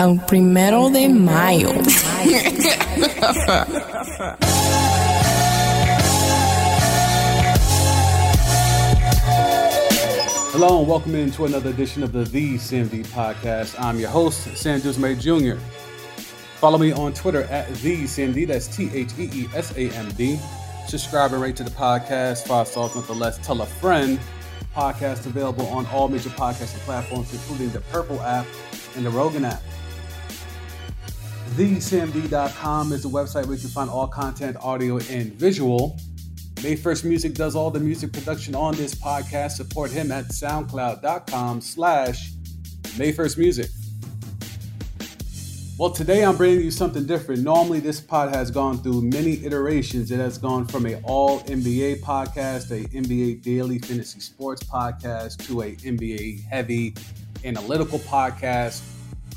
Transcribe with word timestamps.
al 0.00 0.16
primero 0.26 0.88
de 0.88 1.08
mayo. 1.08 1.72
Hello 10.52 10.78
and 10.78 10.88
welcome 10.88 11.14
into 11.14 11.44
another 11.44 11.68
edition 11.68 12.02
of 12.02 12.12
the 12.12 12.24
TheeSamD 12.24 13.06
Podcast. 13.08 13.78
I'm 13.78 13.98
your 13.98 14.08
host, 14.08 14.56
Sam 14.56 14.80
May 14.98 15.16
Jr. 15.16 15.56
Follow 16.56 16.78
me 16.78 16.92
on 16.92 17.12
Twitter 17.12 17.42
at 17.50 17.68
TheeSamD, 17.68 18.46
that's 18.46 18.74
T 18.74 18.88
H 18.94 19.10
E 19.18 19.28
E 19.34 19.48
S 19.54 19.76
A 19.76 19.90
M 19.90 20.08
D. 20.12 20.38
Subscribe 20.88 21.34
and 21.34 21.42
rate 21.42 21.56
to 21.56 21.62
the 21.62 21.70
podcast, 21.70 22.46
five 22.46 22.66
stars 22.68 22.94
nonetheless. 22.94 23.36
Tell 23.46 23.60
a 23.60 23.66
friend. 23.66 24.18
Podcast 24.74 25.26
available 25.26 25.66
on 25.66 25.84
all 25.88 26.08
major 26.08 26.30
podcasting 26.30 26.78
platforms, 26.86 27.34
including 27.34 27.68
the 27.70 27.80
Purple 27.92 28.22
app 28.22 28.46
and 28.96 29.04
the 29.04 29.10
Rogan 29.10 29.44
app. 29.44 29.60
TheeSamD.com 31.56 32.92
is 32.92 33.02
the 33.02 33.08
website 33.08 33.44
where 33.46 33.56
you 33.56 33.60
can 33.60 33.70
find 33.70 33.90
all 33.90 34.06
content, 34.06 34.56
audio, 34.60 34.98
and 35.10 35.32
visual. 35.34 35.98
May 36.62 36.76
First 36.76 37.04
Music 37.04 37.34
does 37.34 37.56
all 37.56 37.70
the 37.70 37.80
music 37.80 38.12
production 38.12 38.54
on 38.54 38.76
this 38.76 38.94
podcast. 38.94 39.52
Support 39.52 39.90
him 39.90 40.12
at 40.12 40.26
soundcloud.com 40.26 41.60
slash 41.60 42.32
May 42.96 43.12
First 43.12 43.36
Music. 43.36 43.68
Well, 45.76 45.90
today 45.90 46.24
I'm 46.24 46.36
bringing 46.36 46.60
you 46.60 46.70
something 46.70 47.04
different. 47.06 47.42
Normally, 47.42 47.80
this 47.80 48.00
pod 48.00 48.34
has 48.34 48.50
gone 48.50 48.78
through 48.78 49.02
many 49.02 49.44
iterations. 49.44 50.10
It 50.10 50.18
has 50.18 50.38
gone 50.38 50.66
from 50.66 50.86
a 50.86 51.00
all 51.02 51.40
NBA 51.40 52.00
podcast, 52.02 52.70
a 52.70 52.86
NBA 52.88 53.42
daily 53.42 53.78
fantasy 53.78 54.20
sports 54.20 54.62
podcast, 54.62 55.44
to 55.46 55.62
a 55.62 55.74
NBA 55.76 56.44
heavy 56.44 56.94
analytical 57.44 57.98
podcast. 57.98 58.82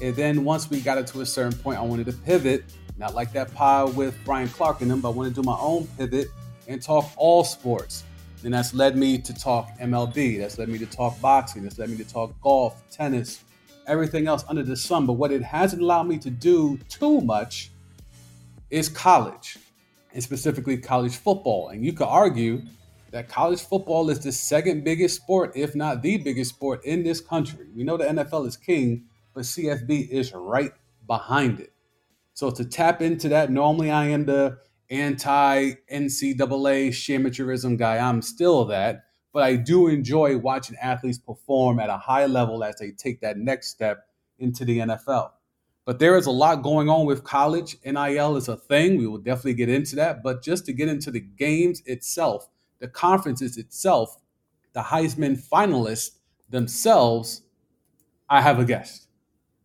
And 0.02 0.16
then 0.16 0.44
once 0.44 0.70
we 0.70 0.82
got 0.82 0.98
it 0.98 1.08
to 1.08 1.22
a 1.22 1.26
certain 1.26 1.58
point, 1.58 1.80
I 1.80 1.82
wanted 1.82 2.06
to 2.08 2.14
pivot, 2.14 2.66
not 2.98 3.14
like 3.14 3.32
that 3.34 3.54
pod 3.54 3.96
with 3.96 4.16
Ryan 4.28 4.50
Clark 4.50 4.82
and 4.82 4.92
them, 4.92 5.02
but 5.02 5.10
I 5.10 5.12
wanted 5.12 5.36
to 5.36 5.42
do 5.42 5.46
my 5.46 5.58
own 5.60 5.88
pivot 5.98 6.28
and 6.68 6.82
talk 6.82 7.10
all 7.16 7.44
sports. 7.44 8.04
And 8.44 8.54
that's 8.54 8.74
led 8.74 8.98
me 8.98 9.18
to 9.20 9.34
talk 9.34 9.70
MLB. 9.80 10.40
That's 10.40 10.58
led 10.58 10.68
me 10.68 10.78
to 10.80 10.86
talk 10.86 11.20
boxing. 11.22 11.64
That's 11.64 11.80
led 11.80 11.90
me 11.90 11.98
to 11.98 12.04
talk 12.04 12.34
golf, 12.42 12.82
tennis, 12.92 13.44
everything 13.88 14.28
else 14.28 14.44
under 14.50 14.64
the 14.64 14.76
sun. 14.76 15.06
But 15.06 15.14
what 15.14 15.32
it 15.32 15.42
hasn't 15.42 15.82
allowed 15.82 16.08
me 16.08 16.18
to 16.20 16.30
do 16.30 16.78
too 16.90 17.22
much 17.22 17.72
is 18.70 18.90
college, 18.90 19.58
and 20.14 20.22
specifically 20.22 20.78
college 20.78 21.16
football. 21.16 21.70
And 21.70 21.86
you 21.86 21.94
could 21.94 22.08
argue 22.08 22.64
that 23.12 23.30
college 23.30 23.62
football 23.62 24.10
is 24.10 24.20
the 24.20 24.32
second 24.32 24.84
biggest 24.84 25.16
sport, 25.18 25.52
if 25.56 25.76
not 25.76 26.02
the 26.02 26.18
biggest 26.18 26.50
sport 26.50 26.84
in 26.84 27.04
this 27.04 27.22
country. 27.22 27.68
We 27.76 27.84
know 27.84 27.96
the 27.96 28.06
NFL 28.06 28.48
is 28.48 28.58
king, 28.58 29.06
but 29.34 29.44
CFB 29.44 30.10
is 30.10 30.34
right 30.34 30.72
behind 31.08 31.60
it. 31.60 31.74
So 32.34 32.50
to 32.52 32.66
tap 32.66 33.02
into 33.02 33.30
that, 33.30 33.52
normally 33.52 33.92
I 33.92 34.08
am 34.08 34.26
the 34.26 34.58
anti 34.90 35.74
NCAA 35.92 36.90
amateurism 36.90 37.78
guy. 37.78 37.98
I'm 37.98 38.22
still 38.22 38.66
that, 38.66 39.04
but 39.32 39.44
I 39.44 39.56
do 39.56 39.88
enjoy 39.88 40.38
watching 40.38 40.78
athletes 40.78 41.18
perform 41.18 41.80
at 41.80 41.90
a 41.90 41.98
high 41.98 42.26
level 42.26 42.64
as 42.64 42.76
they 42.78 42.92
take 42.92 43.22
that 43.22 43.38
next 43.38 43.70
step 43.70 44.08
into 44.40 44.66
the 44.66 44.80
NFL. 44.80 45.32
But 45.86 46.00
there 46.00 46.16
is 46.16 46.28
a 46.28 46.32
lot 46.32 46.64
going 46.64 46.90
on 46.90 47.06
with 47.06 47.24
college. 47.24 47.78
NIL 47.86 48.38
is 48.38 48.48
a 48.48 48.56
thing. 48.56 48.98
We 48.98 49.08
will 49.08 49.18
definitely 49.18 49.56
get 49.56 49.70
into 49.70 49.96
that. 49.98 50.24
But 50.24 50.42
just 50.42 50.66
to 50.68 50.74
get 50.74 50.88
into 50.88 51.12
the 51.12 51.20
games 51.20 51.82
itself, 51.86 52.48
the 52.80 52.88
conferences 52.88 53.58
itself, 53.58 54.18
the 54.74 54.82
Heisman 54.82 55.42
finalists 55.42 56.12
themselves, 56.50 57.42
I 58.30 58.42
have 58.42 58.60
a 58.60 58.66
guest. 58.66 59.03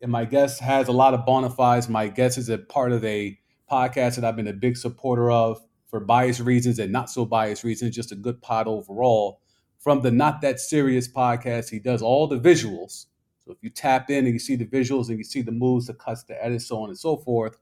And 0.00 0.12
my 0.12 0.24
guest 0.24 0.60
has 0.60 0.88
a 0.88 0.92
lot 0.92 1.14
of 1.14 1.26
bona 1.26 1.50
fides. 1.50 1.88
My 1.88 2.08
guest 2.08 2.38
is 2.38 2.48
a 2.48 2.58
part 2.58 2.92
of 2.92 3.04
a 3.04 3.38
podcast 3.70 4.14
that 4.14 4.24
I've 4.24 4.36
been 4.36 4.48
a 4.48 4.52
big 4.52 4.76
supporter 4.76 5.30
of 5.30 5.60
for 5.88 6.00
biased 6.00 6.40
reasons 6.40 6.78
and 6.78 6.92
not 6.92 7.10
so 7.10 7.24
biased 7.24 7.64
reasons, 7.64 7.96
just 7.96 8.12
a 8.12 8.16
good 8.16 8.40
pod 8.40 8.68
overall. 8.68 9.40
From 9.78 10.02
the 10.02 10.10
Not 10.10 10.40
That 10.40 10.60
Serious 10.60 11.08
podcast, 11.08 11.70
he 11.70 11.78
does 11.78 12.02
all 12.02 12.26
the 12.26 12.38
visuals. 12.38 13.06
So 13.44 13.52
if 13.52 13.58
you 13.62 13.70
tap 13.70 14.10
in 14.10 14.24
and 14.24 14.34
you 14.34 14.38
see 14.38 14.56
the 14.56 14.66
visuals 14.66 15.08
and 15.08 15.18
you 15.18 15.24
see 15.24 15.42
the 15.42 15.52
moves, 15.52 15.86
the 15.86 15.94
cuts, 15.94 16.24
the 16.24 16.42
edits, 16.44 16.66
so 16.66 16.82
on 16.82 16.90
and 16.90 16.98
so 16.98 17.16
forth, 17.16 17.56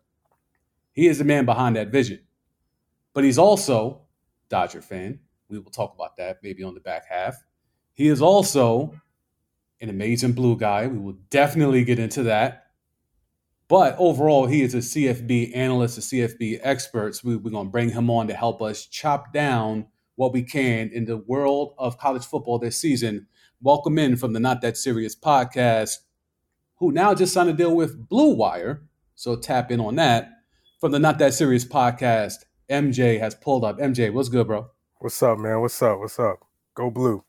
he 0.92 1.06
is 1.06 1.18
the 1.18 1.24
man 1.24 1.44
behind 1.44 1.76
that 1.76 1.88
vision. 1.88 2.20
But 3.14 3.24
he's 3.24 3.38
also 3.38 4.02
Dodger 4.48 4.82
fan. 4.82 5.20
We 5.48 5.58
will 5.58 5.70
talk 5.70 5.94
about 5.94 6.16
that 6.16 6.38
maybe 6.42 6.62
on 6.62 6.74
the 6.74 6.80
back 6.80 7.04
half. 7.08 7.36
He 7.92 8.08
is 8.08 8.20
also 8.20 9.00
an 9.80 9.90
amazing 9.90 10.32
blue 10.32 10.56
guy. 10.56 10.86
We 10.86 10.98
will 10.98 11.18
definitely 11.30 11.84
get 11.84 11.98
into 11.98 12.22
that. 12.24 12.66
But 13.68 13.96
overall, 13.98 14.46
he 14.46 14.62
is 14.62 14.74
a 14.74 14.78
CFB 14.78 15.56
analyst, 15.56 15.98
a 15.98 16.00
CFB 16.00 16.60
expert. 16.62 17.16
So 17.16 17.28
we, 17.28 17.36
we're 17.36 17.50
going 17.50 17.66
to 17.66 17.72
bring 17.72 17.90
him 17.90 18.08
on 18.10 18.28
to 18.28 18.34
help 18.34 18.62
us 18.62 18.86
chop 18.86 19.32
down 19.32 19.86
what 20.14 20.32
we 20.32 20.42
can 20.42 20.90
in 20.90 21.04
the 21.04 21.16
world 21.16 21.74
of 21.76 21.98
college 21.98 22.24
football 22.24 22.58
this 22.58 22.78
season. 22.78 23.26
Welcome 23.60 23.98
in 23.98 24.16
from 24.16 24.32
the 24.32 24.40
Not 24.40 24.60
That 24.62 24.76
Serious 24.76 25.16
podcast, 25.16 25.96
who 26.76 26.92
now 26.92 27.14
just 27.14 27.34
signed 27.34 27.50
a 27.50 27.52
deal 27.52 27.74
with 27.74 28.08
Blue 28.08 28.34
Wire. 28.34 28.84
So 29.14 29.36
tap 29.36 29.70
in 29.70 29.80
on 29.80 29.96
that. 29.96 30.30
From 30.80 30.92
the 30.92 30.98
Not 30.98 31.18
That 31.18 31.34
Serious 31.34 31.64
podcast, 31.64 32.44
MJ 32.70 33.18
has 33.18 33.34
pulled 33.34 33.64
up. 33.64 33.78
MJ, 33.78 34.12
what's 34.12 34.28
good, 34.28 34.46
bro? 34.46 34.70
What's 34.98 35.22
up, 35.22 35.38
man? 35.38 35.60
What's 35.60 35.80
up? 35.82 35.98
What's 35.98 36.18
up? 36.18 36.38
Go 36.74 36.90
blue. 36.90 37.25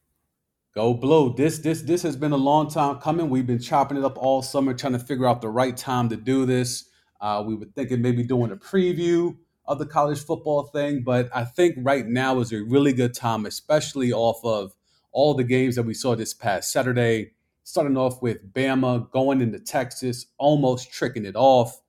Go 0.78 0.94
blue. 0.94 1.34
This 1.34 1.58
this 1.58 1.82
this 1.82 2.04
has 2.04 2.16
been 2.16 2.34
a 2.34 2.38
long 2.38 2.70
time 2.70 3.00
coming. 3.00 3.32
We've 3.32 3.48
been 3.48 3.58
chopping 3.58 3.98
it 3.98 4.04
up 4.04 4.16
all 4.16 4.44
summer, 4.44 4.76
trying 4.76 4.94
to 4.94 5.00
figure 5.00 5.26
out 5.26 5.42
the 5.42 5.50
right 5.50 5.76
time 5.76 6.08
to 6.10 6.16
do 6.16 6.46
this. 6.46 6.86
Uh, 7.20 7.44
we 7.44 7.56
were 7.56 7.66
thinking 7.66 8.00
maybe 8.04 8.22
doing 8.22 8.52
a 8.52 8.58
preview 8.58 9.36
of 9.66 9.80
the 9.80 9.88
college 9.88 10.24
football 10.24 10.66
thing, 10.66 11.02
but 11.02 11.30
I 11.34 11.46
think 11.46 11.78
right 11.80 12.06
now 12.06 12.40
is 12.42 12.54
a 12.54 12.62
really 12.62 12.94
good 12.94 13.16
time, 13.16 13.48
especially 13.48 14.14
off 14.14 14.46
of 14.46 14.76
all 15.12 15.34
the 15.34 15.44
games 15.44 15.78
that 15.78 15.82
we 15.82 15.96
saw 15.96 16.16
this 16.16 16.36
past 16.36 16.72
Saturday. 16.72 17.32
Starting 17.64 17.98
off 17.98 18.22
with 18.22 18.54
Bama 18.54 19.10
going 19.10 19.42
into 19.42 19.58
Texas, 19.58 20.28
almost 20.38 20.94
tricking 20.94 21.26
it 21.26 21.36
off. 21.36 21.82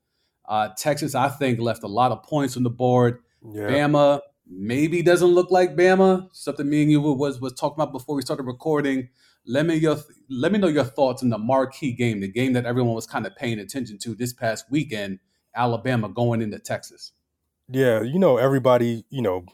Uh, 0.47 0.70
Texas, 0.78 1.15
I 1.15 1.28
think, 1.28 1.60
left 1.60 1.82
a 1.82 1.88
lot 1.88 2.10
of 2.10 2.22
points 2.22 2.56
on 2.56 2.62
the 2.62 2.70
board. 2.70 3.19
Yeah. 3.53 3.65
Bama 3.65 4.20
maybe 4.48 5.03
doesn't 5.03 5.28
look 5.28 5.50
like 5.50 5.76
Bama. 5.76 6.28
Something 6.32 6.69
me 6.69 6.82
and 6.82 6.91
you 6.91 7.00
was 7.00 7.41
was 7.41 7.53
talking 7.53 7.81
about 7.81 7.92
before 7.92 8.16
we 8.16 8.22
started 8.22 8.44
recording. 8.44 9.09
Let 9.47 9.66
me 9.66 9.76
your 9.76 9.98
let 10.28 10.53
me 10.53 10.59
know 10.59 10.69
your 10.69 10.84
thoughts 10.84 11.22
on 11.22 11.31
the 11.31 11.38
marquee 11.38 11.92
game, 11.92 12.20
the 12.20 12.28
game 12.28 12.53
that 12.54 12.66
everyone 12.66 12.94
was 12.94 13.06
kind 13.06 13.26
of 13.26 13.37
paying 13.37 13.58
attention 13.58 13.98
to 13.98 14.14
this 14.14 14.32
past 14.32 14.66
weekend. 14.70 15.20
Alabama 15.54 16.08
going 16.08 16.42
into 16.42 16.58
Texas. 16.58 17.12
Yeah, 17.70 18.03
you 18.03 18.19
know 18.19 18.37
everybody. 18.37 19.04
You 19.10 19.22
know, 19.22 19.47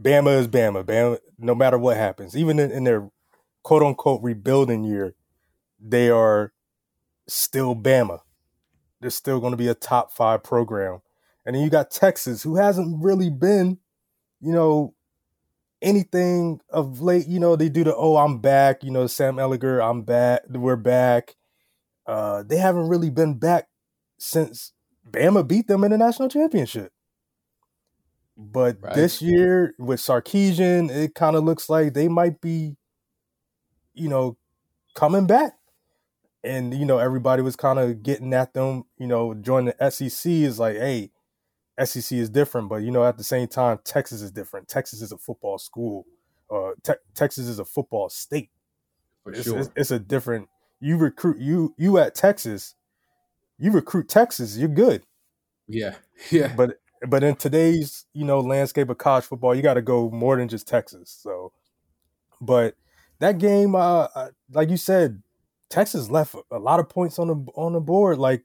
Bama 0.00 0.38
is 0.38 0.48
Bama. 0.48 0.84
Bama, 0.84 1.18
no 1.38 1.54
matter 1.54 1.78
what 1.78 1.96
happens, 1.96 2.36
even 2.36 2.58
in, 2.58 2.70
in 2.70 2.84
their 2.84 3.10
quote 3.62 3.82
unquote 3.82 4.22
rebuilding 4.22 4.84
year, 4.84 5.14
they 5.80 6.10
are 6.10 6.52
still 7.26 7.74
Bama. 7.74 8.20
They're 9.00 9.10
still 9.10 9.40
going 9.40 9.52
to 9.52 9.56
be 9.56 9.68
a 9.68 9.74
top 9.74 10.12
five 10.12 10.42
program. 10.42 11.00
And 11.44 11.54
then 11.54 11.62
you 11.62 11.68
got 11.68 11.90
Texas, 11.90 12.42
who 12.42 12.56
hasn't 12.56 13.04
really 13.04 13.28
been 13.28 13.78
you 14.44 14.52
know, 14.52 14.94
anything 15.80 16.60
of 16.68 17.00
late, 17.00 17.26
you 17.26 17.40
know, 17.40 17.56
they 17.56 17.70
do 17.70 17.82
the 17.82 17.96
oh, 17.96 18.16
I'm 18.16 18.38
back, 18.38 18.84
you 18.84 18.90
know, 18.90 19.06
Sam 19.06 19.36
Ehlinger, 19.36 19.82
I'm 19.82 20.02
back, 20.02 20.42
we're 20.50 20.76
back. 20.76 21.34
Uh, 22.06 22.42
they 22.42 22.58
haven't 22.58 22.88
really 22.88 23.08
been 23.08 23.38
back 23.38 23.68
since 24.18 24.72
Bama 25.10 25.46
beat 25.48 25.66
them 25.66 25.82
in 25.84 25.92
the 25.92 25.98
national 25.98 26.28
championship. 26.28 26.92
But 28.36 28.76
right. 28.82 28.94
this 28.94 29.22
year 29.22 29.74
with 29.78 30.00
Sarkisian, 30.00 30.90
it 30.90 31.14
kind 31.14 31.36
of 31.36 31.44
looks 31.44 31.70
like 31.70 31.94
they 31.94 32.08
might 32.08 32.42
be, 32.42 32.76
you 33.94 34.08
know, 34.10 34.36
coming 34.94 35.26
back. 35.26 35.54
And 36.42 36.74
you 36.74 36.84
know, 36.84 36.98
everybody 36.98 37.40
was 37.40 37.56
kind 37.56 37.78
of 37.78 38.02
getting 38.02 38.34
at 38.34 38.52
them. 38.52 38.84
You 38.98 39.06
know, 39.06 39.32
joining 39.32 39.72
the 39.78 39.90
SEC 39.90 40.30
is 40.30 40.58
like, 40.58 40.76
hey, 40.76 41.10
SEC 41.82 42.16
is 42.16 42.30
different, 42.30 42.68
but 42.68 42.76
you 42.76 42.90
know, 42.90 43.04
at 43.04 43.18
the 43.18 43.24
same 43.24 43.48
time, 43.48 43.78
Texas 43.84 44.22
is 44.22 44.30
different. 44.30 44.68
Texas 44.68 45.02
is 45.02 45.12
a 45.12 45.18
football 45.18 45.58
school. 45.58 46.06
Uh, 46.50 46.70
te- 46.82 46.92
Texas 47.14 47.48
is 47.48 47.58
a 47.58 47.64
football 47.64 48.08
state. 48.08 48.50
For 49.22 49.32
it's, 49.32 49.44
sure, 49.44 49.58
it's, 49.58 49.70
it's, 49.74 49.90
a 49.90 49.98
different. 49.98 50.48
You 50.80 50.96
recruit 50.96 51.38
you 51.38 51.74
you 51.76 51.98
at 51.98 52.14
Texas, 52.14 52.74
you 53.58 53.72
recruit 53.72 54.08
Texas, 54.08 54.56
you're 54.56 54.68
good. 54.68 55.02
Yeah, 55.66 55.96
yeah. 56.30 56.52
But 56.54 56.78
but 57.08 57.24
in 57.24 57.34
today's 57.36 58.06
you 58.12 58.24
know 58.24 58.40
landscape 58.40 58.88
of 58.88 58.98
college 58.98 59.24
football, 59.24 59.54
you 59.54 59.62
got 59.62 59.74
to 59.74 59.82
go 59.82 60.10
more 60.10 60.36
than 60.36 60.48
just 60.48 60.68
Texas. 60.68 61.16
So, 61.22 61.52
but 62.40 62.76
that 63.18 63.38
game, 63.38 63.74
uh, 63.74 64.08
uh, 64.14 64.28
like 64.52 64.70
you 64.70 64.76
said, 64.76 65.22
Texas 65.70 66.08
left 66.08 66.36
a 66.52 66.58
lot 66.58 66.78
of 66.78 66.88
points 66.88 67.18
on 67.18 67.28
the 67.28 67.34
on 67.56 67.72
the 67.72 67.80
board. 67.80 68.18
Like, 68.18 68.44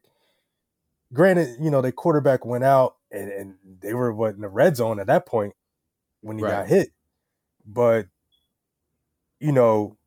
granted, 1.13 1.57
you 1.61 1.69
know, 1.69 1.81
their 1.81 1.91
quarterback 1.91 2.43
went 2.43 2.63
out 2.63 2.95
and, 3.11 3.31
and 3.31 3.55
they 3.81 3.93
were 3.93 4.13
what 4.13 4.35
in 4.35 4.41
the 4.41 4.47
red 4.47 4.75
zone 4.75 4.99
at 4.99 5.07
that 5.07 5.25
point 5.25 5.53
when 6.21 6.37
he 6.37 6.43
right. 6.43 6.51
got 6.51 6.67
hit. 6.67 6.89
But 7.65 8.07
you 9.39 9.51
know, 9.51 9.97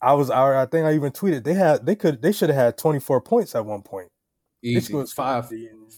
I 0.00 0.12
was 0.14 0.30
I, 0.30 0.62
I 0.62 0.66
think 0.66 0.86
I 0.86 0.94
even 0.94 1.12
tweeted 1.12 1.44
they 1.44 1.54
had 1.54 1.86
they 1.86 1.96
could 1.96 2.22
they 2.22 2.32
should 2.32 2.48
have 2.50 2.58
had 2.58 2.78
24 2.78 3.20
points 3.22 3.54
at 3.54 3.64
one 3.64 3.82
point 3.82 4.10
Easy. 4.62 4.80
scored 4.80 5.08
Five, 5.08 5.50
and- 5.50 5.92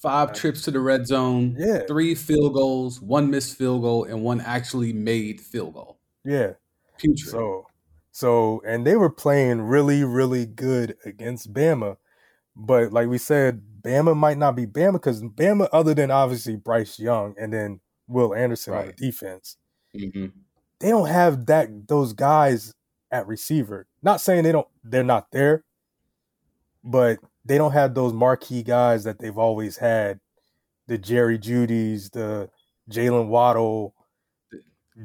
five 0.00 0.32
trips 0.32 0.62
to 0.62 0.70
the 0.70 0.80
red 0.80 1.06
zone. 1.06 1.56
Yeah. 1.58 1.82
Three 1.86 2.14
field 2.14 2.54
goals, 2.54 3.00
one 3.00 3.30
missed 3.30 3.56
field 3.56 3.82
goal, 3.82 4.04
and 4.04 4.22
one 4.22 4.40
actually 4.40 4.92
made 4.92 5.40
field 5.40 5.74
goal. 5.74 5.98
yeah. 6.24 6.52
Putrid. 6.98 7.30
So, 7.30 7.66
so, 8.12 8.62
and 8.66 8.86
they 8.86 8.94
were 8.96 9.08
playing 9.08 9.62
really, 9.62 10.04
really 10.04 10.44
good 10.44 10.96
against 11.06 11.52
Bama. 11.54 11.96
But 12.54 12.92
like 12.92 13.08
we 13.08 13.16
said, 13.16 13.62
Bama 13.82 14.16
might 14.16 14.38
not 14.38 14.56
be 14.56 14.66
Bama 14.66 14.94
because 14.94 15.22
Bama, 15.22 15.68
other 15.72 15.94
than 15.94 16.10
obviously 16.10 16.56
Bryce 16.56 16.98
Young 16.98 17.34
and 17.38 17.52
then 17.52 17.80
Will 18.08 18.34
Anderson 18.34 18.74
on 18.74 18.86
the 18.86 18.92
defense, 18.92 19.56
Mhm. 19.94 20.32
they 20.80 20.88
don't 20.90 21.08
have 21.08 21.46
that 21.46 21.88
those 21.88 22.12
guys 22.12 22.72
at 23.10 23.26
receiver. 23.26 23.86
Not 24.02 24.20
saying 24.20 24.44
they 24.44 24.52
don't 24.52 24.68
they're 24.84 25.02
not 25.04 25.30
there, 25.32 25.64
but 26.84 27.18
they 27.44 27.58
don't 27.58 27.72
have 27.72 27.94
those 27.94 28.12
marquee 28.12 28.62
guys 28.62 29.04
that 29.04 29.18
they've 29.18 29.36
always 29.38 29.76
had. 29.78 30.20
The 30.86 30.98
Jerry 30.98 31.38
Jeudy's, 31.38 32.10
the 32.10 32.50
Jaylen 32.90 33.28
Waddle, 33.28 33.94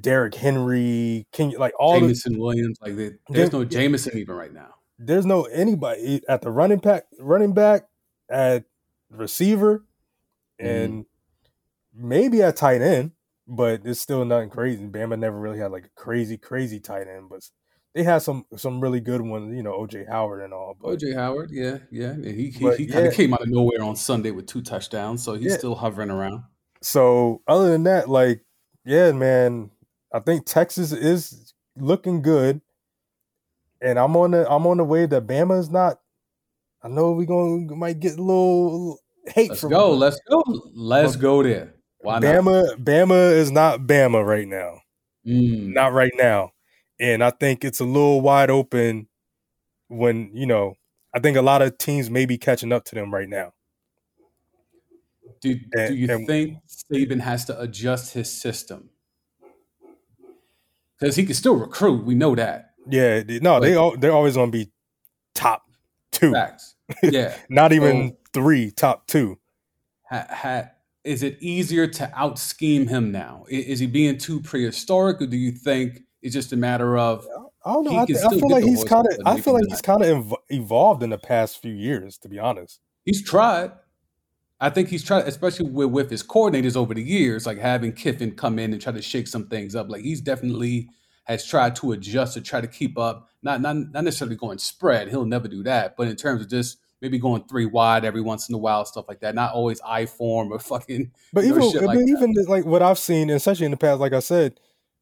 Derrick 0.01 0.36
Henry, 0.36 1.28
King, 1.31 1.56
like 1.57 1.74
all 1.80 1.95
the, 1.95 2.07
Jameson 2.07 2.38
Williams, 2.39 2.78
like 2.81 2.95
they, 2.95 3.12
there's 3.30 3.54
no 3.54 3.63
Jameson 3.63 4.18
even 4.18 4.36
right 4.36 4.51
now. 4.54 4.74
there's 4.98 5.25
no 5.25 5.44
anybody 5.44 6.21
at 6.28 6.42
the 6.42 6.50
running 6.51 6.80
back 6.80 7.06
running 7.19 7.54
back 7.54 7.86
at 8.30 8.66
receiver 9.10 9.86
and 10.60 11.06
mm-hmm. 11.06 12.07
maybe 12.10 12.42
at 12.42 12.56
tight 12.56 12.81
end, 12.81 13.12
but 13.48 13.81
it's 13.86 14.00
still 14.00 14.25
nothing 14.25 14.50
crazy. 14.50 14.86
Bama 14.86 15.18
never 15.18 15.39
really 15.39 15.60
had 15.60 15.72
like 15.72 15.86
a 15.86 15.89
crazy, 16.01 16.38
crazy 16.38 16.80
tight 16.80 17.07
end, 17.07 17.30
but 17.30 17.50
they 17.94 18.04
had 18.04 18.22
some 18.22 18.45
some 18.57 18.81
really 18.81 19.00
good 19.00 19.22
ones, 19.22 19.56
you 19.56 19.63
know, 19.63 19.74
OJ 19.74 20.07
Howard 20.10 20.44
and 20.44 20.54
all. 20.54 20.75
But 20.80 21.00
OJ 21.00 21.16
Howard, 21.16 21.50
yeah, 21.51 21.77
yeah. 21.92 22.16
He 22.16 22.50
he, 22.50 22.72
he 22.75 22.88
kind 22.88 23.07
of 23.07 23.13
yeah. 23.13 23.18
came 23.18 23.33
out 23.33 23.42
of 23.42 23.50
nowhere 23.50 23.81
on 23.83 23.95
Sunday 23.95 24.31
with 24.31 24.48
two 24.48 24.62
touchdowns, 24.62 25.24
so 25.24 25.33
he's 25.33 25.51
Yeah. 25.51 25.57
still 25.57 25.75
hovering 25.75 26.10
around. 26.12 26.44
so 26.81 27.42
other 27.48 27.71
than 27.71 27.83
that, 27.83 28.10
like, 28.10 28.42
yeah, 28.86 29.12
man, 29.12 29.71
I 30.13 30.19
think 30.19 30.45
Texas 30.45 30.92
is 30.92 31.54
looking 31.78 32.21
good. 32.21 32.62
And 33.81 34.00
I'm 34.00 34.16
on 34.16 34.31
the 34.31 34.50
I'm 34.51 34.66
on 34.68 34.78
the 34.78 34.83
way 34.83 35.06
that 35.06 35.28
Bama 35.28 35.60
is 35.60 35.69
not. 35.69 36.00
I 36.86 36.88
know 36.88 37.14
we 37.14 37.26
going 37.26 37.68
to 37.68 37.76
might 37.76 38.00
get 38.00 38.20
a 38.20 38.22
little 38.22 39.00
hate 39.26 39.48
from 39.48 39.50
Let's 39.50 39.62
from 39.62 39.70
go, 39.72 39.94
let's 39.96 40.20
go, 40.30 40.44
let's 40.76 41.16
go 41.16 41.42
there. 41.42 41.74
Why 41.98 42.20
not? 42.20 42.44
Bama, 42.44 42.76
Bama 42.78 43.32
is 43.32 43.50
not 43.52 43.80
Bama 43.82 44.24
right 44.24 44.48
now. 44.48 44.82
Mm. 45.26 45.74
Not 45.74 45.94
right 45.94 46.14
now. 46.16 46.52
And 47.00 47.24
I 47.24 47.32
think 47.32 47.66
it's 47.66 47.80
a 47.80 47.86
little 47.86 48.22
wide 48.22 48.52
open 48.52 49.08
when, 49.88 50.30
you 50.36 50.46
know, 50.46 50.76
I 51.12 51.20
think 51.20 51.38
a 51.38 51.42
lot 51.42 51.64
of 51.64 51.76
teams 51.80 52.12
may 52.12 52.28
be 52.28 52.38
catching 52.38 52.72
up 52.72 52.86
to 52.86 52.96
them 52.96 53.12
right 53.12 53.28
now. 53.28 53.54
Do, 55.42 55.56
And- 55.74 55.88
do 55.88 55.96
you 55.96 56.14
and- 56.14 56.28
think 56.28 56.58
Saban 56.68 57.20
has 57.20 57.46
to 57.46 57.60
adjust 57.60 58.14
his 58.14 58.31
system? 58.31 58.92
Because 61.00 61.16
he 61.16 61.26
can 61.26 61.34
still 61.34 61.56
recruit. 61.56 62.06
We 62.06 62.14
know 62.14 62.36
that. 62.36 62.76
Yeah, 62.88 63.24
they- 63.24 63.40
no, 63.40 63.60
they 63.60 63.74
all, 63.74 63.98
they're 63.98 64.12
always 64.12 64.36
going 64.36 64.52
to 64.52 64.58
be 64.58 64.72
top 65.34 65.64
2. 66.12 66.31
Facts. 66.31 66.75
Yeah. 67.04 67.36
Not 67.50 67.74
even 67.74 68.16
3, 68.34 68.72
top 68.72 69.08
2. 69.08 69.38
ha, 70.10 70.26
ha, 70.30 70.64
is 71.04 71.24
it 71.24 71.38
easier 71.42 71.88
to 71.88 72.12
out 72.16 72.40
scheme 72.40 72.88
him 72.88 73.12
now? 73.12 73.46
I- 73.52 73.56
Is, 73.56 73.80
he 73.80 73.88
being 73.88 74.18
too 74.18 74.42
prehistoric, 74.42 75.22
or 75.22 75.28
do 75.28 75.38
you 75.38 75.52
think 75.52 76.02
it's 76.22 76.34
just 76.34 76.52
a 76.54 76.58
matter 76.58 76.98
of 76.98 77.28
I 77.66 77.74
don't 77.74 77.86
know. 77.86 77.96
I, 77.98 78.06
thi- 78.06 78.16
I 78.18 78.30
feel 78.30 78.50
like 78.50 78.64
he's 78.64 78.84
kind 78.84 79.06
of 79.08 79.18
I 79.26 79.40
feel 79.42 79.54
like 79.54 79.64
he's 79.68 79.82
kind 79.82 80.04
of 80.04 80.10
ev- 80.32 80.34
evolved 80.50 81.02
in 81.04 81.10
the 81.12 81.18
past 81.18 81.62
few 81.62 81.74
years, 81.74 82.18
to 82.20 82.30
be 82.30 82.38
honest. 82.40 82.80
he's 83.06 83.24
tried? 83.24 83.72
I 84.60 84.70
think 84.70 84.88
he's 84.90 85.04
tried, 85.04 85.28
especially 85.28 85.70
with, 85.70 85.90
with 85.90 86.10
his 86.10 86.24
coordinators 86.24 86.78
over 86.78 86.94
the 86.94 87.02
years, 87.04 87.46
like 87.46 87.58
having 87.58 87.92
Kiffin 87.92 88.31
come 88.36 88.58
in 88.58 88.72
and 88.72 88.81
try 88.81 88.94
to 88.94 89.02
shake 89.02 89.28
some 89.28 89.48
things 89.48 89.76
up. 89.76 89.90
Like 89.90 90.02
he's 90.04 90.22
definitely 90.22 90.90
has 91.25 91.45
tried 91.45 91.75
to 91.77 91.92
adjust 91.92 92.33
to 92.36 92.42
try 92.42 92.62
to 92.62 92.68
keep 92.68 92.98
up. 92.98 93.30
Not 93.44 93.62
not 93.62 93.75
not 93.75 94.04
necessarily 94.04 94.36
going 94.36 94.57
spread. 94.57 95.10
He'll 95.10 95.25
never 95.25 95.48
do 95.48 95.63
that. 95.63 95.95
But 95.98 96.07
in 96.07 96.16
terms 96.16 96.42
of 96.42 96.50
just 96.50 96.77
maybe 97.01 97.19
going 97.19 97.44
three 97.44 97.66
wide 97.66 98.06
every 98.06 98.22
once 98.22 98.50
in 98.50 98.56
a 98.56 98.57
while, 98.57 98.86
stuff 98.86 99.06
like 99.07 99.19
that. 99.19 99.36
Not 99.36 99.54
always 99.54 99.80
I 99.86 100.06
form 100.06 100.51
or 100.51 100.60
fucking 100.60 101.12
But 101.33 101.45
know, 101.45 101.50
even 101.50 101.72
but 101.74 101.86
like 101.86 101.98
that. 102.00 102.07
even 102.07 102.33
like 102.48 102.66
what 102.66 102.81
I've 102.81 103.00
seen, 103.00 103.30
especially 103.30 103.66
in 103.66 103.72
the 103.72 103.77
past, 103.77 104.00
like 104.00 104.13
I 104.13 104.19
said, 104.19 104.60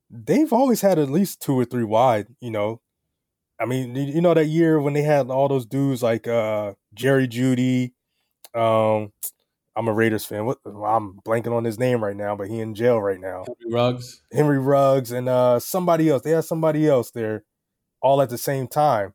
they've 0.10 0.52
always 0.52 0.82
had 0.82 1.00
at 1.00 1.10
least 1.10 1.42
two 1.42 1.58
or 1.58 1.66
three 1.66 1.84
wide. 1.84 2.28
You 2.42 2.52
know, 2.52 2.82
I 3.60 3.66
mean, 3.66 3.96
you 3.96 4.04
you 4.16 4.22
know 4.22 4.34
that 4.34 4.46
year 4.48 4.82
when 4.82 4.94
they 4.94 5.04
had 5.04 5.30
all 5.30 5.48
those 5.48 5.66
dudes 5.66 6.04
like 6.04 6.28
uh 6.28 6.74
Jerry 6.94 7.28
Jeudy. 7.28 7.94
Um, 8.56 9.12
I'm 9.76 9.88
a 9.88 9.94
Raiders 9.94 10.26
fan. 10.26 10.46
What 10.46 10.60
I'm 10.66 11.20
blanking 11.26 11.52
on 11.56 11.64
his 11.64 11.80
name 11.80 12.04
right 12.04 12.16
now, 12.16 12.36
but 12.36 12.48
he 12.48 12.60
in 12.60 12.76
jail 12.76 13.02
right 13.02 13.20
now. 13.20 13.44
Henry 13.48 13.74
Ruggs. 13.74 14.22
Henry 14.32 14.60
Ruggs 14.60 15.12
and 15.12 15.28
uh 15.28 15.60
somebody 15.60 16.10
else. 16.10 16.22
They 16.22 16.32
had 16.32 16.46
somebody 16.46 16.88
else 16.88 17.12
there, 17.12 17.44
all 18.02 18.22
at 18.22 18.30
the 18.30 18.38
same 18.38 18.68
time. 18.68 19.14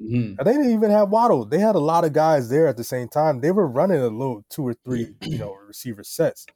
Mhm. 0.00 0.38
And 0.38 0.46
they 0.46 0.52
didn't 0.52 0.70
even 0.70 0.90
have 0.90 1.10
Waddle. 1.10 1.44
They 1.44 1.58
had 1.58 1.74
a 1.74 1.80
lot 1.80 2.04
of 2.04 2.12
guys 2.12 2.48
there 2.48 2.66
at 2.68 2.76
the 2.76 2.84
same 2.84 3.08
time. 3.08 3.40
They 3.40 3.50
were 3.50 3.66
running 3.66 3.98
a 3.98 4.06
little 4.08 4.44
two 4.48 4.66
or 4.66 4.74
three, 4.74 5.14
you 5.22 5.38
know, 5.38 5.52
receiver 5.66 6.04
sets, 6.04 6.46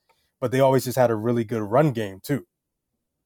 but 0.40 0.52
they 0.52 0.60
always 0.60 0.84
just 0.84 0.96
had 0.96 1.10
a 1.10 1.16
really 1.16 1.44
good 1.44 1.62
run 1.62 1.90
game 1.92 2.20
too. 2.22 2.46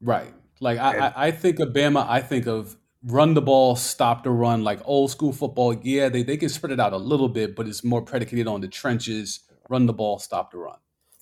Right. 0.01 0.33
Like 0.61 0.79
I, 0.79 0.93
And- 0.95 1.03
I, 1.05 1.13
I 1.17 1.31
think 1.31 1.61
of 1.61 1.69
Bama, 1.69 2.07
I 2.09 2.21
think 2.23 2.47
of 2.47 2.77
run 3.05 3.35
the 3.35 3.43
ball, 3.43 3.77
stop 3.77 4.25
the 4.25 4.31
run, 4.31 4.65
like 4.65 4.81
old 4.87 5.11
school 5.11 5.33
football. 5.33 5.75
Yeah, 5.75 6.09
they, 6.09 6.23
they 6.23 6.37
can 6.39 6.49
spread 6.49 6.73
it 6.73 6.81
out 6.81 6.93
a 6.95 6.97
little 6.99 7.29
bit, 7.29 7.55
but 7.55 7.69
it's 7.69 7.85
more 7.85 8.03
predicated 8.03 8.47
on 8.49 8.61
the 8.63 8.69
trenches, 8.69 9.41
run 9.69 9.87
the 9.87 9.93
ball, 9.93 10.19
stop 10.19 10.51
the 10.53 10.59
run. 10.59 10.79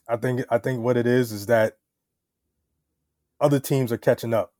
I 0.08 0.16
think 0.16 0.44
I 0.50 0.58
think 0.58 0.80
what 0.82 0.96
it 0.96 1.06
is 1.06 1.32
is 1.32 1.46
that 1.46 1.78
other 3.40 3.58
teams 3.60 3.90
are 3.92 3.96
catching 3.98 4.34
up, 4.34 4.52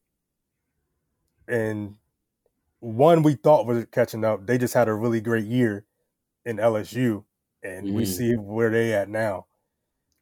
and 1.49 1.97
one 2.81 3.23
we 3.23 3.35
thought 3.35 3.67
was 3.67 3.87
catching 3.93 4.25
up. 4.25 4.47
They 4.47 4.59
just 4.59 4.75
had 4.75 4.89
a 4.89 4.95
really 4.95 5.21
great 5.21 5.47
year 5.47 5.85
in 6.45 6.59
LSU, 6.59 7.25
and 7.63 7.95
we 7.95 8.03
Mhm. 8.03 8.07
see 8.07 8.37
where 8.37 8.71
they 8.71 8.93
at 8.95 9.09
now. 9.09 9.47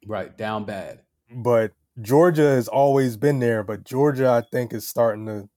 Right. 0.05 0.35
Down 0.37 0.65
bad. 0.65 1.01
but 1.35 1.73
Georgia 2.01 2.41
has 2.43 2.67
always 2.67 3.17
been 3.17 3.39
there. 3.39 3.63
But 3.63 3.83
Georgia, 3.83 4.29
I 4.29 4.41
think, 4.41 4.71
is 4.73 4.87
starting 4.87 5.25
to 5.25 5.49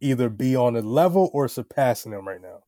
either 0.00 0.28
be 0.28 0.54
on 0.54 0.76
a 0.76 0.82
level 0.82 1.30
or 1.32 1.48
surpassing 1.48 2.12
them 2.12 2.28
right 2.28 2.40
now. 2.42 2.62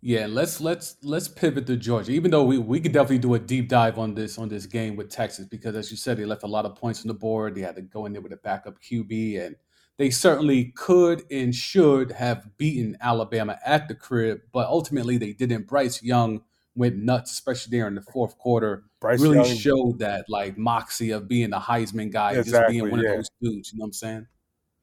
Yeah, 0.00 0.26
let's 0.28 0.60
let's 0.60 0.96
let's 1.02 1.26
pivot 1.26 1.66
to 1.66 1.76
Georgia. 1.76 2.12
Even 2.12 2.30
though 2.30 2.44
we, 2.44 2.58
we 2.58 2.80
could 2.80 2.92
definitely 2.92 3.18
do 3.18 3.34
a 3.34 3.38
deep 3.38 3.68
dive 3.68 3.98
on 3.98 4.14
this 4.14 4.38
on 4.38 4.48
this 4.48 4.66
game 4.66 4.94
with 4.94 5.10
Texas 5.10 5.46
because 5.46 5.74
as 5.74 5.90
you 5.90 5.96
said, 5.96 6.16
they 6.16 6.24
left 6.24 6.44
a 6.44 6.46
lot 6.46 6.64
of 6.64 6.76
points 6.76 7.02
on 7.02 7.08
the 7.08 7.14
board. 7.14 7.54
They 7.54 7.62
had 7.62 7.76
to 7.76 7.82
go 7.82 8.06
in 8.06 8.12
there 8.12 8.22
with 8.22 8.32
a 8.32 8.36
backup 8.36 8.80
QB, 8.80 9.44
and 9.44 9.56
they 9.96 10.10
certainly 10.10 10.72
could 10.76 11.24
and 11.30 11.52
should 11.52 12.12
have 12.12 12.56
beaten 12.56 12.96
Alabama 13.00 13.58
at 13.64 13.88
the 13.88 13.94
crib, 13.94 14.40
but 14.52 14.68
ultimately 14.68 15.18
they 15.18 15.32
didn't. 15.32 15.66
Bryce 15.66 16.00
Young 16.00 16.42
went 16.76 16.96
nuts, 16.96 17.32
especially 17.32 17.76
there 17.76 17.88
in 17.88 17.96
the 17.96 18.02
fourth 18.02 18.38
quarter. 18.38 18.84
Bryce 19.00 19.20
really 19.20 19.48
Young, 19.48 19.56
showed 19.56 19.98
that 19.98 20.26
like 20.28 20.56
moxie 20.56 21.10
of 21.10 21.26
being 21.26 21.52
a 21.52 21.58
Heisman 21.58 22.12
guy, 22.12 22.34
just 22.34 22.68
being 22.68 22.88
one 22.88 23.00
yeah. 23.00 23.10
of 23.10 23.16
those 23.16 23.30
dudes. 23.42 23.72
You 23.72 23.78
know 23.78 23.82
what 23.82 23.86
I'm 23.86 23.92
saying? 23.94 24.26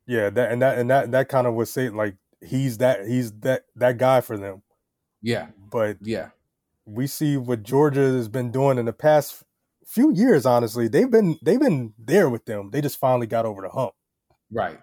yeah, 0.08 0.30
that 0.30 0.52
and 0.52 0.62
that 0.62 0.78
and 0.78 0.90
that 0.90 1.12
that 1.12 1.30
kind 1.30 1.48
of 1.48 1.54
was 1.54 1.70
saying 1.70 1.96
like 1.96 2.16
he's 2.46 2.78
that 2.78 3.08
he's 3.08 3.32
that 3.40 3.66
that 3.76 3.98
guy 3.98 4.22
for 4.22 4.38
them. 4.38 4.62
Yeah, 5.26 5.48
But 5.72 5.98
yeah. 6.02 6.30
we 6.86 7.08
see 7.08 7.36
what 7.36 7.64
Georgia 7.64 8.02
has 8.02 8.28
been 8.28 8.52
doing 8.52 8.78
in 8.78 8.86
the 8.86 8.94
past 8.94 9.42
few 9.84 10.14
years. 10.14 10.46
Honestly, 10.46 10.88
they've 10.88 11.10
been 11.10 11.40
they've 11.42 11.60
been 11.60 11.96
there 11.98 12.30
with 12.30 12.46
them. 12.46 12.70
They 12.70 12.80
just 12.80 13.00
finally 13.00 13.26
got 13.26 13.44
over 13.44 13.64
the 13.64 13.70
hump. 13.70 13.94
Right, 14.52 14.80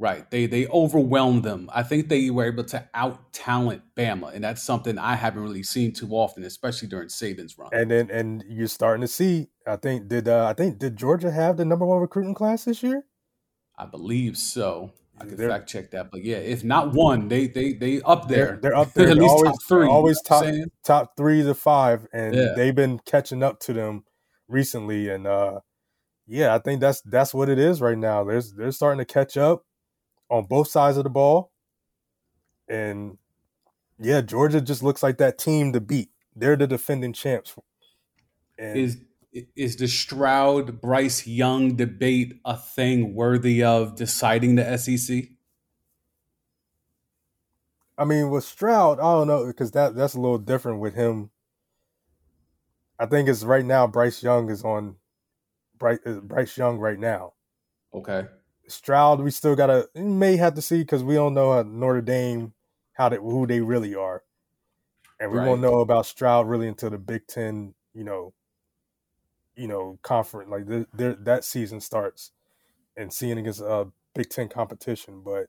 right. 0.00 0.28
They 0.32 0.46
they 0.46 0.66
overwhelmed 0.66 1.44
them. 1.44 1.70
I 1.72 1.84
think 1.84 2.08
they 2.08 2.28
were 2.30 2.44
able 2.46 2.64
to 2.64 2.88
out 2.92 3.32
talent 3.32 3.82
Bama, 3.96 4.34
and 4.34 4.42
that's 4.42 4.64
something 4.64 4.98
I 4.98 5.14
haven't 5.14 5.44
really 5.44 5.62
seen 5.62 5.92
too 5.92 6.10
often, 6.10 6.42
especially 6.42 6.88
during 6.88 7.06
Saban's 7.06 7.56
run. 7.56 7.70
And 7.72 7.88
then 7.88 8.10
and 8.10 8.42
you're 8.48 8.66
starting 8.66 9.02
to 9.02 9.08
see. 9.08 9.46
I 9.64 9.76
think 9.76 10.08
did 10.08 10.26
uh, 10.26 10.46
I 10.46 10.54
think 10.54 10.80
did 10.80 10.96
Georgia 10.96 11.30
have 11.30 11.56
the 11.56 11.64
number 11.64 11.86
one 11.86 12.00
recruiting 12.00 12.34
class 12.34 12.64
this 12.64 12.82
year? 12.82 13.04
I 13.78 13.86
believe 13.86 14.36
so. 14.36 14.90
I 15.20 15.24
could 15.26 15.38
fact 15.38 15.68
check 15.68 15.90
that, 15.92 16.10
but 16.10 16.24
yeah, 16.24 16.36
if 16.38 16.64
not 16.64 16.92
one, 16.92 17.28
they 17.28 17.46
they 17.46 17.72
they 17.72 18.02
up 18.02 18.28
there. 18.28 18.58
They're, 18.60 18.72
they're 18.72 18.76
up 18.76 18.92
They're 18.94 19.06
there. 19.06 19.12
at 19.12 19.14
They're 19.16 19.22
least 19.22 19.32
always 19.34 19.52
top 19.52 19.62
three. 19.62 19.86
always 19.88 20.22
top 20.22 20.44
saying? 20.44 20.70
top 20.84 21.16
three 21.16 21.42
to 21.42 21.54
five, 21.54 22.06
and 22.12 22.34
Yeah. 22.34 22.54
they've 22.56 22.74
been 22.74 22.98
catching 22.98 23.42
up 23.42 23.60
to 23.60 23.72
them 23.72 24.04
recently. 24.48 25.08
And 25.08 25.26
uh, 25.26 25.60
yeah, 26.26 26.54
I 26.54 26.58
think 26.58 26.80
that's 26.80 27.00
that's 27.02 27.32
what 27.32 27.48
it 27.48 27.58
is 27.58 27.80
right 27.80 27.96
now. 27.98 28.24
They're 28.24 28.42
they're 28.56 28.72
starting 28.72 28.98
to 28.98 29.04
catch 29.04 29.36
up 29.36 29.64
on 30.30 30.46
both 30.46 30.68
sides 30.68 30.96
of 30.96 31.04
the 31.04 31.10
ball, 31.10 31.52
and 32.68 33.18
yeah, 33.98 34.20
Georgia 34.20 34.60
just 34.60 34.82
looks 34.82 35.02
like 35.02 35.18
that 35.18 35.38
team 35.38 35.72
to 35.72 35.80
beat. 35.80 36.10
They're 36.34 36.56
the 36.56 36.66
defending 36.66 37.12
champs. 37.12 37.54
And 38.58 38.76
Is 38.78 38.98
is 39.56 39.76
the 39.76 39.88
Stroud 39.88 40.80
Bryce 40.80 41.26
Young 41.26 41.76
debate 41.76 42.40
a 42.44 42.56
thing 42.56 43.14
worthy 43.14 43.62
of 43.62 43.96
deciding 43.96 44.54
the 44.54 44.76
SEC? 44.78 45.24
I 47.96 48.04
mean, 48.04 48.30
with 48.30 48.44
Stroud, 48.44 48.98
I 48.98 49.02
don't 49.02 49.26
know 49.28 49.46
because 49.46 49.70
that 49.72 49.94
that's 49.94 50.14
a 50.14 50.20
little 50.20 50.38
different 50.38 50.80
with 50.80 50.94
him. 50.94 51.30
I 52.98 53.06
think 53.06 53.28
it's 53.28 53.44
right 53.44 53.64
now. 53.64 53.86
Bryce 53.86 54.22
Young 54.22 54.50
is 54.50 54.64
on. 54.64 54.96
Bryce, 55.76 55.98
Bryce 56.22 56.56
Young 56.56 56.78
right 56.78 56.98
now. 56.98 57.34
Okay. 57.92 58.26
Stroud, 58.68 59.20
we 59.20 59.30
still 59.30 59.56
gotta 59.56 59.88
may 59.94 60.36
have 60.36 60.54
to 60.54 60.62
see 60.62 60.78
because 60.78 61.02
we 61.04 61.14
don't 61.14 61.34
know 61.34 61.52
how 61.52 61.62
Notre 61.62 62.00
Dame 62.00 62.54
how 62.94 63.08
they 63.08 63.16
who 63.16 63.46
they 63.46 63.60
really 63.60 63.94
are, 63.94 64.22
and 65.20 65.30
we 65.32 65.38
Right. 65.38 65.48
won't 65.48 65.60
know 65.60 65.80
about 65.80 66.06
Stroud 66.06 66.48
really 66.48 66.68
until 66.68 66.90
the 66.90 66.98
Big 66.98 67.26
Ten, 67.26 67.74
you 67.92 68.04
know, 68.04 68.32
you 69.56 69.68
know, 69.68 69.98
conference 70.02 70.50
like 70.50 70.66
the, 70.66 71.16
that 71.20 71.44
season 71.44 71.80
starts, 71.80 72.32
and 72.96 73.12
seeing 73.12 73.38
against 73.38 73.62
uh, 73.62 73.86
Big 74.14 74.28
Ten 74.30 74.48
competition. 74.48 75.22
But 75.24 75.46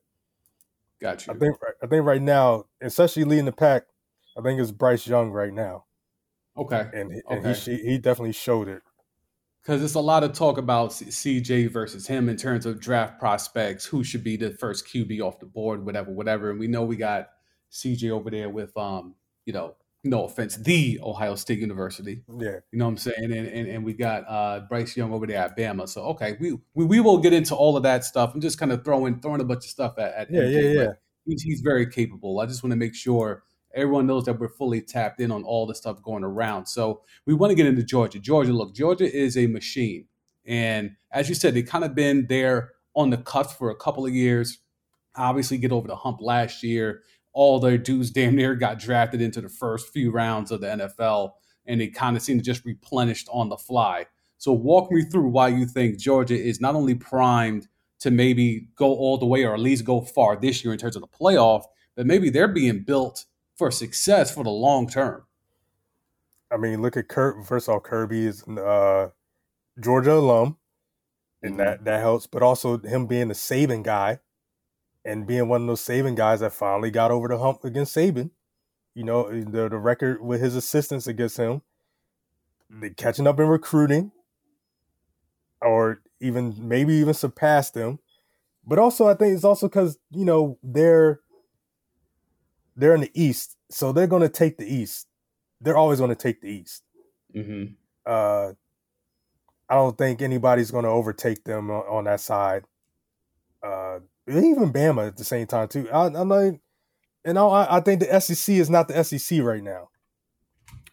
Got 1.00 1.26
you. 1.26 1.34
I 1.34 1.36
think 1.38 1.56
I 1.82 1.86
think 1.86 2.04
right 2.04 2.22
now, 2.22 2.64
especially 2.80 3.24
leading 3.24 3.44
the 3.44 3.52
pack, 3.52 3.84
I 4.38 4.42
think 4.42 4.60
it's 4.60 4.70
Bryce 4.70 5.06
Young 5.06 5.30
right 5.30 5.52
now, 5.52 5.84
okay. 6.56 6.88
and 6.94 7.12
he- 7.12 7.22
and 7.28 7.46
Okay. 7.46 7.52
he 7.76 7.76
he 7.90 7.98
definitely 7.98 8.32
showed 8.32 8.68
it. 8.68 8.82
Because 9.62 9.82
it's 9.82 9.94
a 9.94 10.00
lot 10.00 10.22
of 10.22 10.32
talk 10.32 10.58
about 10.58 10.90
CJ 10.92 11.72
versus 11.72 12.06
him 12.06 12.28
in 12.28 12.36
terms 12.36 12.66
of 12.66 12.80
draft 12.80 13.18
prospects, 13.18 13.84
who 13.84 14.04
should 14.04 14.22
be 14.22 14.36
the 14.36 14.52
first 14.52 14.86
QB 14.86 15.20
off 15.20 15.40
the 15.40 15.46
board, 15.46 15.84
whatever, 15.84 16.12
whatever. 16.12 16.50
And 16.50 16.60
we 16.60 16.68
know 16.68 16.84
we 16.84 16.94
got 16.94 17.30
CJ 17.72 18.10
over 18.10 18.30
there 18.30 18.48
with, 18.48 18.76
um, 18.76 19.16
you 19.44 19.52
know, 19.52 19.74
no 20.06 20.24
offense, 20.24 20.56
the 20.56 20.98
Ohio 21.02 21.34
State 21.34 21.58
University. 21.58 22.22
Yeah, 22.38 22.58
You 22.70 22.78
know 22.78 22.86
what 22.86 22.92
I'm 22.92 22.96
saying? 22.98 23.32
And 23.32 23.46
and, 23.46 23.68
and 23.68 23.84
we 23.84 23.92
got 23.92 24.24
uh, 24.28 24.60
Bryce 24.68 24.96
Young 24.96 25.12
over 25.12 25.26
there 25.26 25.38
at 25.38 25.56
Bama. 25.56 25.88
So 25.88 26.02
okay, 26.06 26.36
we, 26.40 26.58
we 26.74 26.84
we 26.84 27.00
will 27.00 27.18
get 27.18 27.32
into 27.32 27.54
all 27.54 27.76
of 27.76 27.82
that 27.84 28.04
stuff. 28.04 28.32
I'm 28.34 28.40
just 28.40 28.58
kind 28.58 28.72
of 28.72 28.84
throwing 28.84 29.20
throwing 29.20 29.40
a 29.40 29.44
bunch 29.44 29.64
of 29.64 29.70
stuff 29.70 29.98
at, 29.98 30.14
at 30.14 30.30
Yeah, 30.30 30.42
MJ, 30.42 30.74
yeah, 30.74 30.82
yeah. 30.82 30.92
He's, 31.26 31.42
he's 31.42 31.60
very 31.60 31.86
capable. 31.86 32.40
I 32.40 32.46
just 32.46 32.62
want 32.62 32.70
to 32.72 32.76
make 32.76 32.94
sure 32.94 33.42
everyone 33.74 34.06
knows 34.06 34.24
that 34.24 34.38
we're 34.38 34.48
fully 34.48 34.80
tapped 34.80 35.20
in 35.20 35.30
on 35.30 35.42
all 35.42 35.66
the 35.66 35.74
stuff 35.74 36.02
going 36.02 36.24
around. 36.24 36.66
So 36.66 37.02
we 37.26 37.34
want 37.34 37.50
to 37.50 37.54
get 37.54 37.66
into 37.66 37.82
Georgia. 37.82 38.18
Georgia, 38.18 38.52
look, 38.52 38.74
Georgia 38.74 39.12
is 39.12 39.36
a 39.36 39.46
machine, 39.46 40.06
and 40.44 40.92
as 41.10 41.28
you 41.28 41.34
said, 41.34 41.54
they 41.54 41.62
kind 41.62 41.84
of 41.84 41.94
been 41.94 42.26
there 42.28 42.72
on 42.94 43.10
the 43.10 43.18
cusp 43.18 43.58
for 43.58 43.70
a 43.70 43.76
couple 43.76 44.06
of 44.06 44.14
years. 44.14 44.58
Obviously, 45.16 45.58
get 45.58 45.72
over 45.72 45.88
the 45.88 45.96
hump 45.96 46.18
last 46.20 46.62
year. 46.62 47.02
All 47.36 47.60
their 47.60 47.76
dudes 47.76 48.10
damn 48.10 48.34
near 48.34 48.54
got 48.54 48.78
drafted 48.78 49.20
into 49.20 49.42
the 49.42 49.48
first 49.50 49.92
few 49.92 50.10
rounds 50.10 50.50
of 50.50 50.62
the 50.62 50.68
NFL 50.68 51.32
and 51.66 51.82
they 51.82 51.88
kind 51.88 52.16
of 52.16 52.22
seemed 52.22 52.40
to 52.40 52.44
just 52.44 52.64
replenished 52.64 53.28
on 53.30 53.50
the 53.50 53.58
fly. 53.58 54.06
So 54.38 54.52
walk 54.54 54.90
me 54.90 55.02
through 55.02 55.28
why 55.28 55.48
you 55.48 55.66
think 55.66 55.98
Georgia 55.98 56.34
is 56.34 56.62
not 56.62 56.74
only 56.74 56.94
primed 56.94 57.68
to 57.98 58.10
maybe 58.10 58.68
go 58.74 58.86
all 58.86 59.18
the 59.18 59.26
way 59.26 59.44
or 59.44 59.52
at 59.52 59.60
least 59.60 59.84
go 59.84 60.00
far 60.00 60.36
this 60.36 60.64
year 60.64 60.72
in 60.72 60.78
terms 60.78 60.96
of 60.96 61.02
the 61.02 61.08
playoff, 61.08 61.64
but 61.94 62.06
maybe 62.06 62.30
they're 62.30 62.48
being 62.48 62.82
built 62.84 63.26
for 63.54 63.70
success 63.70 64.34
for 64.34 64.42
the 64.42 64.50
long 64.50 64.88
term. 64.88 65.24
I 66.50 66.56
mean, 66.56 66.80
look 66.80 66.96
at 66.96 67.08
Kurt. 67.08 67.44
First 67.46 67.68
off, 67.68 67.82
Kirby 67.82 68.24
is 68.26 68.44
uh, 68.48 69.10
Georgia 69.78 70.14
alum, 70.14 70.56
and 71.42 71.54
Mhm. 71.54 71.58
that 71.58 71.84
that 71.84 72.00
helps. 72.00 72.26
But 72.26 72.42
also 72.42 72.78
him 72.78 73.06
being 73.06 73.28
the 73.28 73.34
Saban 73.34 73.82
guy, 73.82 74.20
and 75.06 75.26
being 75.26 75.48
one 75.48 75.62
of 75.62 75.66
those 75.68 75.80
Saban 75.80 76.16
guys 76.16 76.40
that 76.40 76.52
finally 76.52 76.90
got 76.90 77.10
over 77.10 77.28
the 77.28 77.38
hump 77.38 77.64
against 77.64 77.96
Saban. 77.96 78.30
You 78.94 79.04
know, 79.04 79.30
the 79.30 79.68
the 79.68 79.78
record 79.78 80.22
with 80.22 80.40
his 80.40 80.56
assistants 80.56 81.06
against 81.06 81.36
him, 81.36 81.62
the 82.68 82.90
catching 82.90 83.26
up 83.26 83.40
in 83.40 83.46
recruiting, 83.46 84.12
or 85.62 86.02
even 86.20 86.54
maybe 86.58 86.94
even 86.94 87.14
surpassed 87.14 87.74
them. 87.74 88.00
But 88.66 88.78
also, 88.78 89.06
I 89.06 89.14
think 89.14 89.34
it's 89.34 89.44
also 89.44 89.68
because 89.68 89.98
you 90.10 90.24
know 90.24 90.58
they're 90.62 91.20
they're 92.74 92.94
in 92.94 93.02
the 93.02 93.12
East, 93.14 93.56
so 93.70 93.92
they're 93.92 94.06
going 94.06 94.22
to 94.22 94.28
take 94.28 94.58
the 94.58 94.66
East. 94.66 95.06
They're 95.60 95.76
always 95.76 95.98
going 96.00 96.10
to 96.10 96.16
take 96.16 96.42
the 96.42 96.48
East 96.48 96.82
Mm-hmm. 97.36 97.74
uh, 98.06 98.52
I 99.68 99.74
don't 99.74 99.98
think 99.98 100.22
anybody's 100.22 100.70
going 100.70 100.84
to 100.84 100.90
overtake 100.90 101.44
them 101.44 101.70
on, 101.70 101.82
on 101.82 102.04
that 102.04 102.20
side. 102.20 102.64
Uh, 103.62 103.98
even 104.28 104.72
Bama 104.72 105.06
at 105.08 105.16
the 105.16 105.24
same 105.24 105.46
time 105.46 105.68
too. 105.68 105.88
I, 105.90 106.06
I'm 106.06 106.28
like, 106.28 106.60
and 107.24 107.38
I, 107.38 107.66
I 107.70 107.80
think 107.80 108.00
the 108.00 108.20
SEC 108.20 108.54
is 108.54 108.70
not 108.70 108.88
the 108.88 109.02
SEC 109.02 109.42
right 109.42 109.62
now. 109.62 109.88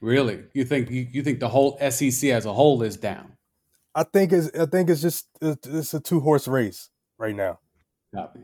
Really, 0.01 0.43
you 0.53 0.65
think 0.65 0.89
you, 0.89 1.07
you 1.11 1.23
think 1.23 1.39
the 1.39 1.47
whole 1.49 1.77
SEC 1.89 2.29
as 2.29 2.45
a 2.45 2.53
whole 2.53 2.81
is 2.83 2.97
down? 2.97 3.33
I 3.95 4.03
think 4.03 4.33
it's 4.33 4.49
I 4.57 4.65
think 4.65 4.89
it's 4.89 5.01
just 5.01 5.27
it's 5.41 5.93
a 5.93 5.99
two 5.99 6.19
horse 6.19 6.47
race 6.47 6.89
right 7.17 7.35
now. 7.35 7.59
Copy. 8.13 8.41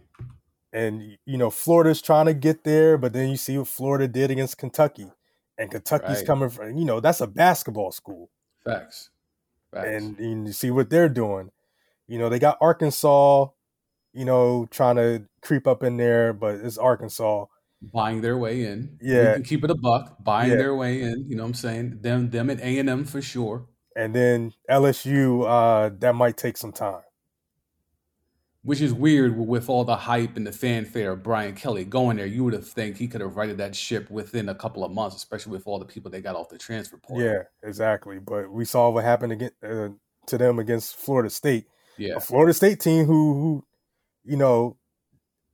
And 0.71 1.17
you 1.25 1.37
know 1.37 1.49
Florida's 1.49 2.01
trying 2.01 2.27
to 2.27 2.33
get 2.33 2.63
there, 2.63 2.97
but 2.97 3.11
then 3.13 3.29
you 3.29 3.37
see 3.37 3.57
what 3.57 3.67
Florida 3.67 4.07
did 4.07 4.31
against 4.31 4.57
Kentucky, 4.57 5.11
and 5.57 5.69
Kentucky's 5.69 6.17
Right. 6.17 6.25
coming 6.25 6.49
from 6.49 6.77
you 6.77 6.85
know 6.85 6.99
that's 6.99 7.21
a 7.21 7.27
basketball 7.27 7.91
school. 7.91 8.29
Facts. 8.63 9.09
Facts. 9.73 9.87
and, 9.87 10.17
and 10.19 10.47
you 10.47 10.53
see 10.53 10.71
what 10.71 10.89
they're 10.89 11.09
doing. 11.09 11.51
You 12.07 12.17
know, 12.17 12.29
they 12.29 12.39
got 12.39 12.57
Arkansas, 12.59 13.47
you 14.13 14.25
know, 14.25 14.67
trying 14.71 14.95
to 14.97 15.25
creep 15.41 15.67
up 15.67 15.83
in 15.83 15.97
there, 15.97 16.33
but 16.33 16.55
it's 16.55 16.77
Arkansas. 16.77 17.45
buying 17.93 18.19
their 18.21 18.37
way 18.37 18.65
in. 18.65 18.97
Yeah. 19.01 19.39
keep 19.39 19.63
it 19.63 19.71
a 19.71 19.75
buck. 19.75 20.21
Buying 20.23 20.49
Yeah. 20.51 20.57
their 20.57 20.75
way 20.75 21.01
in. 21.01 21.25
You 21.29 21.35
know 21.37 21.43
what 21.43 21.49
I'm 21.49 21.53
saying? 21.53 21.99
Them 22.01 22.29
them 22.29 22.49
at 22.49 22.59
A 22.59 22.77
and 22.79 22.89
M 22.89 23.05
for 23.05 23.21
sure. 23.21 23.67
And 23.95 24.13
then 24.13 24.51
LSU, 24.69 25.43
uh, 25.45 25.89
that 25.99 26.13
might 26.15 26.35
take 26.37 26.57
some 26.57 26.71
time. 26.73 27.01
Which 28.61 28.81
is 28.81 28.93
weird 28.93 29.37
with 29.37 29.69
all 29.69 29.85
the 29.85 29.95
hype 29.95 30.35
and 30.35 30.45
the 30.45 30.51
fanfare 30.51 31.13
of 31.13 31.23
Brian 31.23 31.55
Kelly 31.55 31.85
going 31.85 32.17
there. 32.17 32.25
You 32.25 32.43
would 32.43 32.51
have 32.53 32.67
think 32.67 32.97
he 32.97 33.07
could 33.07 33.21
have 33.21 33.37
righted 33.37 33.57
that 33.59 33.73
ship 33.73 34.11
within 34.11 34.49
a 34.49 34.55
couple 34.55 34.83
of 34.83 34.91
months, 34.91 35.15
especially 35.15 35.53
with 35.53 35.65
all 35.65 35.79
the 35.79 35.85
people 35.85 36.11
they 36.11 36.19
got 36.21 36.35
off 36.35 36.49
the 36.49 36.57
transfer 36.57 36.97
portal. 36.97 37.25
Yeah, 37.25 37.43
exactly. 37.63 38.19
But 38.19 38.51
we 38.51 38.65
saw 38.65 38.89
what 38.89 39.05
happened 39.05 39.31
again 39.31 39.51
uh, 39.63 39.89
to 40.27 40.37
them 40.37 40.59
against 40.59 40.97
Florida 40.97 41.29
State, 41.29 41.67
Yeah. 41.97 42.15
a 42.17 42.19
Florida 42.19 42.53
State 42.53 42.81
team 42.81 43.05
who, 43.05 43.33
who, 43.33 43.65
you 44.29 44.37
know, 44.37 44.77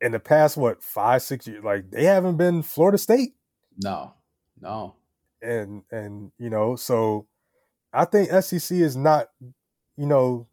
in 0.02 0.14
the 0.14 0.20
past 0.20 0.58
what 0.58 0.84
five 0.84 1.24
six 1.24 1.48
years, 1.48 1.64
like 1.64 1.92
they 1.92 2.06
haven't 2.06 2.38
been 2.38 2.64
Florida 2.64 2.98
State, 3.00 3.36
No. 3.78 4.16
No. 4.60 4.96
and 5.42 5.84
and 5.92 6.32
you 6.38 6.50
know, 6.50 6.76
so 6.76 7.28
I 7.94 8.06
think 8.06 8.32
SEC 8.32 8.80
is 8.80 8.96
not, 8.98 9.30
you 9.98 10.08
know, 10.08 10.50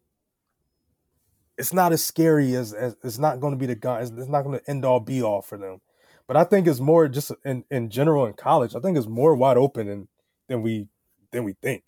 it's 1.57 1.73
not 1.73 1.93
as 1.93 2.03
scary 2.03 2.55
as, 2.55 2.73
as 2.73 2.95
it's 3.03 3.17
not 3.19 3.39
going 3.39 3.53
to 3.53 3.57
be 3.57 3.65
the 3.65 3.75
gun. 3.75 4.01
It's, 4.01 4.11
it's 4.11 4.27
not 4.27 4.43
going 4.43 4.59
to 4.59 4.69
end 4.69 4.85
all 4.85 4.99
be 4.99 5.21
all 5.21 5.41
for 5.41 5.57
them. 5.57 5.81
But 6.27 6.37
I 6.37 6.43
think 6.45 6.67
it's 6.67 6.79
more 6.79 7.07
just 7.07 7.31
in, 7.45 7.65
in 7.69 7.89
general 7.89 8.25
in 8.25 8.33
college. 8.33 8.75
I 8.75 8.79
think 8.79 8.97
it's 8.97 9.07
more 9.07 9.35
wide 9.35 9.57
open 9.57 9.87
than 9.87 10.07
than 10.47 10.61
we 10.61 10.87
than 11.31 11.43
we 11.43 11.53
think 11.61 11.83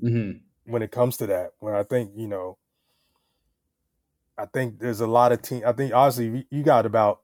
hmm 0.00 0.42
when 0.64 0.82
it 0.82 0.90
comes 0.90 1.16
to 1.18 1.26
that. 1.26 1.50
When 1.58 1.74
I 1.74 1.82
think 1.82 2.12
you 2.16 2.28
know, 2.28 2.58
I 4.40 4.46
think 4.46 4.78
there's 4.78 5.00
a 5.00 5.06
lot 5.06 5.32
of 5.32 5.42
team. 5.42 5.62
I 5.66 5.72
think 5.72 5.92
obviously 5.92 6.46
you- 6.50 6.62
got 6.62 6.86
about. 6.86 7.20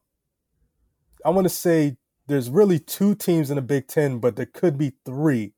I 1.24 1.30
want 1.30 1.46
to 1.46 1.48
say 1.48 1.96
there's 2.26 2.50
really 2.50 2.78
two 2.78 3.14
teams 3.14 3.50
in 3.50 3.56
the 3.56 3.62
Big 3.62 3.88
Ten, 3.88 4.18
but 4.18 4.36
there 4.36 4.46
could 4.46 4.76
be 4.76 4.92
three, 5.04 5.54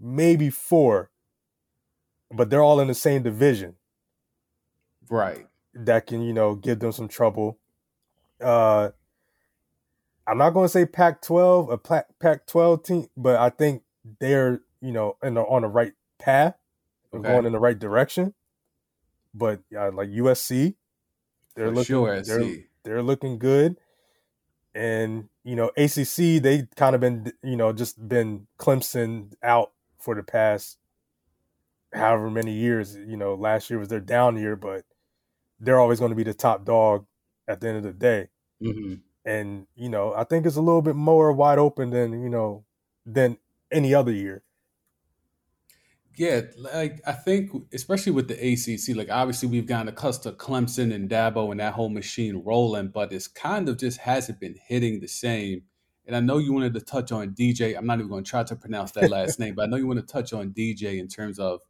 maybe 0.00 0.48
four, 0.50 1.10
but 2.30 2.48
they're 2.48 2.62
all 2.62 2.80
in 2.80 2.88
the 2.88 2.94
same 2.94 3.22
division 3.22 3.76
Right. 5.10 5.46
that 5.74 6.06
can 6.06 6.22
you 6.22 6.32
know 6.32 6.54
give 6.54 6.78
them 6.80 6.92
some 6.92 7.08
trouble. 7.08 7.58
Uh, 8.40 8.90
I'm 10.26 10.38
not 10.38 10.50
going 10.50 10.64
to 10.64 10.68
say 10.68 10.86
Pac-12 10.86 11.70
a 11.72 11.78
Pac- 11.78 12.18
Pac-12 12.20 12.84
team, 12.84 13.06
but 13.16 13.36
I 13.36 13.50
think 13.50 13.82
they're 14.18 14.60
you 14.80 14.92
know 14.92 15.16
in 15.22 15.34
the, 15.34 15.42
on 15.42 15.62
the 15.62 15.68
right 15.68 15.92
path, 16.18 16.56
Okay. 17.12 17.22
going 17.28 17.44
in 17.46 17.52
the 17.52 17.60
right 17.60 17.78
direction. 17.78 18.32
But 19.34 19.60
uh, 19.76 19.90
like 19.92 20.08
USC, 20.08 20.74
they're 21.54 21.70
For 21.70 21.74
looking 21.74 21.84
sure. 21.84 22.22
they're, 22.26 22.50
they're 22.84 23.02
looking 23.02 23.38
good, 23.38 23.78
and 24.74 25.28
you 25.44 25.56
know 25.56 25.70
ACC 25.76 26.38
they 26.40 26.68
kind 26.76 26.94
of 26.94 27.00
been 27.00 27.32
you 27.42 27.56
know 27.56 27.72
just 27.72 28.08
been 28.08 28.46
Clemson 28.58 29.34
out 29.42 29.72
for 30.00 30.14
the 30.14 30.22
past 30.22 30.78
however 31.92 32.30
many 32.30 32.52
years. 32.52 32.96
You 32.96 33.16
know, 33.16 33.34
last 33.34 33.70
year 33.70 33.78
was 33.78 33.88
their 33.88 34.00
down 34.00 34.36
year, 34.36 34.56
but 34.56 34.84
they're 35.60 35.80
always 35.80 36.00
going 36.00 36.10
to 36.10 36.16
be 36.16 36.24
the 36.24 36.34
top 36.34 36.64
dog 36.64 37.06
at 37.48 37.60
the 37.60 37.68
end 37.68 37.78
of 37.78 37.82
the 37.84 37.92
day. 37.92 38.28
hmm 38.60 38.94
And 39.24 39.66
you 39.76 39.88
know, 39.88 40.14
I 40.14 40.24
think 40.24 40.46
it's 40.46 40.56
a 40.56 40.62
little 40.62 40.82
bit 40.82 40.96
more 40.96 41.32
wide 41.32 41.58
open 41.58 41.90
than 41.90 42.22
you 42.22 42.30
know 42.30 42.64
than 43.06 43.38
any 43.72 43.94
other 43.94 44.12
year. 44.12 44.44
Yeah, 46.16 46.42
like 46.56 47.00
I 47.06 47.12
think, 47.12 47.50
especially 47.72 48.12
with 48.12 48.28
the 48.28 48.34
ACC, 48.34 48.94
like 48.96 49.10
obviously 49.10 49.48
we've 49.48 49.66
gotten 49.66 49.88
accustomed 49.88 50.38
to 50.38 50.44
Clemson 50.44 50.92
and 50.92 51.08
Dabo 51.08 51.50
and 51.50 51.60
that 51.60 51.72
whole 51.72 51.88
machine 51.88 52.42
rolling, 52.44 52.88
but 52.88 53.12
it's 53.12 53.28
kind 53.28 53.68
of 53.68 53.78
just 53.78 53.98
hasn't 53.98 54.38
been 54.38 54.56
hitting 54.66 55.00
the 55.00 55.08
same. 55.08 55.62
And 56.06 56.14
I 56.14 56.20
know 56.20 56.38
you 56.38 56.52
wanted 56.52 56.74
to 56.74 56.80
touch 56.80 57.12
on 57.12 57.30
DJ. 57.30 57.76
I'm 57.76 57.86
not 57.86 57.98
even 57.98 58.10
going 58.10 58.24
to 58.24 58.30
try 58.30 58.42
to 58.44 58.56
pronounce 58.56 58.90
that 58.92 59.08
last 59.10 59.38
name, 59.38 59.54
but 59.54 59.62
I 59.62 59.66
know 59.66 59.76
you 59.76 59.86
want 59.86 60.00
to 60.00 60.12
touch 60.12 60.32
on 60.32 60.50
DJ 60.50 60.98
in 60.98 61.08
terms 61.08 61.38
of 61.38 61.60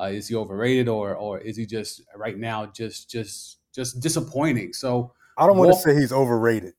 uh, 0.00 0.04
is 0.04 0.28
he 0.28 0.34
overrated 0.34 0.88
or 0.88 1.14
or 1.14 1.38
is 1.38 1.56
he 1.56 1.66
just 1.66 2.02
right 2.16 2.36
now 2.36 2.66
just 2.66 3.08
just 3.08 3.58
just 3.72 4.00
disappointing? 4.00 4.72
So, 4.72 5.12
I 5.38 5.46
don't 5.46 5.56
want 5.56 5.72
to 5.72 5.78
say 5.78 5.94
he's 5.94 6.12
overrated. 6.12 6.74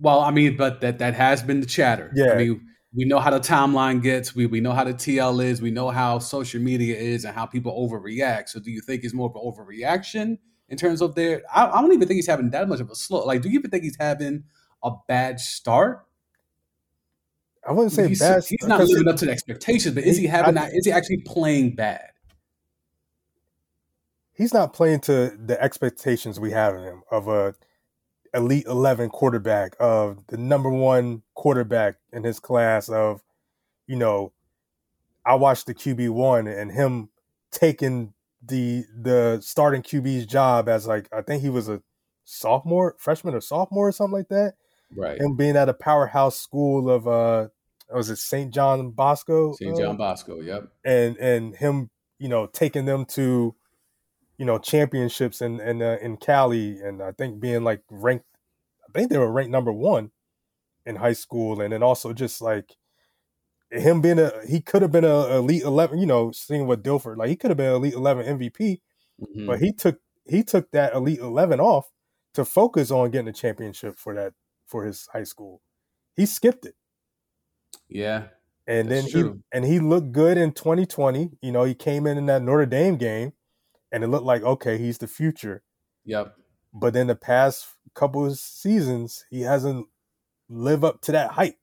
well, 0.00 0.20
I 0.20 0.30
mean, 0.30 0.56
but 0.56 0.80
that 0.80 0.98
that 0.98 1.14
has 1.14 1.42
been 1.42 1.60
the 1.60 1.66
chatter. 1.66 2.10
Yeah. 2.14 2.32
I 2.32 2.36
mean, 2.36 2.66
we 2.96 3.04
know 3.04 3.18
how 3.18 3.30
the 3.30 3.40
timeline 3.40 4.02
gets. 4.02 4.34
We 4.34 4.46
we 4.46 4.60
know 4.60 4.72
how 4.72 4.84
the 4.84 4.94
TL 4.94 5.44
is. 5.44 5.60
We 5.60 5.70
know 5.70 5.90
how 5.90 6.18
social 6.18 6.60
media 6.62 6.96
is 6.96 7.24
and 7.24 7.34
how 7.34 7.44
people 7.44 7.72
overreact. 7.72 8.48
So, 8.48 8.58
do 8.58 8.70
you 8.70 8.80
think 8.80 9.04
it's 9.04 9.12
more 9.12 9.28
of 9.28 9.36
an 9.36 9.42
overreaction 9.42 10.38
in 10.70 10.78
terms 10.78 11.02
of 11.02 11.14
their? 11.14 11.42
I, 11.54 11.66
I 11.66 11.82
don't 11.82 11.92
even 11.92 12.08
think 12.08 12.16
he's 12.16 12.26
having 12.26 12.50
that 12.50 12.68
much 12.68 12.80
of 12.80 12.90
a 12.90 12.94
slow. 12.94 13.24
Like, 13.26 13.42
do 13.42 13.50
you 13.50 13.58
even 13.58 13.70
think 13.70 13.84
he's 13.84 13.98
having 14.00 14.44
a 14.82 14.92
bad 15.06 15.38
start? 15.40 16.06
I 17.68 17.72
wouldn't 17.72 17.92
say 17.92 18.08
he's, 18.08 18.20
bad. 18.20 18.42
He's 18.48 18.66
not 18.66 18.80
living 18.80 19.08
up 19.08 19.16
to 19.16 19.26
the 19.26 19.32
expectations, 19.32 19.94
but 19.94 20.04
is 20.04 20.16
he, 20.16 20.22
he 20.22 20.28
having? 20.28 20.56
I, 20.56 20.62
that, 20.62 20.72
is 20.74 20.86
he 20.86 20.92
actually 20.92 21.18
playing 21.26 21.74
bad? 21.74 22.10
He's 24.32 24.54
not 24.54 24.72
playing 24.72 25.00
to 25.00 25.36
the 25.38 25.60
expectations 25.62 26.40
we 26.40 26.52
have 26.52 26.74
of 26.74 26.82
him 26.82 27.02
of 27.10 27.28
a 27.28 27.54
elite 28.34 28.66
11 28.66 29.10
quarterback 29.10 29.74
of 29.80 30.18
the 30.28 30.36
number 30.36 30.70
one 30.70 31.22
quarterback 31.34 31.96
in 32.12 32.24
his 32.24 32.40
class 32.40 32.88
of 32.88 33.22
you 33.86 33.96
know 33.96 34.32
i 35.24 35.34
watched 35.34 35.66
the 35.66 35.74
qb1 35.74 36.60
and 36.60 36.72
him 36.72 37.08
taking 37.50 38.12
the 38.44 38.84
the 39.00 39.38
starting 39.40 39.82
qb's 39.82 40.26
job 40.26 40.68
as 40.68 40.86
like 40.86 41.08
i 41.12 41.22
think 41.22 41.42
he 41.42 41.50
was 41.50 41.68
a 41.68 41.80
sophomore 42.26 42.96
freshman 42.98 43.34
or 43.34 43.40
sophomore 43.40 43.88
or 43.88 43.92
something 43.92 44.12
like 44.18 44.28
that. 44.28 44.54
Right. 44.94 45.18
Him 45.18 45.36
being 45.36 45.56
at 45.56 45.68
a 45.68 45.74
powerhouse 45.74 46.38
school 46.38 46.90
of 46.90 47.08
uh 47.08 47.48
was 47.92 48.10
it 48.10 48.18
st 48.18 48.52
john 48.52 48.90
bosco? 48.90 49.54
St 49.54 49.76
john 49.76 49.94
uh, 49.94 49.98
bosco 49.98 50.40
yep. 50.40 50.68
and 50.84 51.16
and 51.16 51.56
him 51.56 51.90
you 52.18 52.28
know 52.28 52.46
taking 52.46 52.84
them 52.84 53.04
to 53.06 53.54
you 54.38 54.44
know 54.44 54.58
championships 54.58 55.40
in 55.40 55.60
in 55.60 55.82
uh, 55.82 55.98
in 56.00 56.16
Cali, 56.16 56.80
and 56.80 57.02
I 57.02 57.12
think 57.12 57.40
being 57.40 57.64
like 57.64 57.82
ranked, 57.90 58.26
I 58.88 58.92
think 58.98 59.10
they 59.10 59.18
were 59.18 59.32
ranked 59.32 59.50
number 59.50 59.72
one 59.72 60.10
in 60.84 60.96
high 60.96 61.14
school, 61.14 61.60
and 61.60 61.72
then 61.72 61.82
also 61.82 62.12
just 62.12 62.40
like 62.40 62.76
him 63.70 64.00
being 64.00 64.18
a 64.18 64.32
he 64.46 64.60
could 64.60 64.82
have 64.82 64.92
been 64.92 65.04
a 65.04 65.36
elite 65.36 65.62
eleven. 65.62 65.98
You 65.98 66.06
know, 66.06 66.32
seeing 66.32 66.66
with 66.66 66.82
Dilfer, 66.82 67.16
like 67.16 67.28
he 67.28 67.36
could 67.36 67.50
have 67.50 67.56
been 67.56 67.72
elite 67.72 67.94
eleven 67.94 68.38
MVP, 68.38 68.80
mm-hmm. 69.20 69.46
but 69.46 69.60
he 69.60 69.72
took 69.72 69.98
he 70.26 70.42
took 70.42 70.70
that 70.72 70.94
elite 70.94 71.20
eleven 71.20 71.60
off 71.60 71.90
to 72.34 72.44
focus 72.44 72.90
on 72.90 73.10
getting 73.10 73.28
a 73.28 73.32
championship 73.32 73.98
for 73.98 74.14
that 74.14 74.34
for 74.66 74.84
his 74.84 75.08
high 75.12 75.24
school. 75.24 75.62
He 76.14 76.26
skipped 76.26 76.66
it. 76.66 76.74
Yeah. 77.88 78.24
And 78.66 78.90
then 78.90 79.08
true. 79.08 79.32
he 79.32 79.56
and 79.56 79.64
he 79.64 79.78
looked 79.78 80.12
good 80.12 80.36
in 80.36 80.52
2020. 80.52 81.30
You 81.40 81.52
know, 81.52 81.64
he 81.64 81.74
came 81.74 82.06
in 82.06 82.18
in 82.18 82.26
that 82.26 82.42
Notre 82.42 82.66
Dame 82.66 82.96
game 82.96 83.32
and 83.96 84.04
it 84.04 84.08
looked 84.08 84.26
like 84.26 84.42
okay, 84.42 84.76
he's 84.76 84.98
the 84.98 85.08
future. 85.08 85.62
Yep. 86.04 86.36
But 86.74 86.92
then 86.92 87.06
the 87.06 87.16
past 87.16 87.66
couple 87.94 88.26
of 88.26 88.36
seasons, 88.36 89.24
he 89.30 89.40
hasn't 89.40 89.86
lived 90.50 90.84
up 90.84 91.00
to 91.02 91.12
that 91.12 91.30
hype. 91.30 91.56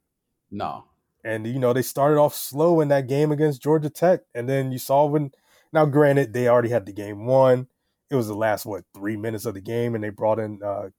No. 0.49 0.85
And 1.23 1.45
you 1.45 1.59
know, 1.59 1.73
they 1.73 1.83
started 1.83 2.19
off 2.19 2.33
slow 2.33 2.81
in 2.81 2.87
that 2.87 3.07
game 3.07 3.31
against 3.31 3.61
Georgia 3.61 3.91
Tech, 3.91 4.21
and 4.33 4.49
then 4.49 4.71
you 4.71 4.79
saw 4.79 5.05
when 5.05 5.31
now 5.71 5.85
granted 5.85 6.33
they 6.33 6.47
already 6.47 6.69
had 6.69 6.87
the 6.87 6.91
game 6.91 7.27
won. 7.27 7.67
It 8.09 8.15
was 8.15 8.29
the 8.29 8.35
last 8.35 8.65
what 8.65 8.83
three 8.95 9.15
minutes 9.15 9.45
of 9.45 9.53
the 9.53 9.61
game, 9.61 9.93
and 9.93 10.03
they 10.03 10.09
brought 10.09 10.39
in 10.39 10.59
uh 10.63 10.89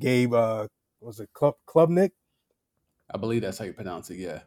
Gabe 0.00 0.32
uh 0.32 0.66
was 1.02 1.20
it 1.20 1.28
Club 1.34 1.56
Klubnik? 1.68 2.12
I 3.12 3.18
believe 3.18 3.42
that's 3.42 3.58
how 3.58 3.66
you 3.66 3.74
pronounce 3.74 4.08
it, 4.08 4.16
yeah. 4.16 4.40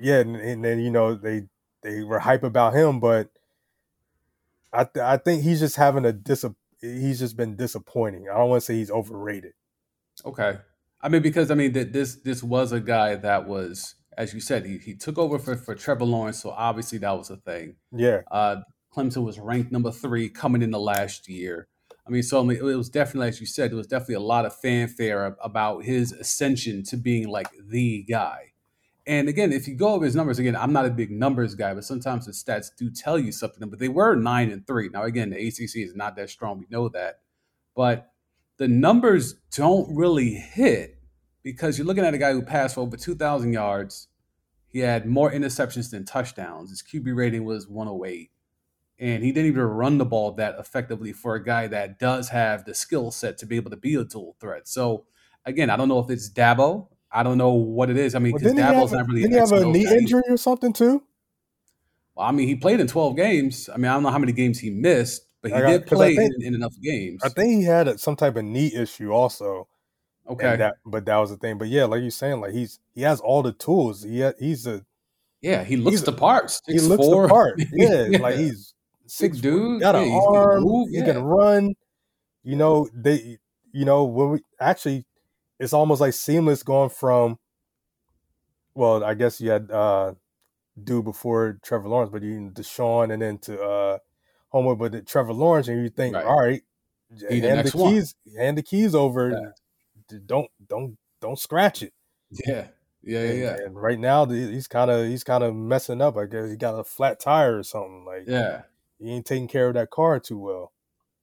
Yeah, 0.00 0.18
and, 0.18 0.34
and 0.34 0.64
then 0.64 0.80
you 0.80 0.90
know 0.90 1.14
they 1.14 1.44
they 1.84 2.02
were 2.02 2.18
hype 2.18 2.42
about 2.42 2.74
him, 2.74 2.98
but 2.98 3.30
I 4.72 4.84
th- 4.84 5.02
I 5.02 5.16
think 5.16 5.42
he's 5.42 5.60
just 5.60 5.76
having 5.76 6.04
a 6.04 6.12
dis. 6.12 6.44
He's 6.80 7.18
just 7.18 7.36
been 7.36 7.56
disappointing. 7.56 8.26
I 8.32 8.36
don't 8.36 8.50
want 8.50 8.62
to 8.62 8.64
say 8.64 8.74
he's 8.74 8.90
overrated. 8.90 9.52
Okay, 10.24 10.58
I 11.00 11.08
mean 11.08 11.22
because 11.22 11.50
I 11.50 11.54
mean 11.54 11.72
that 11.72 11.92
this 11.92 12.16
this 12.16 12.42
was 12.42 12.72
a 12.72 12.80
guy 12.80 13.14
that 13.16 13.46
was, 13.46 13.94
as 14.16 14.34
you 14.34 14.40
said, 14.40 14.66
he 14.66 14.78
he 14.78 14.94
took 14.94 15.18
over 15.18 15.38
for 15.38 15.56
for 15.56 15.74
Trevor 15.74 16.04
Lawrence, 16.04 16.42
so 16.42 16.50
obviously 16.50 16.98
that 16.98 17.16
was 17.16 17.30
a 17.30 17.36
thing. 17.36 17.76
Yeah. 17.92 18.22
Uh, 18.30 18.56
Clemson 18.94 19.24
was 19.24 19.38
ranked 19.38 19.70
number 19.70 19.90
three 19.90 20.28
coming 20.28 20.62
in 20.62 20.70
the 20.70 20.80
last 20.80 21.28
year. 21.28 21.68
I 22.06 22.10
mean, 22.10 22.22
so 22.22 22.40
I 22.40 22.42
mean, 22.42 22.56
it 22.56 22.62
was 22.62 22.88
definitely, 22.88 23.28
as 23.28 23.40
you 23.40 23.46
said, 23.46 23.70
it 23.70 23.74
was 23.74 23.86
definitely 23.86 24.14
a 24.14 24.20
lot 24.20 24.46
of 24.46 24.56
fanfare 24.56 25.36
about 25.42 25.84
his 25.84 26.12
ascension 26.12 26.82
to 26.84 26.96
being 26.96 27.28
like 27.28 27.48
the 27.62 28.02
guy. 28.04 28.47
And 29.08 29.26
again, 29.26 29.54
if 29.54 29.66
you 29.66 29.74
go 29.74 29.94
over 29.94 30.04
his 30.04 30.14
numbers, 30.14 30.38
again, 30.38 30.54
I'm 30.54 30.74
not 30.74 30.84
a 30.84 30.90
big 30.90 31.10
numbers 31.10 31.54
guy, 31.54 31.72
but 31.72 31.84
sometimes 31.84 32.26
the 32.26 32.32
stats 32.32 32.68
do 32.76 32.90
tell 32.90 33.18
you 33.18 33.32
something. 33.32 33.70
But 33.70 33.78
they 33.78 33.88
were 33.88 34.14
nine 34.14 34.50
and 34.50 34.66
three. 34.66 34.90
Now, 34.90 35.04
again, 35.04 35.30
the 35.30 35.48
ACC 35.48 35.76
is 35.76 35.96
not 35.96 36.14
that 36.16 36.28
strong. 36.28 36.58
We 36.58 36.66
know 36.68 36.90
that. 36.90 37.20
But 37.74 38.12
the 38.58 38.68
numbers 38.68 39.36
don't 39.56 39.96
really 39.96 40.34
hit 40.34 41.00
because 41.42 41.78
you're 41.78 41.86
looking 41.86 42.04
at 42.04 42.12
a 42.12 42.18
guy 42.18 42.32
who 42.32 42.42
passed 42.42 42.74
for 42.74 42.82
over 42.82 42.98
2,000 42.98 43.50
yards. 43.50 44.08
He 44.66 44.80
had 44.80 45.06
more 45.06 45.32
interceptions 45.32 45.90
than 45.90 46.04
touchdowns. 46.04 46.68
His 46.68 46.82
QB 46.82 47.16
rating 47.16 47.46
was 47.46 47.66
108. 47.66 48.30
And 48.98 49.24
he 49.24 49.32
didn't 49.32 49.52
even 49.52 49.62
run 49.62 49.96
the 49.96 50.04
ball 50.04 50.32
that 50.32 50.56
effectively 50.58 51.14
for 51.14 51.34
a 51.34 51.42
guy 51.42 51.66
that 51.68 51.98
does 51.98 52.28
have 52.28 52.66
the 52.66 52.74
skill 52.74 53.10
set 53.10 53.38
to 53.38 53.46
be 53.46 53.56
able 53.56 53.70
to 53.70 53.76
be 53.78 53.94
a 53.94 54.04
dual 54.04 54.36
threat. 54.38 54.68
So, 54.68 55.06
again, 55.46 55.70
I 55.70 55.78
don't 55.78 55.88
know 55.88 56.00
if 56.00 56.10
it's 56.10 56.30
Dabo. 56.30 56.88
I 57.10 57.22
don't 57.22 57.38
know 57.38 57.52
what 57.52 57.90
it 57.90 57.96
is. 57.96 58.14
I 58.14 58.18
mean, 58.18 58.34
because 58.36 58.54
well, 58.54 58.72
Dabo's 58.72 58.92
not 58.92 59.06
really. 59.06 59.22
Didn't 59.22 59.34
he 59.34 59.38
have 59.38 59.52
a 59.52 59.64
knee 59.64 59.86
injury 59.86 60.22
or 60.28 60.36
something 60.36 60.72
too? 60.72 61.02
Well, 62.14 62.26
I 62.26 62.32
mean, 62.32 62.48
he 62.48 62.56
played 62.56 62.80
in 62.80 62.86
twelve 62.86 63.16
games. 63.16 63.68
I 63.72 63.76
mean, 63.76 63.86
I 63.86 63.94
don't 63.94 64.02
know 64.02 64.10
how 64.10 64.18
many 64.18 64.32
games 64.32 64.58
he 64.58 64.70
missed, 64.70 65.26
but 65.40 65.52
he 65.52 65.58
got, 65.58 65.68
did 65.68 65.86
play 65.86 66.16
think, 66.16 66.34
in, 66.38 66.48
in, 66.48 66.54
enough 66.54 66.74
games. 66.82 67.22
I 67.24 67.28
think 67.28 67.60
he 67.60 67.64
had 67.64 67.98
some 68.00 68.16
type 68.16 68.36
of 68.36 68.44
knee 68.44 68.72
issue 68.74 69.10
also. 69.10 69.68
Okay, 70.28 70.56
that, 70.56 70.74
but 70.84 71.06
that 71.06 71.16
was 71.16 71.30
the 71.30 71.38
thing. 71.38 71.56
But 71.56 71.68
yeah, 71.68 71.84
like 71.84 72.02
you're 72.02 72.10
saying, 72.10 72.40
like 72.40 72.52
he's 72.52 72.80
he 72.94 73.02
has 73.02 73.20
all 73.20 73.42
the 73.42 73.52
tools. 73.52 74.02
He 74.02 74.20
ha, 74.20 74.32
he's 74.38 74.66
a 74.66 74.84
yeah. 75.40 75.64
He 75.64 75.76
looks 75.76 76.02
the 76.02 76.12
part. 76.12 76.50
Six, 76.50 76.66
he 76.68 76.80
looks 76.80 77.04
four. 77.04 77.22
the 77.22 77.28
part. 77.28 77.60
Yeah, 77.72 78.06
yeah, 78.08 78.18
like 78.18 78.36
he's 78.36 78.74
six 79.06 79.38
dude. 79.38 79.80
Got 79.80 79.96
an 79.96 80.08
yeah, 80.08 80.18
arm. 80.18 80.64
Move, 80.64 80.90
he 80.90 81.02
can 81.02 81.22
run. 81.22 81.74
You 82.42 82.56
know 82.56 82.88
they. 82.92 83.38
You 83.72 83.84
know 83.84 84.04
when 84.04 84.30
we 84.30 84.38
actually, 84.60 85.04
it's 85.58 85.72
almost 85.72 86.00
like 86.00 86.14
seamless 86.14 86.62
going 86.62 86.90
from 86.90 87.38
well, 88.74 89.02
I 89.02 89.14
guess 89.14 89.40
you 89.40 89.50
had 89.50 89.70
uh 89.70 90.14
do 90.82 91.02
before 91.02 91.58
Trevor 91.62 91.88
Lawrence, 91.88 92.12
but 92.12 92.22
you 92.22 92.50
Deshaun 92.54 93.12
and 93.12 93.20
then 93.20 93.38
to 93.38 93.60
uh 93.60 93.98
Homer, 94.50 94.76
but 94.76 94.92
the 94.92 95.02
Trevor 95.02 95.32
Lawrence, 95.32 95.68
and 95.68 95.82
you 95.82 95.90
think, 95.90 96.14
right. 96.14 96.24
all 96.24 96.40
right, 96.40 96.62
Be 97.28 97.40
hand 97.40 97.66
the, 97.66 97.70
the 97.70 97.70
keys, 97.70 98.14
one. 98.24 98.36
hand 98.36 98.58
the 98.58 98.62
keys 98.62 98.94
over. 98.94 99.30
Yeah. 100.10 100.18
Don't 100.24 100.48
don't 100.66 100.96
don't 101.20 101.38
scratch 101.38 101.82
it. 101.82 101.92
Yeah, 102.30 102.68
yeah, 103.02 103.32
yeah. 103.32 103.50
And, 103.54 103.60
and 103.60 103.82
right 103.82 103.98
now, 103.98 104.26
he's 104.26 104.68
kind 104.68 104.90
of 104.90 105.06
he's 105.06 105.24
kind 105.24 105.44
of 105.44 105.54
messing 105.54 106.00
up. 106.00 106.16
I 106.16 106.26
guess 106.26 106.48
he 106.48 106.56
got 106.56 106.78
a 106.78 106.84
flat 106.84 107.20
tire 107.20 107.58
or 107.58 107.62
something. 107.62 108.04
Like, 108.06 108.24
yeah, 108.26 108.62
he 108.98 109.10
ain't 109.10 109.26
taking 109.26 109.48
care 109.48 109.68
of 109.68 109.74
that 109.74 109.90
car 109.90 110.18
too 110.20 110.38
well. 110.38 110.72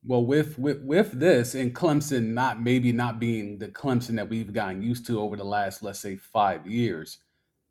Well, 0.07 0.25
with 0.25 0.59
with 0.59 0.81
with 0.83 1.19
this 1.19 1.55
and 1.55 1.73
Clemson 1.73 2.33
not 2.33 2.61
maybe 2.61 2.91
not 2.91 3.19
being 3.19 3.57
the 3.57 3.69
Clemson 3.69 4.15
that 4.17 4.29
we've 4.29 4.53
gotten 4.53 4.81
used 4.81 5.07
to 5.07 5.19
over 5.19 5.35
the 5.35 5.43
last 5.43 5.81
let's 5.81 5.99
say 5.99 6.15
five 6.15 6.67
years, 6.67 7.17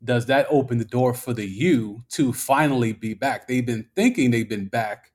does 0.03 0.25
that 0.25 0.47
open 0.49 0.77
the 0.77 0.85
door 0.85 1.13
for 1.13 1.33
the 1.33 1.47
U 1.47 2.01
to 2.09 2.33
finally 2.33 2.93
be 2.93 3.13
back? 3.13 3.47
They've 3.47 3.65
been 3.65 3.87
thinking 3.95 4.31
they've 4.31 4.49
been 4.49 4.67
back 4.67 5.11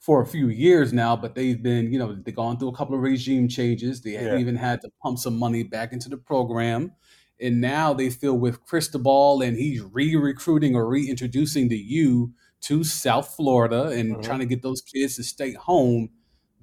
for 0.00 0.20
a 0.20 0.26
few 0.26 0.48
years 0.48 0.92
now, 0.92 1.16
but 1.16 1.34
they've 1.34 1.62
been, 1.62 1.90
you 1.90 1.98
know, 1.98 2.14
they've 2.14 2.34
gone 2.34 2.58
through 2.58 2.68
a 2.68 2.76
couple 2.76 2.94
of 2.94 3.00
regime 3.00 3.48
changes. 3.48 4.02
They 4.02 4.12
yeah. 4.12 4.36
even 4.36 4.56
had 4.56 4.82
to 4.82 4.90
pump 5.02 5.18
some 5.18 5.38
money 5.38 5.62
back 5.62 5.94
into 5.94 6.10
the 6.10 6.18
program. 6.18 6.92
And 7.40 7.60
now 7.60 7.94
they 7.94 8.10
feel 8.10 8.34
with 8.34 8.64
Cristobal 8.66 9.40
and 9.40 9.56
he's 9.56 9.80
re-recruiting 9.80 10.76
or 10.76 10.86
reintroducing 10.86 11.68
the 11.68 11.78
U 11.78 12.34
to 12.62 12.84
South 12.84 13.34
Florida 13.34 13.86
and 13.88 14.12
mm-hmm. 14.12 14.22
trying 14.22 14.40
to 14.40 14.46
get 14.46 14.62
those 14.62 14.82
kids 14.82 15.16
to 15.16 15.24
stay 15.24 15.54
home. 15.54 16.10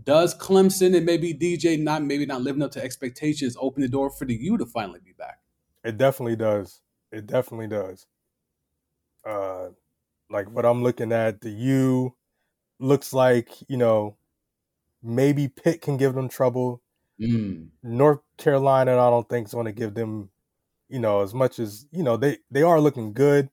Does 0.04 0.38
Clemson 0.38 0.96
and 0.96 1.06
maybe 1.06 1.34
DJ 1.34 1.80
not 1.80 2.04
maybe 2.04 2.26
not 2.26 2.42
living 2.42 2.62
up 2.62 2.72
to 2.72 2.84
expectations 2.84 3.56
open 3.60 3.82
the 3.82 3.88
door 3.88 4.10
for 4.10 4.26
the 4.26 4.36
U 4.36 4.58
to 4.58 4.66
finally 4.66 5.00
be 5.04 5.14
back? 5.14 5.40
It 5.84 5.98
definitely 5.98 6.36
does. 6.36 6.82
It 7.12 7.28
definitely 7.28 7.68
does. 7.68 8.06
Uh, 9.26 9.70
like 10.30 10.50
what 10.50 10.66
I'm 10.66 10.82
looking 10.82 11.12
at, 11.12 11.42
the 11.42 11.50
U 11.50 12.16
looks 12.80 13.14
like 13.14 13.50
you 13.68 13.78
know 13.78 14.18
maybe 15.04 15.48
Pitt 15.48 15.82
can 15.82 15.98
give 15.98 16.14
them 16.14 16.30
trouble. 16.30 16.82
Mm. 17.20 17.70
North 17.84 18.20
Carolina, 18.38 18.94
I 18.94 19.10
don't 19.10 19.28
think 19.30 19.48
is 19.48 19.54
going 19.54 19.68
to 19.68 19.72
give 19.72 19.94
them, 19.94 20.30
you 20.90 21.00
know, 21.00 21.22
as 21.22 21.34
much 21.34 21.60
as 21.60 21.86
you 21.92 22.04
know 22.04 22.18
they 22.18 22.38
they 22.50 22.64
are 22.64 22.80
looking 22.80 23.14
good, 23.14 23.50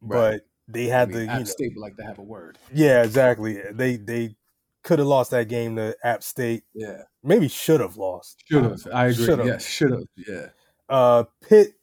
right. 0.00 0.40
but 0.42 0.46
they 0.68 0.86
had 0.86 1.08
I 1.08 1.12
mean, 1.12 1.14
the 1.14 1.56
you 1.60 1.74
know, 1.74 1.80
like 1.80 1.96
to 1.96 2.04
have 2.04 2.18
a 2.18 2.22
word. 2.22 2.58
Yeah, 2.74 3.02
exactly. 3.02 3.62
They 3.72 3.96
they 3.96 4.36
could 4.82 4.98
have 4.98 5.08
lost 5.08 5.30
that 5.30 5.48
game 5.48 5.76
to 5.76 5.96
App 6.04 6.22
State. 6.22 6.64
Yeah, 6.74 7.02
maybe 7.22 7.48
should 7.48 7.80
have 7.80 7.96
lost. 7.96 8.42
Should 8.46 8.64
have. 8.64 8.86
I 8.92 9.06
agree. 9.06 9.26
Should've. 9.26 9.46
Yes, 9.46 9.66
should 9.66 9.90
have. 9.92 10.04
Yeah. 10.16 10.46
Uh, 10.88 11.24
Pitt 11.48 11.74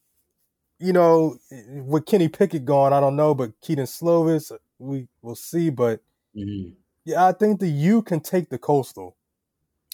you 0.80 0.94
know, 0.94 1.38
with 1.86 2.06
Kenny 2.06 2.30
Pickett 2.30 2.66
gone, 2.66 2.94
I 2.94 3.00
don't 3.00 3.16
know, 3.16 3.36
but 3.36 3.52
Kedon 3.62 3.86
Slovis, 3.86 4.52
we 4.80 5.08
will 5.22 5.36
see. 5.36 5.70
But 5.70 6.02
mm-hmm. 6.36 6.72
yeah, 7.06 7.28
I 7.28 7.34
think 7.34 7.60
the 7.60 7.68
U 7.68 8.02
can 8.02 8.22
take 8.22 8.50
the 8.50 8.58
coastal. 8.58 9.18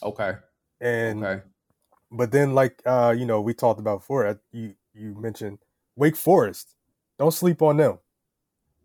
Okay. 0.03 0.33
And 0.79 1.25
okay. 1.25 1.43
But 2.11 2.31
then, 2.31 2.53
like 2.53 2.81
uh, 2.85 3.15
you 3.17 3.25
know, 3.25 3.41
we 3.41 3.53
talked 3.53 3.79
about 3.79 3.99
before. 3.99 4.39
You 4.51 4.75
you 4.93 5.15
mentioned 5.19 5.59
Wake 5.95 6.15
Forest. 6.15 6.75
don't 7.17 7.31
sleep 7.31 7.61
on 7.61 7.77
them. 7.77 7.97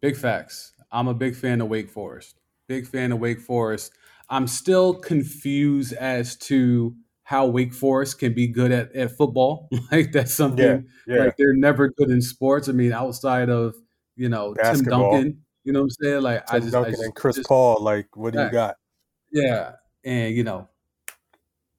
Big 0.00 0.16
facts. 0.16 0.72
I'm 0.90 1.06
a 1.06 1.14
big 1.14 1.36
fan 1.36 1.60
of 1.60 1.68
Wake 1.68 1.90
Forest. 1.90 2.40
Big 2.66 2.86
fan 2.86 3.12
of 3.12 3.20
Wake 3.20 3.40
Forest. 3.40 3.92
I'm 4.30 4.46
still 4.46 4.94
confused 4.94 5.92
as 5.94 6.36
to 6.38 6.94
how 7.24 7.46
Wake 7.46 7.72
Forest 7.74 8.18
can 8.20 8.32
be 8.34 8.46
good 8.46 8.72
at, 8.72 8.94
at 8.94 9.16
football. 9.16 9.68
like 9.92 10.12
that's 10.12 10.32
something 10.32 10.64
Yeah, 11.06 11.14
yeah. 11.16 11.24
like 11.24 11.36
they're 11.36 11.54
never 11.54 11.88
good 11.88 12.10
in 12.10 12.22
sports. 12.22 12.68
I 12.68 12.72
mean, 12.72 12.92
outside 12.92 13.48
of 13.50 13.74
you 14.16 14.28
know 14.28 14.54
Tim 14.54 14.82
Duncan, 14.84 15.42
you 15.64 15.72
know 15.72 15.80
what 15.80 15.84
I'm 15.84 15.90
saying? 16.02 16.22
Like 16.22 16.44
I 16.52 16.54
Tim 16.58 16.62
just, 16.62 16.74
I 16.74 16.78
Duncan 16.78 16.92
just- 16.92 17.02
and 17.04 17.14
Chris 17.14 17.36
just- 17.36 17.48
Paul, 17.48 17.82
like, 17.82 18.16
what 18.16 18.32
do 18.32 18.40
you 18.42 18.50
got? 18.50 18.76
Yeah, 19.32 19.72
and 20.04 20.34
you 20.34 20.42
know, 20.44 20.68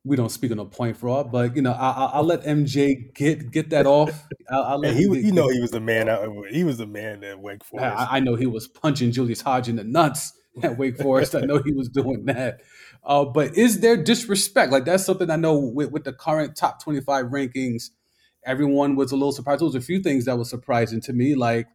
we 0.04 0.16
don't 0.16 0.30
speak 0.30 0.52
on 0.52 0.60
a 0.60 0.66
point 0.66 0.98
fraud, 0.98 1.32
but 1.32 1.56
you 1.56 1.62
know, 1.62 1.74
I, 1.74 1.90
I, 1.92 2.06
I'll 2.14 2.24
let 2.24 2.44
MJ 2.44 3.14
get 3.14 3.52
get 3.52 3.70
that 3.72 3.86
off. 3.98 4.12
I'll, 4.50 4.64
I'll 4.64 4.80
let 4.80 4.96
he, 4.96 5.08
was- 5.08 5.24
you 5.24 5.32
know, 5.32 5.48
he 5.50 5.60
was 5.62 5.72
the 5.72 5.80
man. 5.82 6.10
Out, 6.10 6.28
he 6.50 6.64
was 6.64 6.78
the 6.78 6.88
man 6.88 7.24
at 7.24 7.40
Wake 7.40 7.64
Forest. 7.64 7.96
I, 7.98 8.18
I 8.18 8.20
know 8.20 8.36
he 8.36 8.46
was 8.48 8.68
punching 8.68 9.12
Julius 9.12 9.42
Hodge 9.42 9.70
in 9.70 9.76
the 9.76 9.84
nuts 9.84 10.34
at 10.64 10.78
Wake 10.78 10.98
Forest. 10.98 11.36
I 11.36 11.42
know 11.42 11.62
he 11.64 11.72
was 11.72 11.90
doing 11.90 12.26
that. 12.26 12.62
Uh, 13.04 13.26
but 13.26 13.58
is 13.58 13.80
there 13.80 13.98
disrespect? 13.98 14.72
Like 14.72 14.86
that's 14.86 15.06
something 15.06 15.30
I 15.30 15.36
know 15.36 15.58
with, 15.58 15.92
with 15.92 16.04
the 16.04 16.14
current 16.14 16.56
top 16.56 16.84
twenty-five 16.84 17.26
rankings, 17.26 17.90
everyone 18.46 18.96
was 18.96 19.12
a 19.12 19.16
little 19.16 19.32
surprised. 19.32 19.62
There 19.62 19.66
was 19.68 19.76
a 19.76 19.82
few 19.82 20.02
things 20.02 20.26
that 20.26 20.38
was 20.38 20.50
surprising 20.50 21.02
to 21.02 21.14
me, 21.14 21.36
like 21.36 21.68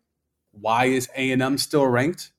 why 0.53 0.87
is 0.87 1.09
A 1.17 1.31
and 1.31 1.43
M 1.43 1.59
still 1.59 1.87
ranked? 1.87 2.31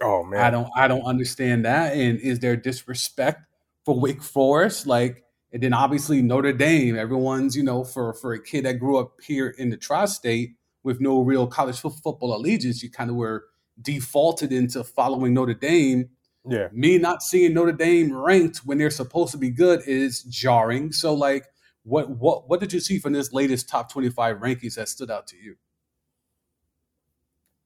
oh 0.00 0.24
man, 0.24 0.40
I 0.40 0.50
don't 0.50 0.70
I 0.76 0.88
don't 0.88 1.04
understand 1.04 1.64
that. 1.64 1.94
And 1.94 2.20
is 2.20 2.40
there 2.40 2.56
disrespect 2.56 3.46
for 3.84 3.98
Wake 3.98 4.22
Forest? 4.22 4.86
Like, 4.86 5.24
and 5.52 5.62
then 5.62 5.72
obviously 5.72 6.22
Notre 6.22 6.52
Dame. 6.52 6.96
Everyone's 6.96 7.56
you 7.56 7.62
know 7.62 7.84
for 7.84 8.14
for 8.14 8.32
a 8.32 8.42
kid 8.42 8.64
that 8.64 8.78
grew 8.78 8.98
up 8.98 9.20
here 9.22 9.48
in 9.48 9.70
the 9.70 9.76
tri-state 9.76 10.56
with 10.82 11.00
no 11.00 11.22
real 11.22 11.46
college 11.46 11.80
fo- 11.80 11.90
football 11.90 12.36
allegiance, 12.36 12.82
you 12.82 12.90
kind 12.90 13.10
of 13.10 13.16
were 13.16 13.44
defaulted 13.80 14.52
into 14.52 14.84
following 14.84 15.34
Notre 15.34 15.54
Dame. 15.54 16.10
Yeah, 16.48 16.68
Me 16.72 16.98
not 16.98 17.22
seeing 17.22 17.54
Notre 17.54 17.72
Dame 17.72 18.12
ranked 18.14 18.58
when 18.64 18.78
they're 18.78 18.90
supposed 18.90 19.32
to 19.32 19.38
be 19.38 19.50
good 19.50 19.82
is 19.86 20.22
jarring. 20.24 20.92
So 20.92 21.14
like. 21.14 21.46
What 21.86 22.08
what 22.10 22.48
what 22.48 22.60
did 22.60 22.72
you 22.72 22.80
see 22.80 22.98
from 22.98 23.12
this 23.12 23.34
latest 23.34 23.68
top 23.68 23.92
twenty 23.92 24.08
five 24.08 24.38
rankings 24.38 24.76
that 24.76 24.88
stood 24.88 25.10
out 25.10 25.26
to 25.26 25.36
you? 25.36 25.56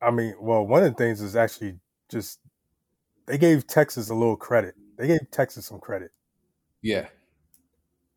I 0.02 0.10
mean, 0.10 0.34
well, 0.40 0.66
one 0.66 0.82
of 0.84 0.90
the 0.90 0.96
things 0.96 1.20
is 1.20 1.36
actually 1.36 1.78
just 2.10 2.40
they 3.26 3.38
gave 3.38 3.66
Texas 3.68 4.10
a 4.10 4.14
little 4.14 4.36
credit. 4.36 4.74
They 4.96 5.06
gave 5.06 5.30
Texas 5.30 5.66
some 5.66 5.80
credit 5.80 6.10
Yeah, 6.82 7.08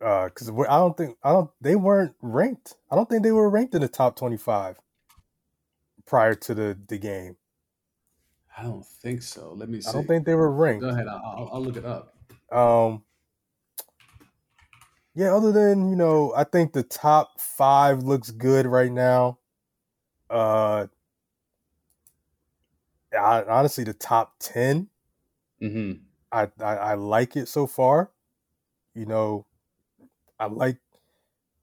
uh, 0.04 0.26
because 0.26 0.50
I 0.50 0.78
don't 0.78 0.96
think 0.96 1.16
I 1.22 1.32
don't 1.32 1.50
they 1.60 1.76
weren't 1.76 2.14
ranked. 2.22 2.74
I 2.90 2.96
don't 2.96 3.08
think 3.08 3.22
they 3.22 3.32
were 3.32 3.50
ranked 3.50 3.74
in 3.74 3.82
the 3.82 3.88
top 3.88 4.16
twenty-five 4.16 4.78
prior 6.06 6.34
to 6.34 6.54
the 6.54 6.78
the 6.88 6.98
game. 6.98 7.36
I 8.56 8.62
don't 8.62 8.84
think 8.84 9.22
so. 9.22 9.54
Let 9.56 9.68
me 9.68 9.80
see. 9.80 9.88
I 9.88 9.92
don't 9.92 10.06
think 10.06 10.26
they 10.26 10.34
were 10.34 10.50
ranked. 10.50 10.82
Go 10.82 10.90
ahead. 10.90 11.08
I'll, 11.08 11.50
I'll, 11.52 11.62
look 11.62 11.76
it 11.76 11.84
up. 11.84 12.14
Um, 12.50 13.02
yeah, 15.14 15.34
other 15.34 15.52
than 15.52 15.88
you 15.88 15.96
know, 15.96 16.32
I 16.36 16.44
think 16.44 16.72
the 16.72 16.82
top 16.82 17.40
five 17.40 18.02
looks 18.02 18.30
good 18.30 18.66
right 18.66 18.92
now. 18.92 19.38
Uh, 20.28 20.86
I, 23.12 23.42
honestly, 23.44 23.84
the 23.84 23.94
top 23.94 24.34
ten, 24.38 24.88
hmm 25.60 25.92
I, 26.30 26.48
I 26.60 26.74
I 26.74 26.94
like 26.94 27.36
it 27.36 27.48
so 27.48 27.66
far. 27.66 28.10
You 28.94 29.06
know, 29.06 29.46
I 30.38 30.46
like 30.46 30.78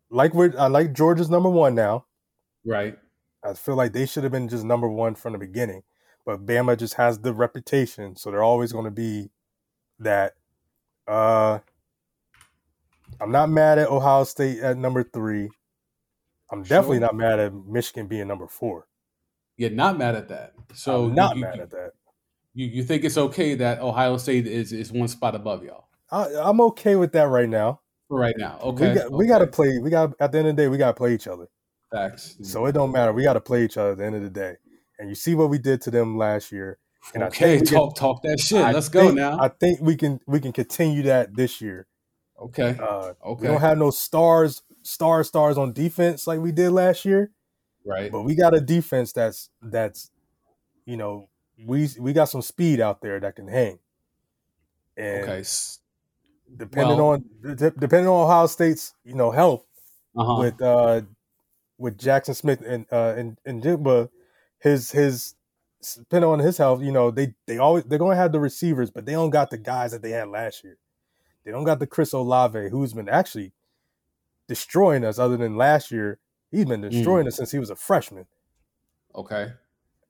like 0.09 0.33
where 0.33 0.53
I 0.59 0.67
like 0.67 0.93
Georgia's 0.93 1.29
number 1.29 1.49
one 1.49 1.75
now. 1.75 2.05
Right. 2.65 2.97
I 3.43 3.53
feel 3.53 3.75
like 3.75 3.93
they 3.93 4.05
should 4.05 4.23
have 4.23 4.31
been 4.31 4.49
just 4.49 4.65
number 4.65 4.87
one 4.87 5.15
from 5.15 5.33
the 5.33 5.39
beginning, 5.39 5.83
but 6.29 6.45
Bama 6.45 6.77
just 6.77 6.93
has 6.93 7.17
the 7.21 7.33
reputation, 7.33 8.15
so 8.15 8.29
they're 8.29 8.43
always 8.43 8.71
going 8.71 8.85
to 8.85 8.91
be 8.91 9.31
that. 9.97 10.33
Uh, 11.07 11.57
I'm 13.19 13.31
not 13.31 13.49
mad 13.49 13.79
at 13.79 13.87
Ohio 13.87 14.25
State 14.25 14.59
at 14.59 14.77
number 14.77 15.01
three. 15.01 15.49
I'm 16.51 16.61
definitely 16.61 16.97
Sure. 16.97 17.07
not 17.07 17.15
mad 17.15 17.39
at 17.39 17.51
Michigan 17.51 18.05
being 18.05 18.27
number 18.27 18.45
four. 18.45 18.85
You're 19.57 19.71
not 19.71 19.97
mad 19.97 20.13
at 20.13 20.27
that. 20.27 20.53
So 20.75 21.05
I'm 21.05 21.15
not 21.15 21.35
you, 21.35 21.41
mad 21.41 21.55
you, 21.55 21.61
at 21.63 21.71
that. 21.71 21.91
You, 22.53 22.67
you 22.67 22.83
think 22.83 23.05
it's 23.05 23.17
okay 23.17 23.55
that 23.55 23.79
Ohio 23.81 24.17
State 24.17 24.45
is 24.45 24.71
is 24.71 24.91
one 24.91 25.07
spot 25.07 25.33
above 25.33 25.63
y'all 25.63 25.85
I, 26.11 26.27
I'm 26.35 26.61
okay 26.61 26.95
with 26.95 27.11
that 27.13 27.27
right 27.29 27.49
now. 27.49 27.81
for 28.07 28.19
right 28.19 28.35
now? 28.37 28.59
Okay. 28.61 28.89
we 28.89 28.93
got 28.93 29.11
we 29.11 29.25
got 29.25 29.39
to 29.39 29.47
play. 29.47 29.79
We 29.79 29.89
got 29.89 30.13
at 30.19 30.31
the 30.31 30.37
end 30.37 30.49
of 30.49 30.55
the 30.55 30.61
day, 30.61 30.67
we 30.67 30.77
got 30.77 30.89
to 30.89 30.93
play 30.93 31.15
each 31.15 31.27
other. 31.27 31.47
facts. 31.91 32.37
So 32.43 32.67
it 32.67 32.73
don't 32.73 32.91
matter. 32.91 33.13
We 33.13 33.23
got 33.23 33.33
to 33.33 33.41
play 33.41 33.65
each 33.65 33.77
other 33.77 33.93
at 33.93 33.97
the 33.97 34.05
end 34.05 34.15
of 34.15 34.21
the 34.21 34.29
day. 34.29 34.57
And 34.99 35.09
you 35.09 35.15
see 35.15 35.33
what 35.33 35.49
we 35.49 35.57
did 35.57 35.81
to 35.83 35.91
them 35.91 36.17
last 36.17 36.51
year. 36.51 36.77
and 37.13 37.23
I 37.23 37.27
okay, 37.27 37.57
think 37.57 37.61
we 37.61 37.67
can- 37.67 37.77
talk 37.77 37.95
talk 37.95 38.21
that 38.23 38.39
shit. 38.39 38.61
I 38.61 38.71
Let's 38.73 38.89
go 38.89 39.09
now. 39.11 39.39
I 39.39 39.47
think 39.47 39.79
we 39.81 39.95
can 39.95 40.19
we 40.27 40.39
can 40.41 40.51
continue 40.51 41.01
that 41.03 41.33
this 41.35 41.61
year. 41.61 41.87
okay. 42.39 42.77
Uh, 42.79 43.13
okay. 43.25 43.41
We 43.41 43.47
don't 43.47 43.61
have 43.61 43.77
no 43.77 43.89
stars, 43.91 44.61
star 44.83 45.23
stars 45.23 45.57
on 45.57 45.71
defense 45.73 46.27
like 46.27 46.39
we 46.41 46.51
did 46.51 46.71
last 46.71 47.05
year, 47.05 47.31
right. 47.85 48.11
but 48.11 48.23
we 48.23 48.35
got 48.35 48.53
a 48.53 48.59
defense 48.61 49.13
that's 49.13 49.49
that's, 49.61 50.11
you 50.85 50.97
know, 50.97 51.29
we 51.65 51.87
we 51.99 52.11
got 52.13 52.25
some 52.25 52.41
speed 52.41 52.81
out 52.81 53.01
there 53.01 53.19
that 53.21 53.35
can 53.37 53.47
hang. 53.47 53.79
And 54.97 55.23
Okay. 55.23 55.43
depending 56.57 56.97
well- 56.97 57.11
on 57.11 57.25
de- 57.55 57.71
depending 57.71 58.07
on 58.07 58.25
Ohio 58.25 58.47
State's 58.47 58.93
you 59.05 59.13
know 59.15 59.31
health 59.31 59.63
Uh-huh. 60.15 60.41
with 60.41 60.61
uh 60.61 61.01
with 61.77 61.97
Jaxon 61.97 62.35
Smith 62.35 62.61
and 62.65 62.85
uh 62.91 63.13
and 63.17 63.37
and 63.45 63.63
Jigba, 63.63 64.09
his 64.59 64.91
his 64.91 65.35
depending 65.97 66.29
on 66.29 66.39
his 66.39 66.57
health, 66.57 66.81
you 66.81 66.91
know 66.91 67.11
they 67.11 67.35
they 67.47 67.57
always 67.57 67.83
they're 67.85 67.99
gonna 67.99 68.15
have 68.15 68.31
the 68.31 68.39
receivers, 68.39 68.91
but 68.91 69.05
they 69.05 69.13
don't 69.13 69.29
got 69.31 69.49
the 69.49 69.57
guys 69.57 69.91
that 69.91 70.01
they 70.01 70.11
had 70.11 70.29
last 70.29 70.63
year. 70.63 70.77
They 71.45 71.51
don't 71.51 71.63
got 71.65 71.79
the 71.79 71.87
Chris 71.87 72.13
Olave, 72.13 72.69
who's 72.69 72.93
been 72.93 73.09
actually 73.09 73.53
destroying 74.47 75.05
us. 75.05 75.19
Other 75.19 75.37
than 75.37 75.57
last 75.57 75.91
year, 75.91 76.19
he's 76.51 76.65
been 76.65 76.81
Mm. 76.81 76.91
destroying 76.91 77.27
us 77.27 77.37
since 77.37 77.51
he 77.51 77.59
was 77.59 77.69
a 77.69 77.75
freshman. 77.75 78.27
okay. 79.15 79.53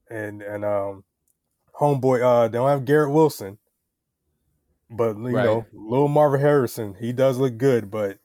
And 0.09 0.41
and 0.41 0.65
um, 0.65 1.03
homeboy, 1.79 2.21
uh, 2.21 2.47
they 2.47 2.57
don't 2.57 2.69
have 2.69 2.85
Garrett 2.85 3.11
Wilson, 3.13 3.59
but 4.89 5.17
you 5.17 5.33
Right. 5.33 5.45
know, 5.45 5.67
little 5.73 6.07
Marvin 6.07 6.41
Harrison, 6.41 6.95
he 6.99 7.13
does 7.13 7.37
look 7.37 7.57
good. 7.57 7.91
But 7.91 8.19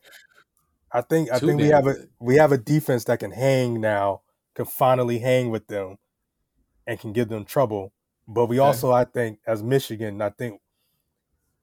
I 0.93 1.01
think 1.03 1.31
I 1.31 1.39
Too 1.39 1.47
think 1.47 1.61
we 1.61 1.69
have 1.69 1.87
a 1.87 1.95
we 2.21 2.37
have 2.37 2.53
a 2.53 2.59
defense 2.59 3.05
that 3.05 3.21
can 3.21 3.33
hang 3.33 3.81
now, 3.81 4.23
can 4.55 4.65
finally 4.67 5.19
hang 5.19 5.51
with 5.51 5.67
them, 5.67 5.97
and 6.87 6.99
can 7.01 7.13
give 7.13 7.29
them 7.29 7.45
trouble. 7.45 7.93
But 8.27 8.47
we 8.47 8.59
Okay. 8.61 8.61
also, 8.61 8.91
I 8.93 9.05
think, 9.05 9.41
as 9.47 9.63
Michigan, 9.63 10.23
I 10.23 10.31
think 10.31 10.61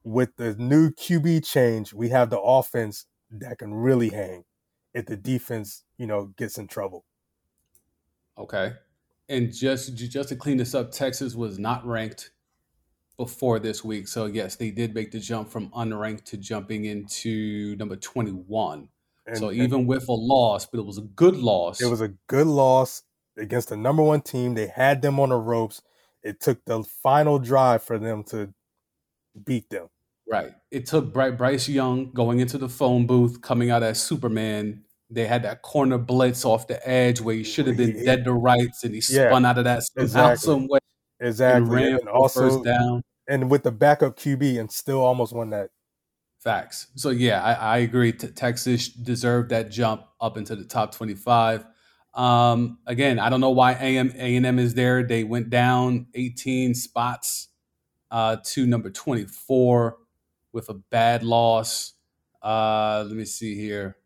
with 0.04 0.36
the 0.38 0.56
new 0.56 0.90
QB 0.92 1.42
change, 1.42 1.94
we 1.94 2.10
have 2.10 2.30
the 2.30 2.40
offense 2.40 3.06
that 3.30 3.60
can 3.60 3.74
really 3.74 4.10
hang 4.10 4.46
if 4.94 5.06
the 5.06 5.16
defense, 5.18 5.86
you 5.98 6.08
know, 6.08 6.28
gets 6.28 6.58
in 6.58 6.68
trouble. 6.68 7.06
Okay. 8.38 8.74
And 9.30 9.54
just 9.54 9.96
just 9.96 10.30
to 10.30 10.36
clean 10.36 10.58
this 10.58 10.76
up, 10.76 10.92
Texas 10.92 11.36
was 11.36 11.58
not 11.60 11.86
ranked 11.86 12.32
before 13.18 13.60
this 13.60 13.84
week. 13.86 14.08
So 14.08 14.28
yes, 14.28 14.56
they 14.58 14.72
did 14.72 14.96
make 14.96 15.12
the 15.12 15.20
jump 15.20 15.50
from 15.50 15.72
unranked 15.72 16.26
to 16.26 16.38
jumping 16.38 16.86
into 16.86 17.76
number 17.78 17.98
21. 17.98 18.90
And, 19.26 19.38
so 19.38 19.50
and 19.58 19.72
even 19.72 19.88
with 19.88 20.08
a 20.10 20.14
loss, 20.14 20.66
but 20.68 20.80
it 20.80 20.86
was 20.86 20.98
a 21.00 21.04
good 21.04 21.38
loss. 21.38 21.80
it 21.80 21.86
was 21.88 22.02
a 22.02 22.10
good 22.28 22.48
loss 22.48 23.04
against 23.38 23.70
the 23.70 23.78
number 23.78 24.04
one 24.04 24.22
team. 24.22 24.54
They 24.56 24.68
had 24.68 25.02
them 25.02 25.20
on 25.20 25.30
the 25.30 25.38
ropes. 25.38 25.82
It 26.24 26.40
took 26.40 26.64
the 26.66 26.84
final 26.84 27.40
drive 27.40 27.84
for 27.84 27.98
them 27.98 28.24
to 28.26 28.54
beat 29.46 29.70
them. 29.70 29.88
right. 30.30 30.54
It 30.72 30.86
took 30.86 31.12
Bryce 31.14 31.68
Young 31.68 32.12
going 32.12 32.40
into 32.40 32.58
the 32.58 32.70
phone 32.70 33.06
booth, 33.08 33.42
coming 33.42 33.70
out 33.70 33.84
as 33.84 34.02
Superman. 34.02 34.84
They 35.10 35.28
had 35.28 35.44
that 35.44 35.62
corner 35.62 35.98
blitz 35.98 36.46
off 36.46 36.68
the 36.68 36.88
edge 36.88 37.20
where 37.20 37.36
he 37.36 37.44
should 37.44 37.68
have 37.68 37.76
been 37.76 37.98
He- 37.98 38.06
dead 38.06 38.24
to 38.26 38.34
rights, 38.34 38.84
and 38.86 38.94
he 38.96 39.02
Yeah, 39.10 39.28
spun 39.30 39.44
out 39.46 39.58
of 39.58 39.66
that 39.66 39.84
exactly. 39.98 40.38
some 40.38 40.68
way, 40.68 40.80
and 41.20 41.28
Exactly. 41.28 41.76
ran 41.76 41.96
And, 42.00 42.08
also, 42.08 42.50
first 42.50 42.64
down. 42.64 43.02
and 43.28 43.52
with 43.52 43.64
the 43.64 43.72
backup 43.72 44.16
QB, 44.18 44.58
and 44.58 44.72
still 44.72 45.02
almost 45.02 45.34
won 45.34 45.50
that. 45.50 45.70
Facts. 46.40 46.88
So 46.96 47.10
yeah, 47.10 47.44
I, 47.44 47.54
I 47.54 47.78
agree. 47.80 48.14
T- 48.14 48.28
Texas 48.30 48.88
deserved 48.88 49.50
that 49.50 49.70
jump 49.70 50.06
up 50.22 50.38
into 50.38 50.56
the 50.56 50.64
top 50.66 50.94
twenty-five. 50.96 51.66
Um, 52.14 52.80
again, 52.86 53.20
I 53.20 53.30
don't 53.30 53.42
know 53.42 53.52
why 53.52 53.74
AM 53.74 54.12
A 54.16 54.36
and 54.36 54.46
M 54.46 54.60
is 54.60 54.74
there. 54.74 55.04
They 55.04 55.24
went 55.24 55.50
down 55.50 56.08
eighteen 56.14 56.74
spots 56.74 57.48
uh, 58.10 58.38
to 58.46 58.66
number 58.68 58.90
twenty-four 58.90 59.98
with 60.52 60.70
a 60.70 60.74
bad 60.74 61.24
loss. 61.24 61.94
Uh, 62.42 63.06
let 63.08 63.16
me 63.16 63.26
see 63.26 63.56
here. 63.56 63.98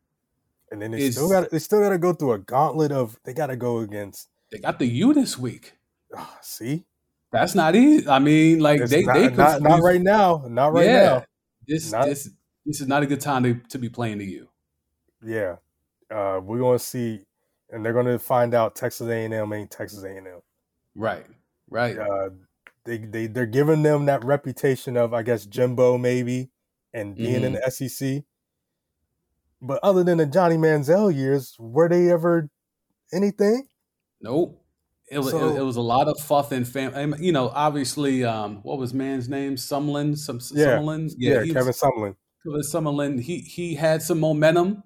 And 0.72 0.82
then 0.82 0.92
they 0.92 1.10
still 1.12 1.30
got 1.30 1.50
they 1.50 1.60
still 1.60 1.80
got 1.80 1.90
to 1.90 1.98
go 1.98 2.14
through 2.14 2.34
a 2.34 2.40
gauntlet 2.40 2.92
of 2.92 3.18
they 3.24 3.34
got 3.34 3.48
to 3.48 3.56
go 3.56 3.80
against. 3.80 4.30
They 4.52 4.60
got 4.60 4.78
the 4.78 4.86
U 4.86 5.14
this 5.14 5.38
week. 5.38 5.74
ah, 6.16 6.38
see, 6.42 6.86
That's 7.32 7.56
not 7.56 7.76
easy. 7.76 8.08
I 8.08 8.20
mean, 8.20 8.60
like 8.60 8.82
It's 8.82 8.92
they 8.92 9.04
not, 9.04 9.14
they 9.16 9.30
not, 9.30 9.62
not 9.62 9.82
right 9.82 10.02
now, 10.02 10.46
not 10.48 10.74
right 10.74 10.86
yeah, 10.86 11.04
now. 11.04 11.26
This 11.68 11.92
Not- 11.92 12.06
this 12.06 12.30
this 12.66 12.82
is 12.82 12.88
not 12.88 13.04
a 13.04 13.06
good 13.08 13.22
time 13.22 13.44
to, 13.44 13.56
to 13.70 13.78
be 13.80 13.90
playing 13.90 14.20
the 14.20 14.26
U. 14.26 14.50
Yeah, 15.24 15.56
uh, 16.12 16.40
we're 16.44 16.60
gonna 16.60 16.80
see. 16.80 17.26
And 17.70 17.86
they're 17.86 17.94
going 17.94 18.06
to 18.06 18.20
find 18.20 18.54
out 18.54 18.76
Texas 18.76 19.08
A&M 19.08 19.54
ain't 19.54 19.72
Texas 19.72 20.04
A&M. 20.04 20.42
Right, 20.96 21.26
right. 21.70 21.98
Uh, 21.98 22.30
they 22.86 23.00
they 23.00 23.28
they're 23.28 23.46
giving 23.46 23.84
them 23.84 24.06
that 24.06 24.24
reputation 24.24 24.96
of 24.96 25.14
I 25.14 25.24
guess 25.24 25.46
Jimbo 25.46 25.98
maybe 25.98 26.52
and 26.94 27.16
being 27.16 27.42
mm-hmm. 27.42 27.46
in 27.46 27.54
the 27.54 27.72
SEC. 27.72 28.24
But 29.62 29.80
other 29.84 30.04
than 30.04 30.20
the 30.20 30.26
Johnny 30.26 30.56
Manziel 30.56 31.14
years, 31.14 31.56
were 31.60 31.90
they 31.90 32.12
ever 32.12 32.50
anything? 33.12 33.68
Nope. 34.22 34.62
It 35.10 35.20
was 35.20 35.32
so, 35.32 35.50
it, 35.50 35.60
it, 35.60 35.62
was 35.62 35.76
a 35.76 35.82
lot 35.82 36.08
of 36.08 36.20
fuff 36.20 36.52
and 36.52 36.68
fam. 36.68 37.16
You 37.20 37.32
know, 37.32 37.50
obviously, 37.50 38.24
um, 38.24 38.58
what 38.64 38.80
was 38.80 38.94
man's 38.94 39.30
name? 39.30 39.56
Sumlin, 39.56 40.18
some 40.18 40.40
yeah, 40.54 40.78
Sumlin. 40.78 41.14
Yeah, 41.18 41.44
yeah 41.44 41.54
Kevin 41.54 41.68
was, 41.68 41.80
Sumlin. 41.80 42.16
Kevin 42.44 42.62
Sumlin. 42.62 43.22
He 43.22 43.40
he 43.42 43.76
had 43.76 44.02
some 44.02 44.20
momentum 44.20 44.84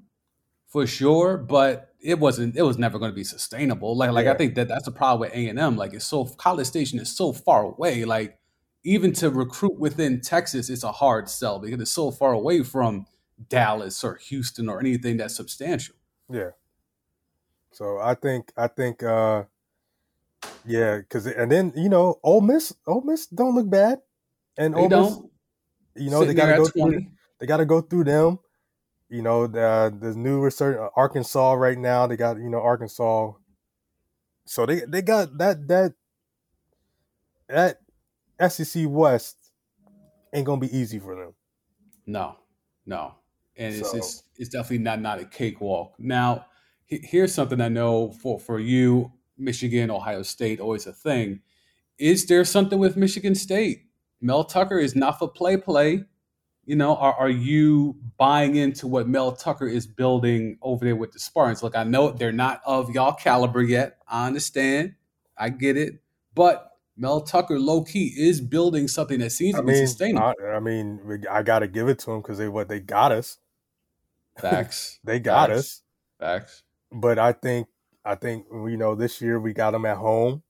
for 0.67 0.85
sure, 0.85 1.37
but 1.37 1.88
it 2.01 2.19
wasn't. 2.19 2.55
It 2.55 2.63
was 2.63 2.77
never 2.77 2.97
going 2.99 3.11
to 3.11 3.15
be 3.15 3.23
sustainable. 3.23 3.95
Like 3.95 4.11
like 4.11 4.25
yeah. 4.25 4.33
I 4.33 4.37
think 4.37 4.55
that 4.55 4.67
that's 4.67 4.85
the 4.85 4.91
problem 4.91 5.21
with 5.21 5.37
A 5.37 5.47
and 5.47 5.59
M. 5.59 5.75
Like 5.75 5.93
it's 5.93 6.05
so 6.05 6.25
College 6.25 6.67
Station 6.67 6.99
is 6.99 7.15
so 7.15 7.33
far 7.33 7.63
away. 7.63 8.05
Like 8.05 8.39
even 8.83 9.11
to 9.13 9.29
recruit 9.29 9.77
within 9.77 10.21
Texas, 10.21 10.69
it's 10.69 10.83
a 10.83 10.91
hard 10.91 11.29
sell 11.29 11.59
because 11.59 11.79
it's 11.81 11.91
so 11.91 12.11
far 12.11 12.33
away 12.33 12.63
from 12.63 13.05
Dallas 13.49 14.03
or 14.03 14.15
Houston 14.15 14.69
or 14.69 14.79
anything 14.79 15.17
that's 15.17 15.35
substantial. 15.35 15.95
Yeah. 16.29 16.51
So 17.71 17.99
I 17.99 18.15
think 18.15 18.51
I 18.57 18.67
think 18.67 19.03
uh 19.03 19.43
yeah, 20.65 20.97
because 20.97 21.25
and 21.27 21.51
then 21.51 21.73
you 21.75 21.89
know, 21.89 22.19
Ole 22.23 22.41
Miss, 22.41 22.73
Ole 22.87 23.01
Miss 23.01 23.27
don't 23.27 23.55
look 23.55 23.69
bad, 23.69 23.99
and 24.57 24.73
they 24.73 24.79
Ole 24.79 24.89
Miss, 24.89 25.19
you 25.95 26.09
know, 26.09 26.21
Sitting 26.21 26.35
they 26.35 26.41
got 26.41 26.51
to 26.51 26.57
go 26.57 26.67
20. 26.67 26.91
through. 26.91 27.05
They 27.39 27.45
got 27.45 27.57
to 27.57 27.65
go 27.65 27.81
through 27.81 28.05
them. 28.05 28.39
You 29.09 29.21
know, 29.21 29.47
the 29.47 29.95
the 29.99 30.13
new 30.15 30.39
research 30.39 30.77
Arkansas 30.95 31.53
right 31.53 31.77
now. 31.77 32.07
They 32.07 32.15
got 32.15 32.37
you 32.37 32.49
know 32.49 32.61
Arkansas. 32.61 33.33
So 34.45 34.65
they 34.65 34.81
they 34.87 35.01
got 35.01 35.37
that 35.37 35.67
that 35.67 35.93
that 37.47 38.51
SEC 38.51 38.85
West 38.87 39.37
ain't 40.33 40.45
gonna 40.45 40.61
be 40.61 40.75
easy 40.75 40.99
for 40.99 41.15
them. 41.15 41.33
No, 42.05 42.35
no, 42.85 43.15
and 43.57 43.75
so. 43.75 43.81
it's, 43.81 43.93
it's 43.93 44.23
it's 44.37 44.49
definitely 44.49 44.79
not 44.79 45.01
not 45.01 45.19
a 45.19 45.25
cakewalk. 45.25 45.95
Now, 45.97 46.45
here's 46.87 47.33
something 47.33 47.59
I 47.61 47.69
know 47.69 48.11
for 48.11 48.39
for 48.39 48.59
you 48.59 49.11
Michigan, 49.37 49.89
Ohio 49.89 50.23
State, 50.23 50.59
always 50.59 50.85
a 50.85 50.93
thing. 50.93 51.41
Is 51.97 52.27
there 52.27 52.45
something 52.45 52.79
with 52.79 52.95
Michigan 52.95 53.35
State? 53.35 53.85
Mel 54.21 54.43
Tucker 54.43 54.77
is 54.79 54.95
not 54.95 55.17
for 55.17 55.27
play 55.27 55.57
play. 55.57 56.05
You 56.69 56.75
know, 56.75 56.97
are, 56.97 57.15
are 57.15 57.31
you 57.31 57.97
buying 58.17 58.55
into 58.55 58.85
what 58.85 59.07
Mel 59.07 59.31
Tucker 59.31 59.67
is 59.67 59.87
building 59.87 60.59
over 60.61 60.85
there 60.85 60.95
with 60.95 61.11
the 61.11 61.17
Spartans? 61.17 61.63
Look, 61.63 61.75
I 61.75 61.83
know 61.83 62.11
they're 62.11 62.31
not 62.31 62.61
of 62.63 62.91
y'all 62.91 63.13
caliber 63.13 63.63
yet. 63.63 63.97
I 64.07 64.27
understand. 64.27 64.93
I 65.35 65.49
get 65.49 65.77
it. 65.77 65.95
But 66.35 66.73
Mel 66.95 67.21
Tucker, 67.21 67.57
low 67.57 67.83
key, 67.83 68.13
is 68.15 68.39
building 68.39 68.87
something 68.87 69.17
that 69.17 69.31
seems 69.31 69.55
I 69.55 69.61
to 69.61 69.63
mean, 69.63 69.81
be 69.81 69.87
sustainable. 69.87 70.35
I, 70.39 70.45
I 70.49 70.59
mean, 70.59 71.25
I 71.27 71.41
got 71.41 71.59
to 71.59 71.67
give 71.67 71.89
it 71.89 71.97
to 72.01 72.11
him 72.11 72.21
because 72.21 72.37
they 72.37 72.47
what 72.47 72.69
they 72.69 72.79
got 72.79 73.11
us. 73.11 73.39
Facts. 74.37 74.99
they 75.03 75.19
got 75.19 75.49
Facts. 75.49 75.59
us. 75.59 75.81
Facts. 76.19 76.63
But 76.91 77.17
I 77.17 77.31
think 77.31 77.67
I 78.05 78.13
think 78.13 78.45
you 78.51 78.77
know 78.77 78.93
this 78.93 79.21
year 79.21 79.39
we 79.39 79.53
got 79.53 79.71
them 79.71 79.87
at 79.87 79.97
home. 79.97 80.43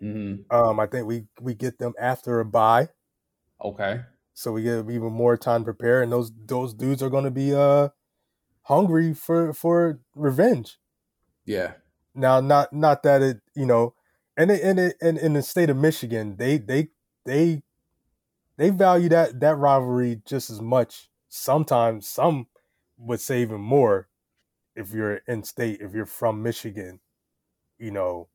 Mm-hmm. 0.00 0.54
Um, 0.56 0.78
I 0.78 0.86
think 0.86 1.08
we 1.08 1.24
we 1.40 1.54
get 1.54 1.80
them 1.80 1.94
after 1.98 2.38
a 2.38 2.44
bye. 2.44 2.90
Okay. 3.60 4.02
So 4.36 4.52
we 4.52 4.62
get 4.62 4.90
even 4.90 5.14
more 5.14 5.38
time 5.38 5.62
to 5.62 5.64
prepare, 5.72 6.02
and 6.02 6.12
those 6.12 6.30
those 6.46 6.74
dudes 6.74 7.02
are 7.02 7.08
going 7.08 7.24
to 7.24 7.30
be 7.30 7.54
uh 7.54 7.88
hungry 8.62 9.14
for 9.14 9.52
for 9.54 10.00
revenge. 10.14 10.78
Yeah. 11.46 11.74
Now, 12.14 12.40
not 12.40 12.72
not 12.72 13.02
that 13.04 13.22
it 13.22 13.40
you 13.54 13.66
know, 13.66 13.94
and 14.36 14.50
it, 14.50 14.62
and 14.62 14.78
it, 14.78 14.96
and 15.00 15.18
in 15.18 15.34
the 15.34 15.42
state 15.42 15.70
of 15.70 15.78
Michigan, 15.78 16.36
they 16.36 16.58
they 16.58 16.88
they 17.24 17.62
they 18.58 18.70
value 18.70 19.08
that 19.10 19.40
that 19.40 19.56
rivalry 19.56 20.22
just 20.26 20.50
as 20.50 20.60
much. 20.60 21.10
Sometimes 21.28 22.08
some 22.08 22.48
would 22.98 23.20
say 23.20 23.42
even 23.42 23.60
more 23.60 24.08
if 24.76 24.92
you're 24.92 25.16
in 25.28 25.44
state, 25.44 25.80
if 25.80 25.94
you're 25.94 26.06
from 26.06 26.42
Michigan, 26.42 27.00
you 27.78 27.90
know, 27.90 28.28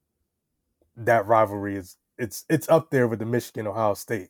that 0.96 1.26
rivalry 1.28 1.76
is 1.76 1.98
it's 2.18 2.46
it's 2.50 2.70
up 2.70 2.92
there 2.92 3.08
with 3.08 3.20
the 3.20 3.26
Michigan 3.26 3.68
Ohio 3.68 3.94
State. 3.94 4.30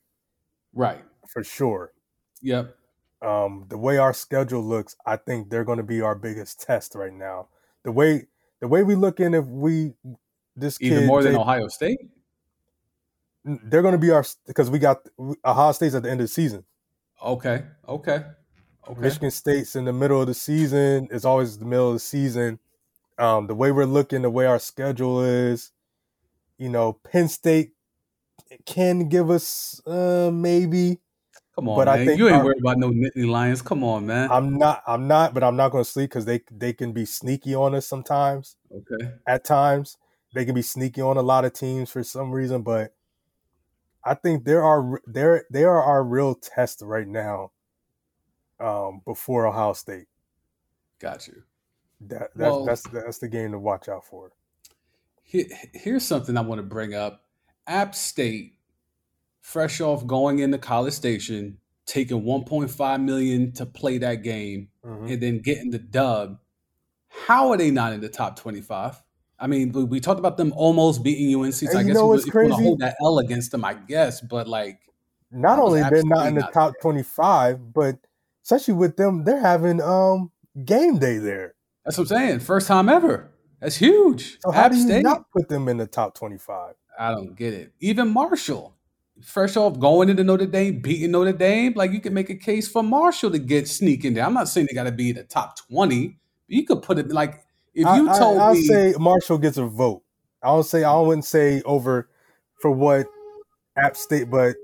Right. 0.73 1.03
For 1.27 1.43
sure. 1.43 1.93
Yep. 2.41 2.75
Um, 3.21 3.65
the 3.69 3.77
way 3.77 3.97
our 3.97 4.13
schedule 4.13 4.63
looks, 4.63 4.95
I 5.05 5.15
think 5.15 5.49
they're 5.49 5.63
going 5.63 5.77
to 5.77 5.83
be 5.83 6.01
our 6.01 6.15
biggest 6.15 6.59
test 6.59 6.95
right 6.95 7.13
now. 7.13 7.49
The 7.83 7.91
way 7.91 8.27
the 8.59 8.67
way 8.67 8.83
we 8.83 8.95
look 8.95 9.19
in, 9.19 9.33
if 9.33 9.45
we 9.45 9.93
this 10.55 10.81
even 10.81 10.99
kid, 10.99 11.07
more 11.07 11.21
than 11.23 11.33
they, 11.33 11.39
Ohio 11.39 11.67
State, 11.67 11.99
they're 13.43 13.81
going 13.81 13.93
to 13.93 13.99
be 13.99 14.11
our 14.11 14.25
because 14.47 14.69
we 14.69 14.79
got 14.79 15.07
Ohio 15.45 15.71
State's 15.71 15.95
at 15.95 16.03
the 16.03 16.09
end 16.09 16.21
of 16.21 16.25
the 16.25 16.33
season. 16.33 16.63
Okay. 17.23 17.63
Okay. 17.87 18.23
Okay. 18.87 18.99
Michigan 18.99 19.31
State's 19.31 19.75
in 19.75 19.85
the 19.85 19.93
middle 19.93 20.19
of 20.21 20.27
the 20.27 20.33
season. 20.33 21.07
It's 21.11 21.25
always 21.25 21.59
the 21.59 21.65
middle 21.65 21.89
of 21.89 21.93
the 21.93 21.99
season. 21.99 22.59
Um, 23.19 23.45
the 23.45 23.53
way 23.53 23.71
we're 23.71 23.85
looking, 23.85 24.23
the 24.23 24.31
way 24.31 24.47
our 24.47 24.57
schedule 24.57 25.21
is, 25.23 25.71
you 26.57 26.69
know, 26.69 26.93
Penn 26.93 27.27
State 27.27 27.73
can 28.65 29.09
give 29.09 29.29
us 29.29 29.79
uh, 29.85 30.31
maybe. 30.33 31.00
Come 31.55 31.67
on, 31.67 31.75
but 31.75 31.87
man. 31.87 31.99
I 31.99 32.05
think 32.05 32.17
you 32.17 32.27
ain't 32.27 32.37
our, 32.37 32.45
worried 32.45 32.61
about 32.61 32.77
no 32.77 32.91
Nittany 32.91 33.27
Lions. 33.29 33.61
Come 33.61 33.83
on, 33.83 34.05
man. 34.05 34.31
I'm 34.31 34.57
not. 34.57 34.83
I'm 34.87 35.07
not. 35.07 35.33
But 35.33 35.43
I'm 35.43 35.55
not 35.57 35.69
going 35.69 35.83
to 35.83 35.89
sleep 35.89 36.09
because 36.09 36.25
they 36.25 36.41
they 36.49 36.71
can 36.71 36.93
be 36.93 37.05
sneaky 37.05 37.55
on 37.55 37.75
us 37.75 37.85
sometimes. 37.85 38.55
Okay. 38.73 39.11
At 39.27 39.43
times, 39.43 39.97
they 40.33 40.45
can 40.45 40.55
be 40.55 40.61
sneaky 40.61 41.01
on 41.01 41.17
a 41.17 41.21
lot 41.21 41.45
of 41.45 41.53
teams 41.53 41.89
for 41.91 42.03
some 42.03 42.31
reason, 42.31 42.61
but 42.61 42.93
I 44.03 44.13
think 44.13 44.45
there 44.45 44.63
are 44.63 45.01
there 45.05 45.45
they 45.51 45.63
are 45.63 45.81
our 45.81 46.03
real 46.03 46.35
test 46.35 46.81
right 46.81 47.07
now 47.07 47.51
um, 48.59 49.01
before 49.05 49.45
Ohio 49.45 49.73
State. 49.73 50.07
Got 50.99 51.27
you. 51.27 51.43
That 52.01 52.31
that's, 52.35 52.51
well, 52.51 52.65
that's 52.65 52.81
that's 52.83 53.17
the 53.19 53.27
game 53.27 53.51
to 53.51 53.59
watch 53.59 53.89
out 53.89 54.05
for. 54.05 54.31
here's 55.23 56.05
something 56.05 56.37
I 56.37 56.41
want 56.41 56.59
to 56.59 56.63
bring 56.63 56.93
up. 56.93 57.25
App 57.67 57.93
State, 57.93 58.55
fresh 59.41 59.81
off 59.81 60.07
going 60.07 60.39
into 60.39 60.57
College 60.57 60.93
Station, 60.93 61.57
taking 61.85 62.23
1.5 62.23 63.03
million 63.03 63.51
to 63.53 63.65
play 63.65 63.97
that 63.97 64.23
game, 64.23 64.69
mm-hmm. 64.85 65.07
and 65.07 65.21
then 65.21 65.39
getting 65.39 65.71
the 65.71 65.79
dub. 65.79 66.39
How 67.09 67.51
are 67.51 67.57
they 67.57 67.71
not 67.71 67.93
in 67.93 67.99
the 67.99 68.09
top 68.09 68.39
25? 68.39 69.01
I 69.37 69.47
mean, 69.47 69.71
we, 69.71 69.83
we 69.83 69.99
talked 69.99 70.19
about 70.19 70.37
them 70.37 70.53
almost 70.55 71.03
beating 71.03 71.35
UNC. 71.35 71.53
So 71.53 71.77
I 71.77 71.83
guess 71.83 71.95
know 71.95 72.05
what's 72.05 72.25
crazy? 72.25 72.53
hold 72.53 72.79
that 72.79 72.95
L 73.01 73.19
against 73.19 73.51
them, 73.51 73.65
I 73.65 73.73
guess. 73.73 74.21
But 74.21 74.47
like, 74.47 74.79
not 75.31 75.59
only 75.59 75.81
they're 75.81 76.03
not 76.05 76.27
in 76.27 76.35
the 76.35 76.47
top 76.53 76.73
25, 76.81 77.73
but 77.73 77.95
especially 78.43 78.75
with 78.75 78.97
them, 78.97 79.23
they're 79.23 79.39
having 79.39 79.81
um 79.81 80.31
game 80.63 80.99
day 80.99 81.17
there. 81.17 81.55
That's 81.83 81.97
what 81.97 82.11
I'm 82.11 82.17
saying. 82.17 82.39
First 82.41 82.67
time 82.67 82.87
ever. 82.87 83.31
That's 83.59 83.75
huge. 83.75 84.39
So 84.41 84.51
how 84.51 84.63
App 84.63 84.71
do 84.71 84.77
you 84.77 84.83
State, 84.83 85.03
not 85.03 85.29
put 85.31 85.49
them 85.49 85.67
in 85.67 85.77
the 85.77 85.87
top 85.87 86.15
25? 86.15 86.75
I 86.99 87.11
don't 87.11 87.35
get 87.35 87.53
it. 87.53 87.73
Even 87.79 88.09
Marshall, 88.09 88.75
fresh 89.23 89.55
off 89.57 89.79
going 89.79 90.09
into 90.09 90.23
Notre 90.23 90.45
Dame, 90.45 90.79
beating 90.79 91.11
Notre 91.11 91.33
Dame, 91.33 91.73
like 91.75 91.91
you 91.91 91.99
can 92.01 92.13
make 92.13 92.29
a 92.29 92.35
case 92.35 92.67
for 92.67 92.83
Marshall 92.83 93.31
to 93.31 93.39
get 93.39 93.67
sneaking 93.67 94.13
there. 94.13 94.25
I'm 94.25 94.33
not 94.33 94.47
saying 94.47 94.67
they 94.69 94.75
got 94.75 94.83
to 94.83 94.91
be 94.91 95.09
in 95.09 95.15
the 95.15 95.23
top 95.23 95.57
20. 95.69 96.17
you 96.47 96.65
could 96.65 96.81
put 96.81 96.99
it 96.99 97.09
like 97.11 97.43
if 97.73 97.85
you 97.85 98.09
I, 98.09 98.17
told 98.17 98.37
I, 98.39 98.45
I'll 98.45 98.53
me, 98.53 98.63
say 98.63 98.93
Marshall 98.99 99.37
gets 99.37 99.57
a 99.57 99.65
vote. 99.65 100.03
I 100.43 100.47
don't 100.47 100.63
say 100.63 100.83
I 100.83 100.99
wouldn't 100.99 101.25
say 101.25 101.61
over 101.63 102.09
for 102.59 102.71
what 102.71 103.07
App 103.77 103.95
State, 103.95 104.29
but 104.29 104.55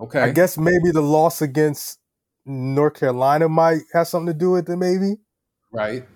okay, 0.00 0.20
I 0.20 0.30
guess 0.30 0.56
maybe 0.56 0.90
the 0.92 1.02
loss 1.02 1.42
against 1.42 1.98
North 2.46 2.94
Carolina 2.94 3.48
might 3.48 3.82
have 3.92 4.08
something 4.08 4.32
to 4.32 4.38
do 4.38 4.52
with 4.52 4.68
it, 4.68 4.76
maybe. 4.76 5.16
Right. 5.72 6.06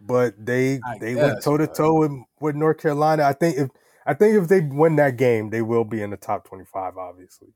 But 0.00 0.34
they 0.44 0.80
I 0.84 0.98
they 0.98 1.14
guess, 1.14 1.22
went 1.22 1.42
toe 1.42 1.56
to 1.58 1.66
toe 1.66 1.98
with 2.00 2.12
with 2.40 2.56
North 2.56 2.78
Carolina. 2.78 3.24
I 3.24 3.32
think 3.32 3.58
if 3.58 3.68
I 4.10 4.14
think 4.14 4.42
if 4.42 4.48
they 4.48 4.58
win 4.58 4.96
that 4.96 5.16
game, 5.16 5.50
they 5.50 5.62
will 5.62 5.84
be 5.84 6.02
in 6.02 6.10
the 6.10 6.16
top 6.16 6.44
twenty 6.44 6.64
five. 6.64 6.96
Obviously. 6.96 7.50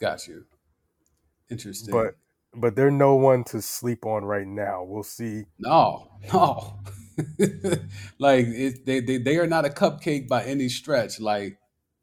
Got 0.00 0.26
you. 0.26 0.44
Interesting. 1.48 1.92
But 1.92 2.16
but 2.52 2.74
they're 2.74 2.90
no 2.90 3.14
one 3.14 3.44
to 3.44 3.62
sleep 3.62 4.04
on 4.04 4.24
right 4.24 4.46
now. 4.46 4.82
We'll 4.82 5.04
see. 5.04 5.44
No, 5.60 6.10
no. 6.32 6.80
like 8.18 8.46
it, 8.48 8.84
they, 8.84 8.98
they 8.98 9.18
they 9.18 9.36
are 9.36 9.46
not 9.46 9.64
a 9.64 9.68
cupcake 9.68 10.26
by 10.26 10.42
any 10.42 10.68
stretch. 10.68 11.20
Like 11.20 11.58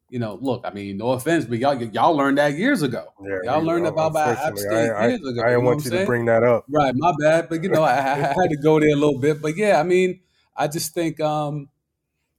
you 0.10 0.20
know, 0.20 0.40
look, 0.42 0.62
I 0.64 0.72
mean, 0.72 0.96
no 0.96 1.10
offense, 1.10 1.44
but 1.44 1.58
y'all 1.58 1.76
y'all 1.76 2.16
learned 2.16 2.38
that 2.38 2.54
years 2.54 2.84
ago. 2.84 3.08
Yeah, 3.22 3.40
y'all 3.44 3.62
learned 3.62 3.84
know, 3.84 3.90
about 3.90 4.16
App 4.16 4.58
State 4.58 4.72
I, 4.72 5.08
years 5.10 5.20
ago. 5.20 5.42
I, 5.42 5.48
I 5.48 5.50
didn't 5.50 5.66
want 5.66 5.84
you 5.84 5.90
saying? 5.90 6.04
to 6.04 6.08
bring 6.08 6.24
that 6.28 6.44
up. 6.44 6.64
Right, 6.70 6.94
my 6.96 7.12
bad. 7.20 7.50
But 7.50 7.62
you 7.62 7.68
know, 7.68 7.84
I, 7.84 7.98
I, 7.98 8.16
had 8.16 8.50
to 8.52 8.58
go 8.64 8.80
there 8.80 8.92
a 8.92 8.96
little 8.96 9.20
bit. 9.20 9.42
But 9.42 9.58
yeah, 9.58 9.82
I 9.82 9.84
mean, 9.84 10.22
I 10.56 10.70
just 10.70 10.94
think 10.94 11.20
um 11.20 11.68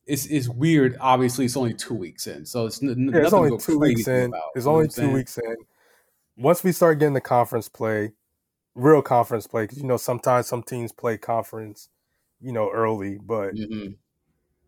it's 0.09 0.27
it's 0.27 0.49
weird. 0.49 0.97
Obviously, 1.01 1.44
it's 1.44 1.57
only 1.57 1.75
two 1.75 1.94
weeks 1.94 2.27
in, 2.27 2.47
so 2.47 2.66
it's, 2.66 2.83
n- 2.83 3.11
yeah, 3.12 3.21
it's 3.21 3.33
only 3.33 3.57
two 3.59 3.79
weeks 3.79 4.09
in. 4.09 4.27
About, 4.27 4.42
it's 4.57 4.66
only 4.66 4.88
two 4.88 5.11
weeks 5.11 5.38
in. 5.38 5.57
Once 6.37 6.64
we 6.64 6.73
start 6.73 6.99
getting 6.99 7.14
the 7.14 7.21
conference 7.21 7.68
play, 7.68 8.12
real 8.75 9.03
conference 9.03 9.47
play, 9.47 9.64
because 9.64 9.79
you 9.79 9.87
know 9.87 9.99
sometimes 9.99 10.47
some 10.47 10.62
teams 10.62 10.92
play 10.92 11.18
conference, 11.18 11.90
you 12.40 12.53
know, 12.53 12.71
early, 12.71 13.18
but 13.18 13.55
mm-hmm. 13.55 13.92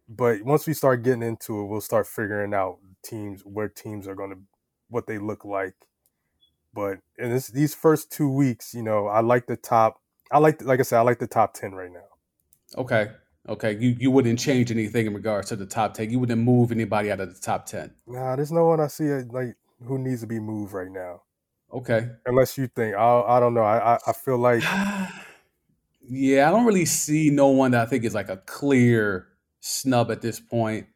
but 0.08 0.42
once 0.42 0.66
we 0.66 0.74
start 0.74 1.02
getting 1.02 1.22
into 1.22 1.60
it, 1.60 1.66
we'll 1.66 1.80
start 1.80 2.06
figuring 2.06 2.52
out 2.52 2.78
teams 3.02 3.40
where 3.42 3.68
teams 3.68 4.06
are 4.06 4.14
going 4.14 4.30
to 4.30 4.38
what 4.90 5.06
they 5.06 5.18
look 5.18 5.44
like. 5.44 5.74
But 6.74 6.98
in 7.18 7.30
this, 7.30 7.48
these 7.48 7.74
first 7.74 8.12
two 8.12 8.30
weeks, 8.30 8.74
you 8.74 8.82
know, 8.82 9.06
I 9.06 9.20
like 9.20 9.46
the 9.46 9.56
top. 9.56 10.00
I 10.30 10.38
like, 10.38 10.62
like 10.62 10.78
I 10.78 10.82
said, 10.84 10.98
I 10.98 11.02
like 11.02 11.18
the 11.18 11.26
top 11.26 11.54
ten 11.54 11.72
right 11.72 11.90
now. 11.90 12.78
Okay, 12.78 13.10
okay. 13.48 13.76
You 13.78 13.96
you 13.98 14.10
wouldn't 14.10 14.38
change 14.38 14.70
anything 14.70 15.06
in 15.06 15.14
regards 15.14 15.48
to 15.48 15.56
the 15.56 15.66
top 15.66 15.94
ten. 15.94 16.10
You 16.10 16.18
wouldn't 16.18 16.40
move 16.40 16.72
anybody 16.72 17.10
out 17.10 17.20
of 17.20 17.34
the 17.34 17.40
top 17.40 17.66
ten. 17.66 17.92
Nah, 18.06 18.36
there's 18.36 18.52
no 18.52 18.66
one 18.66 18.80
I 18.80 18.86
see 18.86 19.04
like 19.04 19.56
who 19.84 19.98
needs 19.98 20.20
to 20.20 20.26
be 20.26 20.38
moved 20.38 20.72
right 20.72 20.90
now. 20.90 21.22
Okay. 21.72 22.08
Unless 22.26 22.58
you 22.58 22.66
think, 22.66 22.96
I 22.96 23.20
I 23.22 23.40
don't 23.40 23.54
know. 23.54 23.62
I 23.62 23.94
I, 23.94 23.98
I 24.06 24.12
feel 24.12 24.38
like 24.38 24.62
yeah, 26.08 26.48
I 26.48 26.50
don't 26.50 26.66
really 26.66 26.86
see 26.86 27.30
no 27.30 27.48
one 27.48 27.70
that 27.72 27.82
I 27.82 27.86
think 27.86 28.04
is 28.04 28.14
like 28.14 28.28
a 28.28 28.38
clear 28.38 29.28
snub 29.60 30.10
at 30.10 30.22
this 30.22 30.40
point. 30.40 30.86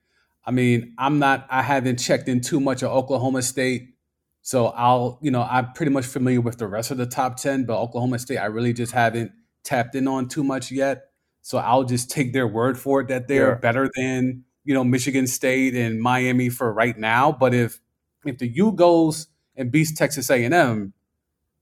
I 0.46 0.50
mean, 0.50 0.94
I'm 0.98 1.18
not. 1.18 1.46
I 1.48 1.62
haven't 1.62 1.98
checked 1.98 2.28
in 2.28 2.40
too 2.40 2.60
much 2.60 2.82
of 2.82 2.90
Oklahoma 2.90 3.42
State, 3.42 3.94
so 4.42 4.66
I'll 4.68 5.18
you 5.22 5.30
know 5.30 5.42
I'm 5.42 5.72
pretty 5.72 5.92
much 5.92 6.06
familiar 6.06 6.40
with 6.40 6.58
the 6.58 6.66
rest 6.66 6.90
of 6.90 6.98
the 6.98 7.06
top 7.06 7.36
ten, 7.36 7.64
but 7.64 7.80
Oklahoma 7.80 8.18
State 8.18 8.38
I 8.38 8.46
really 8.46 8.72
just 8.72 8.92
haven't 8.92 9.32
tapped 9.62 9.94
in 9.94 10.06
on 10.06 10.28
too 10.28 10.44
much 10.44 10.70
yet. 10.70 11.04
So 11.44 11.58
I'll 11.58 11.84
just 11.84 12.10
take 12.10 12.32
their 12.32 12.48
word 12.48 12.78
for 12.78 13.02
it 13.02 13.08
that 13.08 13.28
they're 13.28 13.50
Yeah. 13.50 13.56
better 13.56 13.90
than 13.96 14.44
you 14.64 14.72
know 14.74 14.82
Michigan 14.82 15.26
State 15.26 15.74
and 15.76 16.00
Miami 16.00 16.48
for 16.48 16.72
right 16.72 16.98
now. 16.98 17.32
But 17.32 17.52
if 17.54 17.80
if 18.24 18.38
the 18.38 18.48
U 18.48 18.72
goes 18.72 19.28
and 19.56 19.70
beats 19.70 19.92
Texas 19.92 20.30
A&M, 20.30 20.94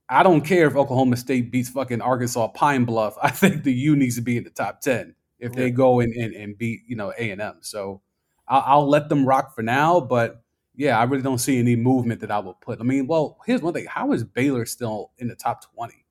I 0.09 0.23
don't 0.23 0.43
care 0.43 0.69
if 0.69 0.77
Oklahoma 0.77 1.17
State 1.17 1.51
beats 1.51 1.69
fucking 1.71 2.01
Arkansas 2.01 2.49
Pine 2.49 2.85
Bluff. 2.85 3.17
I 3.23 3.31
think 3.31 3.65
the 3.65 3.73
U 3.73 3.97
needs 3.97 4.15
to 4.17 4.23
be 4.23 4.37
in 4.37 4.45
the 4.45 4.51
top 4.51 4.81
ten 4.83 5.17
if 5.41 5.53
they 5.55 5.71
go 5.73 5.99
and, 6.01 6.15
and, 6.15 6.33
and 6.35 6.57
beat 6.59 6.83
you 6.87 6.97
know 6.97 7.13
A 7.19 7.31
and 7.33 7.41
M. 7.43 7.59
So 7.63 8.03
I'll, 8.49 8.63
I'll 8.67 8.89
let 8.89 9.09
them 9.09 9.27
rock 9.27 9.55
for 9.55 9.63
now. 9.63 10.01
But 10.01 10.43
yeah, 10.77 10.99
I 10.99 11.05
really 11.05 11.25
don't 11.25 11.39
see 11.39 11.59
any 11.59 11.75
movement 11.77 12.21
that 12.21 12.31
I 12.31 12.39
will 12.39 12.55
put. 12.55 12.81
I 12.81 12.85
mean, 12.85 13.09
well, 13.09 13.39
here's 13.47 13.63
one 13.63 13.75
thing: 13.75 13.87
how 13.89 14.13
is 14.13 14.23
Baylor 14.25 14.65
still 14.67 15.11
in 15.19 15.29
the 15.29 15.35
top 15.37 15.65
twenty? 15.75 16.05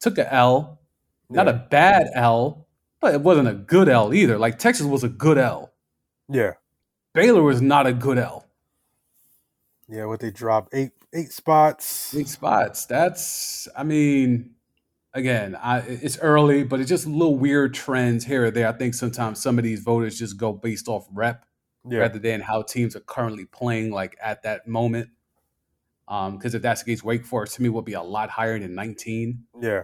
Took 0.00 0.18
a 0.18 0.32
L, 0.32 0.80
not 1.30 1.48
a 1.48 1.54
bad 1.70 2.08
L, 2.14 2.63
but 3.04 3.12
it 3.14 3.20
wasn't 3.20 3.46
a 3.48 3.52
good 3.52 3.88
L 3.88 4.14
either. 4.14 4.38
Like 4.38 4.58
Texas 4.58 4.86
was 4.86 5.04
a 5.04 5.10
good 5.10 5.36
L. 5.36 5.72
yeah, 6.28 6.52
Baylor 7.12 7.42
was 7.42 7.60
not 7.60 7.86
a 7.86 7.92
good 7.92 8.18
L. 8.18 8.46
yeah. 9.88 10.06
What 10.06 10.20
they 10.20 10.30
dropped 10.30 10.74
eight 10.74 10.92
eight 11.12 11.30
spots. 11.32 12.14
Eight 12.16 12.28
spots. 12.28 12.86
That's, 12.86 13.68
I 13.76 13.84
mean, 13.84 14.50
again, 15.12 15.54
I, 15.54 15.80
it's 15.80 16.18
early, 16.18 16.64
but 16.64 16.80
it's 16.80 16.88
just 16.88 17.04
a 17.06 17.10
little 17.10 17.36
weird 17.36 17.74
trends 17.74 18.24
here 18.24 18.46
or 18.46 18.50
there. 18.50 18.68
I 18.68 18.72
think 18.72 18.94
sometimes 18.94 19.40
some 19.42 19.58
of 19.58 19.64
these 19.64 19.80
voters 19.80 20.18
just 20.18 20.36
go 20.38 20.52
based 20.52 20.88
off 20.88 21.06
rep 21.12 21.44
Yeah, 21.88 21.98
rather 22.00 22.18
than 22.18 22.40
how 22.40 22.62
teams 22.62 22.96
are 22.96 23.00
currently 23.00 23.44
playing, 23.44 23.90
like 23.92 24.16
at 24.22 24.42
that 24.44 24.66
moment. 24.66 25.10
Um, 26.08 26.36
Because 26.38 26.54
if 26.54 26.62
that's 26.62 26.82
the 26.82 26.90
case, 26.90 27.04
Wake 27.04 27.24
Forest 27.26 27.56
to 27.56 27.62
me 27.62 27.68
will 27.68 27.82
be 27.82 27.92
a 27.94 28.02
lot 28.02 28.28
higher 28.30 28.58
than 28.58 28.74
19. 28.74 29.44
yeah, 29.60 29.82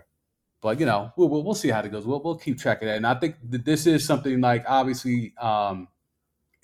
But 0.61 0.79
you 0.79 0.87
know, 0.87 1.12
we'll, 1.16 1.29
we'll, 1.29 1.42
we'll 1.42 1.55
see 1.55 1.68
how 1.68 1.81
it 1.81 1.90
goes. 1.90 2.07
We'll, 2.07 2.23
we'll 2.23 2.37
keep 2.37 2.59
track 2.59 2.83
of 2.83 2.88
that. 2.88 2.96
And 2.96 3.07
I 3.07 3.14
think 3.14 3.37
that 3.49 3.64
this 3.64 3.87
is 3.87 4.05
something 4.05 4.40
like 4.40 4.64
obviously 4.68 5.33
um, 5.40 5.88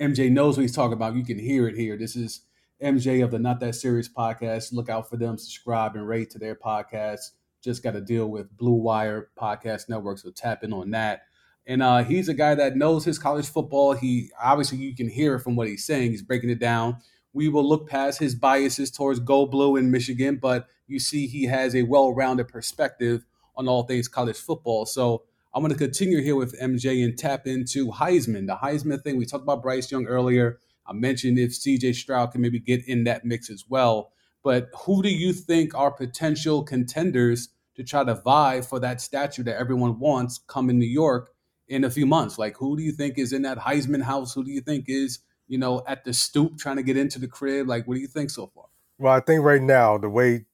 MJ 0.01 0.31
knows 0.31 0.57
what 0.57 0.63
he's 0.63 0.75
talking 0.75 0.93
about. 0.93 1.15
You 1.15 1.25
can 1.25 1.39
hear 1.39 1.67
it 1.67 1.77
here. 1.77 1.97
This 1.97 2.17
is 2.17 2.43
MJ 2.83 3.25
of 3.25 3.31
the 3.31 3.39
Not 3.39 3.61
That 3.61 3.75
Serious 3.75 4.09
podcast. 4.09 4.73
Look 4.73 4.91
out 4.91 5.09
for 5.09 5.17
them. 5.17 5.39
Subscribe 5.39 5.97
and 5.97 6.07
rate 6.07 6.31
to 6.31 6.39
their 6.39 6.55
podcast. 6.55 7.31
Just 7.63 7.83
got 7.83 7.93
to 7.93 8.01
deal 8.01 8.27
with 8.27 8.55
Blue 8.57 8.75
Wire 8.75 9.31
Podcast 9.39 9.89
Network, 9.89 10.19
so 10.19 10.31
tap 10.31 10.63
in 10.63 10.73
on 10.73 10.91
that. 10.91 11.23
And 11.67 11.83
uh, 11.83 12.05
he's 12.05 12.29
a 12.29 12.35
guy 12.35 12.55
that 12.55 12.77
knows 12.77 13.05
his 13.05 13.19
college 13.19 13.49
football. 13.49 13.95
He 13.95 14.31
obviously 14.41 14.79
you 14.79 14.95
can 14.95 15.09
hear 15.09 15.35
it 15.35 15.41
from 15.41 15.57
what 15.57 15.67
he's 15.67 15.85
saying. 15.85 16.11
He's 16.11 16.23
breaking 16.23 16.51
it 16.51 16.61
down. 16.61 16.99
We 17.33 17.49
will 17.49 17.69
look 17.69 17.89
past 17.89 18.21
his 18.21 18.35
biases 18.35 18.91
towards 18.91 19.21
Go 19.21 19.47
Blue 19.47 19.77
in 19.77 19.91
Michigan, 19.91 20.39
but 20.41 20.69
you 20.87 21.01
see 21.01 21.27
he 21.27 21.45
has 21.45 21.75
a 21.75 21.83
well-rounded 21.83 22.49
perspective 22.49 23.25
on 23.57 23.69
all 23.69 23.85
things 23.85 24.09
college 24.09 24.37
football. 24.37 24.87
So 24.87 25.23
I'm 25.55 25.63
going 25.63 25.73
to 25.73 25.79
continue 25.79 26.21
here 26.23 26.37
with 26.37 26.61
MJ 26.61 27.03
and 27.03 27.17
tap 27.17 27.47
into 27.47 27.91
Heisman, 27.91 28.47
the 28.47 28.57
Heisman 28.57 29.03
thing. 29.03 29.17
We 29.17 29.25
talked 29.25 29.43
about 29.43 29.63
Bryce 29.63 29.91
Young 29.91 30.07
earlier. 30.07 30.59
I 30.87 30.93
mentioned 30.93 31.39
if 31.39 31.53
CJ 31.53 31.95
Stroud 31.95 32.33
can 32.33 32.43
maybe 32.43 32.61
get 32.61 32.87
in 32.87 33.05
that 33.05 33.25
mix 33.25 33.51
as 33.51 33.65
well. 33.69 34.13
But 34.45 34.69
who 34.85 35.03
do 35.03 35.09
you 35.09 35.33
think 35.33 35.75
are 35.75 35.91
potential 35.91 36.63
contenders 36.63 37.49
to 37.75 37.83
try 37.83 38.05
to 38.05 38.15
vie 38.15 38.61
for 38.61 38.79
that 38.81 39.01
statue 39.01 39.43
that 39.45 39.59
everyone 39.59 39.99
wants 39.99 40.39
come 40.47 40.71
in 40.71 40.79
New 40.79 40.87
York 40.87 41.33
in 41.69 41.85
a 41.85 41.91
few 41.91 42.07
months? 42.07 42.39
Like, 42.39 42.57
who 42.57 42.77
do 42.77 42.83
you 42.83 42.93
think 42.93 43.19
is 43.19 43.33
in 43.33 43.43
that 43.43 43.59
Heisman 43.59 44.03
house? 44.03 44.35
Who 44.35 44.45
do 44.45 44.51
you 44.51 44.61
think 44.61 44.85
is, 44.89 45.21
you 45.49 45.59
know, 45.59 45.83
at 45.89 46.05
the 46.05 46.13
stoop 46.13 46.59
trying 46.59 46.77
to 46.77 46.83
get 46.83 46.97
into 46.97 47.19
the 47.19 47.29
crib? 47.29 47.67
Like, 47.67 47.89
what 47.89 47.95
do 47.95 48.01
you 48.01 48.07
think 48.07 48.31
so 48.31 48.47
far? 48.55 48.67
Well, 48.99 49.13
I 49.13 49.21
think 49.21 49.43
right 49.43 49.63
now 49.63 49.99
the 49.99 50.09
way 50.09 50.45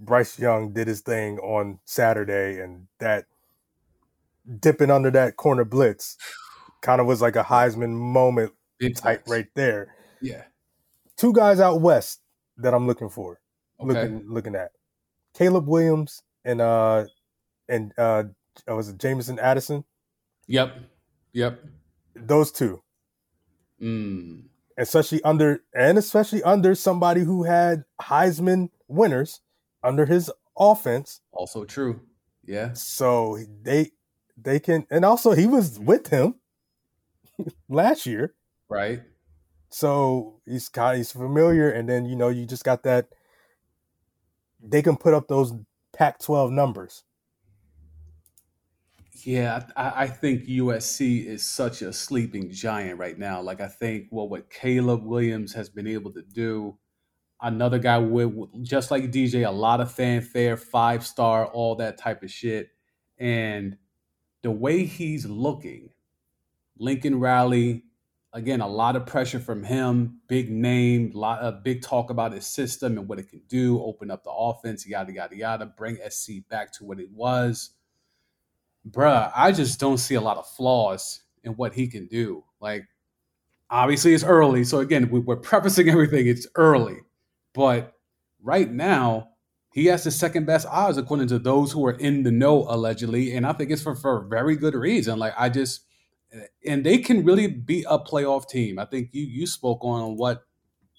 Bryce 0.00 0.38
Young 0.38 0.72
did 0.72 0.88
his 0.88 1.00
thing 1.00 1.38
on 1.38 1.78
Saturday 1.84 2.60
and 2.60 2.86
that 2.98 3.26
dipping 4.60 4.90
under 4.90 5.10
that 5.10 5.36
corner 5.36 5.64
blitz 5.64 6.16
kind 6.82 7.00
of 7.00 7.06
was 7.06 7.20
like 7.22 7.36
a 7.36 7.42
Heisman 7.42 7.90
moment 7.96 8.52
Big 8.78 8.94
type 8.96 9.20
facts. 9.20 9.30
right 9.30 9.46
there. 9.54 9.94
Yeah. 10.20 10.42
Two 11.16 11.32
guys 11.32 11.60
out 11.60 11.80
west 11.80 12.20
that 12.58 12.74
I'm 12.74 12.86
looking 12.86 13.08
for, 13.08 13.40
Okay. 13.80 13.88
looking 13.88 14.28
looking 14.28 14.54
at 14.54 14.72
Caleb 15.34 15.66
Williams 15.66 16.22
and 16.44 16.60
uh 16.60 17.06
and 17.68 17.92
uh 17.98 18.24
was 18.68 18.88
it 18.90 18.98
Jameson 18.98 19.38
Addison? 19.38 19.84
Yep. 20.46 20.76
Yep. 21.32 21.64
Those 22.14 22.52
two, 22.52 22.82
Mm. 23.82 24.44
especially 24.78 25.22
under 25.22 25.62
and 25.74 25.98
especially 25.98 26.42
under 26.42 26.74
somebody 26.74 27.22
who 27.22 27.42
had 27.42 27.84
Heisman 28.00 28.70
winners 28.88 29.40
under 29.86 30.06
his 30.06 30.30
offense. 30.58 31.20
Also 31.32 31.64
true. 31.64 32.00
Yeah. 32.44 32.72
So 32.74 33.38
they 33.62 33.92
they 34.36 34.60
can 34.60 34.86
and 34.90 35.04
also 35.04 35.32
he 35.32 35.46
was 35.46 35.78
with 35.78 36.08
him 36.08 36.36
last 37.68 38.06
year. 38.06 38.34
Right. 38.68 39.02
So 39.70 40.40
he's 40.46 40.68
kind 40.68 40.92
of 40.92 40.96
he's 40.98 41.12
familiar 41.12 41.70
and 41.70 41.88
then 41.88 42.04
you 42.06 42.16
know 42.16 42.28
you 42.28 42.46
just 42.46 42.64
got 42.64 42.82
that 42.82 43.08
they 44.62 44.82
can 44.82 44.96
put 44.96 45.14
up 45.14 45.28
those 45.28 45.52
Pac 45.92 46.18
12 46.18 46.50
numbers. 46.50 47.04
Yeah, 49.24 49.66
I, 49.76 50.02
I 50.02 50.06
think 50.06 50.44
USC 50.44 51.26
is 51.26 51.44
such 51.44 51.82
a 51.82 51.92
sleeping 51.92 52.50
giant 52.50 52.98
right 52.98 53.18
now. 53.18 53.40
Like 53.40 53.60
I 53.60 53.66
think 53.66 54.08
well, 54.10 54.28
what 54.28 54.50
Caleb 54.50 55.04
Williams 55.04 55.52
has 55.54 55.68
been 55.68 55.86
able 55.86 56.12
to 56.12 56.22
do, 56.22 56.76
another 57.40 57.78
guy 57.78 57.98
with 57.98 58.32
just 58.62 58.90
like 58.90 59.04
DJ, 59.10 59.46
a 59.46 59.50
lot 59.50 59.80
of 59.80 59.90
fanfare, 59.90 60.56
five 60.56 61.06
star, 61.06 61.46
all 61.46 61.76
that 61.76 61.98
type 61.98 62.22
of 62.22 62.30
shit, 62.30 62.70
and 63.18 63.76
the 64.42 64.50
way 64.50 64.84
he's 64.84 65.26
looking, 65.26 65.90
Lincoln 66.78 67.18
Riley, 67.18 67.84
again, 68.32 68.60
a 68.60 68.68
lot 68.68 68.96
of 68.96 69.06
pressure 69.06 69.40
from 69.40 69.64
him, 69.64 70.20
big 70.28 70.50
name, 70.50 71.10
lot 71.14 71.40
of 71.40 71.64
big 71.64 71.82
talk 71.82 72.10
about 72.10 72.32
his 72.32 72.46
system 72.46 72.98
and 72.98 73.08
what 73.08 73.18
it 73.18 73.28
can 73.28 73.42
do, 73.48 73.82
open 73.82 74.10
up 74.10 74.24
the 74.24 74.30
offense, 74.30 74.86
yada 74.86 75.12
yada 75.12 75.36
yada, 75.36 75.66
bring 75.66 75.98
SC 76.08 76.46
back 76.48 76.72
to 76.72 76.84
what 76.84 77.00
it 77.00 77.10
was 77.10 77.70
bruh, 78.90 79.32
I 79.34 79.52
just 79.52 79.80
don't 79.80 79.98
see 79.98 80.14
a 80.14 80.20
lot 80.20 80.36
of 80.36 80.46
flaws 80.46 81.22
in 81.44 81.52
what 81.52 81.74
he 81.74 81.86
can 81.88 82.06
do. 82.06 82.44
Like, 82.60 82.86
obviously, 83.70 84.14
it's 84.14 84.24
early. 84.24 84.64
So, 84.64 84.78
again, 84.78 85.10
we, 85.10 85.20
we're 85.20 85.36
prefacing 85.36 85.88
everything, 85.90 86.26
it's 86.26 86.46
early. 86.54 86.98
But 87.56 87.94
right 88.42 88.70
now, 88.70 89.30
he 89.72 89.86
has 89.86 90.04
the 90.04 90.10
second 90.10 90.44
best 90.46 90.66
odds 90.70 90.98
according 90.98 91.28
to 91.28 91.38
those 91.38 91.72
who 91.72 91.84
are 91.86 91.92
in 91.98 92.22
the 92.22 92.30
know, 92.30 92.66
allegedly. 92.68 93.34
And 93.34 93.46
I 93.46 93.54
think 93.54 93.70
it's 93.70 93.82
for, 93.82 93.94
for 93.96 94.26
very 94.28 94.56
good 94.56 94.74
reason. 94.74 95.18
Like, 95.18 95.32
I 95.38 95.48
just, 95.48 95.86
and 96.66 96.84
they 96.84 96.98
can 96.98 97.24
really 97.24 97.46
be 97.46 97.84
a 97.88 97.98
playoff 97.98 98.46
team. 98.46 98.78
I 98.78 98.84
think 98.84 99.08
you 99.12 99.24
you 99.24 99.46
spoke 99.46 99.82
on 99.82 100.16
what 100.16 100.42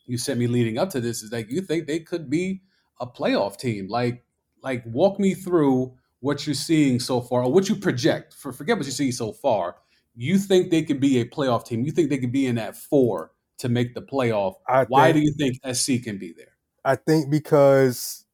you 0.08 0.18
sent 0.18 0.40
me 0.40 0.48
leading 0.48 0.80
up 0.80 0.90
to 0.92 1.00
this 1.00 1.22
is 1.22 1.30
that 1.30 1.50
you 1.50 1.62
think 1.62 1.86
they 1.86 2.00
could 2.00 2.28
be 2.28 2.64
a 3.00 3.06
playoff 3.06 3.58
team. 3.58 3.88
Like, 3.88 4.24
like 4.64 4.84
walk 4.88 5.20
me 5.20 5.36
through 5.36 5.94
what 6.22 6.48
you're 6.48 6.56
seeing 6.56 7.00
so 7.00 7.22
far, 7.22 7.44
or 7.44 7.52
what 7.52 7.70
you 7.70 7.76
project. 7.76 8.34
For 8.34 8.52
forget 8.52 8.78
what 8.78 8.88
you 8.88 8.92
see 8.92 9.12
so 9.12 9.32
far. 9.32 9.76
You 10.16 10.40
think 10.40 10.72
they 10.72 10.82
could 10.82 11.00
be 11.00 11.20
a 11.20 11.26
playoff 11.26 11.66
team? 11.66 11.86
You 11.86 11.92
think 11.92 12.10
they 12.10 12.18
could 12.18 12.32
be 12.32 12.48
in 12.48 12.56
that 12.56 12.76
four 12.76 13.32
to 13.60 13.70
make 13.70 13.96
the 13.96 14.02
playoff? 14.02 14.56
I 14.68 14.86
Why 14.86 15.12
think, 15.12 15.16
do 15.16 15.22
you 15.22 15.34
think 15.38 15.76
SC 15.76 16.04
can 16.04 16.18
be 16.18 16.34
there? 16.36 16.54
I 16.84 16.96
think 16.96 17.30
because 17.30 18.26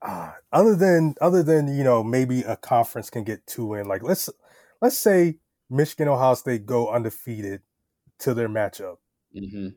uh, 0.00 0.32
other 0.52 0.74
than 0.74 1.14
other 1.20 1.42
than 1.42 1.68
you 1.68 1.84
know 1.84 2.02
maybe 2.02 2.42
a 2.42 2.56
conference 2.56 3.10
can 3.10 3.24
get 3.24 3.46
two 3.46 3.74
in 3.74 3.86
like 3.86 4.02
let's 4.02 4.28
let's 4.80 4.98
say 4.98 5.36
Michigan 5.70 6.08
Ohio 6.08 6.34
State 6.34 6.66
go 6.66 6.90
undefeated 6.90 7.62
to 8.18 8.34
their 8.34 8.48
matchup. 8.48 8.96
Mm-hmm. 9.36 9.68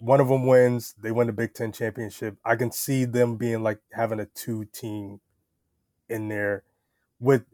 One 0.00 0.20
of 0.20 0.28
them 0.28 0.46
wins, 0.46 0.94
they 1.00 1.12
win 1.12 1.28
the 1.28 1.32
Big 1.32 1.54
Ten 1.54 1.72
championship. 1.72 2.36
I 2.44 2.56
can 2.56 2.72
see 2.72 3.04
them 3.04 3.36
being 3.36 3.62
like 3.62 3.78
having 3.92 4.20
a 4.20 4.26
two 4.26 4.64
team 4.66 5.20
in 6.08 6.28
there 6.28 6.64
with 7.20 7.44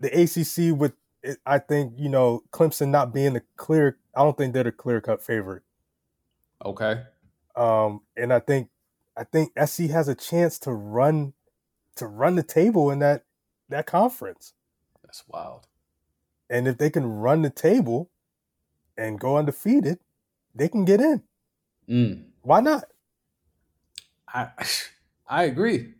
the 0.00 0.08
ACC 0.08 0.76
with 0.78 0.92
it, 1.22 1.38
I 1.46 1.58
think 1.58 1.94
you 1.96 2.08
know 2.08 2.42
Clemson 2.52 2.88
not 2.88 3.12
being 3.12 3.34
the 3.34 3.42
clear. 3.56 3.98
I 4.14 4.22
don't 4.22 4.36
think 4.36 4.54
they're 4.54 4.64
the 4.64 4.72
clear 4.72 5.00
cut 5.00 5.22
favorite. 5.22 5.62
Okay. 6.64 7.02
Um, 7.56 8.02
and 8.16 8.32
I 8.32 8.40
think 8.40 8.68
I 9.16 9.24
think 9.24 9.52
SC 9.64 9.82
has 9.90 10.08
a 10.08 10.14
chance 10.14 10.58
to 10.60 10.72
run 10.72 11.32
to 11.96 12.06
run 12.06 12.36
the 12.36 12.42
table 12.42 12.90
in 12.90 13.00
that 13.00 13.24
that 13.68 13.86
conference. 13.86 14.54
That's 15.02 15.24
wild. 15.28 15.66
And 16.50 16.66
if 16.66 16.78
they 16.78 16.90
can 16.90 17.06
run 17.06 17.42
the 17.42 17.50
table 17.50 18.10
and 18.96 19.20
go 19.20 19.36
undefeated, 19.36 19.98
they 20.54 20.68
can 20.68 20.84
get 20.84 21.00
in. 21.00 21.22
Mm. 21.88 22.24
Why 22.42 22.60
not? 22.60 22.84
I 24.26 24.50
I 25.28 25.44
agree. 25.44 25.94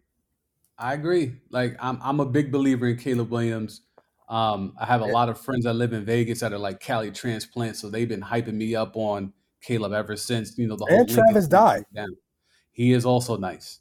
I 0.79 0.95
agree. 0.95 1.41
Like 1.51 1.77
I'm 1.81 1.99
I'm 2.03 2.21
a 2.21 2.27
big 2.27 2.53
believer 2.53 2.87
in 2.87 2.97
Caleb 2.97 3.31
Williams. 3.31 3.83
Um, 4.29 4.75
I 4.79 4.85
have 4.85 5.01
a 5.01 5.07
lot 5.07 5.29
of 5.29 5.41
friends 5.41 5.65
that 5.65 5.75
live 5.75 5.93
in 5.93 6.05
Vegas 6.05 6.41
that 6.41 6.53
are 6.53 6.59
like 6.59 6.81
Cali 6.81 7.11
transplants, 7.11 7.81
so 7.81 7.89
they've 7.89 8.09
been 8.09 8.21
hyping 8.21 8.55
me 8.55 8.75
up 8.75 8.95
on 8.95 9.33
Caleb 9.63 9.93
ever 9.93 10.17
since 10.17 10.57
you 10.59 10.67
know 10.67 10.77
the 10.77 10.85
whole 10.85 11.01
and 11.01 11.09
Travis 11.09 11.49
died. 11.49 11.85
He 12.73 12.93
is 12.93 13.05
also 13.05 13.37
nice. 13.37 13.81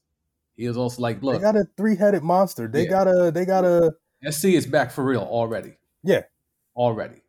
He 0.56 0.66
is 0.66 0.78
also 0.78 1.02
like 1.02 1.22
look. 1.22 1.36
They 1.36 1.42
got 1.42 1.56
a 1.56 1.68
three 1.76 1.96
headed 1.96 2.24
monster. 2.24 2.68
They 2.68 2.84
yeah. 2.84 2.90
got 2.90 3.08
a 3.08 3.32
they 3.32 3.46
got 3.46 3.66
a 3.66 3.94
SC 4.30 4.46
is 4.46 4.66
back 4.66 4.92
for 4.92 5.04
real 5.04 5.22
already. 5.22 5.78
Yeah, 6.04 6.24
already. 6.76 7.22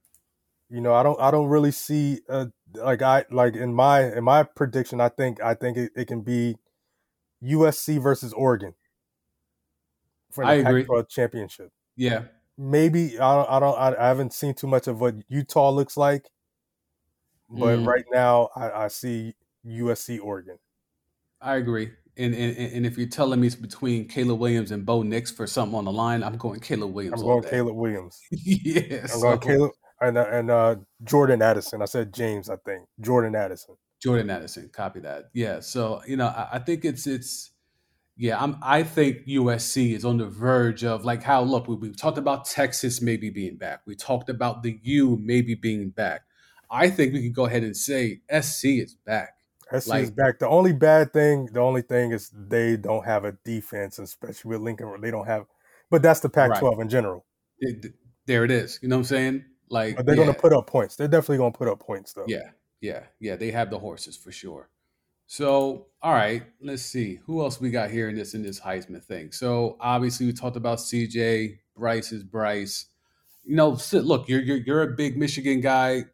You 0.71 0.81
know, 0.81 0.95
I 0.95 1.03
don't 1.03 1.21
I 1.21 1.31
don't 1.31 1.49
really 1.49 1.73
see 1.73 2.21
uh, 2.29 2.47
like 2.75 3.03
I 3.03 3.25
like 3.31 3.57
in 3.57 3.75
my 3.75 4.13
in 4.13 4.25
my 4.25 4.45
prediction. 4.45 5.01
I 5.01 5.09
think 5.09 5.43
I 5.43 5.55
think 5.55 5.77
it, 5.77 5.93
it 5.97 6.07
can 6.07 6.23
be 6.23 6.57
USC 7.43 8.01
versus 8.03 8.33
Oregon 8.33 8.75
for 10.31 10.45
the 10.45 10.51
I 10.51 10.55
agree. 10.55 10.83
Pac-12 10.83 11.09
championship. 11.09 11.73
Yeah, 11.97 12.23
maybe 12.59 13.19
I 13.19 13.35
don't 13.37 13.51
I 13.51 13.61
don't 13.61 13.79
I, 13.79 13.95
I, 14.05 14.09
haven't 14.09 14.33
seen 14.33 14.53
too 14.53 14.67
much 14.67 14.89
of 14.89 15.01
what 15.01 15.15
Utah 15.29 15.71
looks 15.71 15.97
like, 15.97 16.29
but 17.49 17.79
mm. 17.79 17.87
right 17.87 18.05
now 18.13 18.51
I, 18.57 18.71
I 18.85 18.89
see 18.89 19.35
USC 19.65 20.19
Oregon. 20.23 20.59
I 21.41 21.57
agree. 21.57 21.91
And, 22.17 22.35
and 22.35 22.57
and 22.57 22.85
if 22.85 22.99
you're 22.99 23.09
telling 23.09 23.41
me 23.41 23.47
it's 23.47 23.55
between 23.55 24.09
Caleb 24.09 24.41
Williams 24.41 24.73
and 24.73 24.85
Bo 24.85 25.03
Nix 25.03 25.31
for 25.31 25.47
something 25.47 25.79
on 25.79 25.85
the 25.85 25.93
line, 25.93 26.25
I'm 26.25 26.37
going 26.37 26.59
Caleb 26.59 26.93
Williams. 26.93 27.21
I'm 27.21 27.27
going 27.29 27.45
Caleb 27.45 27.77
Williams. 27.77 28.21
yes, 28.31 29.15
I'm 29.15 29.21
going 29.21 29.39
Caleb 29.39 29.71
and 30.01 30.19
uh, 30.19 30.27
and 30.29 30.51
uh, 30.51 30.77
Jordan 31.05 31.43
Addison. 31.43 31.81
I 31.81 31.85
said 31.85 32.13
James. 32.13 32.51
I 32.51 32.57
think 32.57 32.89
Jordan 33.01 33.37
Addison. 33.37 33.77
Jordan 34.03 34.31
Addison. 34.31 34.69
Copy 34.73 34.99
that. 35.01 35.31
Yeah. 35.33 35.61
So 35.61 36.03
you 36.09 36.17
know, 36.17 36.27
I, 36.27 36.49
I 36.55 36.59
think 36.59 36.85
it's 36.85 37.07
it's 37.07 37.53
yeah. 38.19 38.43
I'm. 38.43 38.59
I 38.63 38.83
think 38.83 39.27
USC 39.27 39.95
is 39.95 40.05
on 40.05 40.19
the 40.19 40.27
verge 40.27 40.85
of 40.85 41.05
like 41.05 41.23
how 41.23 41.43
look 41.43 41.69
we, 41.69 41.77
we 41.77 41.91
talked 41.93 42.19
about 42.19 42.45
Texas 42.45 43.01
maybe 43.01 43.31
being 43.31 43.57
back. 43.57 43.81
We 43.87 43.95
talked 43.95 44.29
about 44.29 44.63
the 44.63 44.79
U 44.83 45.19
maybe 45.23 45.55
being 45.55 45.91
back. 45.91 46.23
I 46.71 46.91
think 46.91 47.15
we 47.15 47.23
can 47.23 47.33
go 47.33 47.47
ahead 47.47 47.63
and 47.63 47.77
say 47.77 48.21
SC 48.31 48.65
is 48.67 48.95
back. 48.95 49.35
SC 49.77 49.89
like, 49.89 50.03
is 50.03 50.11
back. 50.11 50.39
The 50.39 50.49
only 50.49 50.73
bad 50.73 51.13
thing, 51.13 51.47
the 51.53 51.61
only 51.61 51.83
thing 51.83 52.13
is 52.13 52.31
they 52.35 52.77
don't 52.77 53.05
have 53.05 53.25
a 53.25 53.33
defense, 53.45 53.99
especially 53.99 54.51
with 54.51 54.61
Lincoln. 54.61 55.01
They 55.01 55.11
don't 55.11 55.27
have, 55.27 55.47
but 55.91 56.03
that's 56.03 56.21
the 56.21 56.29
Pac-12 56.29 56.63
right. 56.63 56.81
in 56.81 56.89
general. 56.89 57.25
It, 57.59 57.93
there 58.27 58.45
it 58.45 58.51
is. 58.51 58.79
You 58.83 58.89
know 58.89 58.97
what 58.97 59.01
I'm 59.01 59.05
saying? 59.05 59.45
Like, 59.71 59.97
but 59.97 60.07
they're 60.07 60.15
yeah. 60.15 60.25
going 60.25 60.35
to 60.35 60.41
put 60.41 60.53
up 60.53 60.67
points. 60.67 60.97
They're 60.97 61.09
definitely 61.09 61.39
going 61.39 61.53
to 61.53 61.59
put 61.59 61.69
up 61.69 61.81
points, 61.81 62.13
though. 62.15 62.25
Yeah, 62.27 62.51
yeah, 62.81 63.05
yeah. 63.21 63.37
They 63.37 63.51
have 63.51 63.71
the 63.71 63.79
horses 63.79 64.17
for 64.17 64.33
sure. 64.33 64.71
So, 65.31 65.89
all 66.01 66.15
right, 66.15 66.43
let's 66.63 66.83
see 66.83 67.21
who 67.27 67.43
else 67.43 67.61
we 67.61 67.71
got 67.71 67.91
here 67.91 68.09
in 68.09 68.17
this 68.17 68.33
in 68.33 68.43
this 68.43 68.59
Heisman 68.59 69.05
thing. 69.05 69.31
So, 69.31 69.77
obviously, 69.79 70.25
we 70.25 70.33
talked 70.33 70.57
about 70.57 70.79
CJ. 70.79 71.59
Bryce 71.77 72.13
is 72.13 72.25
Bryce. 72.25 72.87
You 73.45 73.55
know, 73.55 73.79
look, 73.93 74.27
you're 74.27 74.41
you're, 74.41 74.57
you're 74.57 74.83
a 74.83 74.97
big 74.97 75.19
Michigan 75.19 75.61
guy. 75.61 76.07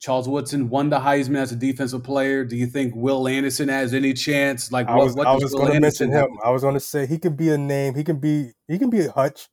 Charles 0.00 0.28
Woodson 0.28 0.70
won 0.70 0.88
the 0.88 0.98
Heisman 0.98 1.36
as 1.36 1.52
a 1.52 1.56
defensive 1.56 2.02
player. 2.02 2.42
Do 2.44 2.56
you 2.56 2.66
think 2.66 2.94
Will 2.96 3.28
Anderson 3.28 3.68
has 3.68 3.92
any 3.92 4.14
chance? 4.14 4.72
Like, 4.72 4.88
I 4.88 4.96
was, 4.96 5.16
I 5.16 5.34
was 5.34 5.52
going 5.52 5.72
to 5.72 5.80
mention 5.80 6.10
him. 6.10 6.38
I 6.42 6.50
was 6.50 6.62
going 6.62 6.74
to 6.74 6.80
say 6.80 7.06
he 7.06 7.18
could 7.18 7.36
be 7.36 7.50
a 7.50 7.58
name. 7.58 7.94
He 7.94 8.02
can 8.02 8.16
be 8.16 8.52
he 8.66 8.78
can 8.78 8.88
be 8.88 9.04
a 9.04 9.10
Hutch 9.10 9.48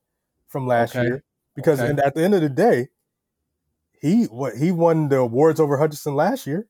from 0.48 0.68
last 0.68 0.96
okay. 0.96 1.06
year 1.06 1.24
because 1.54 1.82
okay. 1.82 2.02
at 2.02 2.16
the 2.16 2.24
end 2.24 2.34
of 2.34 2.42
the 2.42 2.50
day, 2.50 2.88
he 4.00 4.24
what 4.24 4.56
he 4.56 4.72
won 4.72 5.10
the 5.10 5.18
awards 5.18 5.60
over 5.60 5.78
Hutchinson 5.78 6.16
last 6.16 6.48
year. 6.48 6.68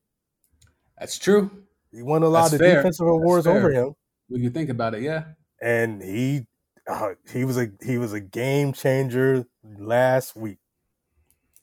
That's 0.97 1.19
true. 1.19 1.51
He 1.91 2.01
won 2.01 2.23
a 2.23 2.29
lot 2.29 2.43
That's 2.43 2.53
of 2.53 2.59
fair. 2.59 2.75
defensive 2.77 3.07
awards 3.07 3.47
over 3.47 3.71
him. 3.71 3.93
When 4.27 4.41
you 4.41 4.49
think 4.49 4.69
about 4.69 4.95
it, 4.95 5.01
yeah. 5.01 5.33
And 5.61 6.01
he 6.01 6.47
uh, 6.87 7.13
he 7.31 7.45
was 7.45 7.57
a 7.57 7.71
he 7.83 7.97
was 7.97 8.13
a 8.13 8.19
game 8.19 8.73
changer 8.73 9.45
last 9.63 10.35
week. 10.35 10.59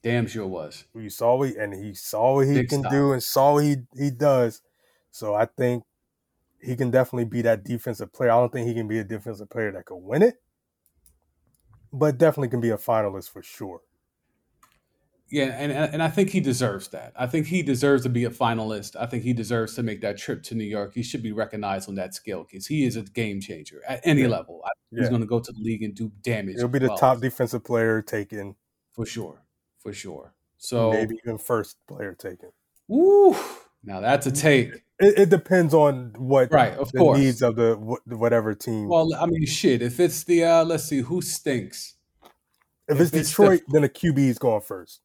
Damn 0.03 0.27
sure 0.27 0.47
was. 0.47 0.85
We 0.95 1.09
saw 1.09 1.37
what 1.37 1.57
and 1.57 1.75
he 1.75 1.95
saw 1.95 2.35
what 2.37 2.47
he 2.47 2.55
Big 2.55 2.69
can 2.69 2.81
style. 2.81 2.91
do 2.91 3.13
and 3.13 3.23
saw 3.23 3.55
what 3.55 3.65
he 3.65 3.77
he 3.97 4.11
does. 4.11 4.63
So 5.11 5.35
I 5.35 5.47
think 5.47 5.85
he 6.61 6.77
can 6.77 6.91
definitely 6.91 7.25
be 7.27 7.43
that 7.43 7.65
defensive 7.65 8.13
player. 8.13 8.31
I 8.31 8.37
don't 8.41 8.53
think 8.53 8.69
he 8.69 8.75
can 8.75 8.89
be 8.89 8.99
a 8.99 9.05
defensive 9.05 9.51
player 9.51 9.73
that 9.73 9.87
could 9.87 9.97
win 9.97 10.23
it, 10.23 10.37
but 11.93 12.19
definitely 12.19 12.49
can 12.49 12.61
be 12.61 12.71
a 12.71 12.77
finalist 12.77 13.31
for 13.31 13.43
sure. 13.43 13.81
Yeah, 15.31 15.55
and 15.59 15.71
and 15.71 16.03
I 16.03 16.09
think 16.09 16.31
he 16.31 16.41
deserves 16.41 16.89
that. 16.89 17.13
I 17.15 17.27
think 17.27 17.47
he 17.47 17.63
deserves 17.63 18.05
to 18.05 18.09
be 18.09 18.25
a 18.25 18.31
finalist. 18.31 18.97
I 18.97 19.05
think 19.07 19.25
he 19.25 19.35
deserves 19.35 19.75
to 19.75 19.83
make 19.83 20.01
that 20.01 20.17
trip 20.17 20.43
to 20.45 20.55
New 20.55 20.65
York. 20.65 20.95
He 20.95 21.03
should 21.03 21.23
be 21.23 21.33
recognized 21.33 21.89
on 21.89 21.97
that 21.97 22.15
scale 22.15 22.45
because 22.45 22.67
he 22.67 22.87
is 22.87 22.97
a 22.97 23.03
game 23.03 23.41
changer 23.41 23.83
at 23.87 24.01
any 24.05 24.23
yeah. 24.23 24.29
level. 24.29 24.63
He's 24.91 25.03
yeah. 25.03 25.09
going 25.09 25.21
to 25.21 25.27
go 25.27 25.39
to 25.39 25.53
the 25.53 25.61
league 25.61 25.83
and 25.83 25.95
do 25.95 26.11
damage. 26.23 26.57
He'll 26.57 26.69
be 26.69 26.79
the 26.79 26.89
well. 26.89 26.97
top 26.97 27.21
defensive 27.21 27.63
player 27.63 28.01
taken 28.01 28.57
for 28.93 29.05
sure 29.05 29.43
for 29.79 29.93
sure. 29.93 30.35
So 30.59 30.93
maybe 30.93 31.17
even 31.25 31.39
first 31.39 31.77
player 31.87 32.15
taken. 32.15 32.51
Woo! 32.89 33.37
Now 33.85 34.01
that's 34.01 34.27
a 34.27 34.33
take. 34.33 34.75
It, 34.99 35.19
it 35.19 35.29
depends 35.31 35.73
on 35.73 36.15
what 36.19 36.53
right, 36.53 36.75
of 36.75 36.91
the 36.93 36.99
course. 36.99 37.19
needs 37.19 37.43
of 37.43 37.57
the 37.57 37.77
whatever 38.07 38.55
team. 38.55 38.89
Well, 38.89 39.15
I 39.15 39.27
mean, 39.27 39.47
shit. 39.47 39.83
If 39.83 40.01
it's 40.01 40.25
the 40.25 40.45
uh 40.45 40.65
let's 40.65 40.85
see, 40.85 41.01
who 41.01 41.23
stinks? 41.23 41.95
If, 42.89 43.01
if 43.01 43.01
it's 43.01 43.29
Detroit, 43.29 43.63
the, 43.69 43.73
then 43.75 43.83
the 43.83 43.89
QB 43.89 44.19
is 44.19 44.39
going 44.39 44.63
first. 44.63 45.01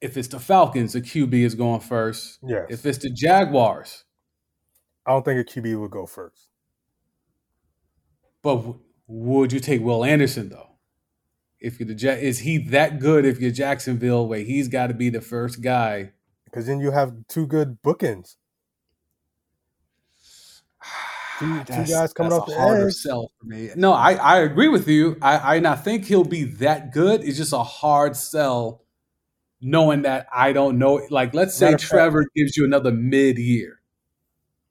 If 0.00 0.16
it's 0.16 0.28
the 0.28 0.40
Falcons, 0.40 0.94
the 0.94 1.02
QB 1.02 1.34
is 1.34 1.54
going 1.54 1.80
first. 1.80 2.38
Yeah. 2.42 2.64
If 2.68 2.86
it's 2.86 2.98
the 2.98 3.10
Jaguars, 3.10 4.04
I 5.06 5.12
don't 5.12 5.24
think 5.24 5.40
a 5.40 5.60
QB 5.60 5.78
would 5.80 5.90
go 5.90 6.06
first. 6.06 6.48
But 8.42 8.56
w- 8.56 8.80
would 9.06 9.52
you 9.52 9.60
take 9.60 9.82
Will 9.82 10.04
Anderson 10.04 10.48
though? 10.48 10.70
if 11.60 11.78
you're 11.78 11.86
the 11.86 12.18
is 12.18 12.40
he 12.40 12.58
that 12.58 12.98
good 12.98 13.24
if 13.24 13.38
you're 13.38 13.50
Jacksonville 13.50 14.26
where 14.26 14.40
he's 14.40 14.68
got 14.68 14.86
to 14.86 14.94
be 14.94 15.10
the 15.10 15.20
first 15.20 15.60
guy? 15.60 16.12
Because 16.44 16.66
then 16.66 16.80
you 16.80 16.90
have 16.90 17.14
two 17.28 17.46
good 17.46 17.80
bookends. 17.82 18.36
Two, 21.38 21.62
two 21.64 21.84
guys 21.86 22.12
coming 22.12 22.32
off 22.32 22.46
the 22.46 22.54
harder 22.54 22.88
edge. 22.88 22.94
sell 22.94 23.30
for 23.38 23.46
me. 23.46 23.70
No, 23.74 23.92
I, 23.92 24.12
I 24.14 24.40
agree 24.40 24.68
with 24.68 24.88
you. 24.88 25.16
I, 25.22 25.56
I 25.56 25.58
not 25.58 25.84
think 25.84 26.04
he'll 26.04 26.24
be 26.24 26.44
that 26.44 26.92
good. 26.92 27.22
It's 27.22 27.38
just 27.38 27.54
a 27.54 27.62
hard 27.62 28.14
sell, 28.14 28.84
knowing 29.60 30.02
that 30.02 30.26
I 30.32 30.52
don't 30.52 30.78
know. 30.78 31.06
Like, 31.10 31.34
let's 31.34 31.54
say 31.54 31.74
Trevor 31.76 32.22
fact, 32.22 32.34
gives 32.34 32.56
you 32.56 32.64
another 32.64 32.92
mid 32.92 33.38
year. 33.38 33.80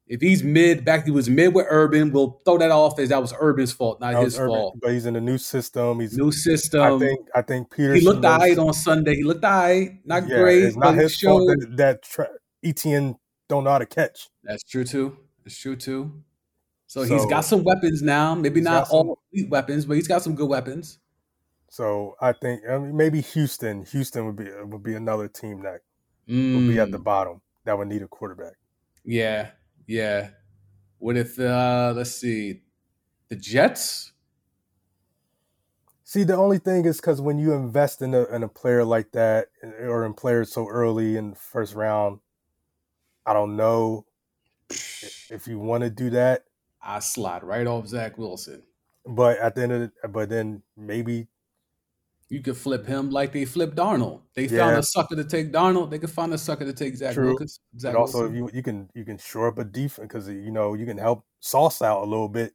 If 0.06 0.20
he's 0.20 0.42
mid, 0.42 0.84
back 0.84 1.04
he 1.04 1.12
was 1.12 1.30
mid 1.30 1.54
with 1.54 1.66
Urban, 1.70 2.10
we'll 2.10 2.40
throw 2.44 2.58
that 2.58 2.72
off 2.72 2.98
as 2.98 3.10
that 3.10 3.22
was 3.22 3.32
Urban's 3.40 3.70
fault, 3.70 4.00
not 4.00 4.20
his 4.20 4.36
Urban, 4.36 4.48
fault. 4.48 4.78
But 4.82 4.90
he's 4.90 5.06
in 5.06 5.14
a 5.14 5.20
new 5.20 5.38
system. 5.38 6.00
He's 6.00 6.18
new 6.18 6.32
system. 6.32 6.80
I 6.80 6.98
think. 6.98 7.28
I 7.36 7.42
think 7.42 7.70
Peter. 7.70 7.94
He 7.94 8.00
looked 8.00 8.24
alright 8.24 8.58
on 8.58 8.72
Sunday. 8.72 9.14
He 9.14 9.22
looked 9.22 9.44
alright, 9.44 10.04
not 10.04 10.26
yeah, 10.26 10.40
great. 10.40 10.64
It's 10.64 10.76
not 10.76 10.96
his 10.96 11.18
fault 11.20 11.46
that, 11.46 11.76
that 11.76 12.02
tra- 12.02 12.30
Etienne 12.64 13.16
don't 13.48 13.62
know 13.62 13.70
how 13.70 13.78
to 13.78 13.86
catch. 13.86 14.28
That's 14.42 14.64
true 14.64 14.84
too. 14.84 15.16
It's 15.46 15.56
true 15.56 15.76
too. 15.76 16.22
So, 16.88 17.04
so 17.04 17.14
he's 17.14 17.26
got 17.26 17.44
some 17.44 17.62
weapons 17.62 18.02
now. 18.02 18.34
Maybe 18.34 18.60
not 18.60 18.90
all 18.90 19.20
elite 19.32 19.48
weapons, 19.48 19.84
but 19.84 19.94
he's 19.94 20.08
got 20.08 20.22
some 20.22 20.34
good 20.34 20.48
weapons. 20.48 20.98
So 21.70 22.16
I 22.20 22.32
think 22.32 22.62
I 22.68 22.78
mean, 22.78 22.96
maybe 22.96 23.20
Houston. 23.20 23.84
Houston 23.86 24.26
would 24.26 24.36
be 24.36 24.50
would 24.64 24.82
be 24.82 24.94
another 24.94 25.28
team 25.28 25.62
that 25.62 25.80
mm. 26.28 26.56
would 26.56 26.68
be 26.68 26.80
at 26.80 26.90
the 26.90 26.98
mm. 26.98 27.04
bottom 27.04 27.40
that 27.64 27.78
would 27.78 27.86
need 27.86 28.02
a 28.02 28.08
quarterback. 28.08 28.54
Yeah, 29.04 29.50
yeah. 29.86 30.30
What 30.98 31.16
if 31.16 31.38
uh 31.38 31.94
let's 31.96 32.10
see, 32.10 32.62
the 33.28 33.36
Jets? 33.36 34.12
See, 36.02 36.24
the 36.24 36.34
only 36.34 36.58
thing 36.58 36.86
is 36.86 36.96
because 36.96 37.20
when 37.20 37.38
you 37.38 37.52
invest 37.52 38.02
in 38.02 38.14
a 38.14 38.24
in 38.34 38.42
a 38.42 38.48
player 38.48 38.84
like 38.84 39.12
that, 39.12 39.46
or 39.62 40.04
in 40.04 40.12
players 40.12 40.52
so 40.52 40.66
early 40.66 41.16
in 41.16 41.30
the 41.30 41.36
first 41.36 41.76
round, 41.76 42.18
I 43.24 43.32
don't 43.32 43.56
know 43.56 44.06
if 44.68 45.46
you 45.46 45.60
want 45.60 45.84
to 45.84 45.90
do 45.90 46.10
that. 46.10 46.46
I 46.82 46.98
slide 46.98 47.44
right 47.44 47.66
off 47.68 47.86
Zach 47.86 48.18
Wilson. 48.18 48.64
But 49.06 49.38
at 49.38 49.54
the 49.54 49.62
end 49.62 49.72
of 49.72 49.80
the, 49.80 50.08
but 50.08 50.28
then 50.28 50.62
maybe 50.76 51.28
you 52.30 52.40
could 52.40 52.56
flip 52.56 52.86
him 52.86 53.10
like 53.10 53.32
they 53.32 53.44
flipped 53.44 53.76
Darnold. 53.76 54.20
They 54.34 54.46
yeah. 54.46 54.58
found 54.60 54.78
a 54.78 54.82
sucker 54.82 55.16
to 55.16 55.24
take 55.24 55.52
Darnold. 55.52 55.90
They 55.90 55.98
could 55.98 56.10
find 56.10 56.32
a 56.32 56.38
sucker 56.38 56.64
to 56.64 56.72
take 56.72 56.96
Zach 56.96 57.14
True. 57.14 57.26
Wilkins. 57.26 57.60
Zach 57.78 57.92
but 57.92 58.00
also, 58.00 58.30
you 58.30 58.48
you 58.54 58.62
can 58.62 58.88
you 58.94 59.04
can 59.04 59.18
shore 59.18 59.48
up 59.48 59.58
a 59.58 59.64
defense 59.64 60.08
because 60.08 60.28
you 60.28 60.50
know 60.52 60.74
you 60.74 60.86
can 60.86 60.96
help 60.96 61.24
Sauce 61.40 61.82
out 61.82 62.02
a 62.02 62.06
little 62.06 62.28
bit. 62.28 62.52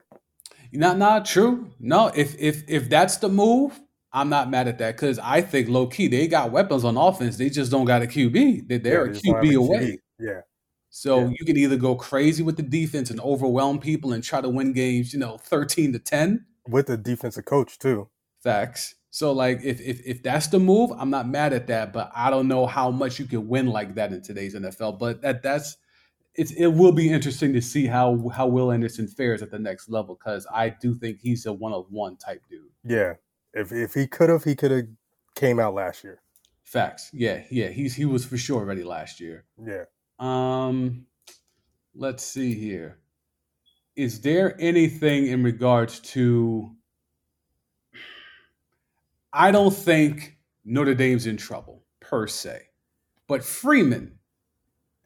Not 0.71 0.97
not 0.97 1.25
true. 1.25 1.69
No, 1.79 2.07
if 2.15 2.35
if 2.39 2.63
if 2.67 2.89
that's 2.89 3.17
the 3.17 3.29
move, 3.29 3.79
I'm 4.13 4.29
not 4.29 4.49
mad 4.49 4.67
at 4.67 4.77
that 4.79 4.95
because 4.95 5.19
I 5.19 5.41
think 5.41 5.67
low 5.69 5.87
key 5.87 6.07
they 6.07 6.27
got 6.27 6.51
weapons 6.51 6.83
on 6.83 6.97
offense. 6.97 7.37
They 7.37 7.49
just 7.49 7.69
don't 7.71 7.85
got 7.85 8.01
a 8.01 8.05
QB. 8.05 8.67
They, 8.67 8.77
they're 8.77 9.05
Yeah, 9.05 9.11
a 9.11 9.13
just 9.13 9.25
don't 9.25 9.35
QB 9.43 9.51
a 9.53 9.55
away. 9.57 9.99
Yeah, 10.19 10.41
So 10.89 11.19
Yeah. 11.19 11.33
you 11.37 11.45
can 11.45 11.57
either 11.57 11.75
go 11.77 11.95
crazy 11.95 12.41
with 12.43 12.55
the 12.57 12.63
defense 12.63 13.09
and 13.11 13.19
overwhelm 13.19 13.79
people 13.79 14.13
and 14.13 14.23
try 14.23 14.39
to 14.41 14.47
win 14.49 14.71
games, 14.73 15.13
you 15.13 15.19
know, 15.19 15.37
13 15.37 15.91
to 15.93 15.99
10. 15.99 16.45
with 16.69 16.89
a 16.89 16.97
defensive 16.97 17.45
coach 17.45 17.77
too. 17.77 18.09
Facts. 18.41 18.95
So 19.15 19.31
like 19.31 19.61
if 19.63 19.79
if 19.79 20.05
if 20.05 20.23
that's 20.23 20.47
the 20.47 20.59
move, 20.59 20.91
I'm 20.91 21.09
not 21.09 21.25
mad 21.25 21.53
at 21.53 21.67
that, 21.67 21.93
but 21.93 22.11
I 22.13 22.29
don't 22.29 22.49
know 22.49 22.65
how 22.65 22.91
much 22.91 23.17
you 23.17 23.25
can 23.25 23.47
win 23.47 23.67
like 23.67 23.95
that 23.95 24.11
in 24.11 24.21
today's 24.21 24.55
NFL. 24.55 24.99
But 24.99 25.21
that 25.21 25.41
that's 25.41 25.77
it's 26.33 26.51
it 26.51 26.67
will 26.67 26.91
be 26.91 27.09
interesting 27.09 27.53
to 27.53 27.61
see 27.61 27.85
how 27.85 28.27
how 28.27 28.45
Will 28.47 28.73
Anderson 28.73 29.07
fares 29.07 29.41
at 29.41 29.51
the 29.51 29.57
next 29.57 29.87
level 29.87 30.15
because 30.15 30.45
I 30.53 30.67
do 30.67 30.93
think 30.93 31.21
he's 31.21 31.45
a 31.45 31.53
one 31.53 31.71
of 31.71 31.85
one 31.89 32.17
type 32.17 32.41
dude. 32.49 32.67
Yeah, 32.83 33.13
if 33.53 33.71
if 33.71 33.93
he 33.93 34.05
could 34.05 34.29
have, 34.29 34.43
he 34.43 34.53
could 34.53 34.71
have 34.71 34.87
came 35.33 35.61
out 35.61 35.73
last 35.75 36.03
year. 36.03 36.19
Facts. 36.65 37.09
Yeah, 37.13 37.43
yeah. 37.49 37.69
He's 37.69 37.95
he 37.95 38.03
was 38.03 38.25
for 38.25 38.35
sure 38.35 38.65
ready 38.65 38.83
last 38.83 39.21
year. 39.21 39.45
Yeah, 39.65 39.85
Um, 40.19 41.05
let's 41.93 42.25
see 42.25 42.53
here. 42.53 42.97
Is 43.95 44.19
there 44.19 44.57
anything 44.59 45.27
in 45.27 45.41
regards 45.41 46.01
to? 46.01 46.75
I 49.35 49.51
don't 49.51 49.73
think 49.75 50.37
Notre 50.63 50.95
Dame's 50.95 51.27
in 51.27 51.37
trouble 51.37 51.83
per 51.99 52.27
se, 52.27 52.61
but 53.27 53.43
Freeman, 53.43 54.17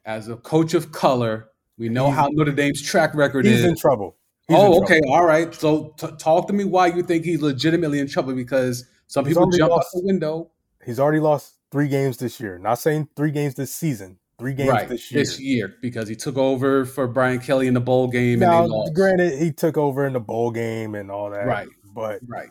as 0.04 0.28
a 0.28 0.36
coach 0.36 0.74
of 0.74 0.92
color, 0.92 1.48
we 1.78 1.88
know 1.88 2.06
He's- 2.06 2.16
how 2.16 2.28
Notre 2.32 2.52
Dame's 2.52 2.80
track 2.82 3.14
record 3.14 3.44
he's 3.44 3.60
is. 3.60 3.64
in 3.64 3.76
trouble. 3.76 4.16
He's 4.48 4.56
oh, 4.56 4.60
in 4.60 4.66
oh, 4.66 4.70
trouble. 4.80 4.84
okay, 4.84 5.00
all 5.08 5.24
right. 5.24 5.54
So 5.54 5.94
t- 5.98 6.08
talk 6.18 6.46
to 6.48 6.52
me 6.52 6.64
why 6.64 6.88
you 6.88 7.02
think 7.02 7.24
he's 7.24 7.40
legitimately 7.42 7.98
in 8.00 8.06
trouble 8.08 8.34
because 8.34 8.84
some 9.06 9.24
He's 9.24 9.34
people 9.36 9.50
jump 9.50 9.72
out 9.72 9.84
the 9.92 10.02
window. 10.04 10.50
He's 10.84 10.98
already 10.98 11.20
lost 11.20 11.54
three 11.70 11.88
games 11.88 12.16
this 12.16 12.40
year. 12.40 12.58
Not 12.58 12.74
saying 12.78 13.08
three 13.16 13.30
games 13.30 13.54
this 13.54 13.74
season. 13.74 14.18
Three 14.38 14.54
games 14.54 14.70
right 14.70 14.88
this 14.88 15.10
year. 15.12 15.20
this 15.22 15.38
year 15.40 15.74
because 15.82 16.08
he 16.08 16.16
took 16.16 16.36
over 16.38 16.84
for 16.86 17.06
Brian 17.06 17.38
Kelly 17.40 17.66
in 17.66 17.74
the 17.74 17.80
bowl 17.80 18.08
game 18.08 18.38
Now, 18.38 18.64
lost. 18.64 18.94
granted, 18.94 19.38
he 19.38 19.52
took 19.52 19.76
over 19.76 20.06
in 20.06 20.14
the 20.14 20.20
bowl 20.20 20.50
game 20.50 20.94
and 20.94 21.10
all 21.10 21.30
that. 21.30 21.46
Right. 21.46 21.68
But 21.94 22.20
Right. 22.26 22.48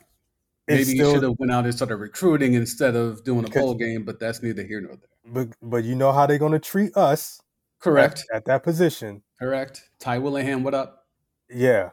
Maybe 0.70 0.92
he 0.92 0.96
still, 0.98 1.14
should 1.16 1.24
have 1.24 1.36
went 1.40 1.52
out 1.52 1.66
and 1.66 1.74
started 1.74 1.98
recruiting 1.98 2.54
instead 2.54 2.96
of 2.96 3.24
doing 3.24 3.46
a 3.46 3.50
bowl 3.50 3.74
game, 3.76 4.04
but 4.06 4.20
that's 4.20 4.42
neither 4.44 4.64
here 4.64 4.82
nor 4.82 4.96
there. 4.98 5.10
but, 5.26 5.48
but 5.62 5.84
you 5.84 5.96
know 5.96 6.12
how 6.12 6.26
they're 6.26 6.38
going 6.38 6.52
to 6.52 6.60
treat 6.60 6.96
us 6.96 7.42
Correct. 7.80 8.26
at, 8.32 8.38
at 8.38 8.46
that 8.46 8.64
position. 8.64 9.24
Correct. 9.40 9.90
Ty 10.00 10.20
Willingham, 10.20 10.64
what 10.64 10.74
up? 10.74 11.06
Yeah. 11.50 11.90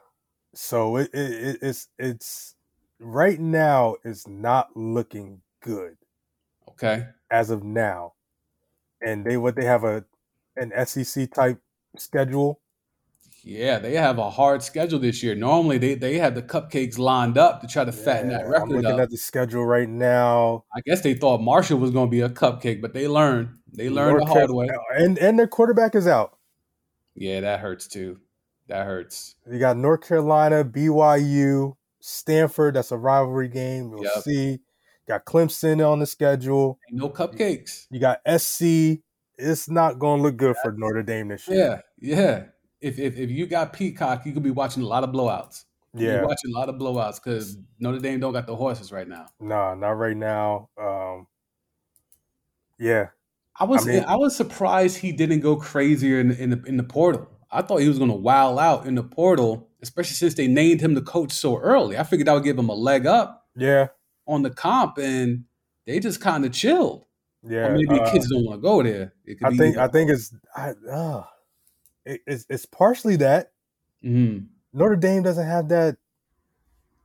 So 0.54 0.96
it, 0.96 1.10
it, 1.12 1.32
it 1.32 1.58
it's 1.62 1.88
it's 1.98 2.54
right 2.98 3.38
now 3.38 3.96
it's 4.04 4.26
not 4.26 4.74
looking 4.76 5.42
good 5.62 5.96
Okay. 6.70 7.06
as 7.30 7.50
of 7.50 7.62
now. 7.62 8.14
And 9.00 9.24
they 9.24 9.36
what 9.36 9.54
they 9.56 9.64
have 9.64 9.84
a 9.84 10.04
an 10.56 10.72
SEC 10.86 11.30
type 11.32 11.60
schedule. 11.98 12.60
Yeah, 13.48 13.78
they 13.78 13.94
have 13.94 14.18
a 14.18 14.28
hard 14.28 14.60
schedule 14.64 14.98
this 14.98 15.22
year. 15.22 15.36
Normally 15.36 15.78
they, 15.78 15.94
they 15.94 16.18
have 16.18 16.34
the 16.34 16.42
cupcakes 16.42 16.98
lined 16.98 17.38
up 17.38 17.60
to 17.60 17.68
try 17.68 17.84
to 17.84 17.92
fatten 17.92 18.28
Yeah, 18.28 18.38
that 18.38 18.44
I'm 18.46 18.50
record 18.50 18.70
looking 18.70 18.90
up. 18.94 18.98
at 18.98 19.10
the 19.10 19.16
schedule 19.16 19.64
right 19.64 19.88
now. 19.88 20.64
I 20.74 20.80
guess 20.84 21.02
they 21.02 21.14
thought 21.14 21.40
Marshall 21.40 21.78
was 21.78 21.92
gonna 21.92 22.10
be 22.10 22.22
a 22.22 22.28
cupcake, 22.28 22.82
but 22.82 22.92
they 22.92 23.06
learned. 23.06 23.50
They 23.72 23.88
learned 23.88 24.20
the 24.20 24.26
hard 24.26 24.50
way. 24.50 24.68
And 24.96 25.16
and 25.18 25.38
their 25.38 25.46
quarterback 25.46 25.94
is 25.94 26.08
out. 26.08 26.36
Yeah, 27.14 27.38
that 27.42 27.60
hurts 27.60 27.86
too. 27.86 28.18
That 28.66 28.84
hurts. 28.84 29.36
You 29.48 29.60
got 29.60 29.76
North 29.76 30.00
Carolina, 30.08 30.64
BYU, 30.64 31.76
Stanford. 32.00 32.74
That's 32.74 32.90
a 32.90 32.96
rivalry 32.98 33.48
game. 33.48 33.92
We'll 33.92 34.02
Yep. 34.02 34.24
see. 34.24 34.58
Got 35.06 35.24
Clemson 35.24 35.88
on 35.88 36.00
the 36.00 36.06
schedule. 36.06 36.80
Ain't 36.90 37.00
no 37.00 37.10
cupcakes. 37.10 37.86
You 37.92 38.00
got 38.00 38.20
SC. 38.26 39.04
It's 39.38 39.68
not 39.70 40.00
going 40.00 40.18
to 40.18 40.22
look 40.24 40.36
good 40.36 40.56
for 40.62 40.72
Notre 40.72 41.04
Dame 41.04 41.28
this 41.28 41.46
year. 41.46 41.80
Yeah, 42.00 42.16
yeah. 42.16 42.44
If, 42.80 42.98
if 42.98 43.16
if 43.16 43.30
you 43.30 43.46
got 43.46 43.72
Peacock, 43.72 44.26
you 44.26 44.32
could 44.32 44.42
be 44.42 44.50
watching 44.50 44.82
a 44.82 44.86
lot 44.86 45.04
of 45.04 45.10
blowouts. 45.10 45.64
Yeah. 45.94 46.20
be 46.20 46.26
watching 46.26 46.52
a 46.54 46.58
lot 46.58 46.68
of 46.68 46.74
blowouts 46.74 47.22
because 47.22 47.56
Notre 47.78 47.98
Dame 47.98 48.20
don't 48.20 48.32
got 48.32 48.46
the 48.46 48.54
horses 48.54 48.92
right 48.92 49.08
now. 49.08 49.28
Nah, 49.40 49.74
not 49.74 49.92
right 49.92 50.16
now. 50.16 50.68
Um, 50.78 51.26
yeah, 52.78 53.08
I 53.58 53.64
was 53.64 53.88
I, 53.88 53.92
mean- 53.92 54.04
was 54.06 54.36
surprised 54.36 54.98
he 54.98 55.12
didn't 55.12 55.40
go 55.40 55.56
crazier 55.56 56.20
in, 56.20 56.32
in 56.32 56.50
the 56.50 56.62
in 56.64 56.76
the 56.76 56.82
portal. 56.82 57.28
I 57.50 57.62
thought 57.62 57.78
he 57.78 57.88
was 57.88 57.98
going 57.98 58.10
to 58.10 58.16
wow 58.16 58.58
out 58.58 58.86
in 58.86 58.96
the 58.96 59.04
portal, 59.04 59.68
especially 59.80 60.14
since 60.14 60.34
they 60.34 60.48
named 60.48 60.80
him 60.80 60.94
the 60.94 61.00
coach 61.00 61.32
so 61.32 61.58
early. 61.58 61.96
I 61.96 62.02
figured 62.02 62.26
that 62.26 62.34
would 62.34 62.44
give 62.44 62.58
him 62.58 62.68
a 62.68 62.74
leg 62.74 63.06
up 63.06 63.46
yeah, 63.56 63.88
on 64.26 64.42
the 64.42 64.50
comp, 64.50 64.98
and 64.98 65.44
they 65.86 66.00
just 66.00 66.20
kind 66.20 66.44
of 66.44 66.52
chilled. 66.52 67.06
yeah. 67.42 67.68
or 67.68 67.76
maybe 67.76 67.98
uh, 67.98 68.10
kids 68.10 68.28
don't 68.28 68.44
want 68.44 68.58
to 68.58 68.62
go 68.62 68.82
there. 68.82 69.14
It 69.24 69.38
could 69.38 69.54
I 69.54 69.56
think 69.56 69.76
I 69.76 69.88
think 69.88 70.10
it's 70.10 70.34
I, 70.54 70.72
uh, 70.90 71.24
it's 72.06 72.46
it's 72.48 72.64
partially 72.66 73.16
that 73.16 73.52
Mhm. 74.04 74.46
Notre 74.72 74.96
Dame 74.96 75.22
doesn't 75.22 75.46
have 75.46 75.68
that. 75.70 75.96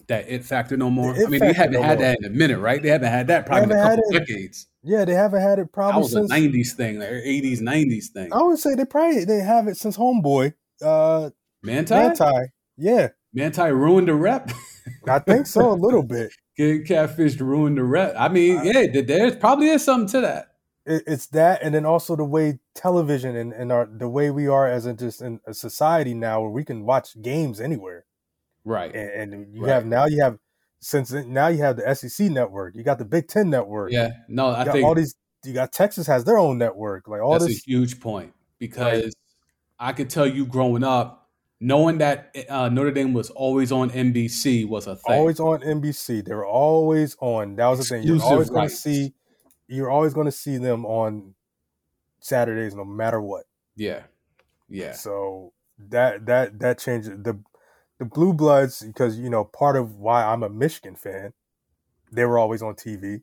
that 0.07 0.29
it 0.29 0.43
factor 0.43 0.75
no 0.75 0.89
more. 0.89 1.13
I 1.15 1.25
mean, 1.27 1.39
they 1.39 1.53
haven't 1.53 1.73
no 1.73 1.81
had 1.83 1.99
more. 1.99 2.07
that 2.07 2.17
in 2.19 2.25
a 2.25 2.29
minute, 2.29 2.59
right? 2.59 2.81
They 2.81 2.89
haven't 2.89 3.11
had 3.11 3.27
that 3.27 3.45
probably 3.45 3.63
in 3.63 3.71
a 3.71 3.83
couple 3.95 4.11
decades. 4.11 4.67
Yeah, 4.83 5.05
they 5.05 5.13
haven't 5.13 5.41
had 5.41 5.57
it 5.59 5.63
That 5.63 5.71
probably 5.71 6.01
was 6.01 6.13
a 6.15 6.27
since. 6.27 6.31
'90s 6.31 6.73
thing, 6.73 6.99
like 6.99 7.09
'80s, 7.09 7.61
'90s 7.61 8.07
thing. 8.07 8.33
I 8.33 8.41
would 8.41 8.59
say 8.59 8.75
they 8.75 8.83
probably 8.85 9.23
they 9.25 9.39
have 9.39 9.67
it 9.67 9.77
since 9.77 9.95
Homeboy. 9.97 10.53
Uh, 10.81 11.29
Manti, 11.63 11.93
Manti. 11.93 12.25
Yeah, 12.77 13.09
Manti 13.33 13.71
ruined 13.71 14.07
the 14.09 14.15
rep. 14.15 14.51
I 15.07 15.19
think 15.19 15.45
so 15.47 15.71
a 15.71 15.73
little 15.75 16.03
bit. 16.17 16.31
Getting 16.57 16.83
catfish 16.83 17.35
to 17.37 17.45
ruin 17.45 17.75
the 17.75 17.83
rep. 17.83 18.13
I 18.17 18.27
mean, 18.27 18.65
yeah, 18.65 18.87
th- 18.87 19.07
there's 19.07 19.35
probably 19.37 19.69
is 19.69 19.83
something 19.85 20.09
to 20.09 20.21
that. 20.21 20.47
It, 20.85 21.03
it's 21.05 21.27
that, 21.27 21.61
and 21.61 21.75
then 21.75 21.85
also 21.85 22.15
the 22.15 22.23
way 22.25 22.59
television 22.73 23.35
and, 23.35 23.53
and 23.53 23.71
our 23.71 23.85
the 23.85 24.09
way 24.09 24.31
we 24.31 24.47
are 24.47 24.67
as 24.67 24.85
a 24.85 24.93
just 24.93 25.21
in 25.21 25.39
a 25.45 25.53
society 25.53 26.13
now, 26.13 26.41
where 26.41 26.49
we 26.49 26.63
can 26.63 26.85
watch 26.85 27.21
games 27.21 27.61
anywhere, 27.61 28.05
Right. 28.65 28.93
and, 28.95 29.33
and 29.33 29.53
you 29.55 29.63
Right. 29.63 29.73
have 29.73 29.85
now 29.85 30.05
you 30.05 30.21
have 30.23 30.37
since 30.79 31.11
now 31.11 31.47
you 31.47 31.59
have 31.61 31.77
the 31.77 31.95
SEC 31.95 32.29
network, 32.31 32.75
you 32.75 32.83
got 32.83 32.97
the 32.97 33.05
Big 33.05 33.27
Ten 33.27 33.49
network, 33.51 33.91
Yeah. 33.91 34.09
No, 34.27 34.47
I 34.47 34.65
got 34.65 34.73
think 34.73 34.85
all 34.87 34.95
these. 34.95 35.15
You 35.45 35.53
got 35.53 35.71
Texas 35.71 36.05
has 36.07 36.23
their 36.23 36.37
own 36.37 36.57
network, 36.59 37.07
like 37.07 37.21
all 37.21 37.33
that's 37.33 37.45
this. 37.47 37.57
a 37.57 37.61
huge 37.65 37.99
point 37.99 38.33
because 38.59 39.13
I 39.79 39.91
could 39.93 40.09
tell 40.09 40.27
you 40.27 40.45
growing 40.45 40.83
up, 40.83 41.29
knowing 41.59 41.97
that 41.99 42.35
uh, 42.49 42.69
Notre 42.69 42.91
Dame 42.91 43.13
was 43.13 43.29
always 43.31 43.71
on 43.71 43.89
NBC 43.89 44.67
was 44.67 44.85
a 44.87 44.95
thing. 44.95 45.15
always 45.19 45.39
on 45.39 45.61
NBC. 45.61 46.23
They 46.25 46.33
were 46.35 46.45
always 46.45 47.15
on. 47.21 47.55
That 47.55 47.67
was 47.67 47.79
the 47.79 47.85
thing. 47.85 48.03
You're 48.03 48.21
always 48.21 48.49
going 48.51 48.69
to 48.69 48.75
see. 48.75 49.13
You're 49.71 49.89
always 49.89 50.13
going 50.13 50.25
to 50.25 50.31
see 50.33 50.57
them 50.57 50.85
on 50.85 51.33
Saturdays, 52.19 52.75
no 52.75 52.83
matter 52.83 53.21
what. 53.21 53.45
Yeah. 53.75 54.03
Yeah. 54.69 54.91
So 54.91 55.53
that 55.89 56.25
that 56.25 56.59
that 56.59 56.77
changes 56.77 57.09
the 57.09 57.41
the 57.99 58.05
Blue 58.05 58.33
Bloods 58.33 58.81
because 58.85 59.17
you 59.17 59.29
know 59.29 59.45
part 59.45 59.77
of 59.77 59.95
why 59.95 60.25
I'm 60.25 60.43
a 60.43 60.49
Michigan 60.49 60.95
fan. 60.95 61.33
They 62.11 62.25
were 62.25 62.37
always 62.37 62.61
on 62.61 62.75
TV. 62.75 63.21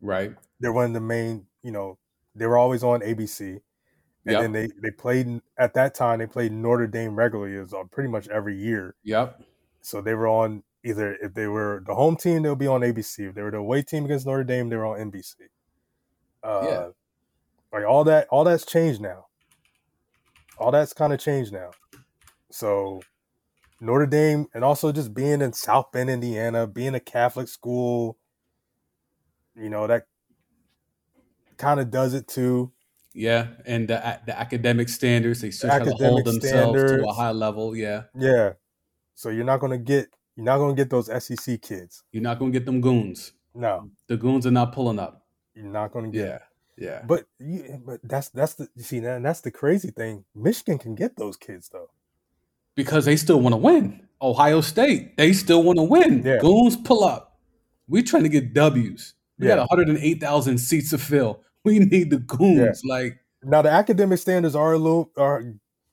Right. 0.00 0.32
They're 0.58 0.72
one 0.72 0.86
of 0.86 0.92
the 0.94 1.00
main. 1.00 1.46
You 1.62 1.72
know, 1.72 1.98
they 2.34 2.46
were 2.46 2.56
always 2.56 2.82
on 2.82 3.00
ABC. 3.00 3.60
And 4.26 4.32
Yep. 4.32 4.40
then 4.42 4.52
they 4.52 4.68
they 4.82 4.90
played 4.90 5.40
at 5.58 5.74
that 5.74 5.94
time. 5.94 6.18
They 6.18 6.26
played 6.26 6.52
Notre 6.52 6.86
Dame 6.86 7.14
regularly. 7.16 7.56
It 7.56 7.60
was 7.60 7.74
on 7.74 7.86
uh, 7.86 7.88
pretty 7.90 8.08
much 8.10 8.28
every 8.28 8.56
year. 8.56 8.94
Yep. 9.04 9.42
So 9.82 10.00
they 10.00 10.14
were 10.14 10.28
on 10.28 10.62
either 10.84 11.14
if 11.22 11.34
they 11.34 11.46
were 11.46 11.82
the 11.86 11.94
home 11.94 12.16
team, 12.16 12.42
they'll 12.42 12.56
be 12.56 12.66
on 12.66 12.80
ABC. 12.82 13.28
If 13.28 13.34
they 13.34 13.42
were 13.42 13.50
the 13.50 13.58
away 13.58 13.82
team 13.82 14.04
against 14.06 14.26
Notre 14.26 14.44
Dame, 14.44 14.68
they 14.68 14.76
were 14.76 14.86
on 14.86 14.98
NBC. 15.10 15.34
Uh, 16.42 16.60
Yeah. 16.64 16.88
like 17.72 17.84
all 17.86 18.04
that, 18.04 18.26
all 18.30 18.44
that's 18.44 18.64
changed 18.66 19.00
now. 19.00 19.26
All 20.58 20.70
that's 20.70 20.92
kind 20.92 21.12
of 21.12 21.20
changed 21.20 21.52
now. 21.52 21.70
So 22.50 23.00
Notre 23.80 24.06
Dame, 24.06 24.46
and 24.54 24.62
also 24.64 24.92
just 24.92 25.14
being 25.14 25.40
in 25.40 25.52
South 25.52 25.90
Bend, 25.92 26.10
Indiana, 26.10 26.66
being 26.66 26.94
a 26.94 27.00
Catholic 27.00 27.48
school, 27.48 28.18
you 29.54 29.68
know 29.70 29.86
that 29.86 30.06
kind 31.56 31.80
of 31.80 31.90
does 31.90 32.14
it 32.14 32.28
too. 32.28 32.72
Yeah. 33.14 33.48
And 33.66 33.88
the 33.88 34.20
the 34.26 34.38
academic 34.38 34.88
standards, 34.88 35.40
they 35.40 35.50
still 35.50 35.70
try 35.70 35.78
to 35.84 35.92
hold 35.92 36.24
themselves 36.24 36.80
to 36.80 37.08
a 37.08 37.12
high 37.12 37.32
level. 37.32 37.74
Yeah. 37.76 38.04
Yeah. 38.14 38.52
So 39.14 39.28
you're 39.30 39.44
not 39.44 39.60
gonna 39.60 39.78
get 39.78 40.08
you're 40.36 40.44
not 40.44 40.58
gonna 40.58 40.74
get 40.74 40.90
those 40.90 41.08
SEC 41.08 41.60
kids. 41.60 42.02
You're 42.12 42.22
not 42.22 42.38
gonna 42.38 42.52
get 42.52 42.66
them 42.66 42.80
goons. 42.80 43.32
No, 43.54 43.90
The 44.06 44.16
goons 44.16 44.46
are 44.46 44.52
not 44.52 44.72
pulling 44.72 45.00
up. 45.00 45.19
You're 45.62 45.72
not 45.72 45.92
gonna 45.92 46.08
get. 46.10 46.26
Yeah. 46.26 46.38
Yeah. 46.76 47.02
But 47.06 47.26
you, 47.38 47.82
but 47.84 48.00
that's 48.02 48.28
that's 48.30 48.54
the 48.54 48.68
you 48.74 48.82
see 48.82 49.00
that 49.00 49.22
that's 49.22 49.40
the 49.42 49.50
crazy 49.50 49.90
thing. 49.90 50.24
Michigan 50.34 50.78
can 50.78 50.94
get 50.94 51.16
those 51.16 51.36
kids 51.36 51.68
though. 51.68 51.90
because 52.74 53.04
they 53.04 53.16
still 53.16 53.40
want 53.40 53.52
to 53.52 53.58
win. 53.58 54.06
Ohio 54.22 54.60
State, 54.60 55.16
they 55.16 55.32
still 55.32 55.62
want 55.62 55.78
to 55.78 55.82
win. 55.82 56.22
Yeah. 56.24 56.38
Goons 56.40 56.76
pull 56.76 57.04
up. 57.04 57.38
We're 57.88 58.02
trying 58.02 58.22
to 58.22 58.28
get 58.28 58.54
W's. 58.54 59.14
We 59.38 59.48
Yeah. 59.48 59.56
got 59.56 59.68
108,000 59.70 60.58
seats 60.58 60.90
to 60.90 60.98
fill. 60.98 61.42
We 61.64 61.78
need 61.78 62.08
the 62.10 62.16
goons. 62.18 62.80
Like, 62.86 63.20
Now 63.42 63.60
the 63.60 63.70
academic 63.70 64.18
standards 64.18 64.54
are 64.54 64.72
a 64.72 64.78
little 64.78 65.10
are 65.18 65.44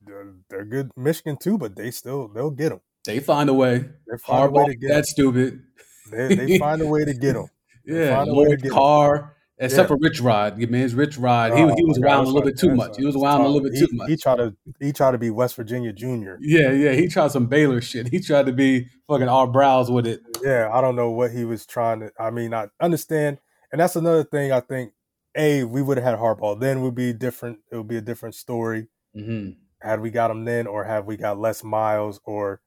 they're, 0.06 0.34
they're 0.50 0.64
good 0.64 0.92
Michigan 0.96 1.36
too, 1.36 1.58
but 1.58 1.76
they 1.76 1.92
still 1.92 2.30
they'll 2.30 2.52
get 2.52 2.70
them. 2.70 2.80
they 3.06 3.20
find 3.20 3.50
a 3.50 3.54
way. 3.54 3.80
They 4.10 4.18
find 4.18 4.48
a 4.48 4.52
way 4.52 4.66
to 4.68 4.76
get 4.76 4.88
that's 4.90 5.12
stupid. 5.12 5.64
They, 6.10 6.36
they 6.36 6.58
find 6.68 6.82
a 6.82 6.88
way 6.88 7.04
to 7.04 7.14
get 7.14 7.34
them. 7.34 7.48
Yeah, 7.86 8.24
Lloyd 8.24 8.64
Carr. 8.70 9.36
Except 9.60 9.90
yeah. 9.90 9.96
for 9.96 9.98
Rich 10.00 10.22
Rod, 10.22 10.60
your 10.60 10.70
man's 10.70 10.94
Rich 10.94 11.18
Rod. 11.18 11.54
He, 11.54 11.64
oh, 11.64 11.74
he 11.76 11.84
was 11.84 11.98
around 11.98 12.26
a 12.26 12.28
little 12.28 12.44
bit 12.44 12.60
too 12.60 12.76
much. 12.76 12.96
He 12.96 13.06
was 13.06 13.16
around 13.16 13.42
a 13.42 13.48
little 13.48 13.68
bit 13.68 13.76
too 13.76 13.88
much. 13.92 14.08
He 14.08 14.16
tried 14.16 14.36
to 14.36 14.56
he 14.80 14.94
tried 14.94 15.12
to 15.12 15.18
be 15.18 15.32
West 15.32 15.56
Virginia 15.56 15.92
Junior. 15.92 16.38
Yeah, 16.40 16.72
yeah. 16.72 16.92
He 16.92 17.08
tried 17.08 17.32
some 17.32 17.48
Baylor 17.48 17.82
shit. 17.82 18.10
He 18.10 18.20
tried 18.20 18.46
to 18.46 18.54
be 18.54 18.88
fucking 19.08 19.28
Art 19.28 19.52
Briles 19.52 19.92
with 19.92 20.06
it. 20.06 20.22
Yeah, 20.44 20.70
I 20.72 20.80
don't 20.80 20.96
know 20.96 21.10
what 21.10 21.32
he 21.32 21.44
was 21.44 21.66
trying 21.66 22.02
to. 22.02 22.12
I 22.20 22.30
mean, 22.30 22.54
I 22.54 22.68
understand, 22.80 23.40
and 23.72 23.82
that's 23.82 23.96
another 23.96 24.24
thing. 24.24 24.52
I 24.52 24.60
think 24.60 24.94
a 25.36 25.64
we 25.64 25.82
would 25.82 25.98
have 25.98 26.06
had 26.06 26.20
Harbaugh. 26.20 26.60
Then 26.60 26.84
would 26.84 26.96
be 26.96 27.12
different. 27.12 27.58
It 27.72 27.78
would 27.78 27.88
be 27.88 27.98
a 27.98 28.02
different 28.02 28.36
story. 28.36 28.90
Mm-hmm. 29.16 29.54
Had 29.82 30.02
we 30.02 30.12
got 30.12 30.30
him 30.30 30.46
then, 30.46 30.68
or 30.68 30.84
have 30.84 31.06
we 31.06 31.18
got 31.18 31.40
Les 31.40 31.64
Miles, 31.64 32.20
or 32.26 32.62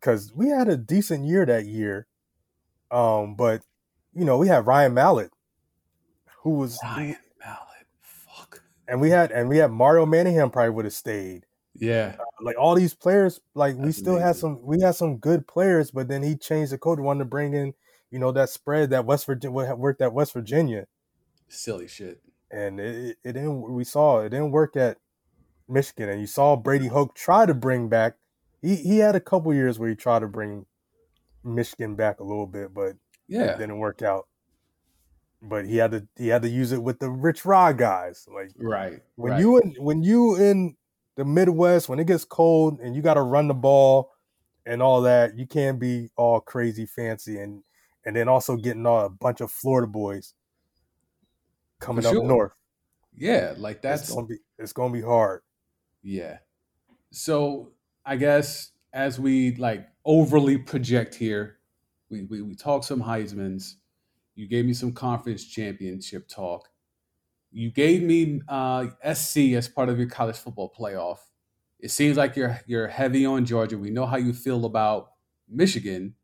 because 0.00 0.32
we 0.34 0.48
had 0.48 0.68
a 0.68 0.78
decent 0.78 1.26
year 1.26 1.44
that 1.44 1.66
year. 1.66 2.06
Um, 2.90 3.34
but 3.34 3.66
you 4.14 4.24
know, 4.24 4.38
we 4.38 4.48
had 4.48 4.66
Ryan 4.66 4.94
Mallett 4.94 5.30
who 6.42 6.50
was 6.50 6.78
Ryan 6.82 7.16
Mallett. 7.38 7.86
Fuck. 8.00 8.62
And 8.88 9.00
we 9.00 9.10
had 9.10 9.30
and 9.30 9.48
we 9.48 9.58
had 9.58 9.70
Mario 9.70 10.06
Manningham 10.06 10.50
probably 10.50 10.70
would 10.70 10.84
have 10.84 10.94
stayed. 10.94 11.46
Yeah. 11.74 12.16
Uh, 12.18 12.24
like 12.40 12.58
all 12.58 12.74
these 12.74 12.94
players, 12.94 13.40
like 13.54 13.76
That's 13.76 13.86
we 13.86 13.92
still 13.92 14.14
amazing. 14.14 14.26
had 14.26 14.36
some 14.36 14.62
we 14.62 14.80
had 14.80 14.94
some 14.94 15.16
good 15.18 15.46
players, 15.46 15.90
but 15.90 16.08
then 16.08 16.22
he 16.22 16.36
changed 16.36 16.72
the 16.72 16.78
code, 16.78 17.00
wanted 17.00 17.20
to 17.20 17.24
bring 17.26 17.54
in, 17.54 17.74
you 18.10 18.18
know, 18.18 18.32
that 18.32 18.50
spread 18.50 18.90
that 18.90 19.06
West 19.06 19.26
Virginia 19.26 19.74
worked 19.74 20.02
at 20.02 20.12
West 20.12 20.32
Virginia. 20.32 20.86
Silly 21.48 21.86
shit. 21.86 22.20
And 22.50 22.80
it, 22.80 23.16
it 23.24 23.32
didn't 23.32 23.72
we 23.72 23.84
saw 23.84 24.20
it 24.20 24.30
didn't 24.30 24.50
work 24.50 24.76
at 24.76 24.98
Michigan. 25.68 26.08
And 26.08 26.20
you 26.20 26.26
saw 26.26 26.56
Brady 26.56 26.88
Hoke 26.88 27.14
try 27.14 27.46
to 27.46 27.54
bring 27.54 27.88
back 27.88 28.16
he 28.60 28.76
he 28.76 28.98
had 28.98 29.14
a 29.14 29.20
couple 29.20 29.54
years 29.54 29.78
where 29.78 29.88
he 29.88 29.94
tried 29.94 30.20
to 30.20 30.28
bring 30.28 30.66
Michigan 31.44 31.94
back 31.94 32.20
a 32.20 32.24
little 32.24 32.46
bit, 32.46 32.74
but 32.74 32.96
yeah, 33.28 33.54
it 33.54 33.58
didn't 33.58 33.78
work 33.78 34.02
out 34.02 34.26
but 35.42 35.66
he 35.66 35.76
had 35.76 35.90
to 35.90 36.06
he 36.16 36.28
had 36.28 36.42
to 36.42 36.48
use 36.48 36.72
it 36.72 36.82
with 36.82 37.00
the 37.00 37.10
Rich 37.10 37.44
Rod 37.44 37.76
guys. 37.76 38.26
Like 38.32 38.52
right 38.56 39.00
when 39.16 39.32
right. 39.32 39.40
you 39.40 39.58
in 39.58 39.74
when 39.78 40.02
you 40.02 40.36
in 40.36 40.76
the 41.16 41.24
Midwest 41.24 41.88
when 41.88 41.98
it 41.98 42.06
gets 42.06 42.24
cold 42.24 42.80
and 42.80 42.94
you 42.94 43.02
got 43.02 43.14
to 43.14 43.22
run 43.22 43.48
the 43.48 43.54
ball 43.54 44.12
and 44.64 44.80
all 44.80 45.02
that, 45.02 45.36
you 45.36 45.46
can't 45.46 45.80
be 45.80 46.10
all 46.16 46.40
crazy 46.40 46.86
fancy 46.86 47.38
and 47.38 47.62
and 48.04 48.14
then 48.16 48.28
also 48.28 48.56
getting 48.56 48.86
all 48.86 49.04
a 49.04 49.10
bunch 49.10 49.40
of 49.40 49.50
Florida 49.50 49.86
boys 49.86 50.34
coming 51.80 52.02
sure. 52.02 52.18
up 52.18 52.24
north. 52.24 52.52
Yeah, 53.14 53.54
like 53.58 53.82
that's 53.82 54.02
it's 54.02 54.14
gonna 54.14 54.26
be 54.26 54.38
it's 54.58 54.72
gonna 54.72 54.92
be 54.92 55.02
hard. 55.02 55.42
Yeah. 56.02 56.38
So 57.10 57.72
I 58.06 58.16
guess 58.16 58.70
as 58.92 59.18
we 59.18 59.56
like 59.56 59.88
overly 60.04 60.56
project 60.56 61.14
here, 61.16 61.58
we 62.10 62.22
we, 62.22 62.42
we 62.42 62.54
talk 62.54 62.84
some 62.84 63.02
Heisman's 63.02 63.76
you 64.34 64.46
gave 64.48 64.64
me 64.64 64.74
some 64.74 64.92
conference 64.92 65.44
championship 65.44 66.28
talk. 66.28 66.68
You 67.50 67.70
gave 67.70 68.02
me 68.02 68.40
uh, 68.48 68.86
SC 69.12 69.38
as 69.54 69.68
part 69.68 69.88
of 69.88 69.98
your 69.98 70.08
college 70.08 70.36
football 70.36 70.72
playoff. 70.76 71.18
It 71.78 71.90
seems 71.90 72.16
like 72.16 72.36
you're 72.36 72.60
you're 72.66 72.88
heavy 72.88 73.26
on 73.26 73.44
Georgia. 73.44 73.76
We 73.76 73.90
know 73.90 74.06
how 74.06 74.16
you 74.16 74.32
feel 74.32 74.64
about 74.64 75.10
Michigan, 75.48 76.14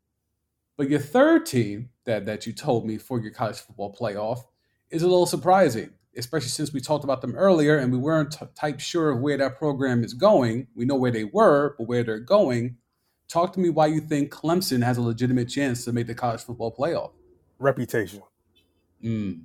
but 0.77 0.89
your 0.89 0.99
third 0.99 1.45
team 1.45 1.89
that 2.05 2.25
that 2.25 2.47
you 2.47 2.53
told 2.53 2.87
me 2.87 2.97
for 2.97 3.19
your 3.19 3.31
college 3.31 3.57
football 3.57 3.95
playoff 3.95 4.41
is 4.89 5.03
a 5.03 5.07
little 5.07 5.27
surprising, 5.27 5.91
especially 6.17 6.49
since 6.49 6.73
we 6.73 6.79
talked 6.79 7.03
about 7.03 7.21
them 7.21 7.35
earlier 7.35 7.77
and 7.77 7.91
we 7.91 7.99
weren't 7.99 8.31
t- 8.31 8.45
type 8.55 8.79
sure 8.79 9.11
of 9.11 9.19
where 9.19 9.37
that 9.37 9.57
program 9.57 10.03
is 10.03 10.15
going. 10.15 10.67
We 10.73 10.85
know 10.85 10.95
where 10.95 11.11
they 11.11 11.25
were, 11.25 11.75
but 11.77 11.87
where 11.87 12.03
they're 12.03 12.19
going. 12.19 12.77
Talk 13.27 13.53
to 13.53 13.59
me 13.59 13.69
why 13.69 13.87
you 13.87 13.99
think 13.99 14.31
Clemson 14.33 14.83
has 14.83 14.97
a 14.97 15.03
legitimate 15.03 15.49
chance 15.49 15.85
to 15.85 15.93
make 15.93 16.07
the 16.07 16.15
college 16.15 16.41
football 16.41 16.75
playoff 16.75 17.11
reputation. 17.59 18.21
Mm. 19.03 19.43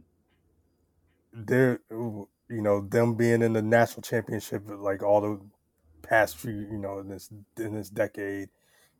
They're, 1.32 1.80
you 1.90 2.28
know, 2.48 2.80
them 2.80 3.14
being 3.14 3.42
in 3.42 3.52
the 3.52 3.62
national 3.62 4.02
championship 4.02 4.62
like 4.68 5.02
all 5.02 5.20
the 5.20 5.40
past 6.02 6.36
few, 6.36 6.52
you 6.52 6.78
know, 6.78 6.98
in 6.98 7.08
this 7.08 7.28
in 7.58 7.74
this 7.74 7.90
decade, 7.90 8.48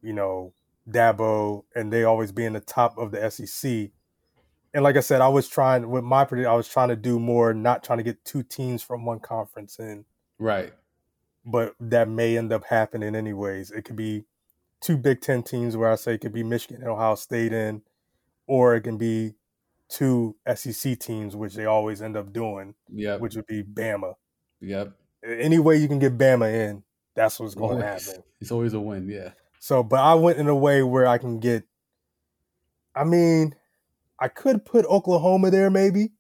you 0.03 0.13
know, 0.13 0.53
Dabo, 0.89 1.65
and 1.75 1.93
they 1.93 2.05
always 2.05 2.33
be 2.33 2.45
in 2.45 2.53
the 2.53 2.61
top 2.61 2.99
of 2.99 3.13
the 3.13 3.31
SEC. 3.31 3.91
And 4.73 4.83
like 4.83 4.97
I 4.97 5.01
said, 5.01 5.21
I 5.21 5.29
was 5.29 5.49
trying 5.49 5.89
with 5.89 6.05
my 6.05 6.23
I 6.23 6.55
was 6.55 6.69
trying 6.69 6.89
to 6.89 6.97
do 6.97 7.21
more, 7.21 7.55
not 7.55 7.85
trying 7.85 7.99
to 7.99 8.05
get 8.05 8.25
two 8.25 8.43
teams 8.43 8.83
from 8.83 9.05
one 9.05 9.21
conference 9.21 9.79
in. 9.79 10.05
Right. 10.39 10.73
But 11.47 11.75
that 11.79 12.09
may 12.09 12.37
end 12.37 12.53
up 12.53 12.65
happening 12.65 13.15
anyways. 13.15 13.71
It 13.71 13.83
could 13.83 13.97
be 13.97 14.25
two 14.81 14.97
Big 14.97 15.21
Ten 15.21 15.43
teams 15.43 15.77
where 15.77 15.93
I 15.93 15.95
say 15.95 16.15
it 16.15 16.23
could 16.23 16.33
be 16.33 16.43
Michigan 16.43 16.83
and 16.83 16.91
Ohio 16.91 17.15
State 17.15 17.53
in 17.53 17.83
or 18.47 18.75
it 18.75 18.83
can 18.83 18.99
be 18.99 19.35
two 19.89 20.37
SEC 20.55 20.99
teams, 20.99 21.37
which 21.37 21.55
they 21.55 21.67
always 21.67 22.03
end 22.03 22.17
up 22.17 22.33
doing. 22.33 22.75
Yeah, 22.89 23.17
which 23.17 23.37
would 23.37 23.47
be 23.47 23.63
Bama. 23.63 24.15
Yep. 24.61 24.93
Any 25.27 25.59
way 25.59 25.77
you 25.77 25.89
can 25.89 25.99
get 25.99 26.19
Bama 26.19 26.53
in, 26.53 26.83
that's 27.15 27.41
what's 27.41 27.55
going 27.55 27.79
to 27.79 27.87
happen. 27.87 28.23
It's 28.41 28.53
always 28.53 28.75
a 28.75 28.81
win. 28.81 29.09
Yeah. 29.09 29.31
So, 29.59 29.83
but 29.83 30.01
I 30.01 30.13
went 30.13 30.39
in 30.39 30.49
a 30.49 30.55
way 30.55 30.83
where 30.83 31.07
I 31.07 31.17
can 31.17 31.41
get. 31.41 31.65
I 32.95 33.05
mean, 33.05 33.55
I 34.21 34.29
could 34.29 34.67
put 34.67 34.85
Oklahoma 34.85 35.51
there, 35.51 35.71
maybe. 35.71 36.13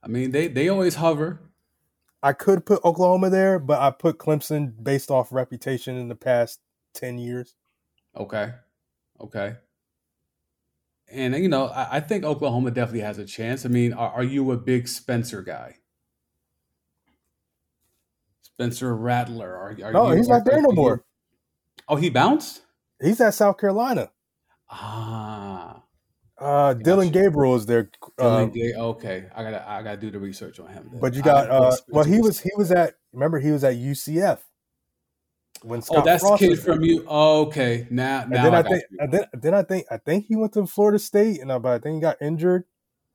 I 0.00 0.06
mean, 0.06 0.30
they 0.30 0.46
they 0.46 0.68
always 0.68 0.94
hover. 0.94 1.40
I 2.22 2.34
could 2.34 2.64
put 2.64 2.84
Oklahoma 2.84 3.30
there, 3.30 3.58
but 3.58 3.80
I 3.80 3.90
put 3.90 4.18
Clemson 4.18 4.74
based 4.80 5.10
off 5.10 5.32
reputation 5.32 5.96
in 5.96 6.06
the 6.06 6.14
past 6.14 6.60
ten 6.94 7.18
years. 7.18 7.56
Okay. 8.16 8.52
Okay 9.20 9.56
and 11.12 11.34
you 11.36 11.48
know, 11.48 11.66
I, 11.66 11.96
I, 11.96 12.00
think 12.00 12.24
Oklahoma 12.24 12.70
definitely 12.70 13.00
has 13.00 13.18
a 13.18 13.24
chance. 13.24 13.64
I 13.64 13.68
mean, 13.68 13.92
are, 13.92 14.10
are 14.10 14.24
you 14.24 14.50
a 14.52 14.56
big 14.56 14.88
Spencer 14.88 15.42
guy? 15.42 15.76
Spencer 18.42 18.94
Rattler? 18.94 19.54
Are, 19.54 19.76
are 19.84 19.92
no, 19.92 20.10
you, 20.10 20.16
he's 20.16 20.28
not 20.28 20.44
there 20.44 20.60
no 20.60 20.72
more. 20.72 21.04
Oh, 21.88 21.96
he 21.96 22.10
bounced. 22.10 22.62
He's 23.00 23.20
at 23.20 23.34
South 23.34 23.58
Carolina. 23.58 24.10
Ah. 24.70 25.82
Uh, 26.38 26.74
Dillon 26.74 27.10
Gabriel 27.10 27.54
is 27.54 27.66
there. 27.66 27.90
Um, 28.18 28.50
Ga- 28.50 28.74
okay, 28.74 29.26
I 29.34 29.44
gotta 29.44 29.68
I 29.68 29.82
gotta 29.82 29.96
do 29.96 30.10
the 30.10 30.18
research 30.18 30.58
on 30.58 30.68
him. 30.68 30.88
Then. 30.90 31.00
But 31.00 31.14
you 31.14 31.22
got 31.22 31.48
uh, 31.48 31.76
well, 31.88 32.04
he 32.04 32.20
was 32.20 32.40
he 32.40 32.50
was 32.56 32.72
at 32.72 32.94
remember 33.12 33.38
he 33.38 33.52
was 33.52 33.62
at 33.62 33.74
UCF 33.74 34.38
when 35.64 35.78
oh, 35.78 35.82
Scott 35.82 35.98
oh, 35.98 36.04
that's 36.04 36.22
Frost 36.22 36.40
kid 36.40 36.58
from 36.58 36.82
you. 36.82 37.04
Oh, 37.08 37.46
okay, 37.46 37.86
now 37.90 38.24
now 38.28 38.42
then 38.44 38.54
I, 38.54 38.58
I 38.58 38.62
think 38.62 38.84
then, 39.10 39.24
then 39.32 39.54
I 39.54 39.62
think 39.62 39.86
I 39.90 39.96
think 39.96 40.26
he 40.26 40.36
went 40.36 40.52
to 40.54 40.66
Florida 40.66 40.98
State, 40.98 41.40
and 41.40 41.52
I, 41.52 41.58
but 41.58 41.72
I 41.72 41.78
think 41.78 41.96
he 41.96 42.00
got 42.00 42.16
injured 42.20 42.64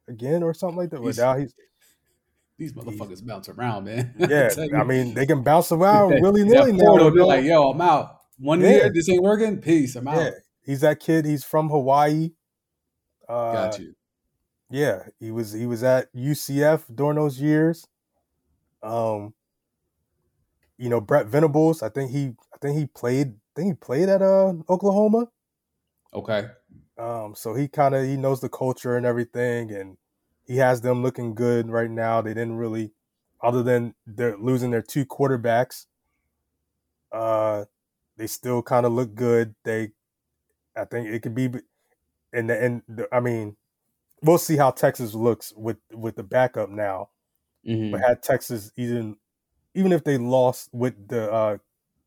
again 0.07 0.43
or 0.43 0.53
something 0.53 0.77
like 0.77 0.89
that. 0.91 1.01
But 1.01 1.17
now 1.17 1.37
he's 1.37 1.53
these 2.57 2.73
motherfuckers 2.73 3.25
bounce 3.25 3.49
around, 3.49 3.85
man. 3.85 4.13
Yeah, 4.29 4.49
I 4.75 4.83
mean 4.83 5.13
they 5.13 5.25
can 5.25 5.43
bounce 5.43 5.71
around 5.71 6.09
really 6.21 6.43
nilly 6.43 6.73
now. 6.73 6.97
They're 6.97 7.25
like, 7.25 7.45
yo, 7.45 7.71
I'm 7.71 7.81
out. 7.81 8.17
One 8.39 8.61
yeah. 8.61 8.69
year, 8.69 8.91
this 8.93 9.09
ain't 9.09 9.23
working. 9.23 9.57
Peace, 9.61 9.95
I'm 9.95 10.07
out. 10.07 10.17
Yeah. 10.17 10.31
He's 10.63 10.81
that 10.81 10.99
kid. 10.99 11.25
He's 11.25 11.43
from 11.43 11.69
Hawaii. 11.69 12.31
Uh, 13.27 13.53
Got 13.53 13.79
you. 13.79 13.93
Yeah, 14.69 15.03
he 15.19 15.31
was 15.31 15.53
he 15.53 15.65
was 15.65 15.83
at 15.83 16.13
UCF 16.13 16.83
during 16.93 17.15
those 17.15 17.39
years. 17.39 17.87
Um, 18.83 19.33
you 20.77 20.89
know 20.89 21.01
Brent 21.01 21.27
Venables. 21.29 21.81
I 21.83 21.89
think 21.89 22.11
he 22.11 22.33
I 22.53 22.57
think 22.61 22.77
he 22.77 22.85
played 22.85 23.27
I 23.27 23.51
think 23.55 23.67
he 23.67 23.73
played 23.73 24.09
at 24.09 24.21
uh 24.21 24.53
Oklahoma. 24.69 25.27
Okay. 26.13 26.47
Um, 26.97 27.35
so 27.35 27.53
he 27.53 27.67
kind 27.67 27.93
of 27.93 28.05
he 28.05 28.17
knows 28.17 28.41
the 28.41 28.49
culture 28.49 28.97
and 28.97 29.05
everything, 29.05 29.71
and 29.71 29.97
he 30.45 30.57
has 30.57 30.81
them 30.81 31.03
looking 31.03 31.35
good 31.35 31.69
right 31.69 31.89
now. 31.89 32.21
They 32.21 32.33
didn't 32.33 32.57
really, 32.57 32.91
other 33.41 33.61
than 33.61 33.93
they're 34.05 34.37
losing 34.37 34.71
their 34.71 34.81
two 34.81 35.05
quarterbacks. 35.05 35.85
Uh, 37.11 37.65
they 38.17 38.27
still 38.27 38.63
kind 38.63 38.85
of 38.85 38.93
look 38.93 39.13
good. 39.13 39.53
They, 39.63 39.91
I 40.75 40.85
think 40.85 41.07
it 41.07 41.21
could 41.21 41.35
be, 41.35 41.49
and 42.33 42.49
and 42.49 42.81
I 43.11 43.19
mean, 43.19 43.57
we'll 44.23 44.39
see 44.39 44.57
how 44.57 44.71
Texas 44.71 45.13
looks 45.13 45.53
with 45.55 45.77
with 45.93 46.15
the 46.15 46.23
backup 46.23 46.69
now. 46.69 47.09
Mm-hmm. 47.67 47.91
But 47.91 48.01
had 48.01 48.23
Texas 48.23 48.71
even 48.75 49.17
even 49.77 49.91
if 49.91 50.03
they 50.03 50.17
lost 50.17 50.69
with 50.73 51.07
the 51.07 51.31
uh, 51.31 51.57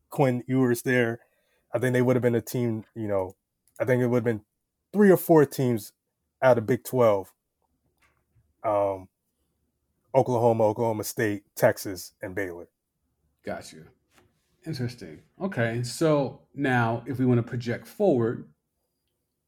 Quinn 0.09 0.43
Ewers 0.45 0.81
there, 0.81 1.21
I 1.73 1.79
think 1.79 1.93
they 1.93 2.01
would 2.01 2.17
have 2.17 2.21
been 2.21 2.35
a 2.35 2.41
team. 2.41 2.83
You 2.95 3.07
know, 3.07 3.35
I 3.79 3.85
think 3.85 4.03
it 4.03 4.07
would 4.07 4.17
have 4.17 4.23
been 4.25 4.41
three 4.91 5.09
or 5.09 5.17
four 5.17 5.45
teams 5.45 5.93
out 6.41 6.57
of 6.57 6.67
Big 6.67 6.83
Twelve. 6.83 7.31
Um, 8.63 9.07
Oklahoma, 10.13 10.65
Oklahoma 10.65 11.05
State, 11.05 11.43
Texas, 11.55 12.11
and 12.21 12.35
Baylor. 12.35 12.67
Got 13.45 13.71
you. 13.71 13.85
Interesting. 14.67 15.21
Okay, 15.41 15.81
so 15.81 16.41
now 16.53 17.03
if 17.07 17.19
we 17.19 17.25
want 17.25 17.39
to 17.39 17.49
project 17.49 17.87
forward, 17.87 18.49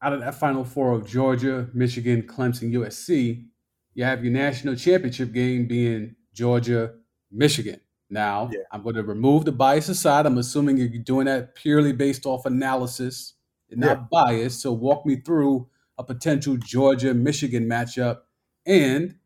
out 0.00 0.14
of 0.14 0.20
that 0.20 0.34
Final 0.34 0.64
Four 0.64 0.92
of 0.92 1.06
Georgia, 1.06 1.68
Michigan, 1.74 2.22
Clemson, 2.22 2.72
USC, 2.72 3.44
you 3.92 4.04
have 4.04 4.24
your 4.24 4.32
national 4.32 4.76
championship 4.76 5.32
game 5.32 5.66
being 5.66 6.16
Georgia, 6.32 6.94
Michigan. 7.30 7.80
Now, 8.14 8.48
yeah. 8.52 8.60
I'm 8.70 8.84
going 8.84 8.94
to 8.94 9.02
remove 9.02 9.44
the 9.44 9.50
bias 9.50 9.88
aside. 9.88 10.24
I'm 10.24 10.38
assuming 10.38 10.78
you're 10.78 10.88
doing 10.88 11.26
that 11.26 11.56
purely 11.56 11.92
based 11.92 12.26
off 12.26 12.46
analysis 12.46 13.34
and 13.68 13.80
not 13.80 13.98
yeah. 13.98 14.04
bias. 14.10 14.62
So, 14.62 14.72
walk 14.72 15.04
me 15.04 15.16
through 15.16 15.68
a 15.98 16.04
potential 16.04 16.56
Georgia 16.56 17.12
Michigan 17.12 17.68
matchup 17.68 18.18
and 18.64 19.16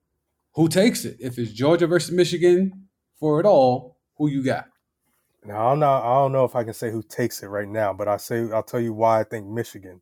who 0.54 0.68
takes 0.68 1.04
it. 1.04 1.18
If 1.20 1.38
it's 1.38 1.52
Georgia 1.52 1.86
versus 1.86 2.12
Michigan 2.12 2.88
for 3.20 3.40
it 3.40 3.44
all, 3.44 3.98
who 4.16 4.28
you 4.28 4.42
got? 4.42 4.68
Now 5.44 5.68
I'm 5.68 5.78
not. 5.78 6.02
I 6.02 6.14
don't 6.20 6.32
know 6.32 6.44
if 6.44 6.56
I 6.56 6.64
can 6.64 6.74
say 6.74 6.90
who 6.90 7.02
takes 7.02 7.42
it 7.42 7.46
right 7.46 7.68
now, 7.68 7.92
but 7.92 8.08
I 8.08 8.16
say 8.16 8.50
I'll 8.52 8.62
tell 8.62 8.80
you 8.80 8.92
why 8.92 9.20
I 9.20 9.24
think 9.24 9.46
Michigan. 9.46 10.00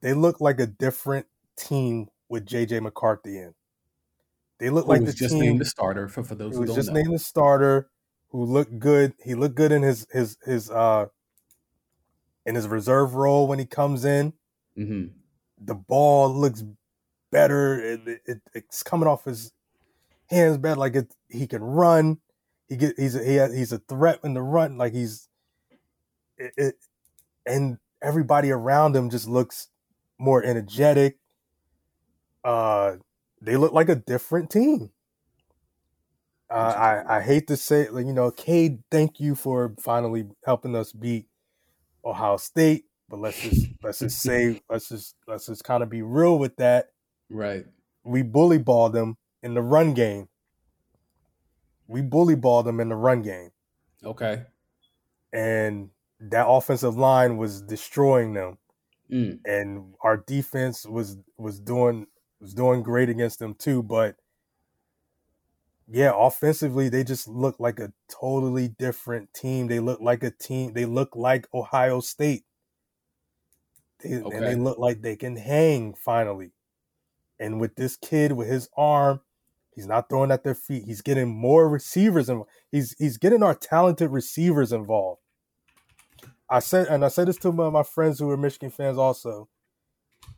They 0.00 0.14
look 0.14 0.40
like 0.40 0.58
a 0.58 0.66
different 0.66 1.26
team 1.56 2.08
with 2.28 2.46
JJ 2.46 2.80
McCarthy 2.80 3.38
in. 3.38 3.54
They 4.60 4.68
look 4.68 4.86
like 4.86 5.00
was 5.00 5.14
the 5.14 5.18
just 5.18 5.32
team 5.34 5.44
named 5.44 5.60
the 5.60 5.64
starter 5.64 6.06
for, 6.06 6.22
for 6.22 6.34
those 6.34 6.54
who 6.54 6.66
don't 6.66 6.76
just 6.76 6.88
know. 6.88 6.94
named 6.94 7.14
the 7.14 7.18
starter, 7.18 7.88
who 8.28 8.44
looked 8.44 8.78
good. 8.78 9.14
He 9.24 9.34
looked 9.34 9.54
good 9.54 9.72
in 9.72 9.82
his 9.82 10.06
his 10.12 10.36
his 10.44 10.70
uh 10.70 11.06
in 12.44 12.54
his 12.54 12.68
reserve 12.68 13.14
role 13.14 13.48
when 13.48 13.58
he 13.58 13.64
comes 13.64 14.04
in. 14.04 14.34
hmm 14.76 15.06
The 15.58 15.74
ball 15.74 16.32
looks 16.32 16.62
better. 17.32 17.80
It, 17.80 18.20
it, 18.26 18.42
it's 18.52 18.82
coming 18.82 19.08
off 19.08 19.24
his 19.24 19.52
hands 20.28 20.58
better. 20.58 20.78
Like 20.78 20.94
it, 20.94 21.14
he 21.28 21.46
can 21.46 21.62
run. 21.62 22.18
He 22.68 22.76
get 22.76 22.98
he's 22.98 23.16
a, 23.16 23.24
he 23.24 23.36
has, 23.36 23.54
he's 23.54 23.72
a 23.72 23.78
threat 23.78 24.20
in 24.24 24.34
the 24.34 24.42
run. 24.42 24.76
Like 24.76 24.92
he's 24.92 25.26
it, 26.36 26.52
it 26.56 26.74
and 27.46 27.78
everybody 28.02 28.50
around 28.50 28.94
him 28.94 29.08
just 29.08 29.26
looks 29.26 29.68
more 30.18 30.44
energetic. 30.44 31.18
Uh, 32.44 32.96
they 33.40 33.56
look 33.56 33.72
like 33.72 33.88
a 33.88 33.94
different 33.96 34.50
team. 34.50 34.90
Uh, 36.50 37.02
I 37.06 37.18
I 37.18 37.20
hate 37.22 37.46
to 37.48 37.56
say 37.56 37.82
it, 37.82 37.92
you 37.92 38.12
know, 38.12 38.30
Cade, 38.30 38.82
thank 38.90 39.20
you 39.20 39.34
for 39.34 39.74
finally 39.80 40.26
helping 40.44 40.74
us 40.74 40.92
beat 40.92 41.26
Ohio 42.04 42.36
State. 42.38 42.86
But 43.08 43.20
let's 43.20 43.40
just 43.40 43.66
let's 43.82 43.98
just 44.00 44.20
say 44.20 44.60
let's 44.68 44.88
just 44.88 45.14
let's 45.26 45.46
just 45.46 45.64
kind 45.64 45.82
of 45.82 45.90
be 45.90 46.02
real 46.02 46.38
with 46.38 46.56
that. 46.56 46.86
Right. 47.28 47.64
We 48.02 48.22
bully 48.22 48.58
balled 48.58 48.92
them 48.94 49.16
in 49.42 49.54
the 49.54 49.62
run 49.62 49.94
game. 49.94 50.28
We 51.86 52.02
bully 52.02 52.34
balled 52.36 52.66
them 52.66 52.80
in 52.80 52.88
the 52.88 52.94
run 52.96 53.22
game, 53.22 53.50
Okay. 54.04 54.42
and 55.32 55.90
that 56.20 56.46
offensive 56.48 56.96
line 56.96 57.36
was 57.36 57.62
destroying 57.62 58.34
them. 58.34 58.58
Mm. 59.10 59.40
and 59.44 59.94
our 60.02 60.18
defense 60.18 60.86
was 60.86 61.16
was 61.36 61.58
doing 61.58 62.06
was 62.40 62.54
doing 62.54 62.82
great 62.82 63.08
against 63.08 63.38
them 63.38 63.54
too 63.54 63.82
but 63.82 64.16
yeah 65.88 66.12
offensively 66.14 66.88
they 66.88 67.04
just 67.04 67.28
look 67.28 67.58
like 67.58 67.78
a 67.78 67.92
totally 68.08 68.68
different 68.68 69.32
team. 69.34 69.66
They 69.66 69.80
look 69.80 70.00
like 70.00 70.22
a 70.22 70.30
team 70.30 70.72
they 70.72 70.86
look 70.86 71.16
like 71.16 71.48
ohio 71.52 72.00
state. 72.00 72.44
They, 74.02 74.12
and 74.12 74.32
they 74.32 74.54
look 74.54 74.78
like 74.78 75.02
they 75.02 75.16
can 75.16 75.36
hang 75.36 75.92
finally. 75.94 76.52
And 77.38 77.60
with 77.60 77.76
this 77.76 77.96
kid 77.96 78.32
with 78.32 78.48
his 78.48 78.68
arm 78.76 79.20
he's 79.74 79.86
not 79.86 80.08
throwing 80.08 80.30
at 80.30 80.44
their 80.44 80.54
feet. 80.54 80.84
He's 80.84 81.00
getting 81.02 81.28
more 81.28 81.68
receivers 81.68 82.28
and 82.28 82.44
he's 82.70 82.94
he's 82.98 83.16
getting 83.16 83.42
our 83.42 83.54
talented 83.54 84.10
receivers 84.10 84.72
involved. 84.72 85.20
I 86.48 86.58
said, 86.58 86.88
and 86.88 87.04
I 87.04 87.08
said 87.08 87.28
this 87.28 87.36
to 87.38 87.52
my, 87.52 87.70
my 87.70 87.84
friends 87.84 88.18
who 88.18 88.28
are 88.30 88.36
Michigan 88.36 88.70
fans 88.70 88.98
also. 88.98 89.48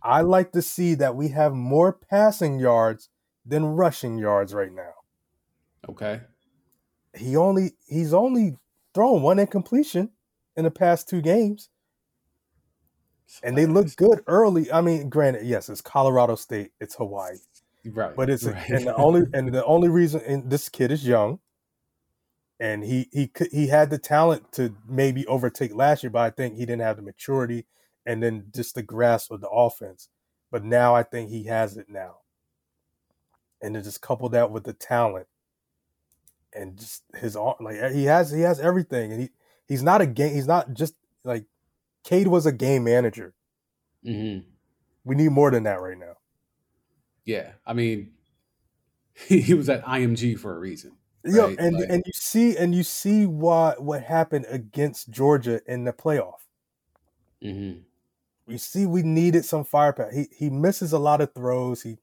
I 0.03 0.21
like 0.23 0.53
to 0.53 0.63
see 0.63 0.95
that 0.97 1.15
we 1.17 1.29
have 1.29 1.53
more 1.55 1.93
passing 1.93 2.59
yards 2.59 3.09
than 3.47 3.65
rushing 3.65 4.19
yards 4.19 4.53
right 4.55 4.73
now. 4.73 4.93
Okay. 5.89 6.21
He 7.17 7.37
only 7.37 7.73
he's 7.87 8.15
only 8.15 8.57
thrown 8.95 9.23
one 9.23 9.39
incompletion 9.39 10.11
in 10.57 10.65
the 10.65 10.71
past 10.71 11.09
two 11.09 11.21
games, 11.21 11.69
and 13.43 13.57
they 13.57 13.67
look 13.67 13.95
good 13.97 14.21
early. 14.27 14.71
I 14.73 14.81
mean, 14.81 15.09
granted, 15.09 15.45
yes, 15.47 15.69
it's 15.69 15.81
Colorado 15.81 16.37
State, 16.37 16.73
it's 16.81 16.95
Hawaii, 16.97 17.37
Right. 17.85 18.15
but 18.17 18.31
it's 18.31 18.45
right. 18.45 18.69
and 18.71 18.87
the 18.87 18.95
only 18.97 19.23
and 19.35 19.53
the 19.53 19.65
only 19.65 19.89
reason 19.89 20.21
and 20.27 20.51
this 20.51 20.69
kid 20.69 20.91
is 20.91 21.07
young, 21.07 21.41
and 22.59 22.83
he 22.85 23.09
he 23.13 23.27
could 23.29 23.49
he 23.53 23.67
had 23.69 23.91
the 23.91 23.99
talent 23.99 24.53
to 24.53 24.75
maybe 24.89 25.27
overtake 25.27 25.75
last 25.75 26.03
year, 26.03 26.11
but 26.11 26.23
I 26.23 26.31
think 26.31 26.55
he 26.55 26.61
didn't 26.65 26.83
have 26.83 26.97
the 26.97 27.03
maturity 27.03 27.67
and 28.07 28.23
then 28.23 28.51
just 28.55 28.75
the 28.75 28.83
grasp 28.83 29.31
of 29.31 29.41
the 29.41 29.49
offense. 29.49 30.09
But 30.51 30.65
now 30.65 30.95
I 30.95 31.03
think 31.03 31.31
he 31.31 31.45
has 31.45 31.77
it 31.77 31.89
now, 31.89 32.19
and 33.63 33.75
to 33.75 33.83
just 33.83 34.03
couple 34.03 34.29
that 34.31 34.51
with 34.51 34.65
the 34.65 34.73
talent 34.75 35.27
and 36.53 36.79
just 36.79 37.05
his 37.15 37.37
like 37.37 37.93
he 37.93 38.05
has 38.05 38.31
he 38.31 38.43
has 38.43 38.61
everything, 38.61 39.13
and 39.13 39.23
he 39.23 39.31
he's 39.67 39.83
not 39.83 40.01
a 40.01 40.07
game. 40.07 40.35
He's 40.35 40.47
not 40.47 40.75
just 40.75 40.95
like 41.25 41.47
Cade 42.05 42.29
was 42.29 42.47
a 42.47 42.53
game 42.53 42.85
manager. 42.85 43.35
hmm 44.05 44.39
We 45.05 45.15
need 45.15 45.31
more 45.31 45.51
than 45.51 45.65
that 45.65 45.81
right 45.81 45.99
now. 45.99 46.17
Yeah. 47.25 47.53
I 47.67 47.73
mean, 47.73 48.15
he, 49.15 49.41
he 49.41 49.55
was 49.55 49.69
at 49.69 49.85
IMG 49.85 50.35
for 50.35 50.55
a 50.57 50.59
reason. 50.59 50.97
Right, 51.25 51.57
and 51.59 51.77
like- 51.77 51.89
and 51.89 52.03
you 52.05 52.13
see 52.15 52.57
and 52.57 52.75
you 52.75 52.83
see 52.83 53.27
what 53.27 53.83
what 53.83 54.03
happened 54.03 54.47
against 54.49 55.11
Georgia 55.11 55.61
in 55.67 55.85
the 55.85 55.93
playoff. 55.93 56.41
hmm 57.41 57.85
We 58.47 58.59
see 58.59 58.87
we 58.87 59.03
needed 59.03 59.45
some 59.45 59.65
firepower. 59.65 60.11
He 60.13 60.27
he 60.37 60.51
misses 60.51 60.93
a 60.93 60.99
lot 60.99 61.21
of 61.21 61.35
throws. 61.35 61.83
He 61.83 61.99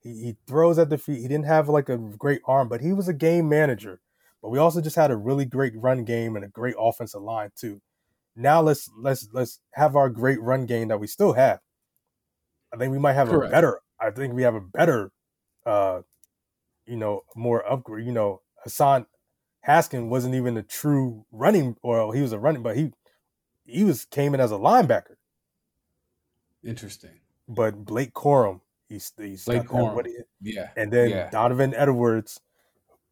he, 0.00 0.10
he 0.10 0.36
throws 0.46 0.78
at 0.78 0.90
the 0.90 0.98
feet. 0.98 1.20
He 1.20 1.28
didn't 1.28 1.46
have 1.46 1.68
like 1.68 1.88
a 1.88 1.96
great 1.96 2.42
arm, 2.46 2.68
but 2.68 2.80
he 2.80 2.92
was 2.92 3.08
a 3.08 3.14
game 3.14 3.48
manager. 3.48 4.00
But 4.42 4.50
we 4.50 4.58
also 4.58 4.80
just 4.80 4.96
had 4.96 5.10
a 5.10 5.16
really 5.16 5.44
great 5.44 5.72
run 5.76 6.04
game 6.04 6.36
and 6.36 6.44
a 6.44 6.48
great 6.48 6.76
offensive 6.78 7.22
line 7.22 7.50
too. 7.56 7.80
Now 8.36 8.60
let's 8.60 8.88
let's 8.96 9.28
let's 9.32 9.60
have 9.74 9.96
our 9.96 10.08
great 10.08 10.40
run 10.40 10.66
game 10.66 10.88
that 10.88 11.00
we 11.00 11.06
still 11.06 11.32
have. 11.32 11.60
I 12.72 12.76
think 12.76 12.92
we 12.92 12.98
might 12.98 13.14
have 13.14 13.28
Correct. 13.28 13.50
a 13.50 13.54
better. 13.54 13.80
I 14.00 14.10
think 14.10 14.34
we 14.34 14.42
have 14.42 14.54
a 14.54 14.60
better, 14.60 15.10
uh, 15.66 16.02
you 16.86 16.96
know, 16.96 17.22
more 17.34 17.68
upgrade. 17.68 18.06
You 18.06 18.12
know, 18.12 18.42
Hassan 18.62 19.06
Haskin 19.66 20.08
wasn't 20.08 20.34
even 20.34 20.56
a 20.56 20.62
true 20.62 21.24
running, 21.32 21.76
or 21.82 22.14
he 22.14 22.22
was 22.22 22.32
a 22.32 22.38
running, 22.38 22.62
but 22.62 22.76
he 22.76 22.92
he 23.64 23.84
was 23.84 24.04
came 24.04 24.34
in 24.34 24.40
as 24.40 24.52
a 24.52 24.56
linebacker. 24.56 25.16
Interesting. 26.68 27.20
But 27.48 27.84
Blake 27.84 28.12
Corum, 28.12 28.60
he's 28.88 29.12
he's 29.16 29.44
Blake 29.44 29.62
Corum. 29.64 30.06
Yeah. 30.40 30.70
and 30.76 30.92
then 30.92 31.10
Yeah. 31.10 31.30
Donovan 31.30 31.74
Edwards, 31.74 32.40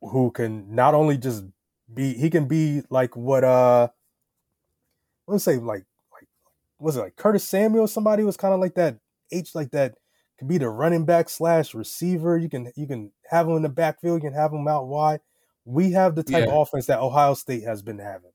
who 0.00 0.30
can 0.30 0.74
not 0.74 0.94
only 0.94 1.16
just 1.16 1.44
be 1.92 2.14
he 2.14 2.28
can 2.30 2.46
be 2.46 2.82
like 2.90 3.16
what 3.16 3.44
uh 3.44 3.88
let's 5.26 5.44
say 5.44 5.56
like 5.56 5.84
like 6.12 6.28
was 6.78 6.96
it 6.96 7.00
like 7.00 7.16
Curtis 7.16 7.44
Samuel? 7.44 7.86
Somebody 7.86 8.22
was 8.24 8.36
kind 8.36 8.52
of 8.54 8.60
like 8.60 8.74
that 8.74 8.98
H 9.32 9.54
like 9.54 9.70
that 9.70 9.94
could 10.38 10.48
be 10.48 10.58
the 10.58 10.68
running 10.68 11.04
back 11.06 11.28
slash 11.30 11.74
receiver. 11.74 12.36
You 12.36 12.48
can 12.48 12.70
you 12.76 12.86
can 12.86 13.12
have 13.30 13.48
him 13.48 13.56
in 13.56 13.62
the 13.62 13.68
backfield. 13.70 14.22
You 14.22 14.28
can 14.30 14.38
have 14.38 14.52
him 14.52 14.68
out 14.68 14.86
wide. 14.86 15.20
We 15.64 15.92
have 15.92 16.14
the 16.14 16.22
type 16.22 16.44
Yeah. 16.46 16.52
of 16.52 16.58
offense 16.68 16.86
that 16.86 17.00
Ohio 17.00 17.34
State 17.34 17.64
has 17.64 17.82
been 17.82 17.98
having, 17.98 18.30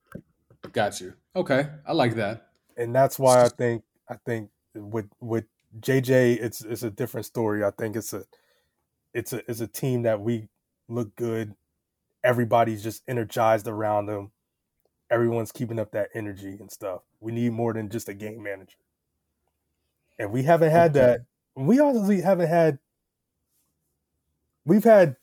Got 0.74 0.99
you. 0.99 1.13
Okay. 1.36 1.69
I 1.88 1.93
like 1.93 2.15
that. 2.15 2.47
and 2.76 2.93
that's 2.95 3.17
why 3.19 3.43
I 3.43 3.49
think 3.49 3.84
I 4.09 4.15
think 4.26 4.49
with 4.76 5.07
with 5.19 5.45
JJ, 5.80 6.38
it's 6.41 6.61
it's 6.61 6.84
a 6.84 6.89
different 6.91 7.26
story. 7.26 7.63
I 7.63 7.72
think 7.72 7.95
it's 7.95 8.13
a 8.13 8.24
it's 9.13 9.34
a 9.34 9.49
it's 9.49 9.61
a 9.61 9.67
team 9.67 10.03
that 10.03 10.22
we 10.22 10.47
look 10.88 11.15
good. 11.15 11.55
Everybody's 12.24 12.84
just 12.84 13.03
energized 13.07 13.67
around 13.67 14.05
them. 14.05 14.32
Everyone's 15.09 15.51
keeping 15.51 15.80
up 15.80 15.91
that 15.91 16.09
energy 16.13 16.55
and 16.59 16.72
stuff. 16.72 17.01
We 17.19 17.32
need 17.32 17.51
more 17.51 17.74
than 17.74 17.89
just 17.89 18.07
a 18.09 18.13
game 18.13 18.43
manager, 18.43 18.78
and 20.19 20.32
we 20.32 20.43
haven't 20.43 20.72
had 20.72 20.93
that. 20.93 21.22
We 21.55 21.80
honestly 21.80 22.22
haven't 22.22 22.47
had. 22.47 22.80
We've 24.65 24.84
had 24.84 25.15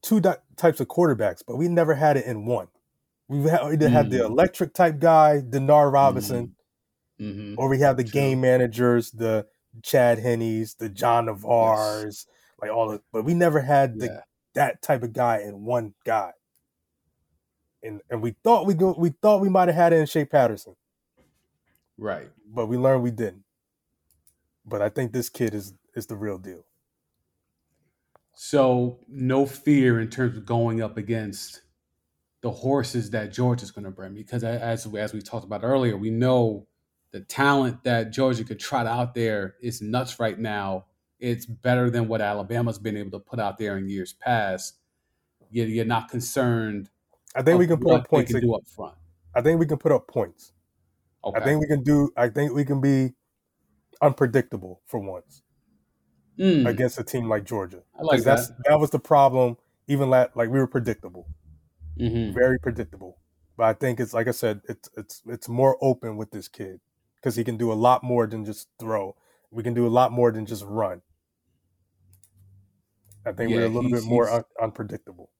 two 0.00 0.20
di- 0.20 0.36
types 0.56 0.80
of 0.80 0.88
quarterbacks, 0.88 1.42
but 1.46 1.56
we 1.56 1.68
never 1.68 1.94
had 1.94 2.16
it 2.16 2.24
in 2.24 2.46
one. 2.46 2.68
We've 3.26 3.50
had, 3.50 3.60
either 3.62 3.88
had 3.88 4.10
the 4.10 4.18
Mm. 4.18 4.26
electric 4.26 4.74
type 4.74 4.98
guy, 5.00 5.40
Denard 5.40 5.92
Robinson, 5.92 6.54
hmm 7.18 7.54
or 7.56 7.68
we 7.68 7.78
have 7.80 7.96
the 7.96 8.04
True. 8.04 8.12
game 8.12 8.40
managers, 8.40 9.10
the 9.12 9.46
Chad 9.82 10.18
Hennes, 10.18 10.74
the 10.74 10.88
John 10.88 11.26
Navarres, 11.26 12.26
like 12.60 12.70
all 12.70 12.90
of. 12.92 13.02
But 13.12 13.24
we 13.24 13.34
never 13.34 13.60
had 13.60 13.98
the 13.98 14.06
Yeah. 14.06 14.20
that 14.54 14.82
type 14.82 15.02
of 15.02 15.12
guy 15.12 15.38
in 15.40 15.64
one 15.64 15.94
guy. 16.04 16.32
And 17.82 18.00
and 18.10 18.22
we 18.22 18.32
thought 18.44 18.66
we 18.66 18.74
go, 18.74 18.94
we 18.98 19.10
thought 19.10 19.40
we 19.42 19.48
might 19.48 19.68
have 19.68 19.74
had 19.76 19.92
it 19.92 19.96
in 20.00 20.06
Shea 20.06 20.24
Patterson, 20.24 20.74
Right. 21.98 22.30
but 22.46 22.66
we 22.66 22.76
learned 22.76 23.02
we 23.02 23.10
didn't. 23.10 23.44
But 24.64 24.82
I 24.82 24.88
think 24.88 25.12
this 25.12 25.28
kid 25.28 25.54
is 25.54 25.74
is 25.94 26.06
the 26.06 26.16
real 26.16 26.38
deal. 26.38 26.64
So 28.34 28.98
no 29.08 29.46
fear 29.46 30.00
in 30.00 30.10
terms 30.10 30.36
of 30.36 30.44
going 30.46 30.82
up 30.82 30.96
against 30.96 31.62
the 32.42 32.50
horses 32.50 33.10
that 33.10 33.32
George 33.32 33.62
is 33.62 33.70
going 33.70 33.84
to 33.84 33.90
bring, 33.90 34.14
because 34.14 34.44
as 34.44 34.86
as 34.94 35.12
we 35.14 35.22
talked 35.22 35.44
about 35.46 35.64
earlier, 35.64 35.96
we 35.96 36.10
know 36.10 36.66
the 37.14 37.20
talent 37.20 37.84
that 37.84 38.10
Georgia 38.10 38.42
could 38.42 38.58
trot 38.58 38.88
out 38.88 39.14
there 39.14 39.54
is 39.62 39.80
nuts 39.80 40.18
right 40.18 40.36
now. 40.36 40.86
It's 41.20 41.46
better 41.46 41.88
than 41.88 42.08
what 42.08 42.20
Alabama's 42.20 42.80
been 42.80 42.96
able 42.96 43.12
to 43.12 43.20
put 43.20 43.38
out 43.38 43.56
there 43.56 43.78
in 43.78 43.88
years 43.88 44.12
past. 44.14 44.80
Yet 45.50 45.68
you're 45.68 45.84
not 45.84 46.08
concerned. 46.10 46.90
I 47.36 47.42
think 47.42 47.58
we 47.58 47.66
can 47.68 47.78
put 47.78 47.92
up 47.92 48.08
points. 48.08 48.32
Can 48.32 48.40
do 48.40 48.54
up 48.54 48.66
front. 48.66 48.96
I 49.34 49.42
think 49.42 49.60
we 49.60 49.66
can 49.66 49.78
put 49.78 49.92
up 49.92 50.08
points. 50.08 50.52
Okay. 51.24 51.38
I 51.38 51.44
think 51.44 51.60
we 51.60 51.68
can 51.68 51.82
do. 51.84 52.12
I 52.16 52.28
think 52.28 52.52
we 52.54 52.64
can 52.64 52.80
be 52.80 53.14
unpredictable 54.02 54.82
for 54.86 55.00
once 55.00 55.42
Mm, 56.38 56.66
against 56.66 56.98
a 56.98 57.04
team 57.04 57.28
like 57.28 57.44
Georgia. 57.44 57.82
I 57.98 58.02
like 58.02 58.24
that's 58.24 58.50
that 58.66 58.78
was 58.80 58.90
the 58.90 58.98
problem. 58.98 59.56
Even 59.86 60.10
la- 60.10 60.28
like 60.34 60.50
we 60.50 60.58
were 60.58 60.66
predictable, 60.66 61.28
hmm 61.98 62.34
very 62.34 62.58
predictable. 62.58 63.18
But 63.56 63.64
I 63.66 63.72
think 63.74 64.00
it's 64.00 64.12
like 64.14 64.28
I 64.28 64.32
said, 64.32 64.62
it's 64.68 64.88
it's 64.96 65.22
it's 65.26 65.48
more 65.48 65.78
open 65.80 66.16
with 66.16 66.30
this 66.30 66.48
kid 66.48 66.80
because 67.24 67.36
he 67.36 67.42
can 67.42 67.56
do 67.56 67.72
a 67.72 67.74
lot 67.74 68.02
more 68.04 68.26
than 68.26 68.44
just 68.44 68.68
throw. 68.78 69.16
We 69.50 69.62
can 69.62 69.72
do 69.72 69.86
a 69.86 69.88
lot 69.88 70.12
more 70.12 70.30
than 70.30 70.44
just 70.44 70.62
run. 70.66 71.00
I 73.24 73.32
think 73.32 73.50
we're 73.50 73.64
a 73.64 73.68
little 73.68 73.90
bit 73.90 74.04
more 74.04 74.28
un- 74.28 74.44
unpredictable. 74.60 75.30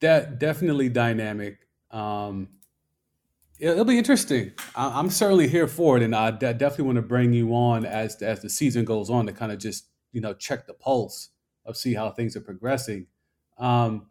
That 0.00 0.38
definitely 0.38 0.90
dynamic. 0.90 1.56
Um, 1.90 2.48
it- 3.58 3.70
it'll 3.70 3.86
be 3.86 3.96
interesting. 3.96 4.52
I- 4.76 4.98
I'm 4.98 5.08
certainly 5.08 5.48
here 5.48 5.66
for 5.66 5.96
it, 5.96 6.02
and 6.02 6.14
I 6.14 6.30
definitely 6.32 6.84
want 6.84 6.96
to 6.96 7.02
bring 7.02 7.32
you 7.32 7.54
on 7.54 7.86
as 7.86 8.20
as 8.20 8.40
the 8.42 8.50
season 8.50 8.84
goes 8.84 9.08
on 9.08 9.24
to 9.26 9.32
kind 9.32 9.52
of 9.52 9.58
just 9.58 9.86
you 10.12 10.20
know 10.20 10.34
check 10.34 10.66
the 10.66 10.74
pulse 10.74 11.30
of 11.64 11.78
see 11.78 11.94
how 11.94 12.10
things 12.10 12.36
are 12.36 12.42
progressing. 12.42 13.06
Um, 13.56 14.10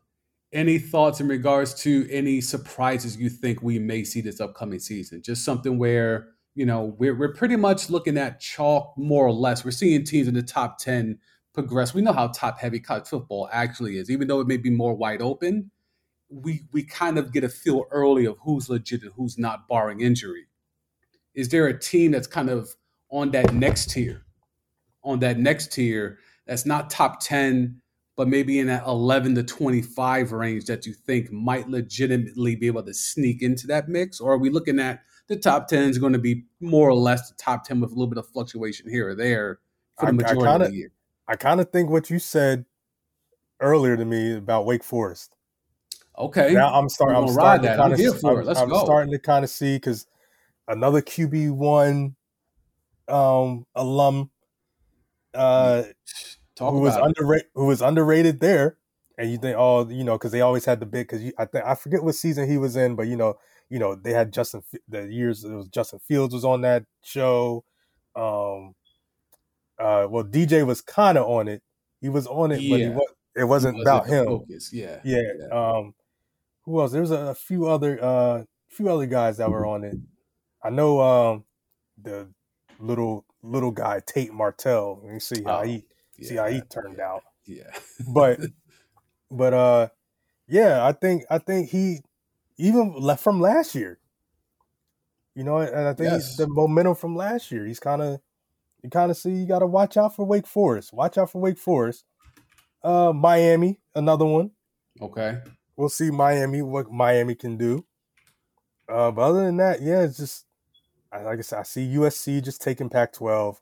any 0.52 0.80
thoughts 0.80 1.20
in 1.20 1.28
regards 1.28 1.76
to 1.84 2.08
any 2.10 2.42
surprises 2.42 3.16
you 3.18 3.30
think 3.30 3.62
we 3.62 3.78
may 3.78 4.04
see 4.04 4.22
this 4.22 4.40
upcoming 4.42 4.80
season? 4.80 5.22
Just 5.22 5.46
something 5.46 5.78
where 5.78 6.33
you 6.56 6.66
know 6.66 6.96
we're 6.98 7.16
we're 7.16 7.34
pretty 7.34 7.56
much 7.56 7.90
looking 7.90 8.18
at 8.18 8.40
chalk 8.40 8.94
more 8.98 9.26
or 9.26 9.34
less. 9.34 9.64
We're 9.66 9.72
seeing 9.72 10.04
teams 10.04 10.28
in 10.28 10.34
the 10.34 10.44
top 10.44 10.78
ten 10.78 11.20
progress. 11.54 11.94
We 11.94 12.02
know 12.02 12.14
how 12.14 12.28
top 12.28 12.60
heavy 12.60 12.80
college 12.80 13.08
football 13.08 13.50
actually 13.52 13.98
is, 13.98 14.10
even 14.10 14.28
though 14.28 14.40
it 14.40 14.48
may 14.48 14.58
be 14.58 14.70
more 14.70 14.96
wide 14.96 15.22
open 15.22 15.72
we 16.34 16.64
we 16.72 16.84
kind 16.84 17.18
of 17.18 17.32
get 17.32 17.44
a 17.44 17.50
feel 17.50 17.86
early 17.92 18.26
of 18.26 18.38
who's 18.44 18.70
legit 18.70 19.04
and 19.04 19.12
who's 19.16 19.38
not, 19.38 19.68
barring 19.68 20.02
injury. 20.02 20.48
Is 21.34 21.50
there 21.50 21.68
a 21.68 21.80
team 21.80 22.12
that's 22.12 22.28
kind 22.28 22.50
of 22.50 22.70
on 23.10 23.32
that 23.32 23.54
next 23.54 23.92
tier, 23.92 24.24
on 25.04 25.20
that 25.20 25.38
next 25.38 25.72
tier 25.72 26.20
that's 26.48 26.66
not 26.66 26.90
top 26.90 27.20
ten, 27.20 27.82
but 28.16 28.28
maybe 28.28 28.60
in 28.60 28.68
that 28.68 28.86
eleven 28.88 29.36
to 29.36 29.44
twenty-five 29.44 30.32
range 30.32 30.66
that 30.66 30.86
you 30.86 30.94
think 30.94 31.32
might 31.32 31.70
legitimately 31.70 32.56
be 32.56 32.68
able 32.68 32.84
to 32.84 32.94
sneak 32.94 33.42
into 33.42 33.68
that 33.68 33.88
mix, 33.88 34.20
or 34.20 34.34
are 34.34 34.38
we 34.40 34.50
looking 34.50 34.80
at 34.80 35.02
the 35.28 35.36
top 35.38 35.68
ten 35.68 35.90
is 35.90 35.98
going 35.98 36.14
to 36.14 36.20
be 36.20 36.46
more 36.60 36.90
or 36.90 36.94
less 36.94 37.30
the 37.30 37.36
top 37.36 37.64
ten 37.66 37.80
with 37.80 37.92
a 37.92 37.94
little 37.94 38.08
bit 38.08 38.18
of 38.18 38.28
fluctuation 38.28 38.90
here 38.90 39.10
or 39.10 39.16
there 39.16 39.60
for 39.98 40.06
the 40.06 40.08
I- 40.08 40.10
I 40.10 40.12
majority 40.12 40.40
of 40.42 40.52
kinda- 40.54 40.68
the 40.70 40.76
year? 40.76 40.92
I 41.28 41.36
kind 41.38 41.62
of 41.62 41.70
think 41.72 41.90
what 41.90 42.10
you 42.10 42.20
said 42.20 42.66
earlier 43.62 43.96
to 43.96 44.04
me 44.04 44.36
about 44.36 44.66
Wake 44.66 44.84
Forest. 44.84 45.36
Okay, 46.18 46.54
Now 46.54 46.74
I'm 46.74 46.90
starting. 46.90 47.16
I'm 47.16 47.28
starting 47.30 47.64
to 47.64 47.70
kind 47.70 47.82
I'm 47.82 47.94
of. 47.94 48.00
here 48.00 48.14
for 48.14 48.42
it. 48.42 48.48
I'm, 48.48 48.70
starting 48.70 49.12
to 49.14 49.20
kind 49.20 49.44
of 49.44 49.50
see 49.50 49.78
because 49.78 50.06
another 50.68 51.02
QB 51.02 51.50
one 51.52 52.16
um, 53.08 53.66
alum 53.74 54.30
uh, 55.34 55.84
talk 56.56 56.72
who 56.72 56.82
was 56.82 56.96
underrated, 56.96 57.48
who 57.56 57.66
was 57.66 57.82
underrated 57.82 58.40
there, 58.42 58.78
and 59.18 59.32
you 59.32 59.38
think, 59.38 59.56
oh, 59.58 59.90
you 59.90 60.04
know, 60.04 60.14
because 60.18 60.32
they 60.32 60.42
always 60.42 60.66
had 60.66 60.80
the 60.80 60.86
big. 60.86 61.08
Because 61.08 61.32
I 61.38 61.46
think 61.46 61.66
I 61.66 61.74
forget 61.76 62.04
what 62.04 62.16
season 62.16 62.48
he 62.48 62.58
was 62.58 62.76
in, 62.76 62.96
but 62.96 63.08
you 63.08 63.16
know, 63.16 63.38
you 63.70 63.80
know, 63.80 63.96
they 63.96 64.12
had 64.12 64.34
Justin. 64.34 64.64
The 64.88 65.08
years 65.08 65.44
it 65.44 65.52
was 65.52 65.68
Justin 65.68 66.00
Fields 66.00 66.34
was 66.34 66.46
on 66.46 66.62
that 66.62 66.86
show. 67.04 67.64
Um, 68.16 68.76
uh, 69.80 70.08
well, 70.10 70.24
DJ 70.24 70.66
was 70.66 70.82
kind 70.82 71.18
of 71.18 71.28
on 71.28 71.48
it. 71.48 71.62
He 72.02 72.10
was 72.10 72.28
on 72.28 72.52
it, 72.52 72.58
but 72.70 72.80
he 72.80 72.90
was, 72.90 73.14
it 73.36 73.44
wasn't 73.46 73.78
Wasn't 73.78 73.82
about 73.82 74.08
him. 74.08 74.26
Focus. 74.26 74.72
Yeah. 74.72 75.00
Yeah. 75.04 75.22
Yeah. 75.40 75.48
Um, 75.48 75.96
who 76.66 76.80
else? 76.80 76.92
There's 76.92 77.12
a, 77.12 77.28
a 77.28 77.36
few 77.36 77.68
other 77.68 78.00
uh 78.04 78.44
few 78.70 78.90
other 78.90 79.06
guys 79.06 79.38
that 79.38 79.50
were 79.50 79.66
on 79.66 79.84
it. 79.84 79.96
I 80.64 80.70
know 80.70 81.02
um 81.02 81.46
the 82.02 82.30
little 82.80 83.26
little 83.42 83.72
guy 83.72 84.02
Tate 84.06 84.34
Martell. 84.34 85.02
Let 85.04 85.14
me 85.14 85.20
see 85.20 85.44
how 85.44 85.62
Oh, 85.62 85.64
he 85.64 85.86
see 86.22 86.36
how 86.36 86.48
he 86.48 86.62
turned 86.62 87.00
out. 87.00 87.24
Yeah. 87.46 87.72
But 88.08 88.40
but 89.32 89.54
uh 89.54 89.88
yeah, 90.48 90.86
I 90.86 90.92
think 90.92 91.24
I 91.30 91.38
think 91.40 91.70
he 91.70 92.02
even 92.58 92.94
left 92.94 93.24
from 93.24 93.40
last 93.42 93.76
year. 93.76 94.00
You 95.36 95.44
know, 95.44 95.58
and 95.58 95.88
I 95.88 95.94
think 95.94 96.12
Yes. 96.12 96.36
the 96.38 96.48
momentum 96.48 96.96
from 96.96 97.16
last 97.16 97.52
year. 97.52 97.66
He's 97.66 97.80
kind 97.80 98.02
of 98.02 98.20
you 98.84 98.90
kind 98.90 99.10
of 99.10 99.18
see 99.18 99.32
you 99.32 99.46
got 99.48 99.60
to 99.60 99.66
watch 99.68 99.96
out 99.98 100.16
for 100.16 100.26
Wake 100.26 100.46
Forest. 100.46 100.94
Watch 100.94 101.18
out 101.18 101.32
for 101.32 101.40
Wake 101.42 101.58
Forest. 101.58 102.06
Uh 102.84 103.14
Miami, 103.14 103.80
another 103.96 104.26
one 104.26 104.52
Okay. 105.02 105.42
we'll 105.76 105.90
see 105.90 106.12
Miami 106.12 106.62
what 106.62 106.92
Miami 106.92 107.34
can 107.36 107.58
do. 107.58 107.86
Uh, 108.90 109.10
but 109.12 109.22
other 109.22 109.46
than 109.46 109.58
that, 109.58 109.82
yeah, 109.82 110.02
it's 110.02 110.18
just 110.18 110.46
I- 111.12 111.22
like 111.24 111.40
I 111.40 111.42
said, 111.42 111.60
I 111.60 111.64
see 111.64 111.94
USC 111.96 112.42
just 112.42 112.62
taking 112.62 112.90
Pac-12. 112.90 113.62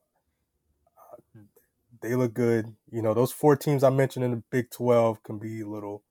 Uh, 0.98 1.40
they 2.02 2.16
look 2.16 2.34
good. 2.34 2.76
You 2.90 3.02
know, 3.02 3.14
those 3.14 3.32
four 3.32 3.56
teams 3.56 3.84
I 3.84 3.90
mentioned 3.92 4.26
in 4.26 4.32
the 4.32 4.44
Big 4.50 4.72
12 4.72 5.22
can 5.24 5.38
be 5.38 5.62
a 5.62 5.68
little 5.68 6.04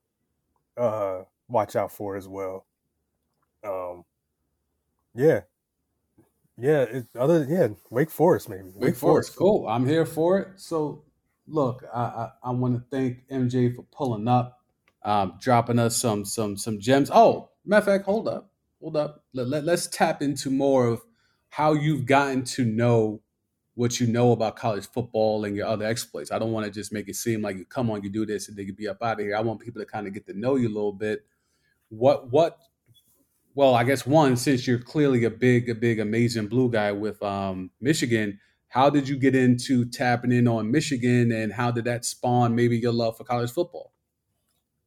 uh, 0.76 1.22
watch 1.48 1.74
out 1.76 1.90
for 1.92 2.16
as 2.16 2.28
well. 2.28 2.66
Um, 3.64 4.04
yeah, 5.14 5.40
yeah. 6.58 6.82
It, 6.82 7.06
other 7.18 7.46
yeah, 7.48 7.68
Wake 7.90 8.10
Forest 8.10 8.48
maybe. 8.48 8.70
Wake 8.74 8.96
Forest. 8.96 9.36
Cool. 9.36 9.66
I'm 9.68 9.86
here 9.86 10.06
for 10.06 10.38
it. 10.38 10.48
So, 10.56 11.04
look, 11.46 11.84
I 11.92 12.00
I, 12.00 12.30
I 12.44 12.50
want 12.50 12.76
to 12.76 12.84
thank 12.90 13.28
MJ 13.28 13.74
for 13.74 13.82
pulling 13.92 14.28
up, 14.28 14.60
um, 15.04 15.34
dropping 15.40 15.78
us 15.78 15.96
some 15.96 16.24
some 16.24 16.56
some 16.56 16.80
gems. 16.80 17.10
Oh, 17.12 17.50
matter 17.64 17.78
of 17.78 17.84
fact, 17.86 18.04
hold 18.04 18.28
up, 18.28 18.50
hold 18.80 18.96
up. 18.96 19.24
Let, 19.34 19.48
let, 19.48 19.64
let's 19.64 19.86
tap 19.86 20.22
into 20.22 20.50
more 20.50 20.86
of 20.86 21.02
how 21.50 21.72
you've 21.72 22.06
gotten 22.06 22.44
to 22.44 22.64
know 22.64 23.20
what 23.74 23.98
you 24.00 24.06
know 24.06 24.32
about 24.32 24.56
college 24.56 24.86
football 24.88 25.44
and 25.44 25.56
your 25.56 25.66
other 25.66 25.86
exploits. 25.86 26.30
I 26.30 26.38
don't 26.38 26.52
want 26.52 26.66
to 26.66 26.72
just 26.72 26.92
make 26.92 27.08
it 27.08 27.16
seem 27.16 27.42
like 27.42 27.56
you 27.56 27.64
come 27.64 27.90
on, 27.90 28.02
you 28.02 28.10
do 28.10 28.26
this, 28.26 28.48
and 28.48 28.56
then 28.56 28.66
you 28.66 28.72
be 28.72 28.88
up 28.88 29.02
out 29.02 29.20
of 29.20 29.26
here. 29.26 29.36
I 29.36 29.40
want 29.40 29.60
people 29.60 29.80
to 29.80 29.86
kind 29.86 30.06
of 30.06 30.14
get 30.14 30.26
to 30.26 30.38
know 30.38 30.56
you 30.56 30.68
a 30.68 30.74
little 30.74 30.92
bit. 30.92 31.24
What 31.88 32.30
what 32.30 32.58
well, 33.54 33.74
I 33.74 33.84
guess 33.84 34.06
one, 34.06 34.36
since 34.36 34.66
you're 34.66 34.78
clearly 34.78 35.24
a 35.24 35.30
big, 35.30 35.68
a 35.68 35.74
big, 35.74 35.98
a 35.98 36.04
maize 36.04 36.36
and 36.36 36.48
blue 36.48 36.70
guy 36.70 36.92
with 36.92 37.22
um, 37.22 37.70
Michigan, 37.80 38.38
how 38.68 38.88
did 38.88 39.08
you 39.08 39.18
get 39.18 39.34
into 39.34 39.84
tapping 39.84 40.32
in 40.32 40.46
on 40.46 40.70
Michigan, 40.70 41.32
and 41.32 41.52
how 41.52 41.70
did 41.70 41.84
that 41.84 42.04
spawn 42.04 42.54
maybe 42.54 42.78
your 42.78 42.92
love 42.92 43.16
for 43.16 43.24
college 43.24 43.50
football? 43.50 43.92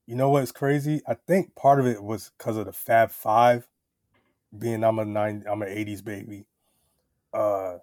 You 0.06 0.16
know 0.16 0.30
what's 0.30 0.52
crazy? 0.52 1.02
I 1.08 1.16
think 1.16 1.56
part 1.56 1.80
of 1.80 1.88
it 1.88 2.02
was 2.02 2.32
because 2.38 2.58
of 2.58 2.66
the 2.66 2.74
Fab 2.74 3.12
Five, 3.12 3.68
being 4.58 4.84
I'm 4.84 5.00
a 5.00 5.06
nine, 5.06 5.44
I'm 5.50 5.62
an 5.62 5.70
'80s 5.70 6.04
baby. 6.04 6.46
Uh, 7.34 7.80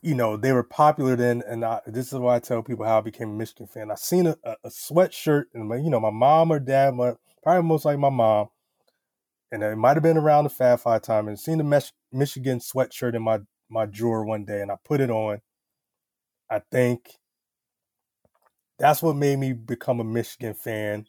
you 0.00 0.14
know 0.14 0.36
they 0.36 0.52
were 0.52 0.62
popular 0.62 1.16
then, 1.16 1.42
and 1.46 1.64
I, 1.64 1.80
this 1.86 2.12
is 2.12 2.18
why 2.18 2.36
I 2.36 2.38
tell 2.38 2.62
people 2.62 2.86
how 2.86 2.98
I 2.98 3.02
became 3.02 3.30
a 3.30 3.34
Michigan 3.34 3.66
fan. 3.66 3.90
I 3.90 3.96
seen 3.96 4.26
a, 4.26 4.36
a, 4.44 4.68
sweatshirt, 4.68 5.44
and 5.52 5.68
my, 5.68 5.76
you 5.76 5.90
know 5.90 6.00
my 6.00 6.10
mom 6.10 6.52
or 6.52 6.60
dad, 6.60 6.94
my, 6.94 7.14
probably 7.42 7.68
most 7.68 7.84
like 7.84 7.98
my 7.98 8.10
mom, 8.10 8.48
and 9.52 9.62
it 9.62 9.76
might 9.76 9.96
have 9.96 10.02
been 10.02 10.16
around 10.18 10.44
the 10.44 10.50
Fab 10.50 10.80
Five 10.80 11.02
time, 11.02 11.28
and 11.28 11.38
seen 11.38 11.58
the 11.58 11.64
Mich- 11.64 11.92
Michigan 12.12 12.58
sweatshirt 12.58 13.14
in 13.14 13.22
my 13.22 13.40
my 13.68 13.86
drawer 13.86 14.24
one 14.24 14.44
day, 14.44 14.62
and 14.62 14.70
I 14.70 14.76
put 14.84 15.00
it 15.00 15.10
on. 15.10 15.40
I 16.50 16.60
think 16.70 17.18
that's 18.78 19.02
what 19.02 19.16
made 19.16 19.38
me 19.38 19.52
become 19.52 20.00
a 20.00 20.04
Michigan 20.04 20.54
fan. 20.54 21.06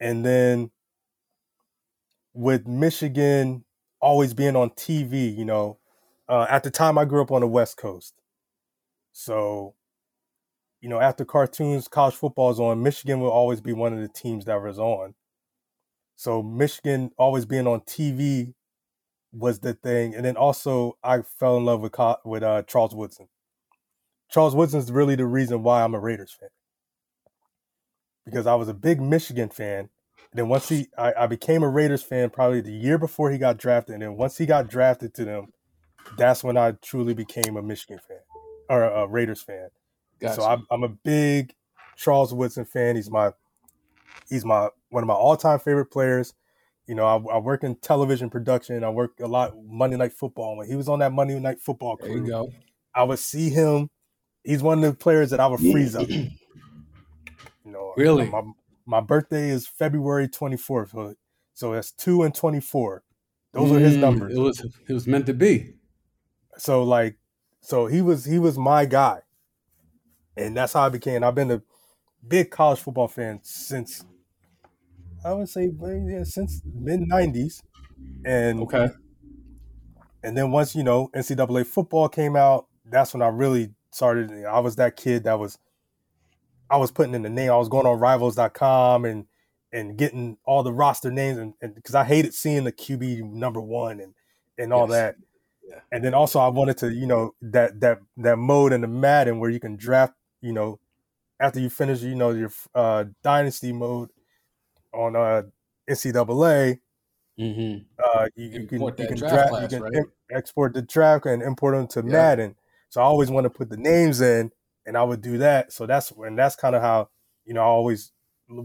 And 0.00 0.24
then 0.24 0.70
with 2.34 2.66
Michigan 2.66 3.64
always 4.00 4.34
being 4.34 4.56
on 4.56 4.70
TV, 4.70 5.34
you 5.36 5.44
know, 5.44 5.78
uh, 6.28 6.46
at 6.50 6.62
the 6.64 6.70
time 6.70 6.98
I 6.98 7.04
grew 7.04 7.22
up 7.22 7.30
on 7.30 7.40
the 7.40 7.46
West 7.46 7.76
Coast. 7.76 8.14
So, 9.12 9.74
you 10.80 10.88
know, 10.88 11.00
after 11.00 11.24
cartoons, 11.24 11.88
college 11.88 12.14
football 12.14 12.50
is 12.50 12.60
on, 12.60 12.82
Michigan 12.82 13.20
will 13.20 13.30
always 13.30 13.60
be 13.60 13.72
one 13.72 13.92
of 13.92 14.00
the 14.00 14.08
teams 14.08 14.44
that 14.46 14.60
was 14.60 14.78
on. 14.78 15.14
So, 16.16 16.42
Michigan 16.42 17.10
always 17.16 17.44
being 17.46 17.66
on 17.66 17.80
TV 17.80 18.54
was 19.32 19.58
the 19.60 19.74
thing. 19.74 20.14
And 20.14 20.24
then 20.24 20.36
also, 20.36 20.96
I 21.02 21.22
fell 21.22 21.56
in 21.56 21.64
love 21.64 21.80
with 21.80 21.94
with 22.24 22.42
uh, 22.42 22.62
Charles 22.62 22.94
Woodson. 22.94 23.28
Charles 24.30 24.54
Woodson's 24.54 24.90
really 24.90 25.16
the 25.16 25.26
reason 25.26 25.62
why 25.62 25.82
I'm 25.82 25.94
a 25.94 26.00
Raiders 26.00 26.32
fan. 26.32 26.48
Because 28.24 28.46
I 28.46 28.54
was 28.54 28.68
a 28.68 28.74
big 28.74 29.00
Michigan 29.00 29.48
fan. 29.48 29.90
And 30.32 30.38
then 30.40 30.48
once 30.48 30.68
he, 30.68 30.88
I, 30.98 31.12
I 31.20 31.26
became 31.26 31.62
a 31.62 31.68
Raiders 31.68 32.02
fan 32.02 32.30
probably 32.30 32.60
the 32.60 32.72
year 32.72 32.98
before 32.98 33.30
he 33.30 33.38
got 33.38 33.58
drafted. 33.58 33.94
And 33.94 34.02
then 34.02 34.16
once 34.16 34.38
he 34.38 34.46
got 34.46 34.68
drafted 34.68 35.14
to 35.14 35.24
them, 35.24 35.52
that's 36.16 36.42
when 36.42 36.56
I 36.56 36.72
truly 36.82 37.14
became 37.14 37.56
a 37.56 37.62
Michigan 37.62 38.00
fan 38.06 38.18
or 38.68 38.82
a 38.82 39.06
Raiders 39.06 39.42
fan. 39.42 39.68
Gotcha. 40.20 40.34
So 40.34 40.44
I'm, 40.44 40.66
I'm 40.70 40.82
a 40.82 40.88
big 40.88 41.54
Charles 41.96 42.32
Woodson 42.34 42.64
fan. 42.64 42.96
He's 42.96 43.10
my, 43.10 43.32
he's 44.28 44.44
my 44.44 44.70
one 44.94 45.02
of 45.04 45.08
my 45.08 45.14
all 45.14 45.36
time 45.36 45.58
favorite 45.58 45.86
players. 45.86 46.34
You 46.86 46.94
know, 46.94 47.06
I, 47.06 47.36
I 47.36 47.38
work 47.38 47.64
in 47.64 47.76
television 47.76 48.30
production. 48.30 48.84
I 48.84 48.90
work 48.90 49.20
a 49.20 49.26
lot 49.26 49.54
Monday 49.64 49.96
Night 49.96 50.12
Football. 50.12 50.56
When 50.58 50.68
he 50.68 50.76
was 50.76 50.88
on 50.88 50.98
that 51.00 51.12
Monday 51.12 51.38
Night 51.40 51.60
Football 51.60 51.98
there 51.98 52.16
you 52.16 52.26
go. 52.28 52.52
I 52.94 53.02
would 53.04 53.18
see 53.18 53.50
him. 53.50 53.90
He's 54.44 54.62
one 54.62 54.84
of 54.84 54.92
the 54.92 54.96
players 54.98 55.30
that 55.30 55.40
I 55.40 55.46
would 55.46 55.60
freeze 55.60 55.94
up. 55.96 56.08
You 57.64 57.70
know, 57.72 57.94
Really? 57.96 58.30
My, 58.30 58.42
my 58.86 59.00
birthday 59.00 59.48
is 59.48 59.66
February 59.66 60.28
24th, 60.28 60.90
so, 60.90 61.14
so 61.54 61.72
that's 61.72 61.92
two 61.92 62.22
and 62.22 62.34
24. 62.34 63.02
Those 63.52 63.72
are 63.72 63.80
his 63.80 63.96
Mm, 63.96 64.00
numbers. 64.00 64.34
It 64.36 64.40
was 64.40 64.60
it 64.88 64.92
was 64.92 65.06
meant 65.06 65.26
to 65.26 65.34
be. 65.34 65.74
So 66.56 66.82
like 66.82 67.18
so 67.60 67.86
he 67.86 68.02
was 68.02 68.24
he 68.24 68.38
was 68.38 68.58
my 68.58 68.84
guy, 68.86 69.22
and 70.36 70.56
that's 70.56 70.72
how 70.72 70.82
I 70.82 70.88
became. 70.88 71.22
I've 71.24 71.34
been 71.34 71.50
a 71.50 71.62
big 72.26 72.50
college 72.50 72.80
football 72.80 73.08
fan 73.08 73.40
since 73.42 74.04
I 75.24 75.32
would 75.32 75.48
say 75.48 75.70
yeah, 75.80 76.24
since 76.24 76.62
mid 76.64 77.00
'90s, 77.00 77.62
and 78.24 78.60
Okay. 78.62 78.88
and 80.22 80.36
then 80.36 80.50
once 80.50 80.74
you 80.74 80.82
know 80.84 81.10
NCAA 81.14 81.64
football 81.66 82.08
came 82.08 82.36
out, 82.36 82.66
that's 82.84 83.14
when 83.14 83.22
I 83.22 83.28
really 83.28 83.74
started. 83.90 84.30
I 84.44 84.60
was 84.60 84.76
that 84.76 84.96
kid 84.96 85.24
that 85.24 85.38
was 85.38 85.58
I 86.70 86.76
was 86.76 86.90
putting 86.90 87.14
in 87.14 87.22
the 87.22 87.30
name. 87.30 87.50
I 87.50 87.56
was 87.56 87.68
going 87.68 87.86
on 87.86 87.98
Rivals.com 87.98 89.04
and 89.04 89.26
and 89.72 89.98
getting 89.98 90.38
all 90.44 90.62
the 90.62 90.72
roster 90.72 91.10
names, 91.10 91.38
and 91.38 91.54
because 91.74 91.94
I 91.94 92.04
hated 92.04 92.34
seeing 92.34 92.64
the 92.64 92.72
QB 92.72 93.22
number 93.32 93.60
one 93.60 94.00
and 94.00 94.14
and 94.58 94.72
all 94.72 94.88
Yes. 94.88 94.90
that. 94.90 95.16
Yeah. 95.62 95.80
And 95.92 96.04
then 96.04 96.14
also 96.14 96.40
I 96.40 96.48
wanted 96.48 96.78
to, 96.78 96.92
you 96.92 97.06
know, 97.06 97.34
that 97.42 97.80
that 97.80 97.98
that 98.18 98.36
mode 98.38 98.72
in 98.72 98.82
the 98.82 98.88
Madden 98.88 99.38
where 99.40 99.50
you 99.50 99.60
can 99.60 99.76
draft, 99.76 100.14
you 100.40 100.52
know, 100.52 100.78
after 101.40 101.60
you 101.60 101.70
finish, 101.70 102.02
you 102.02 102.14
know, 102.14 102.30
your 102.30 102.50
uh, 102.74 103.04
dynasty 103.22 103.72
mode 103.72 104.10
on 104.94 105.16
uh, 105.16 105.42
NCAA, 105.88 106.80
Mm-hmm. 107.38 107.78
uh, 108.02 108.26
you, 108.36 108.60
you 108.60 108.66
can 108.68 108.82
you 108.82 108.94
can 108.94 109.16
draft 109.16 109.48
class, 109.48 109.62
you 109.62 109.68
can 109.68 109.82
right? 109.82 110.06
export 110.30 110.72
the 110.74 110.82
draft 110.82 111.26
and 111.26 111.42
import 111.42 111.74
them 111.74 111.86
to 111.88 112.02
Yeah. 112.08 112.12
Madden. 112.12 112.56
So 112.90 113.00
I 113.00 113.04
always 113.04 113.28
want 113.30 113.44
to 113.44 113.50
put 113.50 113.70
the 113.70 113.76
names 113.76 114.20
in, 114.20 114.52
and 114.86 114.96
I 114.96 115.02
would 115.02 115.20
do 115.20 115.38
that. 115.38 115.72
So 115.72 115.84
that's 115.86 116.12
and 116.12 116.38
that's 116.38 116.54
kind 116.54 116.76
of 116.76 116.82
how 116.82 117.08
you 117.44 117.54
know 117.54 117.60
I 117.62 117.64
always 117.64 118.12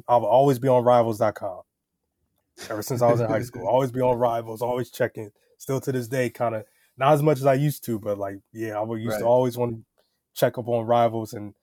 I'll 0.07 0.25
always 0.25 0.59
be 0.59 0.67
on 0.67 0.83
Rivals.com. 0.83 1.61
Ever 2.69 2.81
since 2.83 3.01
I 3.01 3.09
was 3.09 3.21
in 3.21 3.27
high 3.27 3.41
school, 3.41 3.65
always 3.67 3.91
be 3.91 4.01
on 4.01 4.17
Rivals, 4.17 4.61
always 4.61 4.91
checking. 4.91 5.31
Still 5.57 5.81
to 5.81 5.91
this 5.91 6.07
day, 6.07 6.29
kind 6.29 6.55
of 6.55 6.65
not 6.97 7.13
as 7.13 7.23
much 7.23 7.39
as 7.39 7.45
I 7.45 7.55
used 7.55 7.83
to, 7.85 7.97
but 7.99 8.17
like 8.19 8.37
yeah, 8.53 8.77
I 8.77 8.81
would 8.81 9.01
used 9.01 9.15
Right. 9.15 9.21
to 9.21 9.25
always 9.25 9.57
want 9.57 9.75
to 9.77 9.83
check 10.35 10.57
up 10.59 10.67
on 10.67 10.85
Rivals 10.85 11.33
and 11.33 11.55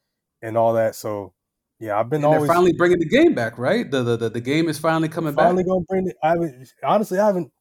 and 0.42 0.56
all 0.56 0.72
that. 0.74 0.96
So 0.96 1.34
yeah, 1.78 1.98
I've 1.98 2.08
been 2.08 2.24
And 2.24 2.32
they're 2.32 2.38
always 2.38 2.50
finally 2.50 2.72
bringing 2.72 2.98
the 2.98 3.08
game 3.08 3.34
back, 3.34 3.58
right? 3.58 3.90
The 3.90 4.02
the 4.02 4.16
the, 4.16 4.30
the 4.30 4.40
game 4.40 4.68
is 4.68 4.78
finally 4.78 5.08
coming 5.08 5.34
finally 5.34 5.62
back. 5.62 5.68
Finally 5.68 5.84
gonna 5.84 5.84
bring 5.88 6.08
it. 6.08 6.16
I 6.22 6.28
haven't 6.30 6.72
honestly, 6.82 7.18
I 7.18 7.26
haven't. 7.26 7.52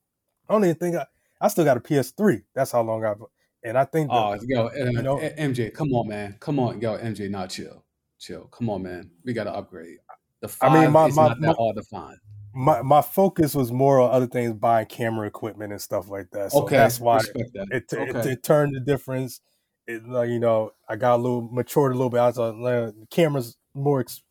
I 0.50 0.54
don't 0.54 0.64
even 0.64 0.76
think 0.76 0.96
I. 0.96 1.06
I 1.42 1.48
still 1.50 1.66
got 1.66 1.78
a 1.78 1.82
PS3. 1.82 2.44
That's 2.54 2.72
how 2.72 2.82
long 2.82 3.04
I've. 3.04 3.22
And 3.64 3.78
I 3.78 3.84
think. 3.86 4.10
the- 4.10 4.16
Oh, 4.16 4.38
yo, 4.48 4.68
uh, 4.68 4.72
you 4.74 5.02
know- 5.02 5.18
MJ, 5.18 5.74
come 5.74 5.92
on, 5.94 6.08
man, 6.08 6.38
come 6.40 6.60
on, 6.60 6.80
yo, 6.80 6.98
MJ, 6.98 7.30
not 7.30 7.50
chill, 7.50 7.84
chill. 8.20 8.46
Come 8.52 8.70
on, 8.70 8.84
man, 8.84 9.10
we 9.26 9.34
got 9.34 9.46
to 9.46 9.54
upgrade. 9.54 9.98
The 10.42 10.56
I 10.62 10.82
mean, 10.82 10.92
my- 10.92 11.08
is 11.08 11.16
my- 11.16 11.30
not 11.30 11.42
that 11.42 11.48
my- 11.48 11.54
hard 11.54 11.76
to 11.76 11.84
find. 11.84 12.18
my 12.54 12.82
my 12.84 13.02
focus 13.02 13.54
was 13.54 13.72
more 13.72 14.00
on 14.00 14.12
other 14.12 14.28
things, 14.28 14.54
buying 14.54 14.86
camera 14.86 15.28
equipment 15.28 15.74
and 15.74 15.82
stuff 15.82 16.10
like 16.10 16.30
that. 16.32 16.54
So 16.54 16.64
okay, 16.64 16.78
that's 16.78 17.02
why 17.02 17.18
respect 17.18 17.50
that. 17.54 17.68
it, 17.72 17.84
it, 17.92 18.16
okay. 18.16 18.30
it 18.32 18.44
turned 18.44 18.76
the 18.76 18.80
difference. 18.80 19.42
It 19.88 20.08
like 20.08 20.30
you 20.30 20.40
know, 20.40 20.72
I 20.88 20.96
got 20.96 21.16
a 21.16 21.22
little 21.22 21.42
matured 21.42 21.92
a 21.92 21.96
little 21.96 22.10
bit. 22.10 22.20
I 22.20 22.28
was 22.28 22.38
like, 22.38 23.10
cameras 23.10 23.58
more 23.76 24.00
ex- 24.02 24.24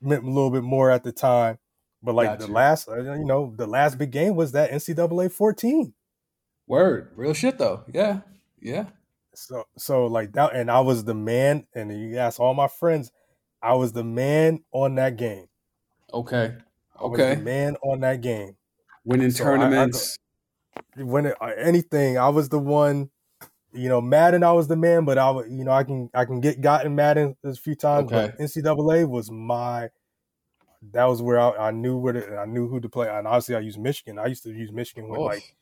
meant 0.00 0.24
a 0.24 0.28
little 0.28 0.50
bit 0.50 0.62
more 0.64 0.90
at 0.90 1.04
the 1.04 1.12
time. 1.12 1.58
But 2.02 2.14
like 2.14 2.28
Got 2.30 2.38
the 2.40 2.46
you. 2.48 2.52
last, 2.54 2.88
uh, 2.88 3.00
you 3.14 3.24
know, 3.24 3.52
the 3.56 3.66
last 3.66 3.98
big 3.98 4.12
game 4.12 4.36
was 4.36 4.52
that 4.52 4.70
NCAA 4.70 5.28
14. 5.30 5.94
Word, 6.66 7.12
real 7.16 7.34
shit 7.34 7.58
though. 7.58 7.84
Yeah, 7.92 8.20
yeah. 8.60 8.86
So 9.34 9.64
so 9.76 10.06
like 10.06 10.32
that, 10.32 10.54
and 10.54 10.70
I 10.70 10.80
was 10.80 11.04
the 11.04 11.14
man. 11.14 11.66
And 11.74 11.90
you 11.90 12.16
ask 12.18 12.38
all 12.40 12.54
my 12.54 12.68
friends, 12.68 13.10
I 13.62 13.74
was 13.74 13.92
the 13.92 14.04
man 14.04 14.64
on 14.72 14.94
that 14.96 15.16
game. 15.16 15.46
Okay, 16.12 16.56
I 16.96 17.02
okay. 17.02 17.36
man 17.36 17.76
on 17.82 18.00
that 18.00 18.20
game. 18.20 18.56
Winning 19.04 19.30
So 19.30 19.44
I- 19.44 19.46
I 19.46 19.58
tournaments. 19.58 20.18
when 20.96 21.26
it, 21.26 21.36
uh, 21.40 21.52
anything, 21.56 22.18
I 22.18 22.28
was 22.28 22.48
the 22.50 22.58
one. 22.58 23.10
You 23.78 23.88
know, 23.88 24.00
Madden, 24.00 24.42
I 24.42 24.52
was 24.52 24.66
the 24.66 24.76
man, 24.76 25.04
but 25.04 25.18
I, 25.18 25.30
you 25.44 25.64
know, 25.64 25.70
I 25.70 25.84
can 25.84 26.10
I 26.12 26.24
can 26.24 26.40
get 26.40 26.60
gotten 26.60 26.94
Madden 26.96 27.36
a 27.44 27.54
few 27.54 27.74
times. 27.76 28.10
But 28.10 28.38
NCAA 28.38 29.08
was 29.08 29.30
my. 29.30 29.90
That 30.92 31.04
was 31.04 31.22
where 31.22 31.38
I, 31.38 31.68
I 31.68 31.70
knew 31.70 31.96
where 31.96 32.12
to, 32.12 32.36
I 32.36 32.46
knew 32.46 32.68
who 32.68 32.80
to 32.80 32.88
play, 32.88 33.08
and 33.08 33.26
obviously 33.26 33.54
I 33.56 33.60
used 33.60 33.78
Michigan. 33.78 34.18
I 34.18 34.26
used 34.26 34.42
to 34.44 34.50
use 34.50 34.70
Michigan 34.72 35.08
with 35.08 35.20
Oof. 35.20 35.26
like, 35.26 35.56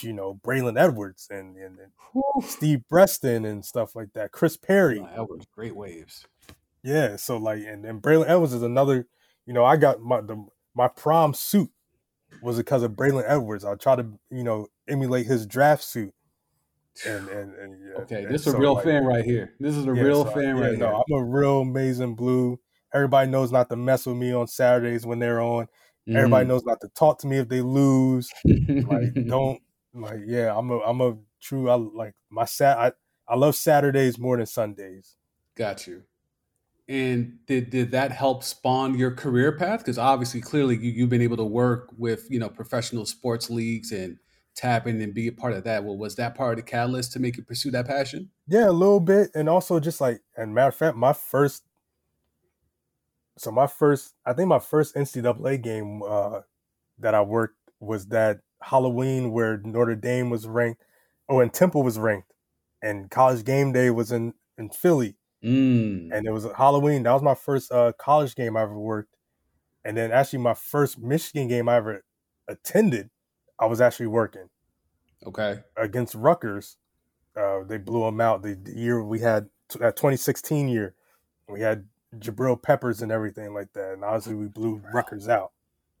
you 0.00 0.12
know, 0.12 0.38
Braylon 0.42 0.78
Edwards 0.78 1.28
and, 1.30 1.56
and, 1.56 1.78
and 1.78 2.44
Steve 2.44 2.82
Breaston 2.90 3.44
and 3.44 3.64
stuff 3.64 3.94
like 3.96 4.12
that. 4.14 4.32
Chris 4.32 4.56
Perry, 4.56 5.00
Nah, 5.00 5.22
Edwards, 5.22 5.46
great 5.54 5.74
waves. 5.76 6.26
yeah. 6.82 7.16
So 7.16 7.36
like, 7.36 7.62
and 7.62 7.84
and 7.84 8.02
Braylon 8.02 8.28
Edwards 8.28 8.52
is 8.54 8.62
another. 8.62 9.06
You 9.46 9.52
know, 9.52 9.64
I 9.64 9.76
got 9.76 10.00
my 10.00 10.20
the 10.20 10.44
my 10.74 10.88
prom 10.88 11.34
suit 11.34 11.70
was 12.42 12.56
because 12.56 12.82
of 12.82 12.92
Braylon 12.92 13.24
Edwards. 13.26 13.64
I 13.64 13.74
try 13.74 13.96
to 13.96 14.06
you 14.30 14.44
know 14.44 14.68
emulate 14.88 15.26
his 15.26 15.46
draft 15.46 15.84
suit. 15.84 16.14
And 17.06 17.28
and, 17.28 17.54
and 17.54 17.78
yeah, 17.80 18.02
Okay, 18.02 18.24
this 18.26 18.46
is 18.46 18.54
a 18.54 18.58
real 18.58 18.74
like, 18.74 18.84
fan 18.84 19.04
right 19.04 19.24
here. 19.24 19.54
This 19.58 19.74
is 19.74 19.86
a 19.86 19.94
yeah, 19.94 20.02
real 20.02 20.24
so 20.24 20.30
I- 20.30 20.34
fan 20.34 20.56
yeah, 20.56 20.62
right 20.62 20.78
no, 20.78 21.02
I'm 21.08 21.18
a 21.18 21.24
real 21.24 21.64
maize 21.64 22.00
and 22.00 22.16
blue. 22.16 22.58
Everybody 22.92 23.30
knows 23.30 23.50
not 23.50 23.68
to 23.70 23.76
mess 23.76 24.06
with 24.06 24.16
me 24.16 24.32
on 24.32 24.46
Saturdays 24.46 25.04
when 25.04 25.18
they're 25.18 25.40
on. 25.40 25.66
here. 26.06 26.18
Everybody 26.18 26.44
mm. 26.44 26.48
knows 26.48 26.64
not 26.64 26.80
to 26.82 26.88
talk 26.88 27.18
to 27.20 27.26
me 27.26 27.38
if 27.38 27.48
they 27.48 27.60
lose. 27.60 28.30
Like 28.44 29.14
don't 29.26 29.60
like 29.92 30.20
yeah, 30.26 30.56
I'm 30.56 30.70
a 30.70 30.78
I'm 30.80 31.00
a 31.00 31.16
true 31.40 31.68
I 31.68 31.74
like 31.74 32.14
my 32.30 32.44
sat 32.44 32.78
I, 32.78 32.92
I 33.28 33.36
love 33.36 33.56
Saturdays 33.56 34.18
more 34.18 34.36
than 34.36 34.46
Sundays. 34.46 35.16
Got 35.56 35.86
you. 35.86 36.02
And 36.88 37.38
did 37.46 37.70
did 37.70 37.90
that 37.92 38.12
help 38.12 38.44
spawn 38.44 38.98
your 38.98 39.10
career 39.10 39.56
path? 39.56 39.80
Because 39.80 39.98
obviously, 39.98 40.40
clearly, 40.42 40.76
you 40.76 40.90
you've 40.90 41.08
been 41.08 41.22
able 41.22 41.38
to 41.38 41.44
work 41.44 41.88
with 41.96 42.26
you 42.30 42.38
know 42.38 42.48
professional 42.50 43.06
sports 43.06 43.48
leagues 43.48 43.90
and 43.90 44.18
tap 44.54 44.86
in 44.86 45.00
and 45.00 45.14
be 45.14 45.28
a 45.28 45.32
part 45.32 45.52
of 45.52 45.64
that. 45.64 45.84
Well, 45.84 45.96
was 45.96 46.16
that 46.16 46.34
part 46.34 46.58
of 46.58 46.64
the 46.64 46.70
catalyst 46.70 47.12
to 47.12 47.20
make 47.20 47.36
you 47.36 47.42
pursue 47.44 47.70
that 47.72 47.86
passion? 47.86 48.30
Yeah, 48.46 48.68
a 48.68 48.72
little 48.72 49.00
bit, 49.00 49.30
and 49.34 49.48
also 49.48 49.80
just 49.80 50.00
like, 50.00 50.20
and 50.36 50.54
matter 50.54 50.68
of 50.68 50.74
fact, 50.76 50.96
my 50.96 51.12
first, 51.12 51.64
so 53.36 53.50
my 53.50 53.66
first, 53.66 54.14
I 54.24 54.32
think 54.32 54.48
my 54.48 54.58
first 54.60 54.94
NCAA 54.94 55.60
game 55.60 56.02
uh, 56.02 56.40
that 56.98 57.14
I 57.14 57.22
worked 57.22 57.56
was 57.80 58.06
that 58.06 58.40
Halloween 58.62 59.32
where 59.32 59.58
Notre 59.64 59.96
Dame 59.96 60.30
was 60.30 60.46
ranked, 60.46 60.84
oh, 61.28 61.40
and 61.40 61.52
Temple 61.52 61.82
was 61.82 61.98
ranked, 61.98 62.32
and 62.82 63.10
College 63.10 63.44
Game 63.44 63.72
Day 63.72 63.90
was 63.90 64.12
in 64.12 64.34
in 64.58 64.70
Philly, 64.70 65.16
Mm. 65.44 66.08
and 66.12 66.26
it 66.26 66.30
was 66.32 66.46
Halloween. 66.56 67.02
That 67.02 67.12
was 67.12 67.22
my 67.22 67.34
first 67.34 67.70
uh, 67.72 67.92
college 67.98 68.34
game 68.34 68.56
I 68.56 68.62
ever 68.62 68.78
worked, 68.78 69.14
and 69.84 69.96
then 69.96 70.12
actually 70.12 70.38
my 70.38 70.54
first 70.54 70.98
Michigan 70.98 71.48
game 71.48 71.68
I 71.68 71.76
ever 71.76 72.04
attended, 72.48 73.10
I 73.58 73.66
was 73.66 73.80
actually 73.80 74.08
working 74.08 74.48
Okay. 75.26 75.62
against 75.76 76.14
Rutgers. 76.14 76.76
Uh, 77.36 77.64
they 77.64 77.78
blew 77.78 78.02
them 78.02 78.20
out 78.20 78.42
the, 78.42 78.54
the 78.54 78.72
year 78.72 79.02
we 79.02 79.20
had 79.20 79.48
that 79.78 79.96
2016 79.96 80.68
year. 80.68 80.94
We 81.48 81.60
had 81.60 81.88
Jabril 82.16 82.60
Peppers 82.62 83.02
and 83.02 83.10
everything 83.12 83.54
like 83.54 83.72
that, 83.74 83.94
and 83.94 84.04
obviously 84.04 84.34
we 84.34 84.46
blew 84.46 84.82
Rutgers 84.92 85.28
out. 85.28 85.52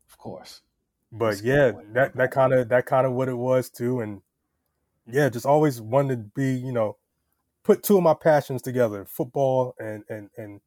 Of 0.08 0.18
course. 0.18 0.62
But 1.12 1.30
That's 1.30 1.42
yeah, 1.42 1.72
that 1.92 2.14
that 2.14 2.30
kind 2.30 2.52
of 2.52 2.68
that 2.68 2.86
kind 2.86 3.06
of 3.06 3.12
what 3.12 3.28
it 3.28 3.34
was 3.34 3.70
too, 3.70 4.00
and 4.00 4.22
yeah, 5.06 5.28
just 5.28 5.46
always 5.46 5.80
wanted 5.80 6.16
to 6.16 6.30
be 6.34 6.54
you 6.54 6.72
know 6.72 6.96
put 7.64 7.82
two 7.82 7.96
of 7.96 8.02
my 8.02 8.14
passions 8.14 8.62
together: 8.62 9.04
football 9.04 9.74
and 9.78 10.04
and 10.08 10.30
and 10.36 10.60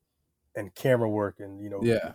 and 0.56 0.74
camera 0.76 1.10
work, 1.10 1.40
and 1.40 1.62
you 1.62 1.70
know 1.70 1.82
Yeah. 1.84 2.14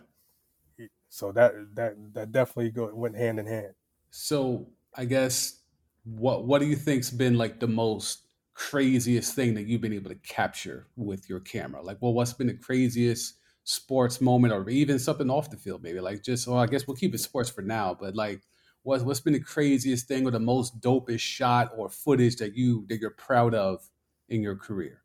So 1.09 1.31
that 1.33 1.53
that 1.75 2.15
that 2.15 2.33
definitely 2.33 2.71
go, 2.71 2.93
went 2.95 3.17
hand 3.17 3.39
in 3.39 3.47
hand. 3.47 3.75
So 4.13 4.69
I 4.95 5.07
guess 5.07 5.61
what 6.05 6.45
what 6.47 6.61
do 6.61 6.67
you 6.67 6.77
think's 6.77 7.11
been 7.11 7.39
like 7.39 7.61
the 7.61 7.67
most 7.67 8.27
craziest 8.55 9.35
thing 9.35 9.55
that 9.55 9.67
you've 9.67 9.81
been 9.81 9.95
able 9.95 10.11
to 10.11 10.17
capture 10.17 10.89
with 10.97 11.29
your 11.31 11.41
camera? 11.41 11.83
Like, 11.83 11.99
well, 12.03 12.13
what's 12.13 12.35
been 12.35 12.49
the 12.49 12.55
craziest 12.55 13.37
sports 13.65 14.21
moment, 14.21 14.53
or 14.53 14.69
even 14.69 14.99
something 14.99 15.31
off 15.31 15.51
the 15.51 15.57
field, 15.57 15.83
maybe? 15.83 16.01
Like, 16.01 16.23
just 16.23 16.47
well, 16.47 16.59
I 16.59 16.67
guess 16.67 16.87
we'll 16.87 16.97
keep 16.97 17.15
it 17.15 17.19
sports 17.19 17.49
for 17.51 17.63
now, 17.63 17.97
but 17.99 18.15
like, 18.15 18.43
what's 18.83 19.03
what's 19.03 19.21
been 19.21 19.33
the 19.33 19.41
craziest 19.41 20.09
thing 20.09 20.27
or 20.27 20.31
the 20.31 20.41
most 20.41 20.81
dopest 20.81 21.21
shot 21.21 21.73
or 21.77 21.89
footage 21.89 22.37
that 22.37 22.55
you 22.55 22.87
that 22.91 23.01
you're 23.01 23.11
proud 23.11 23.55
of 23.55 23.89
in 24.29 24.43
your 24.43 24.57
career? 24.57 25.03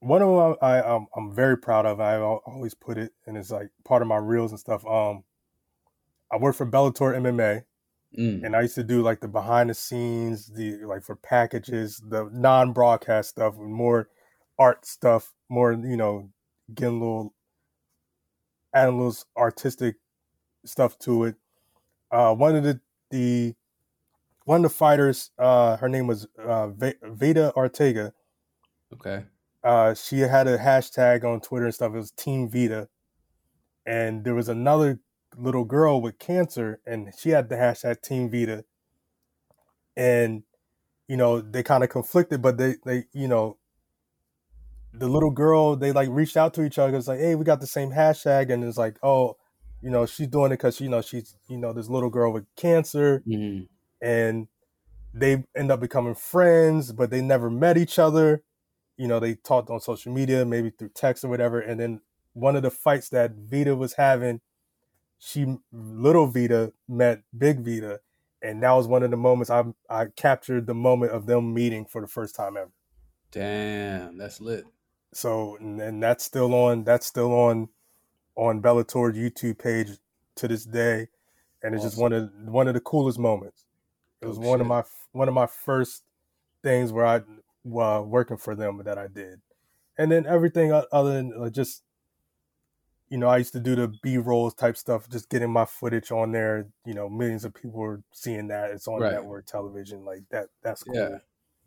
One 0.00 0.22
of 0.22 0.28
them 0.28 0.56
I 0.62 0.82
I'm, 0.82 1.06
I'm 1.16 1.34
very 1.34 1.58
proud 1.58 1.86
of. 1.86 2.00
I 2.00 2.18
always 2.18 2.74
put 2.74 2.98
it, 2.98 3.12
and 3.26 3.36
it's 3.36 3.50
like 3.50 3.70
part 3.84 4.02
of 4.02 4.08
my 4.08 4.16
reels 4.16 4.52
and 4.52 4.60
stuff. 4.60 4.86
Um, 4.86 5.24
I 6.32 6.36
work 6.36 6.54
for 6.54 6.66
Bellator 6.66 7.14
MMA, 7.16 7.64
Mm. 8.16 8.42
and 8.42 8.56
I 8.56 8.62
used 8.62 8.74
to 8.76 8.84
do 8.84 9.02
like 9.02 9.20
the 9.20 9.28
behind 9.28 9.68
the 9.68 9.74
scenes, 9.74 10.46
the 10.46 10.78
like 10.84 11.02
for 11.02 11.14
packages, 11.14 12.02
the 12.08 12.28
non 12.32 12.72
broadcast 12.72 13.30
stuff, 13.30 13.56
and 13.58 13.72
more 13.72 14.08
art 14.58 14.86
stuff, 14.86 15.34
more 15.50 15.72
you 15.72 15.96
know, 15.96 16.30
getting 16.74 16.96
a 16.96 16.98
little, 16.98 17.34
adding 18.74 18.94
a 18.94 18.96
little 18.96 19.16
artistic 19.36 19.96
stuff 20.64 20.98
to 21.00 21.24
it. 21.24 21.34
Uh, 22.10 22.34
one 22.34 22.56
of 22.56 22.64
the 22.64 22.80
the 23.10 23.54
one 24.44 24.64
of 24.64 24.70
the 24.70 24.76
fighters, 24.76 25.30
uh, 25.38 25.76
her 25.76 25.90
name 25.90 26.06
was 26.06 26.26
uh, 26.42 26.68
Ve- 26.68 26.94
Veta 27.02 27.52
Arteaga. 27.54 28.12
Okay. 28.94 29.26
Uh, 29.62 29.92
she 29.92 30.20
had 30.20 30.46
a 30.46 30.56
hashtag 30.56 31.24
on 31.24 31.40
Twitter 31.42 31.66
and 31.66 31.74
stuff. 31.74 31.92
It 31.92 31.98
was 31.98 32.12
Team 32.12 32.48
Vita, 32.48 32.88
and 33.84 34.24
there 34.24 34.34
was 34.34 34.48
another 34.48 35.00
little 35.38 35.64
girl 35.64 36.00
with 36.02 36.18
cancer, 36.18 36.80
and 36.86 37.12
she 37.18 37.30
had 37.30 37.48
the 37.48 37.56
hashtag 37.56 38.02
Team 38.02 38.30
Vita. 38.30 38.64
And 39.96 40.42
you 41.08 41.16
know 41.16 41.40
they 41.40 41.62
kind 41.62 41.82
of 41.84 41.90
conflicted, 41.90 42.42
but 42.42 42.58
they 42.58 42.76
they 42.84 43.04
you 43.12 43.28
know 43.28 43.58
the 44.92 45.08
little 45.08 45.30
girl 45.30 45.76
they 45.76 45.92
like 45.92 46.08
reached 46.10 46.36
out 46.36 46.54
to 46.54 46.64
each 46.64 46.78
other. 46.78 46.96
It's 46.96 47.08
like, 47.08 47.20
hey, 47.20 47.34
we 47.34 47.44
got 47.44 47.60
the 47.60 47.66
same 47.66 47.90
hashtag, 47.90 48.52
and 48.52 48.64
it's 48.64 48.78
like, 48.78 48.98
oh, 49.02 49.36
you 49.82 49.90
know, 49.90 50.06
she's 50.06 50.28
doing 50.28 50.46
it 50.52 50.56
because 50.56 50.80
you 50.80 50.88
know 50.88 51.02
she's 51.02 51.36
you 51.48 51.58
know 51.58 51.72
this 51.72 51.88
little 51.88 52.10
girl 52.10 52.32
with 52.32 52.46
cancer, 52.56 53.22
Mm-hmm. 53.26 53.64
and 54.06 54.48
they 55.14 55.44
end 55.56 55.70
up 55.72 55.80
becoming 55.80 56.14
friends, 56.14 56.92
but 56.92 57.10
they 57.10 57.22
never 57.22 57.50
met 57.50 57.76
each 57.78 57.98
other. 57.98 58.42
You 58.96 59.08
know, 59.08 59.20
they 59.20 59.34
talked 59.36 59.70
on 59.70 59.80
social 59.80 60.12
media, 60.12 60.44
maybe 60.44 60.70
through 60.70 60.90
text 60.94 61.24
or 61.24 61.28
whatever, 61.28 61.60
and 61.60 61.80
then 61.80 62.00
one 62.34 62.56
of 62.56 62.62
the 62.62 62.70
fights 62.70 63.08
that 63.10 63.32
Vita 63.36 63.74
was 63.76 63.94
having, 63.94 64.40
she 65.18 65.58
little 65.72 66.26
Vita 66.26 66.72
met 66.88 67.22
Big 67.36 67.64
Vita, 67.64 68.00
and 68.42 68.62
that 68.62 68.72
was 68.72 68.86
one 68.86 69.02
of 69.02 69.10
the 69.10 69.16
moments 69.16 69.50
I 69.50 69.64
I 69.90 70.06
captured 70.16 70.66
the 70.66 70.74
moment 70.74 71.12
of 71.12 71.26
them 71.26 71.52
meeting 71.52 71.84
for 71.84 72.00
the 72.00 72.06
first 72.06 72.34
time 72.36 72.56
ever. 72.56 72.70
Damn, 73.30 74.16
that's 74.16 74.40
lit. 74.40 74.64
So 75.12 75.56
and, 75.56 75.80
and 75.80 76.02
that's 76.02 76.24
still 76.24 76.54
on 76.54 76.84
that's 76.84 77.06
still 77.06 77.32
on 77.32 77.68
on 78.36 78.60
Bellator's 78.60 79.16
YouTube 79.16 79.58
page 79.58 79.98
to 80.36 80.48
this 80.48 80.64
day, 80.64 81.08
and 81.62 81.74
it's 81.74 81.84
just 81.84 81.98
one 81.98 82.12
of 82.12 82.30
one 82.44 82.68
of 82.68 82.74
the 82.74 82.80
coolest 82.80 83.18
moments. 83.18 83.64
It 84.20 84.26
was 84.26 84.38
Dope 84.38 84.46
one 84.46 84.60
of 84.60 84.66
my 84.66 84.84
one 85.12 85.28
of 85.28 85.34
my 85.34 85.46
first 85.46 86.04
things 86.62 86.92
where 86.92 87.06
I 87.06 87.16
uh, 87.16 88.02
working 88.02 88.36
for 88.36 88.54
them 88.54 88.80
that 88.84 88.98
I 88.98 89.08
did, 89.08 89.40
and 89.98 90.12
then 90.12 90.26
everything 90.26 90.72
other 90.72 91.12
than 91.12 91.32
uh, 91.38 91.50
just 91.50 91.82
you 93.10 93.18
know 93.18 93.28
I 93.28 93.38
used 93.38 93.52
to 93.54 93.60
do 93.60 93.74
the 93.76 93.88
B 93.88 94.18
rolls 94.18 94.54
type 94.54 94.76
stuff, 94.76 95.08
just 95.08 95.30
getting 95.30 95.50
my 95.52 95.64
footage 95.64 96.10
on 96.12 96.32
there. 96.32 96.70
You 96.84 96.94
know, 96.94 97.08
millions 97.08 97.44
of 97.44 97.54
people 97.54 97.82
are 97.82 98.02
seeing 98.12 98.48
that. 98.48 98.70
It's 98.70 98.88
on 98.88 99.08
Right. 99.08 99.08
network 99.08 99.46
television, 99.46 100.04
like 100.04 100.28
that. 100.30 100.48
That's 100.62 100.84
cool. 100.84 101.10
Yeah. 101.10 101.18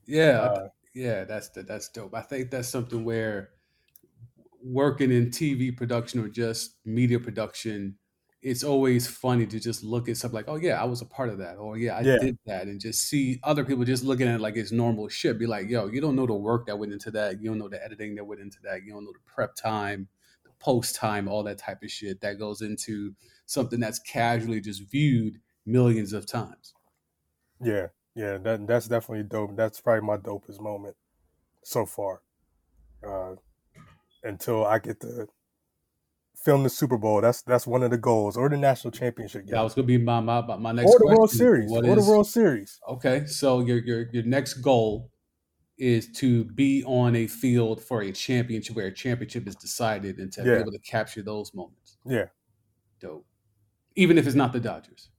Yeah, 0.06 0.50
Uh, 0.50 0.70
yeah, 0.96 1.26
that's 1.26 1.50
that's 1.50 1.90
dope. 1.90 2.16
I 2.16 2.22
think 2.24 2.52
that's 2.52 2.70
something 2.70 3.06
where 3.06 3.52
working 4.62 5.12
in 5.12 5.32
TV 5.32 5.72
production 5.72 6.20
or 6.20 6.30
just 6.30 6.78
media 6.86 7.20
production, 7.20 7.98
it's 8.42 8.64
always 8.64 9.08
funny 9.08 9.46
to 9.48 9.60
just 9.60 9.84
look 9.84 10.10
at 10.10 10.18
something 10.18 10.36
like, 10.36 10.48
oh 10.48 10.56
yeah, 10.56 10.82
I 10.82 10.86
was 10.86 11.02
a 11.02 11.06
part 11.06 11.30
of 11.30 11.38
that, 11.40 11.58
or 11.58 11.78
yeah, 11.78 11.98
I 11.98 12.04
Yeah. 12.04 12.18
did 12.20 12.38
that, 12.46 12.68
and 12.68 12.80
just 12.80 13.02
see 13.08 13.40
other 13.44 13.64
people 13.66 13.84
just 13.86 14.04
looking 14.04 14.28
at 14.28 14.36
it 14.36 14.42
like 14.42 14.56
it's 14.58 14.72
normal 14.72 15.08
shit. 15.10 15.38
Be 15.40 15.48
like, 15.48 15.70
yo, 15.70 15.88
you 15.88 16.02
don't 16.02 16.16
know 16.16 16.26
the 16.28 16.34
work 16.36 16.66
that 16.68 16.78
went 16.80 16.94
into 16.94 17.12
that. 17.12 17.42
You 17.42 17.50
don't 17.50 17.60
know 17.60 17.70
the 17.70 17.84
editing 17.84 18.16
that 18.16 18.26
went 18.26 18.42
into 18.42 18.58
that. 18.64 18.84
You 18.84 18.94
don't 18.94 19.06
know 19.06 19.14
the 19.14 19.20
prep 19.26 19.56
time, 19.56 20.08
post 20.62 20.96
time, 20.96 21.28
all 21.28 21.44
that 21.44 21.58
type 21.58 21.84
of 21.84 21.92
shit 21.92 22.22
that 22.22 22.40
goes 22.40 22.62
into 22.62 23.14
something 23.46 23.80
that's 23.80 24.00
casually 24.00 24.62
just 24.62 24.90
viewed 24.90 25.40
millions 25.66 26.14
of 26.14 26.26
times. 26.26 26.74
Yeah, 27.60 27.88
yeah, 28.16 28.38
that 28.38 28.68
that's 28.68 28.88
definitely 28.88 29.24
dope. 29.24 29.56
That's 29.56 29.82
probably 29.82 30.08
my 30.08 30.18
dopest 30.18 30.62
moment 30.62 30.96
so 31.64 31.86
far. 31.86 32.22
Uh, 33.06 33.36
until 34.24 34.66
I 34.66 34.80
get 34.80 35.00
to 35.02 35.28
film 36.36 36.64
the 36.64 36.70
Super 36.70 36.98
Bowl, 36.98 37.22
that's 37.22 37.42
that's 37.42 37.68
one 37.68 37.84
of 37.84 37.92
the 37.92 37.98
goals, 37.98 38.38
or 38.38 38.50
the 38.50 38.58
national 38.58 38.92
championship 38.92 39.46
game, 39.46 39.52
That 39.52 39.64
was 39.64 39.74
gonna 39.74 39.88
be 39.88 39.98
my 39.98 40.20
my, 40.20 40.42
my 40.58 40.72
next 40.72 40.90
or 40.90 41.00
the 41.00 41.06
question. 41.06 41.18
World 41.18 41.30
Series, 41.32 41.72
What 41.72 41.86
or 41.86 41.96
the 41.96 42.04
World 42.04 42.28
Series. 42.28 42.80
Okay, 42.88 43.26
so 43.26 43.60
your 43.60 43.78
your 43.80 44.08
your 44.12 44.24
next 44.24 44.56
goal 44.56 45.12
is 45.82 46.08
to 46.14 46.46
be 46.46 46.84
on 46.86 47.16
a 47.16 47.26
field 47.28 47.82
for 47.84 48.02
a 48.04 48.12
championship 48.12 48.76
where 48.76 48.86
a 48.88 48.94
championship 48.94 49.48
is 49.48 49.56
decided 49.56 50.20
and 50.20 50.32
to 50.34 50.44
be 50.44 50.50
able 50.52 50.72
to 50.72 50.80
capture 50.80 51.22
those 51.24 51.54
moments. 51.54 51.98
Yeah, 52.06 52.26
Dope. 53.00 53.26
Even 53.96 54.18
if 54.18 54.28
it's 54.28 54.36
not 54.36 54.54
the 54.54 54.60
Dodgers. 54.60 55.10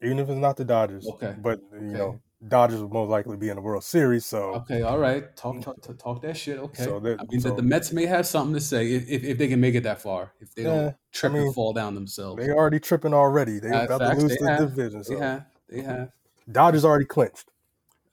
even 0.00 0.18
if 0.20 0.28
it's 0.28 0.38
not 0.38 0.56
the 0.56 0.64
Dodgers. 0.64 1.06
Okay, 1.14 1.34
but 1.42 1.58
you 1.72 1.78
okay. 1.78 1.98
know, 1.98 2.20
Dodgers 2.48 2.80
will 2.80 2.88
most 2.88 3.08
likely 3.10 3.36
be 3.36 3.48
in 3.50 3.56
the 3.56 3.62
World 3.62 3.84
Series. 3.84 4.24
So 4.26 4.54
Okay, 4.62 4.82
all 4.82 4.98
right. 4.98 5.36
Talk 5.36 5.60
talk, 5.60 5.80
talk, 5.82 5.98
talk 5.98 6.22
that 6.22 6.36
shit. 6.36 6.58
Okay. 6.58 6.84
So 6.84 6.98
that- 7.00 7.20
I 7.20 7.24
mean, 7.28 7.40
so- 7.40 7.50
the, 7.50 7.56
the 7.56 7.62
Mets 7.62 7.92
may 7.92 8.06
have 8.06 8.26
something 8.26 8.54
to 8.54 8.60
say 8.60 8.92
if, 8.92 9.24
if, 9.24 9.38
they 9.38 9.48
can 9.48 9.60
make 9.60 9.74
it 9.74 9.82
that 9.84 10.00
far. 10.00 10.32
If 10.40 10.54
they 10.54 10.62
Yeah, 10.62 10.68
don't 10.68 10.96
trip 11.12 11.32
I 11.32 11.34
mean, 11.36 11.46
and 11.46 11.54
fall 11.54 11.72
down 11.72 11.94
themselves. 11.94 12.44
they 12.44 12.50
already 12.52 12.80
tripping 12.80 13.14
already. 13.14 13.58
They 13.60 13.70
Uh, 13.70 13.84
about 13.84 14.00
facts, 14.00 14.16
to 14.16 14.22
lose 14.22 14.36
the 14.38 14.48
have. 14.48 14.58
division. 14.60 14.98
They 15.00 15.04
So 15.14 15.20
have. 15.20 15.46
They 15.68 15.80
have. 15.82 16.08
Dodgers 16.50 16.84
already 16.84 17.04
clinched. 17.04 17.51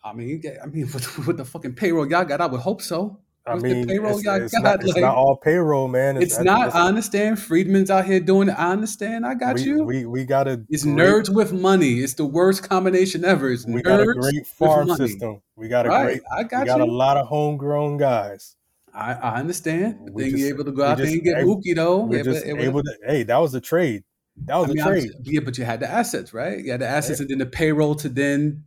I 0.03 0.13
mean, 0.13 0.41
I 0.61 0.65
mean, 0.67 0.85
with, 0.93 1.27
with 1.27 1.37
the 1.37 1.45
fucking 1.45 1.75
payroll 1.75 2.09
y'all 2.09 2.25
got, 2.25 2.41
I 2.41 2.45
would 2.45 2.61
hope 2.61 2.81
so. 2.81 3.19
I 3.45 3.55
With 3.55 3.63
mean, 3.63 3.87
payroll 3.87 4.15
it's, 4.17 4.23
y'all 4.25 4.35
it's 4.41 4.53
got, 4.53 4.61
not, 4.63 4.83
it's 4.83 4.93
like- 4.93 5.01
not 5.01 5.15
all 5.15 5.35
payroll, 5.37 5.87
man. 5.87 6.17
It's 6.21 6.37
that- 6.37 6.43
not. 6.43 6.75
I 6.75 6.87
understand. 6.87 7.39
Friedman's 7.39 7.89
out 7.89 8.05
here 8.05 8.19
doing 8.19 8.49
it. 8.49 8.51
I 8.51 8.71
understand. 8.71 9.25
I 9.25 9.33
got 9.33 9.55
we, 9.55 9.63
you. 9.63 9.83
We 9.83 10.05
we 10.05 10.23
got 10.25 10.47
a 10.47 10.61
it's 10.69 10.83
great- 10.83 10.95
nerds 10.95 11.33
with 11.33 11.51
money. 11.51 11.99
It's 11.99 12.13
the 12.13 12.25
worst 12.25 12.67
combination 12.69 13.25
ever. 13.25 13.49
It's 13.51 13.65
We 13.65 13.81
nerds. 13.81 13.83
got 13.83 13.99
a 14.01 14.05
great 14.05 14.45
farm 14.45 14.89
system. 14.95 15.41
We 15.55 15.67
got 15.67 15.87
a 15.87 15.89
right. 15.89 16.03
great. 16.03 16.21
I 16.31 16.43
got 16.43 16.61
We 16.61 16.67
got, 16.67 16.77
got 16.79 16.87
a 16.87 16.91
lot 16.91 17.17
of 17.17 17.27
homegrown 17.27 17.97
guys. 17.97 18.55
I, 18.93 19.13
I 19.13 19.35
understand. 19.39 20.11
Then 20.15 20.37
you're 20.37 20.49
able 20.49 20.65
to 20.65 20.71
go 20.71 20.83
out 20.83 20.97
there 20.97 21.07
and 21.07 21.23
get 21.23 21.37
able- 21.39 21.57
Mookie 21.59 21.75
though. 21.75 22.05
We're 22.05 22.17
Yeah, 22.17 22.23
just 22.23 22.45
was- 22.45 22.55
able 22.65 22.83
to. 22.83 22.97
Hey, 23.05 23.23
that 23.23 23.37
was 23.37 23.55
a 23.55 23.61
trade. 23.61 24.03
That 24.45 24.57
was 24.57 24.69
I 24.69 24.73
mean, 24.73 24.79
a 24.79 24.83
I'm- 24.83 24.91
trade. 24.91 25.11
yeah, 25.23 25.39
but 25.43 25.57
you 25.57 25.65
had 25.65 25.79
the 25.79 25.89
assets, 25.89 26.33
right? 26.33 26.59
You 26.63 26.71
had 26.71 26.81
the 26.81 26.87
assets, 26.87 27.19
and 27.19 27.29
then 27.29 27.39
the 27.39 27.45
payroll 27.45 27.95
to 27.95 28.09
then, 28.09 28.63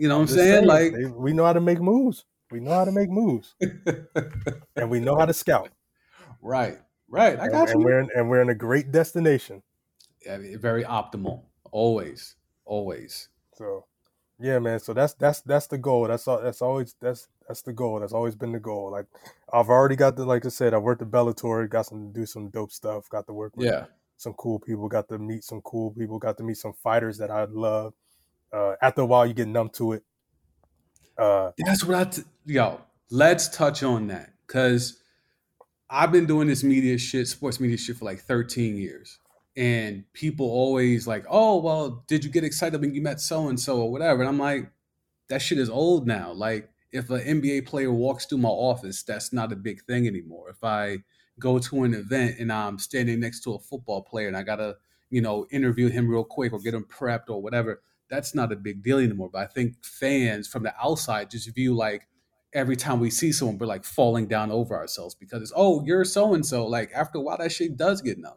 you 0.00 0.08
know, 0.08 0.16
what 0.16 0.22
I'm 0.22 0.26
Just 0.28 0.38
saying, 0.38 0.66
like, 0.66 0.94
they- 0.94 1.04
we 1.04 1.34
know 1.34 1.44
how 1.44 1.52
to 1.52 1.60
make 1.60 1.78
moves. 1.78 2.24
We 2.50 2.58
know 2.58 2.70
how 2.70 2.86
to 2.86 2.90
make 2.90 3.10
moves, 3.10 3.54
and 4.74 4.90
we 4.90 4.98
know 4.98 5.14
how 5.16 5.26
to 5.26 5.34
scout. 5.34 5.68
right, 6.42 6.78
right. 7.06 7.38
I 7.38 7.44
and, 7.44 7.52
got 7.52 7.68
and 7.68 7.80
you. 7.80 7.84
we're 7.84 8.00
in, 8.00 8.08
and 8.16 8.30
we're 8.30 8.40
in 8.40 8.48
a 8.48 8.54
great 8.54 8.90
destination. 8.90 9.62
Mean, 10.26 10.58
very 10.58 10.84
optimal, 10.84 11.42
always, 11.70 12.34
always. 12.64 13.28
So, 13.54 13.84
yeah, 14.40 14.58
man. 14.58 14.80
So 14.80 14.94
that's 14.94 15.12
that's 15.12 15.42
that's 15.42 15.66
the 15.66 15.76
goal. 15.78 16.08
That's 16.08 16.26
all. 16.26 16.40
That's 16.40 16.62
always 16.62 16.96
that's 16.98 17.28
that's 17.46 17.60
the 17.62 17.74
goal. 17.74 18.00
That's 18.00 18.14
always 18.14 18.34
been 18.34 18.52
the 18.52 18.58
goal. 18.58 18.90
Like 18.90 19.06
I've 19.52 19.68
already 19.68 19.96
got 19.96 20.16
the 20.16 20.24
like 20.24 20.46
I 20.46 20.48
said. 20.48 20.72
I 20.72 20.78
worked 20.78 21.02
at 21.02 21.10
Bellator. 21.10 21.68
Got 21.68 21.86
some 21.86 22.10
do 22.10 22.24
some 22.24 22.48
dope 22.48 22.72
stuff. 22.72 23.08
Got 23.10 23.26
to 23.26 23.34
work 23.34 23.54
with 23.54 23.66
Yeah, 23.66 23.84
some 24.16 24.32
cool 24.32 24.58
people. 24.58 24.88
Got 24.88 25.08
to 25.10 25.18
meet 25.18 25.44
some 25.44 25.60
cool 25.60 25.90
people. 25.92 26.18
Got 26.18 26.38
to 26.38 26.42
meet 26.42 26.56
some 26.56 26.72
fighters 26.82 27.18
that 27.18 27.30
I 27.30 27.44
love. 27.44 27.92
Uh, 28.52 28.74
after 28.82 29.02
a 29.02 29.06
while, 29.06 29.26
you 29.26 29.34
get 29.34 29.48
numb 29.48 29.70
to 29.70 29.92
it. 29.92 30.02
Uh, 31.16 31.52
That's 31.58 31.84
what 31.84 31.96
I, 31.96 32.04
t- 32.04 32.22
yo, 32.46 32.80
let's 33.10 33.48
touch 33.48 33.82
on 33.82 34.08
that. 34.08 34.32
Cause 34.46 35.00
I've 35.88 36.12
been 36.12 36.26
doing 36.26 36.48
this 36.48 36.62
media 36.62 36.98
shit, 36.98 37.26
sports 37.28 37.60
media 37.60 37.76
shit 37.76 37.96
for 37.96 38.04
like 38.04 38.20
13 38.20 38.76
years. 38.76 39.18
And 39.56 40.04
people 40.12 40.46
always 40.46 41.06
like, 41.06 41.24
oh, 41.28 41.58
well, 41.60 42.04
did 42.06 42.24
you 42.24 42.30
get 42.30 42.44
excited 42.44 42.80
when 42.80 42.94
you 42.94 43.02
met 43.02 43.20
so 43.20 43.48
and 43.48 43.58
so 43.58 43.78
or 43.78 43.90
whatever? 43.90 44.20
And 44.20 44.28
I'm 44.28 44.38
like, 44.38 44.70
that 45.28 45.42
shit 45.42 45.58
is 45.58 45.68
old 45.68 46.06
now. 46.06 46.32
Like, 46.32 46.70
if 46.92 47.10
an 47.10 47.20
NBA 47.20 47.66
player 47.66 47.92
walks 47.92 48.26
through 48.26 48.38
my 48.38 48.48
office, 48.48 49.02
that's 49.02 49.32
not 49.32 49.52
a 49.52 49.56
big 49.56 49.82
thing 49.82 50.06
anymore. 50.06 50.50
If 50.50 50.62
I 50.62 50.98
go 51.38 51.58
to 51.58 51.84
an 51.84 51.94
event 51.94 52.38
and 52.38 52.52
I'm 52.52 52.78
standing 52.78 53.20
next 53.20 53.40
to 53.44 53.54
a 53.54 53.58
football 53.58 54.02
player 54.02 54.28
and 54.28 54.36
I 54.36 54.42
gotta, 54.42 54.76
you 55.08 55.20
know, 55.20 55.46
interview 55.50 55.88
him 55.88 56.08
real 56.08 56.24
quick 56.24 56.52
or 56.52 56.60
get 56.60 56.74
him 56.74 56.84
prepped 56.84 57.30
or 57.30 57.42
whatever, 57.42 57.82
that's 58.10 58.34
not 58.34 58.52
a 58.52 58.56
big 58.56 58.82
deal 58.82 58.98
anymore. 58.98 59.30
But 59.32 59.42
I 59.42 59.46
think 59.46 59.76
fans 59.84 60.48
from 60.48 60.64
the 60.64 60.74
outside 60.82 61.30
just 61.30 61.54
view 61.54 61.74
like 61.74 62.08
every 62.52 62.76
time 62.76 62.98
we 63.00 63.10
see 63.10 63.32
someone, 63.32 63.58
we're 63.58 63.66
like 63.66 63.84
falling 63.84 64.26
down 64.26 64.50
over 64.50 64.76
ourselves 64.76 65.14
because 65.14 65.40
it's 65.42 65.52
oh, 65.54 65.84
you're 65.84 66.04
so 66.04 66.34
and 66.34 66.44
so. 66.44 66.66
Like 66.66 66.90
after 66.94 67.18
a 67.18 67.20
while, 67.20 67.38
that 67.38 67.52
shit 67.52 67.76
does 67.76 68.02
get 68.02 68.18
numb. 68.18 68.34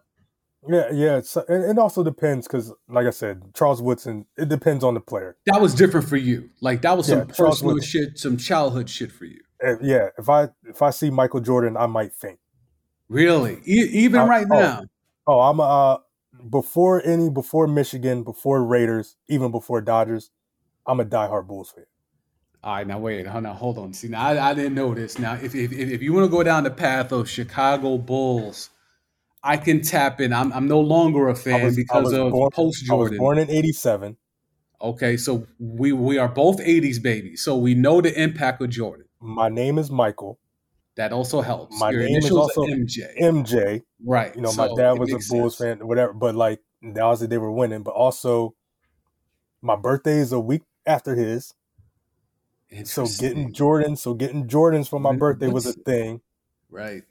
yeah, 0.68 0.90
yeah. 0.94 1.18
It's, 1.18 1.36
it, 1.36 1.46
it 1.50 1.78
also 1.78 2.04
depends 2.04 2.48
because, 2.48 2.72
like 2.88 3.08
I 3.08 3.10
said, 3.12 3.42
Charles 3.54 3.82
Woodson. 3.82 4.26
It 4.38 4.50
depends 4.50 4.84
on 4.84 4.94
the 4.94 5.02
player. 5.02 5.36
That 5.48 5.60
was 5.62 5.74
different 5.74 6.08
for 6.08 6.18
you. 6.18 6.50
Like 6.62 6.82
that 6.84 6.96
was 6.96 7.08
some 7.08 7.28
Charles 7.32 7.38
personal 7.58 7.74
Woodson. 7.76 7.90
shit, 7.90 8.18
some 8.20 8.38
childhood 8.38 8.90
shit 8.90 9.12
for 9.12 9.26
you. 9.26 9.42
Uh, 9.66 9.80
yeah, 9.82 10.10
if 10.18 10.30
I 10.30 10.50
if 10.66 10.82
I 10.82 10.90
see 10.92 11.10
Michael 11.10 11.40
Jordan, 11.40 11.76
I 11.78 11.88
might 11.88 12.14
faint. 12.14 12.40
Really, 13.10 13.62
e- 13.66 13.90
even 13.94 14.22
Uh, 14.22 14.26
right 14.28 14.48
oh. 14.50 14.60
now. 14.60 14.82
Oh, 15.26 15.40
I'm 15.40 15.60
uh 15.60 15.98
before 16.50 17.02
any 17.06 17.30
before 17.30 17.68
Michigan, 17.68 18.24
before 18.24 18.64
Raiders, 18.64 19.16
even 19.28 19.52
before 19.52 19.82
Dodgers, 19.82 20.32
I'm 20.86 21.00
a 21.00 21.06
diehard 21.06 21.48
Bulls 21.48 21.72
fan. 21.72 21.86
All 22.64 22.76
right, 22.76 22.88
now 22.88 22.98
wait, 23.00 23.28
hold 23.28 23.46
on, 23.46 23.56
hold 23.56 23.78
on. 23.78 23.94
See, 23.94 24.08
now 24.08 24.22
I, 24.22 24.52
I 24.52 24.54
didn't 24.54 24.74
know 24.76 24.94
this. 24.94 25.20
Now, 25.20 25.34
if 25.34 25.54
if, 25.54 25.72
if 25.74 26.02
you 26.02 26.14
want 26.14 26.26
to 26.26 26.30
go 26.30 26.44
down 26.44 26.64
the 26.64 26.72
path 26.72 27.12
of 27.12 27.30
Chicago 27.30 27.98
Bulls, 27.98 28.70
I 29.44 29.58
can 29.58 29.82
tap 29.82 30.22
in. 30.22 30.32
I'm 30.32 30.52
I'm 30.54 30.68
no 30.68 30.80
longer 30.80 31.28
a 31.28 31.36
fan 31.36 31.66
was- 31.66 31.76
because 31.76 32.14
of 32.14 32.32
post 32.54 32.86
I 32.90 32.94
was 32.96 33.10
Jordan. 33.10 33.18
born 33.18 33.38
in 33.40 33.50
'87. 33.50 34.18
Okay, 34.82 35.18
so 35.18 35.46
we 35.60 35.92
we 35.94 36.18
are 36.18 36.28
both 36.30 36.60
'80s 36.60 37.02
babies, 37.02 37.42
so 37.42 37.58
we 37.58 37.74
know 37.74 38.02
the 38.02 38.18
impact 38.22 38.62
of 38.62 38.70
Jordan. 38.70 39.06
My 39.20 39.50
name 39.50 39.78
is 39.78 39.90
Michael. 39.92 40.40
That 40.96 41.12
also 41.12 41.42
helps. 41.42 41.80
My 41.80 41.90
Your 41.90 42.04
name 42.04 42.18
is 42.18 42.32
also 42.32 42.66
MJ, 42.66 43.20
MJ. 43.20 43.82
right? 44.06 44.36
You 44.36 44.42
know, 44.42 44.52
so 44.52 44.68
my 44.68 44.76
dad 44.82 45.00
was 45.00 45.12
a 45.12 45.20
Bulls 45.34 45.58
sense. 45.58 45.80
fan, 45.80 45.88
whatever. 45.88 46.14
But 46.14 46.36
like, 46.36 46.60
obviously 46.84 47.28
they 47.28 47.40
were 47.40 47.52
winning. 47.52 47.82
But 47.82 47.96
also, 47.96 48.54
my 49.62 49.76
birthday 49.76 50.18
is 50.18 50.32
a 50.32 50.40
week 50.40 50.62
after 50.86 51.16
his. 51.16 51.56
So 52.86 53.06
getting. 53.20 53.54
Jordans, 53.54 54.00
so 54.00 54.14
getting 54.14 54.48
Jordans 54.48 54.88
for 54.88 55.00
my 55.00 55.16
birthday 55.16 55.48
was 55.48 55.66
a 55.66 55.74
thing. 55.74 56.22
right, 56.70 57.04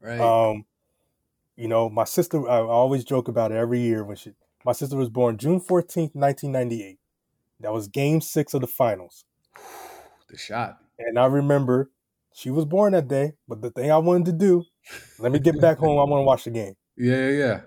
right. 0.00 0.20
Um, 0.20 0.64
you 1.56 1.68
know, 1.68 1.88
my 1.88 2.04
sister. 2.04 2.48
I 2.48 2.60
always 2.60 3.04
joke 3.04 3.28
about 3.28 3.52
it 3.52 3.56
every 3.56 3.80
year 3.80 4.04
when 4.04 4.16
she. 4.16 4.32
My 4.64 4.72
sister 4.72 4.96
was 4.96 5.08
born 5.08 5.38
June 5.38 5.58
fourteenth, 5.60 6.14
nineteen 6.14 6.52
ninety 6.52 6.82
eight. 6.82 6.98
That 7.60 7.72
was 7.72 7.88
Game 7.88 8.20
Six 8.20 8.54
of 8.54 8.60
the 8.60 8.66
finals, 8.66 9.24
the 10.28 10.36
shot. 10.36 10.78
and 10.98 11.18
I 11.18 11.26
remember 11.26 11.90
she 12.34 12.50
was 12.50 12.64
born 12.64 12.92
that 12.92 13.08
day, 13.08 13.34
but 13.48 13.60
the 13.60 13.70
thing 13.70 13.90
I 13.90 13.98
wanted 13.98 14.26
to 14.26 14.32
do, 14.32 14.64
let 15.18 15.32
me 15.32 15.38
get 15.38 15.60
back 15.60 15.78
home. 15.78 15.98
I 15.98 16.04
want 16.04 16.20
to 16.20 16.24
watch 16.24 16.44
the 16.44 16.50
game. 16.50 16.74
Yeah, 16.96 17.16
yeah, 17.16 17.30
yeah. 17.30 17.60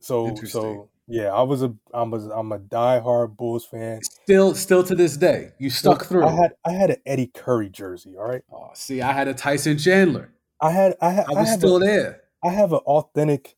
So 0.00 0.34
so 0.44 0.88
yeah, 1.08 1.32
I 1.32 1.42
was 1.42 1.62
a 1.62 1.74
I'm 1.92 2.12
a 2.12 2.30
I'm 2.30 2.52
a 2.52 2.58
diehard 2.58 3.36
Bulls 3.36 3.64
fan. 3.64 4.00
Still, 4.02 4.54
still 4.54 4.82
to 4.84 4.94
this 4.94 5.16
day, 5.16 5.52
you 5.58 5.70
stuck 5.70 6.04
through. 6.06 6.26
I 6.26 6.32
had 6.32 6.52
I 6.64 6.72
had 6.72 6.90
an 6.90 6.96
Eddie 7.06 7.28
Curry 7.28 7.68
jersey. 7.70 8.16
All 8.16 8.28
right, 8.28 8.42
oh, 8.52 8.70
see, 8.74 9.02
I 9.02 9.12
had 9.12 9.28
a 9.28 9.34
Tyson 9.34 9.78
Chandler. 9.78 10.32
I 10.60 10.70
had 10.70 10.96
I 11.00 11.10
had 11.10 11.26
I 11.28 11.32
was 11.32 11.48
have 11.48 11.58
still 11.58 11.76
a, 11.76 11.80
there. 11.80 12.22
I 12.44 12.50
have 12.50 12.72
an 12.72 12.80
authentic 12.80 13.56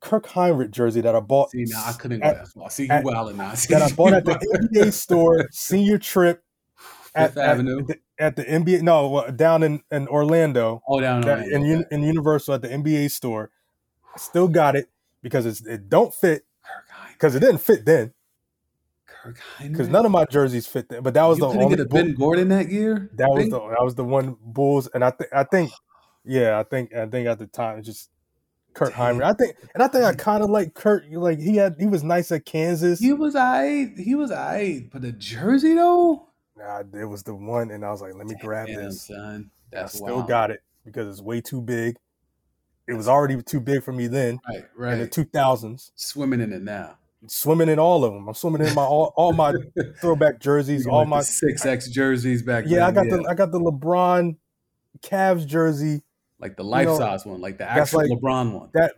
Kirk 0.00 0.26
Hinrich 0.26 0.70
jersey 0.70 1.00
that 1.00 1.14
I 1.16 1.20
bought 1.20 1.50
See, 1.50 1.64
now 1.66 1.84
I 1.86 1.92
couldn't 1.92 2.20
go 2.20 2.28
that 2.28 2.48
far. 2.48 2.70
See, 2.70 2.84
you 2.84 2.90
at- 2.90 3.04
wilding 3.04 3.36
now. 3.38 3.52
That 3.68 3.82
I 3.82 3.90
bought 3.92 4.12
at 4.12 4.24
the. 4.24 4.34
NBA 4.34 4.92
store 4.92 5.48
senior 5.50 5.98
trip 5.98 6.44
at, 7.14 7.28
Fifth 7.30 7.38
at 7.38 7.48
Avenue. 7.50 7.86
the- 7.86 7.98
at 8.18 8.36
the 8.36 8.44
NBA 8.44 8.82
no 8.82 9.30
down 9.30 9.62
in, 9.62 9.82
in 9.90 10.08
Orlando 10.08 10.82
Oh, 10.88 11.00
down 11.00 11.20
that- 11.22 11.38
on 11.40 11.44
in, 11.64 11.84
in 11.90 12.02
Universal 12.02 12.54
at 12.54 12.62
the 12.62 12.68
NBA 12.68 13.10
store. 13.10 13.50
I 14.14 14.18
still 14.18 14.48
got 14.48 14.76
it 14.76 14.88
because 15.22 15.44
it's, 15.46 15.60
it 15.66 15.88
don't 15.88 16.14
fit 16.14 16.44
because 17.12 17.34
it 17.34 17.40
didn't 17.40 17.58
fit 17.58 17.84
then 17.84 18.12
because 19.60 19.88
none 19.88 20.06
of 20.06 20.12
my 20.12 20.24
jerseys 20.24 20.66
fit 20.66 20.88
then. 20.88 21.02
But 21.02 21.14
that 21.14 21.24
was 21.24 21.38
you 21.38 21.42
the 21.44 21.48
only 21.48 21.68
get 21.76 21.80
a 21.80 21.88
Bull- 21.88 22.02
Ben 22.04 22.14
Gordon 22.14 22.48
that 22.48 22.70
year. 22.70 23.10
that 23.14 23.28
was 23.28 23.48
the 23.48 23.58
that 23.58 23.82
was 23.82 23.94
the 23.94 24.04
one 24.04 24.36
Bulls 24.40 24.86
and 24.94 25.04
I 25.04 25.10
think 25.10 25.30
I 25.32 25.44
think 25.44 25.70
yeah 26.24 26.58
I 26.58 26.62
think 26.62 26.94
I 26.94 27.06
think 27.06 27.26
at 27.28 27.38
the 27.38 27.46
time 27.46 27.82
just 27.82 28.10
Kurt 28.74 28.94
Damn. 28.94 29.16
Hinrich. 29.18 29.24
I 29.24 29.32
think 29.32 29.56
and 29.74 29.82
I 29.82 29.88
think 29.88 30.04
I 30.04 30.14
kind 30.14 30.42
of 30.44 30.50
like 30.50 30.74
Kurt 30.74 31.10
like 31.10 31.38
he 31.40 31.56
had 31.56 31.76
he 31.78 31.86
was 31.86 32.04
nice 32.04 32.30
at 32.30 32.44
Kansas. 32.44 33.00
He 33.00 33.12
was 33.12 33.34
I. 33.34 33.92
He 33.96 34.14
was 34.14 34.30
I. 34.30 34.86
But 34.92 35.02
the 35.02 35.12
jersey 35.12 35.74
though. 35.74 36.28
Nah, 36.56 36.82
it 36.98 37.04
was 37.04 37.22
the 37.22 37.34
one 37.34 37.70
and 37.70 37.84
I 37.84 37.90
was 37.90 38.00
like 38.00 38.14
let 38.14 38.26
me 38.26 38.34
grab 38.40 38.66
this. 38.68 39.06
son. 39.06 39.50
I 39.76 39.86
still 39.86 40.16
wild. 40.16 40.28
got 40.28 40.50
it 40.50 40.62
because 40.84 41.08
it's 41.08 41.20
way 41.20 41.40
too 41.40 41.60
big. 41.60 41.96
It 42.88 42.94
was 42.94 43.08
already 43.08 43.42
too 43.42 43.60
big 43.60 43.82
for 43.82 43.92
me 43.92 44.06
then 44.06 44.38
Right, 44.48 44.92
in 44.92 44.98
the 44.98 45.04
right. 45.04 45.12
two 45.12 45.24
thousands. 45.24 45.92
Swimming 45.96 46.40
in 46.40 46.52
it 46.52 46.62
now. 46.62 46.96
Swimming 47.28 47.68
in 47.68 47.78
all 47.78 48.04
of 48.04 48.12
them. 48.12 48.28
I'm 48.28 48.34
swimming 48.34 48.64
in 48.66 48.72
my 48.74 48.84
all, 48.84 49.12
all 49.16 49.32
my 49.32 49.52
throwback 50.00 50.38
jerseys, 50.38 50.86
all 50.86 51.04
my 51.04 51.22
six 51.22 51.66
X 51.66 51.88
jerseys 51.90 52.42
back. 52.42 52.64
yeah. 52.68 52.86
I 52.86 52.90
then, 52.92 53.08
got 53.08 53.22
the 53.22 53.28
I 53.28 53.34
got 53.34 53.50
the 53.52 53.58
LeBron 53.60 54.36
Cavs 55.02 55.44
jersey. 55.46 56.02
like 56.38 56.56
the 56.56 56.62
life 56.62 56.86
know, 56.86 56.96
size 56.98 57.26
one, 57.26 57.40
like 57.40 57.58
the 57.58 57.64
that's 57.64 57.92
actual 57.94 58.00
like- 58.08 58.10
LeBron 58.10 58.52
one. 58.52 58.70
That 58.74 58.92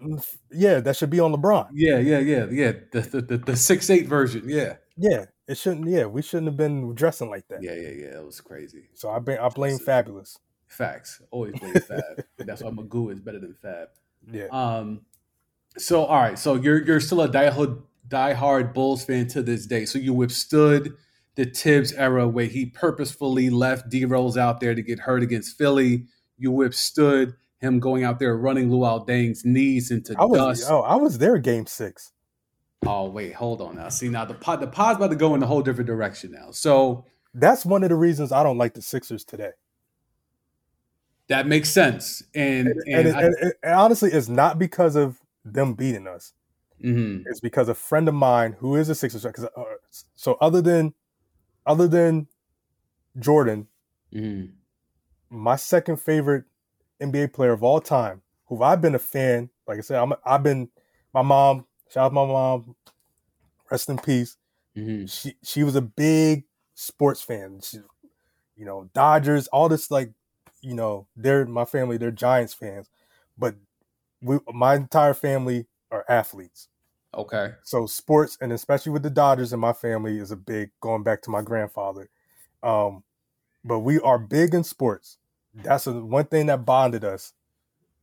yeah, 0.52 0.80
that 0.80 0.96
should 0.96 1.10
be 1.10 1.20
on 1.20 1.32
LeBron. 1.32 1.68
Yeah, 1.72 1.98
yeah, 1.98 2.18
yeah, 2.18 2.46
yeah. 2.50 2.72
The 2.92 3.00
the 3.00 3.20
the, 3.22 3.38
the 3.38 3.56
six 3.56 3.88
eight 3.88 4.06
version. 4.06 4.42
Yeah, 4.46 4.76
Yeah, 4.98 5.24
it 5.48 5.56
shouldn't. 5.58 5.88
Yeah, 5.88 6.04
we 6.06 6.22
shouldn't 6.22 6.46
have 6.48 6.56
been 6.56 6.94
dressing 6.94 7.28
like 7.30 7.48
that. 7.48 7.62
yeah, 7.62 7.74
yeah, 7.74 7.88
yeah. 7.88 8.18
It 8.18 8.24
was 8.24 8.40
crazy. 8.40 8.88
So 8.94 9.08
I 9.08 9.16
I 9.16 9.48
blame 9.48 9.78
Fabolous. 9.78 10.36
Facts. 10.68 11.22
Always 11.30 11.58
blame 11.58 11.74
Fab. 11.74 12.24
That's 12.36 12.62
why 12.62 12.70
Magoo 12.70 13.10
is 13.10 13.20
better 13.20 13.38
than 13.40 13.54
Fab. 13.54 13.88
Yeah, 14.30 14.48
Um, 14.52 15.00
so 15.78 16.04
all 16.04 16.20
right, 16.20 16.38
so 16.38 16.54
you're 16.54 16.84
you're 16.84 17.00
still 17.00 17.22
a 17.22 17.28
diehard 17.28 17.82
diehard 18.06 18.74
Bulls 18.74 19.04
fan 19.04 19.26
to 19.28 19.42
this 19.42 19.64
day. 19.66 19.86
So 19.86 19.98
you 19.98 20.12
withstood 20.12 20.94
the 21.36 21.46
Thibs 21.46 21.92
era 21.92 22.28
where 22.28 22.46
he 22.46 22.66
purposefully 22.66 23.48
left 23.48 23.88
D 23.88 24.04
Rose 24.04 24.36
out 24.36 24.60
there 24.60 24.74
to 24.74 24.82
get 24.82 24.98
hurt 25.00 25.22
against 25.22 25.56
Philly. 25.56 26.04
You 26.36 26.50
withstood 26.52 27.34
him 27.60 27.80
going 27.80 28.04
out 28.04 28.18
there 28.18 28.36
running 28.36 28.68
Luol 28.68 29.06
Deng's 29.06 29.44
knees 29.44 29.90
into 29.90 30.14
I 30.18 30.24
was. 30.26 30.38
dust. 30.60 30.70
Oh, 30.70 30.82
I 30.82 30.96
was 30.96 31.18
there. 31.18 31.38
Game 31.38 31.66
six. 31.66 32.12
Oh 32.86 33.08
wait, 33.10 33.34
hold 33.34 33.60
on 33.60 33.76
now. 33.76 33.88
See 33.88 34.08
now 34.08 34.24
the 34.24 34.34
pod 34.34 34.60
the 34.60 34.66
pod's 34.66 34.96
about 34.98 35.10
to 35.10 35.16
go 35.16 35.34
in 35.34 35.42
a 35.42 35.46
whole 35.46 35.62
different 35.62 35.86
direction 35.88 36.32
now. 36.32 36.50
So 36.52 37.04
That's 37.34 37.66
one 37.66 37.82
of 37.82 37.88
the 37.90 37.96
reasons 37.96 38.32
I 38.32 38.42
don't 38.42 38.58
like 38.58 38.74
the 38.74 38.82
Sixers 38.82 39.24
today. 39.24 39.50
that 41.28 41.46
makes 41.46 41.68
sense. 41.70 42.22
And 42.34 42.68
And, 42.68 42.82
and, 42.94 43.08
it, 43.08 43.14
I- 43.14 43.22
and, 43.22 43.34
and 43.62 43.74
honestly, 43.74 44.10
it's 44.10 44.28
not 44.28 44.58
because 44.58 44.96
of 44.96 45.20
them 45.44 45.74
beating 45.74 46.06
us. 46.06 46.32
mhm. 46.82 47.24
It's 47.26 47.40
because 47.40 47.68
a 47.68 47.74
friend 47.74 48.08
of 48.08 48.14
mine 48.14 48.52
who 48.58 48.76
is 48.76 48.88
a 48.88 48.94
Sixers 48.94 49.22
fan. 49.24 49.32
uh, 49.56 49.62
so 50.14 50.36
other 50.40 50.62
than 50.62 50.94
other 51.66 51.86
than 51.88 52.28
Jordan, 53.18 53.66
Mhm. 54.14 54.52
my 55.28 55.56
second 55.56 55.96
favorite 56.00 56.44
NBA 57.00 57.28
player 57.32 57.52
of 57.52 57.62
all 57.62 57.80
time, 57.80 58.22
who 58.46 58.62
I've 58.62 58.80
been 58.80 58.94
a 58.94 58.98
fan. 58.98 59.50
Like 59.66 59.78
I 59.78 59.82
said, 59.82 59.98
I'm, 60.00 60.14
I've 60.24 60.42
been 60.42 60.70
my 61.12 61.20
mom. 61.22 61.66
Shout 61.90 62.06
out 62.06 62.08
to 62.10 62.14
my 62.14 62.26
mom. 62.26 62.76
Rest 63.70 63.88
in 63.88 63.98
peace. 63.98 64.36
Mhm. 64.74 65.08
She 65.08 65.36
she 65.42 65.64
was 65.64 65.76
a 65.76 65.82
big 65.82 66.46
sports 66.74 67.22
fan. 67.22 67.60
She, 67.62 67.78
you 68.56 68.64
know, 68.66 68.90
Dodgers, 68.94 69.48
all 69.48 69.68
this 69.68 69.90
like, 69.90 70.12
you 70.62 70.74
know, 70.74 71.08
they're 71.16 71.46
my 71.46 71.64
family. 71.64 71.98
They're 71.98 72.10
Giants 72.12 72.54
fans, 72.54 72.90
but 73.38 73.56
we 74.22 74.38
my 74.52 74.76
entire 74.76 75.14
family 75.14 75.68
are 75.90 76.04
athletes. 76.08 76.68
Okay. 77.14 77.56
So 77.62 77.86
sports, 77.86 78.38
and 78.40 78.52
especially 78.52 78.92
with 78.92 79.02
the 79.02 79.10
Dodgers 79.10 79.52
in 79.52 79.60
my 79.60 79.72
family, 79.72 80.18
is 80.18 80.30
a 80.30 80.36
big 80.36 80.70
going 80.80 81.02
back 81.02 81.22
to 81.22 81.30
my 81.30 81.42
grandfather. 81.42 82.08
Um, 82.62 83.04
but 83.64 83.80
we 83.80 84.00
are 84.00 84.18
big 84.18 84.54
in 84.54 84.64
sports. 84.64 85.18
That's 85.62 85.86
a, 85.86 85.92
one 85.92 86.26
thing 86.26 86.46
that 86.46 86.64
bonded 86.66 87.04
us. 87.04 87.34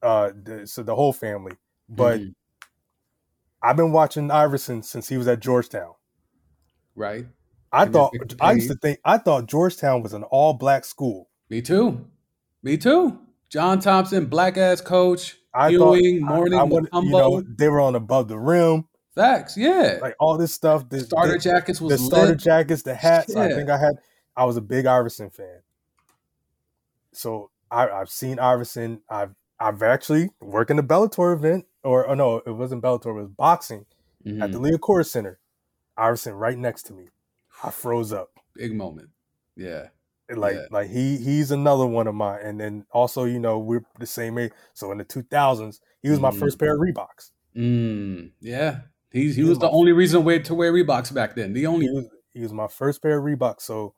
Uh, 0.02 0.32
the, 0.36 0.68
so 0.68 0.84
the 0.84 0.96
whole 0.96 1.14
family. 1.14 1.54
But 1.90 2.24
Mhm. 2.24 2.34
I've 3.66 3.76
been 3.76 3.92
watching 3.92 4.30
Iverson 4.30 4.84
since 4.84 5.10
he 5.10 5.18
was 5.18 5.28
at 5.28 5.40
Georgetown. 5.40 5.94
right. 6.96 7.26
I 7.72 7.84
And 7.84 7.94
thought 7.94 8.14
I 8.40 8.54
used 8.54 8.70
to 8.70 8.76
think 8.76 9.00
I 9.04 9.18
thought 9.18 9.48
Georgetown 9.48 10.02
was 10.04 10.14
an 10.14 10.24
all 10.24 10.54
black 10.54 10.86
school. 10.86 11.30
Me 11.50 11.62
too. 11.62 12.06
Me 12.64 12.78
too. 12.78 13.20
John 13.50 13.80
Thompson, 13.80 14.28
black 14.28 14.56
ass 14.58 14.80
coach. 14.82 15.36
I 15.54 15.70
Ewing, 15.70 16.22
thought 16.22 16.36
Mourning, 16.36 16.54
I, 16.60 16.62
I 16.62 16.64
would, 16.64 16.90
you 16.94 17.10
know, 17.10 17.44
they 17.58 17.68
were 17.68 17.82
on 17.82 17.96
above 17.96 18.28
the 18.28 18.38
rim, 18.40 18.86
Facts. 19.16 19.58
Yeah. 19.58 20.00
like 20.02 20.16
all 20.20 20.38
this 20.38 20.54
stuff. 20.54 20.88
The, 20.90 21.00
Starter 21.02 21.34
the, 21.34 21.40
jackets 21.40 21.82
was 21.82 21.92
the 21.94 21.98
starter 21.98 22.32
lit. 22.32 22.40
jackets, 22.40 22.84
the 22.84 22.94
hats. 22.96 23.36
I 23.36 23.50
think 23.50 23.70
I 23.70 23.78
had. 23.78 23.96
I 24.38 24.46
was 24.46 24.58
a 24.58 24.62
big 24.62 24.86
Iverson 24.86 25.30
fan. 25.30 25.62
So 27.14 27.52
I, 27.72 27.88
I've 27.90 28.10
seen 28.10 28.40
Iverson. 28.40 29.02
I've 29.10 29.34
I've 29.60 29.82
actually 29.84 30.30
worked 30.42 30.70
in 30.72 30.78
the 30.78 30.84
Bellator 30.84 31.34
event, 31.34 31.66
or, 31.84 32.06
or 32.08 32.16
no, 32.16 32.38
it 32.46 32.52
wasn't 32.52 32.84
Bellator. 32.84 33.08
It 33.08 33.14
was 33.22 33.30
boxing 33.30 33.86
at 34.26 34.52
the 34.52 34.58
Mhm. 34.60 34.72
Liacouras 34.78 35.08
Center. 35.08 35.40
Iverson 35.98 36.34
right 36.34 36.58
next 36.58 36.84
to 36.84 36.94
me. 36.94 37.06
I 37.64 37.70
froze 37.72 38.12
up. 38.12 38.32
Big 38.54 38.76
moment. 38.76 39.10
Yeah. 39.56 39.90
Like 40.30 40.56
Yeah. 40.56 40.66
like 40.72 40.90
he 40.90 41.18
he's 41.18 41.52
another 41.52 41.86
one 41.86 42.08
of 42.08 42.16
mine. 42.16 42.40
And 42.44 42.60
then 42.60 42.86
also 42.92 43.24
you 43.26 43.40
know 43.40 43.60
we're 43.60 43.86
the 44.00 44.06
same 44.08 44.38
age. 44.38 44.52
So 44.74 44.92
in 44.92 44.98
the 44.98 45.04
two 45.06 45.22
thousands, 45.22 45.80
he 46.02 46.10
was 46.10 46.20
my 46.20 46.32
Mhm. 46.32 46.40
first 46.40 46.60
pair 46.60 46.74
of 46.74 46.82
Reeboks. 46.82 47.32
Mm, 47.56 48.32
yeah. 48.42 48.82
He, 49.12 49.32
he 49.32 49.44
Yeah, 49.44 49.50
was 49.50 49.60
the 49.60 49.68
my- 49.68 49.72
only 49.72 49.94
reason 49.94 50.26
way 50.26 50.40
to 50.40 50.54
wear 50.56 50.74
Reeboks 50.74 51.14
back 51.14 51.36
then. 51.36 51.54
The 51.54 51.68
only 51.68 51.86
He 51.86 51.92
was 51.94 52.10
he 52.34 52.42
was 52.42 52.52
my 52.52 52.68
first 52.68 53.02
pair 53.02 53.20
of 53.20 53.24
Reeboks. 53.24 53.62
So 53.62 53.94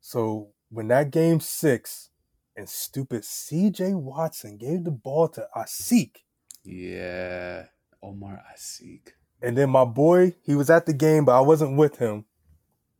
so 0.00 0.50
when 0.68 0.86
that 0.88 1.10
game 1.10 1.40
six 1.40 2.09
and 2.56 2.68
stupid 2.68 3.24
C.J. 3.24 3.94
Watson 3.94 4.56
gave 4.56 4.84
the 4.84 4.90
ball 4.90 5.28
to 5.28 5.48
Asik, 5.56 6.16
Yeah. 6.64 7.66
Omer 8.02 8.42
Asik. 8.54 9.08
and 9.42 9.56
then 9.56 9.70
my 9.70 9.84
boy 9.84 10.34
he 10.42 10.54
was 10.54 10.70
at 10.70 10.86
the 10.86 10.92
game, 10.94 11.24
but 11.24 11.36
I 11.36 11.40
wasn't 11.40 11.76
with 11.76 11.96
him. 11.98 12.24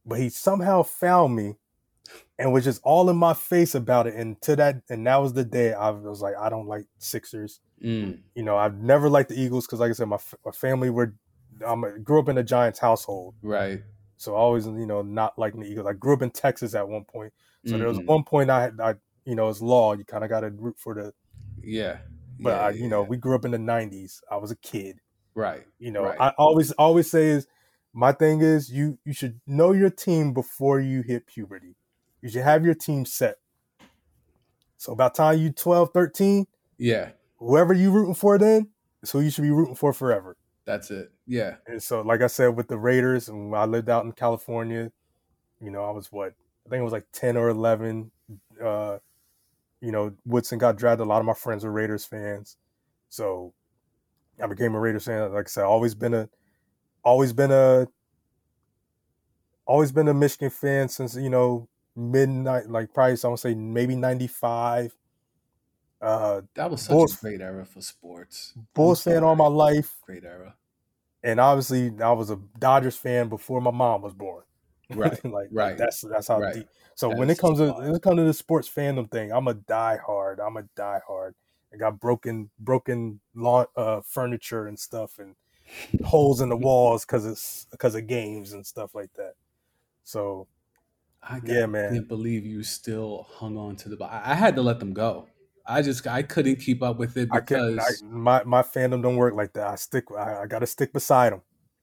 But 0.06 0.18
he 0.18 0.28
somehow 0.30 0.82
found 0.82 1.36
me 1.36 1.56
and 2.38 2.52
was 2.52 2.64
just 2.64 2.80
all 2.82 3.08
in 3.10 3.16
my 3.16 3.34
face 3.34 3.74
about 3.74 4.06
it. 4.06 4.14
And 4.14 4.40
to 4.42 4.56
that 4.56 4.82
and 4.88 5.06
that 5.06 5.16
was 5.16 5.32
the 5.34 5.44
day 5.44 5.72
I 5.74 5.90
was 5.90 6.20
like, 6.22 6.34
I 6.38 6.48
don't 6.48 6.66
like 6.66 6.86
Sixers. 6.98 7.60
Mm, 7.84 8.20
you 8.34 8.42
know, 8.42 8.56
I've 8.56 8.78
never 8.78 9.08
liked 9.08 9.28
the 9.30 9.40
Eagles 9.40 9.66
because, 9.66 9.80
like 9.80 9.90
I 9.90 9.94
said, 9.94 10.08
my, 10.08 10.18
my 10.44 10.52
family 10.52 10.90
were, 10.90 11.14
um, 11.64 11.84
grew 12.02 12.20
up 12.20 12.28
in 12.28 12.36
a 12.38 12.42
Giants 12.42 12.78
household, 12.78 13.34
right. 13.42 13.80
so 14.18 14.34
I 14.34 14.38
always, 14.38 14.66
you 14.66 14.84
know, 14.86 15.00
not 15.00 15.38
liking 15.38 15.60
the 15.60 15.66
Eagles. 15.66 15.86
I 15.86 15.94
grew 15.94 16.12
up 16.14 16.20
in 16.22 16.30
Texas 16.30 16.74
at 16.74 16.86
one 16.86 17.04
point, 17.04 17.32
so 17.66 17.78
there 17.78 17.88
was 17.88 17.98
Mhm. 17.98 18.06
one 18.06 18.24
point 18.24 18.50
I, 18.50 18.62
had, 18.64 18.80
I, 18.80 18.94
you 19.24 19.34
know, 19.34 19.48
it's 19.48 19.60
law. 19.60 19.92
You 19.94 20.04
kind 20.04 20.24
of 20.24 20.30
got 20.30 20.40
to 20.40 20.50
root 20.50 20.76
for 20.78 20.94
the, 20.94 21.12
Yeah. 21.62 21.98
but 22.38 22.50
yeah, 22.50 22.60
I, 22.60 22.70
yeah, 22.70 22.82
you 22.82 22.88
know, 22.88 23.02
we 23.02 23.16
grew 23.16 23.34
up 23.34 23.44
in 23.44 23.50
the 23.50 23.58
'90s. 23.58 24.20
I 24.30 24.36
was 24.36 24.50
a 24.50 24.56
kid. 24.56 25.00
right. 25.34 25.64
You 25.78 25.90
know, 25.92 26.04
Right. 26.04 26.20
I 26.20 26.30
always, 26.38 26.72
always 26.72 27.10
say 27.10 27.28
is, 27.28 27.46
my 27.92 28.12
thing 28.12 28.40
is, 28.40 28.70
you, 28.70 28.98
you 29.04 29.12
should 29.12 29.40
know 29.46 29.72
your 29.72 29.90
team 29.90 30.32
before 30.32 30.80
you 30.80 31.02
hit 31.02 31.26
puberty. 31.26 31.76
You 32.22 32.28
should 32.28 32.42
have 32.42 32.64
your 32.64 32.74
team 32.74 33.04
set. 33.04 33.38
So 34.76 34.92
about 34.92 35.14
time 35.14 35.38
you 35.38 35.50
12, 35.50 35.90
13, 35.92 36.46
Yeah. 36.78 37.10
whoever 37.38 37.72
you 37.74 37.90
rooting 37.90 38.14
for 38.14 38.38
then 38.38 38.68
is 39.02 39.10
who 39.10 39.20
you 39.20 39.30
should 39.30 39.42
be 39.42 39.50
rooting 39.50 39.74
for 39.74 39.92
forever. 39.92 40.36
That's 40.64 40.90
it. 40.90 41.10
Yeah. 41.26 41.56
And 41.66 41.82
so, 41.82 42.00
like 42.02 42.22
I 42.22 42.26
said, 42.28 42.48
with 42.56 42.68
the 42.68 42.78
Raiders, 42.78 43.28
and 43.28 43.54
I 43.54 43.64
lived 43.64 43.88
out 43.90 44.04
in 44.04 44.12
California, 44.12 44.92
you 45.60 45.70
know, 45.70 45.84
I 45.84 45.90
was 45.90 46.12
what 46.12 46.34
I 46.66 46.70
think 46.70 46.80
it 46.80 46.84
was 46.84 46.92
like 46.92 47.06
ten 47.12 47.36
or 47.36 47.48
eleven. 47.48 48.10
Uh, 48.62 48.98
you 49.80 49.92
know, 49.92 50.12
Woodson 50.24 50.58
got 50.58 50.76
drafted. 50.76 51.06
A 51.06 51.08
lot 51.08 51.20
of 51.20 51.26
my 51.26 51.34
friends 51.34 51.64
were 51.64 51.72
Raiders 51.72 52.04
fans, 52.04 52.56
so 53.08 53.52
I 54.42 54.46
became 54.46 54.74
a 54.74 54.80
Raiders 54.80 55.04
fan. 55.04 55.32
Like 55.32 55.46
I 55.46 55.48
said, 55.48 55.64
always 55.64 55.94
been 55.94 56.14
a, 56.14 56.28
always 57.04 57.32
been 57.32 57.50
a, 57.50 57.86
always 59.66 59.92
been 59.92 60.08
a 60.08 60.14
Michigan 60.14 60.50
fan 60.50 60.88
since 60.88 61.16
you 61.16 61.30
know 61.30 61.68
midnight, 61.96 62.68
like 62.68 62.92
probably 62.94 63.16
I 63.22 63.28
would 63.28 63.38
say 63.38 63.54
maybe 63.54 63.96
ninety 63.96 64.26
five. 64.26 64.94
Uh, 66.00 66.42
That 66.54 66.70
was 66.70 66.80
such 66.82 66.92
Bulls- 66.92 67.18
a 67.18 67.20
great 67.20 67.40
era 67.42 67.64
for 67.66 67.82
sports. 67.82 68.54
Bulls 68.74 69.02
fan 69.02 69.22
all 69.22 69.36
my 69.36 69.46
life, 69.48 69.98
Great 70.06 70.24
era. 70.24 70.54
and 71.22 71.38
obviously 71.38 71.92
I 72.02 72.12
was 72.12 72.30
a 72.30 72.36
Dodgers 72.58 72.96
fan 72.96 73.28
before 73.28 73.60
my 73.60 73.70
mom 73.70 74.00
was 74.02 74.14
born. 74.14 74.44
Right. 74.90 75.24
like 75.24 75.48
right. 75.50 75.76
That's 75.78 76.00
that's 76.02 76.28
how 76.28 76.40
Right. 76.40 76.54
deep. 76.54 76.68
So 76.94 77.08
That 77.08 77.16
when 77.16 77.30
it 77.30 77.38
comes 77.38 77.58
to 77.58 77.72
when 77.72 77.94
it 77.94 78.02
comes 78.02 78.16
to 78.16 78.24
the 78.24 78.34
sports 78.34 78.68
fandom 78.68 79.10
thing, 79.10 79.32
I'm 79.32 79.48
a 79.48 79.54
diehard. 79.54 80.38
I'm 80.44 80.56
a 80.56 80.64
diehard. 80.76 81.32
I 81.72 81.76
got 81.76 82.00
broken 82.00 82.50
broken 82.58 83.20
lawn 83.34 83.66
uh, 83.76 84.00
furniture 84.02 84.66
and 84.66 84.78
stuff, 84.78 85.18
and 85.18 85.36
holes 86.04 86.40
in 86.40 86.48
the 86.48 86.56
walls 86.68 87.04
because 87.04 87.24
it's 87.24 87.66
because 87.70 87.94
of 87.94 88.06
games 88.06 88.52
and 88.52 88.66
stuff 88.66 88.94
like 88.94 89.12
that. 89.14 89.34
So 90.04 90.48
I 91.22 91.38
got- 91.38 91.48
Yeah, 91.48 91.66
man. 91.66 91.92
can't 91.92 92.08
believe 92.08 92.44
you 92.44 92.62
still 92.62 93.26
hung 93.30 93.56
on 93.56 93.76
to 93.76 93.88
the. 93.88 94.04
I 94.04 94.32
I 94.32 94.34
had 94.34 94.56
to 94.56 94.62
let 94.62 94.80
them 94.80 94.92
go. 94.92 95.28
I 95.66 95.82
just 95.82 96.06
I 96.06 96.22
couldn't 96.22 96.56
keep 96.56 96.82
up 96.82 96.98
with 96.98 97.16
it 97.16 97.28
I 97.30 97.38
because 97.40 97.78
I, 97.78 98.04
my 98.04 98.42
my 98.44 98.62
fandom 98.62 99.02
don't 99.02 99.16
work 99.16 99.34
like 99.34 99.52
that. 99.52 99.68
I 99.68 99.76
stick. 99.76 100.06
I, 100.16 100.42
I 100.42 100.46
got 100.46 100.60
to 100.60 100.66
stick 100.66 100.92
beside 100.92 101.32
them. 101.32 101.42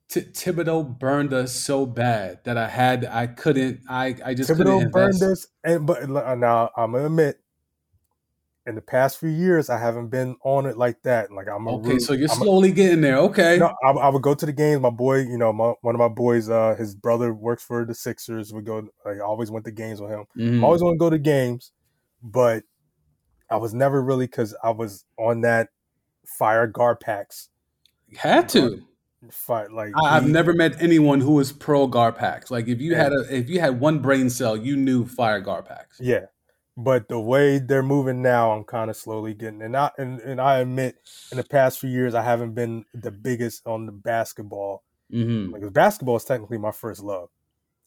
T- 0.09 0.21
Thibodeau 0.21 0.97
burned 0.99 1.33
us 1.33 1.53
so 1.53 1.85
bad 1.85 2.39
that 2.45 2.57
I 2.57 2.69
had 2.69 3.05
I 3.05 3.27
couldn't 3.27 3.81
I 3.89 4.15
I 4.23 4.33
just 4.33 4.49
couldn't 4.49 4.67
Thibodeau 4.67 4.91
burned 4.91 5.21
us, 5.23 5.47
and 5.63 5.85
but 5.85 6.03
uh, 6.03 6.35
now 6.35 6.69
I'm 6.77 6.93
gonna 6.93 7.07
admit, 7.07 7.41
in 8.65 8.75
the 8.75 8.81
past 8.81 9.17
few 9.19 9.29
years, 9.29 9.69
I 9.69 9.77
haven't 9.77 10.07
been 10.07 10.37
on 10.43 10.65
it 10.65 10.77
like 10.77 11.01
that. 11.03 11.31
Like 11.31 11.47
I'm 11.49 11.67
Okay, 11.67 11.89
root- 11.93 12.01
so 12.01 12.13
you're 12.13 12.29
I'm 12.31 12.37
a- 12.41 12.43
slowly 12.43 12.71
getting 12.71 13.01
there. 13.01 13.17
Okay, 13.17 13.57
No, 13.57 13.73
I, 13.85 13.91
I 13.91 14.09
would 14.09 14.21
go 14.21 14.33
to 14.33 14.45
the 14.45 14.53
games. 14.53 14.81
My 14.81 14.89
boy, 14.89 15.19
you 15.19 15.37
know, 15.37 15.51
my, 15.51 15.73
one 15.81 15.95
of 15.95 15.99
my 15.99 16.07
boys, 16.07 16.49
uh, 16.49 16.75
his 16.77 16.95
brother 16.95 17.33
works 17.33 17.63
for 17.63 17.83
the 17.85 17.93
Sixers. 17.95 18.53
We 18.53 18.61
go. 18.61 18.87
I 19.05 19.19
always 19.19 19.51
went 19.51 19.65
to 19.65 19.71
games 19.71 19.99
with 20.01 20.11
him. 20.11 20.25
Mhm. 20.37 20.61
I 20.61 20.63
always 20.65 20.81
want 20.81 20.95
to 20.95 20.99
go 20.99 21.09
to 21.09 21.17
games, 21.19 21.71
but 22.23 22.63
I 23.49 23.57
was 23.57 23.73
never 23.73 24.01
really 24.01 24.25
because 24.27 24.55
I 24.63 24.69
was 24.71 25.05
on 25.17 25.41
that 25.41 25.69
fire 26.25 26.67
Garpax. 26.71 27.49
had 28.17 28.47
to. 28.49 28.83
Fight 29.31 29.71
like 29.71 29.93
I, 29.95 30.17
I've 30.17 30.27
never 30.27 30.53
met 30.53 30.81
anyone 30.81 31.21
who 31.21 31.33
was 31.33 31.51
pro 31.51 31.87
Garpax. 31.87 32.49
Like 32.51 32.67
if 32.67 32.79
you 32.81 32.91
Yeah. 32.91 33.03
had 33.03 33.13
a 33.13 33.35
if 33.35 33.49
you 33.49 33.59
had 33.59 33.79
one 33.79 33.99
brain 33.99 34.29
cell, 34.29 34.55
you 34.57 34.75
knew 34.75 35.05
fire 35.05 35.41
Garpax. 35.41 35.99
Yeah, 35.99 36.25
but 36.75 37.07
the 37.09 37.19
way 37.19 37.59
they're 37.59 37.83
moving 37.83 38.21
now, 38.21 38.51
I'm 38.51 38.63
kind 38.63 38.89
of 38.89 38.95
slowly 38.97 39.33
getting. 39.33 39.61
And 39.61 39.75
I 39.75 39.91
and, 39.97 40.19
and 40.21 40.39
I 40.39 40.59
admit, 40.59 40.97
in 41.31 41.37
the 41.37 41.43
past 41.43 41.79
few 41.79 41.89
years, 41.89 42.13
I 42.13 42.21
haven't 42.23 42.53
been 42.53 42.85
the 42.93 43.11
biggest 43.11 43.65
on 43.65 43.85
the 43.85 43.91
basketball. 43.91 44.83
hmm 45.11 45.51
Like 45.51 45.73
basketball 45.73 46.17
is 46.17 46.25
technically 46.25 46.57
my 46.57 46.71
first 46.71 47.01
love. 47.03 47.29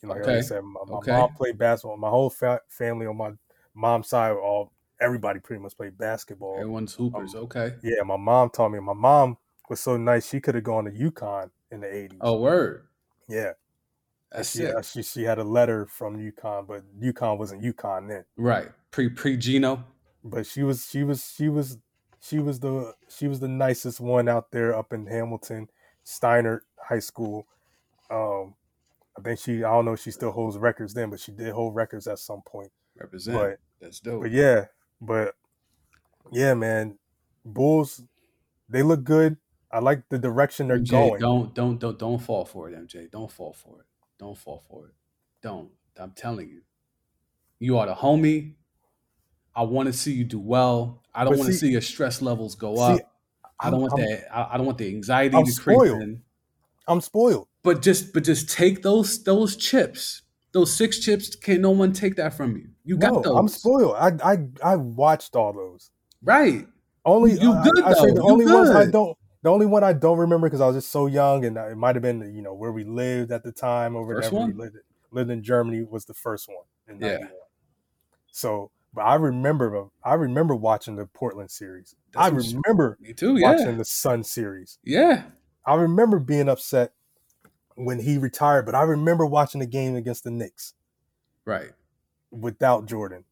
You 0.03 0.09
know, 0.09 0.15
like 0.15 0.27
I 0.27 0.41
said, 0.41 0.63
my, 0.63 0.81
my 0.87 0.99
Okay. 0.99 1.13
mom 1.13 1.31
played 1.37 1.59
basketball. 1.59 1.97
My 1.99 2.09
whole 2.09 2.31
fa- 2.31 2.63
family 2.69 3.07
on 3.07 3.17
my 3.17 3.33
mom's 3.75 4.09
side, 4.09 4.33
all 4.33 4.73
everybody 5.01 5.41
pretty 5.41 5.63
much 5.63 5.77
played 5.77 5.97
basketball. 5.99 6.61
Everyone's 6.61 6.95
hoopers. 6.95 7.35
Um, 7.35 7.43
okay. 7.43 7.75
Yeah, 7.83 8.03
my 8.05 8.17
mom 8.17 8.51
taught 8.51 8.71
me. 8.71 8.81
My 8.81 8.95
mom 8.95 9.37
was 9.71 9.81
so 9.81 9.97
nice; 9.97 10.29
she 10.29 10.41
could 10.41 10.55
have 10.55 10.65
gone 10.65 10.85
to 10.85 10.91
UConn 10.91 11.51
in 11.71 11.81
the 11.81 11.87
'80s. 11.87 12.19
Oh, 12.21 12.39
word. 12.41 12.87
yeah, 13.29 13.53
That's 14.33 14.51
she, 14.55 14.65
it. 14.65 14.75
uh, 14.77 14.83
she 14.83 15.03
she 15.03 15.23
had 15.23 15.39
a 15.39 15.45
letter 15.45 15.87
from 15.87 16.19
UConn, 16.19 16.67
but 16.67 16.83
UConn 17.01 17.39
wasn't 17.39 17.63
UConn 17.63 18.09
then. 18.09 18.25
Right. 18.37 18.69
Pre 18.91 19.09
pre 19.09 19.37
Gino. 19.37 19.85
But 20.23 20.47
she 20.47 20.63
was 20.63 20.87
she 20.87 21.03
was 21.05 21.33
she 21.35 21.49
was 21.49 21.79
she 22.21 22.39
was 22.41 22.61
the 22.61 22.93
she 23.09 23.29
was 23.29 23.41
the 23.41 23.49
nicest 23.49 24.01
one 24.01 24.29
out 24.29 24.51
there 24.51 24.77
up 24.77 24.93
in 24.93 25.07
Hamilton, 25.07 25.69
Steinert 26.05 26.61
High 26.89 26.99
School. 26.99 27.47
Um, 28.11 28.55
I 29.17 29.23
think 29.23 29.39
she 29.39 29.59
I 29.59 29.71
don't 29.71 29.85
know 29.87 29.93
if 29.93 30.01
she 30.01 30.11
still 30.11 30.33
holds 30.33 30.59
records 30.59 30.93
then, 30.93 31.09
but 31.11 31.21
she 31.21 31.33
did 31.33 31.53
hold 31.55 31.75
records 31.75 32.07
at 32.07 32.19
some 32.19 32.43
point. 32.43 32.71
Represent. 32.99 33.39
But 33.39 33.59
That's 33.81 34.01
dope. 34.01 34.23
but 34.23 34.31
yeah, 34.33 34.67
but 35.01 35.35
yeah, 36.33 36.53
man, 36.55 36.99
Bulls 37.45 38.03
they 38.69 38.83
look 38.83 39.05
good. 39.05 39.37
I 39.73 39.79
like 39.79 40.09
the 40.09 40.19
direction 40.19 40.69
they're 40.69 40.79
MJ, 40.81 40.91
going. 40.91 41.21
Don't 41.21 41.55
don't 41.55 41.79
don't 41.79 41.99
don't 41.99 42.19
fall 42.19 42.45
for 42.45 42.69
it, 42.69 42.75
MJ. 42.77 43.11
Don't 43.11 43.31
fall 43.31 43.53
for 43.53 43.81
it. 43.81 43.87
Don't 44.19 44.37
fall 44.37 44.63
for 44.69 44.87
it. 44.89 44.95
Don't. 45.43 45.71
I'm 45.99 46.11
telling 46.13 46.49
you. 46.49 46.63
You 47.59 47.79
are 47.79 47.87
the 47.87 47.95
homie. 47.95 48.55
I 49.55 49.63
want 49.63 49.87
to 49.87 49.93
see 49.93 50.13
you 50.13 50.25
do 50.25 50.39
well. 50.41 51.03
I 51.15 51.25
don't 51.25 51.37
want 51.39 51.49
to 51.49 51.55
see- 51.55 51.71
your 51.71 51.81
stress 51.81 52.23
levels 52.23 52.55
go 52.55 52.77
see, 52.77 52.83
up. 52.83 53.01
I 53.59 53.71
don't 53.71 53.81
want 53.83 53.99
I'm- 53.99 54.09
that. 54.09 54.35
I, 54.35 54.55
I 54.55 54.57
don't 54.57 54.67
want 54.67 54.79
the 54.79 54.89
anxiety 54.89 55.37
I'm 55.37 55.45
to 55.45 55.53
creep 55.61 55.81
in. 55.83 56.23
I'm 56.89 57.01
spoiled. 57.01 57.47
But 57.63 57.83
just 57.83 58.13
but 58.13 58.25
just 58.25 58.49
take 58.51 58.83
those 58.83 59.23
those 59.25 59.57
chips. 59.57 60.23
Those 60.53 60.75
six 60.75 60.99
chips. 60.99 61.37
Can 61.37 61.61
no 61.61 61.71
one 61.71 61.93
take 61.93 62.17
that 62.17 62.35
from 62.35 62.57
you? 62.57 62.71
You 62.85 62.97
got 62.97 63.13
no, 63.13 63.21
those. 63.21 63.37
I'm 63.37 63.49
spoiled. 63.49 63.95
I 63.97 64.13
I 64.33 64.39
I 64.73 64.77
watched 64.77 65.37
all 65.37 65.53
those. 65.53 65.91
Right. 66.23 66.67
Only 67.05 67.33
You 67.39 67.53
I- 67.53 67.63
good, 67.63 67.83
I, 67.85 67.93
say 67.93 68.07
though. 68.07 68.15
the 68.15 68.23
You 68.23 68.29
only 68.31 68.47
ones 68.47 68.71
I 68.71 68.87
don't. 68.87 69.17
The 69.43 69.49
only 69.51 69.67
one 69.67 69.83
I 69.83 69.93
don't 69.95 70.19
remember 70.19 70.49
because 70.49 70.61
I 70.61 70.67
was 70.67 70.77
just 70.77 70.91
so 70.91 71.07
young, 71.07 71.45
and 71.47 71.57
uh, 71.57 71.69
it 71.69 71.77
might 71.77 71.97
have 71.97 72.03
been 72.03 72.35
you 72.35 72.43
know 72.43 72.55
where 72.55 72.73
we 72.73 72.85
lived 72.85 73.33
at 73.33 73.43
the 73.43 73.53
time 73.53 73.97
over 73.97 74.15
First 74.17 74.31
there. 74.31 74.41
one? 74.41 74.51
We 74.51 74.63
lived, 74.65 74.77
lived 75.11 75.31
in 75.31 75.43
Germany 75.43 75.83
was 75.83 76.05
the 76.05 76.15
first 76.15 76.49
one 76.49 76.65
in 76.89 77.01
Yeah. 77.01 77.13
91. 77.19 77.31
So, 78.33 78.71
but 78.95 79.03
I 79.03 79.15
remember 79.15 79.89
I 80.05 80.15
remember 80.15 80.55
watching 80.55 80.97
the 80.97 81.07
Portland 81.07 81.51
series. 81.51 81.95
I 82.15 82.31
That's 82.31 82.35
what's- 82.47 82.55
remember 82.65 82.99
Me 83.01 83.13
too. 83.15 83.37
Yeah. 83.37 83.53
watching 83.53 83.79
the 83.79 83.85
Sun 83.85 84.25
series. 84.25 84.79
Yeah. 84.85 85.25
I 85.65 85.75
remember 85.75 86.19
being 86.19 86.49
upset 86.49 86.93
when 87.77 88.01
he 88.01 88.19
retired, 88.19 88.67
but 88.67 88.75
I 88.75 88.83
remember 88.83 89.25
watching 89.27 89.61
the 89.61 89.67
game 89.67 89.95
against 89.97 90.25
the 90.25 90.31
Knicks 90.31 90.75
Right. 91.45 91.71
without 92.31 92.87
Jordan. 92.87 93.25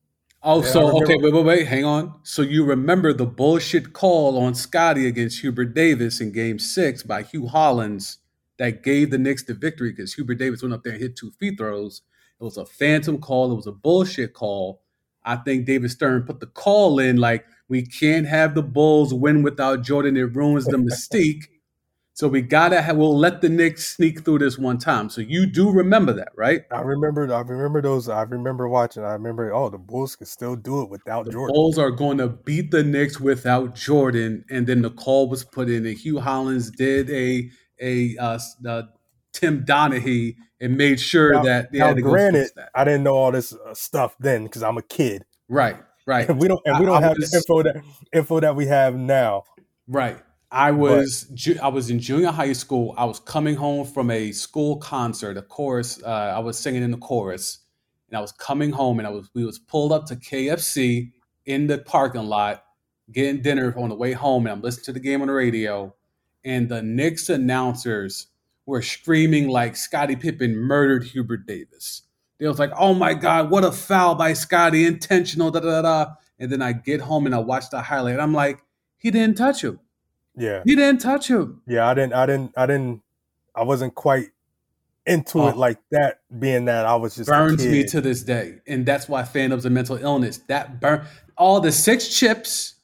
Oh, 0.42 0.62
Yeah, 0.62 0.70
so 0.70 1.02
okay, 1.02 1.16
wait, 1.16 1.32
wait, 1.32 1.44
wait, 1.44 1.66
hang 1.66 1.84
on. 1.84 2.14
So 2.22 2.42
you 2.42 2.64
remember 2.64 3.12
the 3.12 3.26
bullshit 3.26 3.92
call 3.92 4.38
on 4.38 4.54
Scottie 4.54 5.06
against 5.06 5.40
Hubert 5.40 5.74
Davis 5.74 6.20
in 6.20 6.32
Game 6.32 6.58
Six 6.58 7.02
by 7.02 7.22
Hue 7.22 7.46
Hollins 7.48 8.18
that 8.58 8.82
gave 8.82 9.10
the 9.10 9.18
Knicks 9.18 9.42
the 9.42 9.54
victory 9.54 9.90
because 9.90 10.14
Hubert 10.14 10.36
Davis 10.36 10.62
went 10.62 10.74
up 10.74 10.84
there 10.84 10.92
and 10.92 11.02
hit 11.02 11.16
two 11.16 11.32
free 11.38 11.56
throws. 11.56 12.02
It 12.40 12.44
was 12.44 12.56
a 12.56 12.66
phantom 12.66 13.18
call. 13.20 13.50
It 13.52 13.56
was 13.56 13.66
a 13.66 13.72
bullshit 13.72 14.32
call. 14.32 14.82
I 15.24 15.36
think 15.36 15.66
David 15.66 15.90
Stern 15.90 16.22
put 16.22 16.40
the 16.40 16.46
call 16.46 16.98
in 17.00 17.16
like 17.16 17.44
we 17.68 17.84
can't 17.84 18.26
have 18.26 18.54
the 18.54 18.62
Bulls 18.62 19.12
win 19.12 19.42
without 19.42 19.82
Jordan. 19.82 20.16
It 20.16 20.34
ruins 20.34 20.66
the 20.66 20.76
mystique. 20.78 21.44
So 22.18 22.26
we 22.26 22.42
gotta 22.42 22.82
have. 22.82 22.96
We'll 22.96 23.16
let 23.16 23.42
the 23.42 23.48
Knicks 23.48 23.94
sneak 23.94 24.24
through 24.24 24.40
this 24.40 24.58
one 24.58 24.78
time. 24.78 25.08
So 25.08 25.20
you 25.20 25.46
do 25.46 25.70
remember 25.70 26.12
that, 26.14 26.32
right? 26.34 26.62
I 26.72 26.80
remember, 26.80 27.32
I 27.32 27.42
remember 27.42 27.80
those. 27.80 28.08
I 28.08 28.22
remember 28.22 28.68
watching. 28.68 29.04
I 29.04 29.12
remember, 29.12 29.54
oh, 29.54 29.68
the 29.68 29.78
Bulls 29.78 30.16
could 30.16 30.26
still 30.26 30.56
do 30.56 30.82
it 30.82 30.90
without 30.90 31.26
The 31.26 31.30
Jordan. 31.30 31.54
Bulls 31.54 31.78
are 31.78 31.92
going 31.92 32.18
to 32.18 32.26
beat 32.26 32.72
the 32.72 32.82
Knicks 32.82 33.20
without 33.20 33.76
Jordan, 33.76 34.44
and 34.50 34.66
then 34.66 34.82
the 34.82 34.90
call 34.90 35.28
was 35.28 35.44
put 35.44 35.68
in, 35.70 35.86
and 35.86 35.96
Hue 35.96 36.18
Hollins 36.18 36.72
did 36.72 37.08
a 37.08 37.48
a 37.80 38.16
uh, 38.18 38.40
uh, 38.66 38.82
Tim 39.32 39.64
Donaghy 39.64 40.34
and 40.60 40.76
made 40.76 40.98
sure 40.98 41.34
Now- 41.34 41.44
that 41.44 41.70
they 41.70 41.78
now, 41.78 41.86
had 41.86 41.96
to 41.98 42.02
granted, 42.02 42.50
that. 42.56 42.70
I 42.74 42.82
didn't 42.82 43.04
know 43.04 43.14
all 43.14 43.30
this 43.30 43.52
uh, 43.52 43.74
stuff 43.74 44.16
then 44.18 44.42
because 44.42 44.64
I'm 44.64 44.76
a 44.76 44.82
kid, 44.82 45.24
Right, 45.48 45.76
right, 46.04 46.28
and 46.28 46.40
we 46.42 46.48
don't, 46.48 46.60
and 46.64 46.80
we 46.80 46.86
don't 46.86 46.96
I 47.00 47.06
have 47.06 47.16
was- 47.16 47.30
the 47.30 47.36
info 47.36 47.62
that 47.62 47.76
info 48.12 48.40
that 48.40 48.56
we 48.56 48.66
have 48.66 48.96
now. 48.96 49.44
right. 49.86 50.18
I 50.50 50.70
was 50.70 51.24
ju- 51.34 51.58
I 51.62 51.68
was 51.68 51.90
in 51.90 51.98
junior 52.00 52.30
high 52.30 52.52
school. 52.54 52.94
I 52.96 53.04
was 53.04 53.20
coming 53.20 53.54
home 53.54 53.86
from 53.86 54.10
a 54.10 54.32
school 54.32 54.78
concert, 54.78 55.36
a 55.36 55.42
chorus. 55.42 56.02
Uh, 56.02 56.08
I 56.08 56.38
was 56.38 56.58
singing 56.58 56.82
in 56.82 56.90
the 56.90 56.96
chorus, 56.98 57.58
and 58.08 58.16
I 58.16 58.20
was 58.20 58.32
coming 58.32 58.70
home, 58.70 58.98
and 58.98 59.06
I 59.06 59.10
was 59.10 59.28
we 59.34 59.44
was 59.44 59.58
pulled 59.58 59.92
up 59.92 60.06
to 60.06 60.16
KFC 60.16 61.12
in 61.44 61.66
the 61.66 61.78
parking 61.78 62.24
lot, 62.24 62.64
getting 63.12 63.42
dinner 63.42 63.74
on 63.76 63.90
the 63.90 63.94
way 63.94 64.12
home, 64.12 64.46
and 64.46 64.52
I'm 64.54 64.62
listening 64.62 64.84
to 64.86 64.92
the 64.92 65.00
game 65.00 65.20
on 65.20 65.26
the 65.28 65.34
radio, 65.34 65.94
and 66.44 66.68
the 66.68 66.82
Knicks 66.82 67.28
announcers 67.28 68.28
were 68.64 68.82
screaming 68.82 69.48
like 69.48 69.76
Scottie 69.76 70.16
Pippen 70.16 70.56
murdered 70.56 71.04
Hubert 71.04 71.46
Davis. 71.46 72.02
They 72.38 72.48
was 72.48 72.58
like, 72.58 72.72
"Oh 72.78 72.94
my 72.94 73.12
God, 73.12 73.50
what 73.50 73.64
a 73.64 73.72
foul 73.72 74.14
by 74.14 74.32
Scottie, 74.32 74.86
intentional." 74.86 75.50
Da 75.50 75.60
da 75.60 75.82
da. 75.82 75.82
da. 75.82 76.12
And 76.38 76.50
then 76.50 76.62
I 76.62 76.72
get 76.72 77.00
home 77.00 77.26
and 77.26 77.34
I 77.34 77.38
watch 77.38 77.68
the 77.70 77.80
highlight. 77.82 78.12
And 78.12 78.22
I'm 78.22 78.32
like, 78.32 78.60
he 78.96 79.10
didn't 79.10 79.36
touch 79.36 79.64
him. 79.64 79.80
Yeah, 80.38 80.62
He 80.64 80.74
didn't 80.76 81.00
touch 81.00 81.28
him. 81.28 81.62
yeah. 81.66 81.86
I 81.88 81.94
didn't, 81.94 82.12
I 82.14 82.26
didn't, 82.26 82.52
I 82.56 82.66
didn't. 82.66 83.02
I 83.54 83.64
wasn't 83.64 83.94
quite 83.94 84.26
into 85.04 85.40
Oh. 85.40 85.48
it 85.48 85.56
like 85.56 85.78
that. 85.90 86.20
Being 86.38 86.66
that 86.66 86.86
I 86.86 86.94
was 86.96 87.16
just 87.16 87.28
burns 87.28 87.64
me 87.66 87.84
to 87.84 88.00
this 88.00 88.22
day. 88.22 88.58
And 88.66 88.86
that's 88.86 89.08
why 89.08 89.22
fandom's 89.22 89.64
a 89.64 89.70
mental 89.70 89.96
illness. 89.96 90.38
That 90.48 90.80
burn 90.80 91.04
all 91.36 91.60
the 91.60 91.72
six 91.72 92.08
chips, 92.08 92.74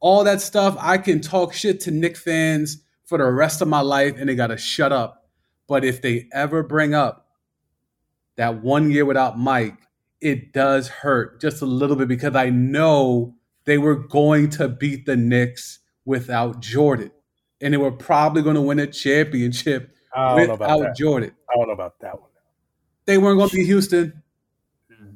all 0.00 0.24
that 0.24 0.40
stuff. 0.40 0.76
I 0.80 0.98
can 0.98 1.20
talk 1.20 1.52
shit 1.54 1.80
to 1.80 1.90
Nick 1.90 2.16
fans 2.16 2.82
for 3.06 3.18
the 3.18 3.24
rest 3.30 3.60
of 3.62 3.68
my 3.68 3.80
life 3.80 4.14
and 4.18 4.28
they 4.28 4.34
gotta 4.34 4.56
shut 4.56 4.92
up. 4.92 5.28
But 5.68 5.84
if 5.84 6.02
they 6.02 6.28
ever 6.32 6.62
bring 6.62 6.94
up 6.94 7.28
that 8.36 8.62
one 8.62 8.90
year 8.90 9.04
without 9.04 9.38
Mike, 9.38 9.76
it 10.20 10.52
does 10.52 10.88
hurt 10.88 11.40
just 11.40 11.62
a 11.62 11.66
little 11.66 11.96
bit 11.96 12.08
because 12.08 12.34
I 12.36 12.50
know 12.50 13.34
they 13.64 13.78
were 13.78 13.94
going 13.96 14.50
to 14.50 14.68
beat 14.68 15.06
the 15.06 15.16
Knicks 15.16 15.78
without 16.10 16.60
Jordan. 16.60 17.12
And 17.60 17.72
they 17.72 17.78
were 17.78 17.92
probably 17.92 18.42
going 18.42 18.56
to 18.56 18.60
win 18.60 18.80
a 18.80 18.86
championship 18.86 19.94
I 20.14 20.36
don't 20.36 20.48
know 20.48 20.54
about 20.54 20.78
without. 20.80 20.96
Jordan. 20.96 21.32
I 21.48 21.56
don't 21.56 21.68
know 21.68 21.74
about 21.74 22.00
that 22.00 22.20
one. 22.20 22.28
They 23.06 23.16
weren't 23.16 23.38
going 23.38 23.48
to 23.48 23.56
be 23.56 23.64
Houston. 23.64 24.22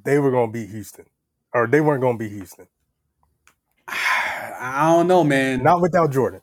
they 0.04 0.18
were 0.18 0.30
going 0.30 0.48
to 0.48 0.52
be 0.52 0.66
Houston, 0.66 1.06
or 1.52 1.66
they 1.66 1.80
weren't 1.80 2.00
going 2.00 2.16
to 2.16 2.24
be 2.24 2.30
Houston. 2.30 2.66
I 3.88 4.94
don't 4.94 5.08
know, 5.08 5.24
man. 5.24 5.62
Not 5.62 5.80
without 5.80 6.12
Jordan. 6.12 6.40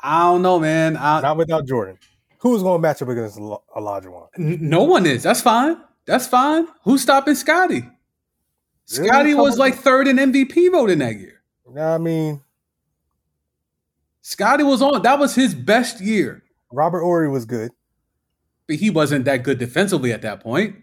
I 0.00 0.22
don't 0.22 0.42
know, 0.42 0.58
man. 0.58 0.96
I, 0.96 1.20
Not 1.20 1.36
without 1.36 1.66
Jordan. 1.66 1.96
Who's 2.38 2.62
going 2.62 2.78
to 2.78 2.82
match 2.82 3.00
up 3.02 3.08
against 3.08 3.38
Olajuwon? 3.38 4.28
no 4.36 4.82
one 4.82 5.06
is. 5.06 5.22
That's 5.22 5.40
fine. 5.40 5.76
That's 6.06 6.26
fine. 6.26 6.66
Who's 6.82 7.02
stopping 7.02 7.36
Scottie? 7.36 7.88
Scottie 8.84 9.34
was 9.34 9.58
like 9.58 9.76
third 9.76 10.08
in 10.08 10.16
MVP 10.16 10.72
voting 10.72 10.98
that 10.98 11.18
year. 11.18 11.42
No, 11.70 11.94
I 11.94 11.98
mean, 11.98 12.42
Scottie 14.22 14.64
was 14.64 14.80
on. 14.82 15.02
That 15.02 15.18
was 15.18 15.34
his 15.34 15.54
best 15.54 16.00
year, 16.00 16.42
Robert 16.72 17.00
Horry 17.02 17.28
was 17.28 17.44
good. 17.44 17.70
but 18.68 18.76
he 18.76 18.88
wasn't 18.90 19.24
that 19.26 19.42
good 19.42 19.58
defensively 19.58 20.12
at 20.12 20.22
that 20.22 20.40
point, 20.40 20.76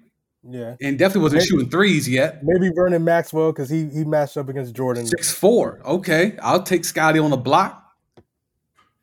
Yeah. 0.44 0.76
and 0.82 1.00
definitely 1.00 1.22
wasn't 1.24 1.40
Maybe- 1.40 1.48
shooting 1.48 1.70
threes 1.70 2.08
yet. 2.10 2.42
Maybe 2.44 2.70
Vernon 2.76 3.04
Maxwell 3.04 3.52
because 3.54 3.70
he 3.70 3.86
he 3.90 4.04
matched 4.04 4.36
up 4.38 4.50
against 4.50 4.76
Jordan. 4.76 5.06
Six 5.08 5.32
four. 5.32 5.80
Okay, 5.86 6.38
I'll 6.42 6.62
take 6.64 6.84
Scottie 6.86 7.20
on 7.20 7.32
the 7.32 7.38
block. 7.38 7.86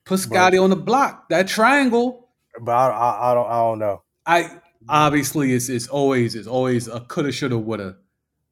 Put 0.04 0.20
Scottie 0.20 0.58
on 0.58 0.70
the 0.70 0.76
block. 0.76 1.28
That 1.30 1.48
triangle. 1.48 2.28
But 2.60 2.72
I, 2.72 2.88
I, 2.88 3.30
I 3.30 3.34
don't 3.34 3.46
I 3.48 3.56
don't 3.58 3.78
know. 3.78 4.02
I 4.26 4.50
obviously 4.88 5.52
it's 5.54 5.68
it's 5.68 5.88
always 5.88 6.34
it's 6.34 6.46
always 6.46 6.86
a 6.88 7.00
coulda, 7.00 7.32
shoulda, 7.32 7.58
woulda. 7.58 7.96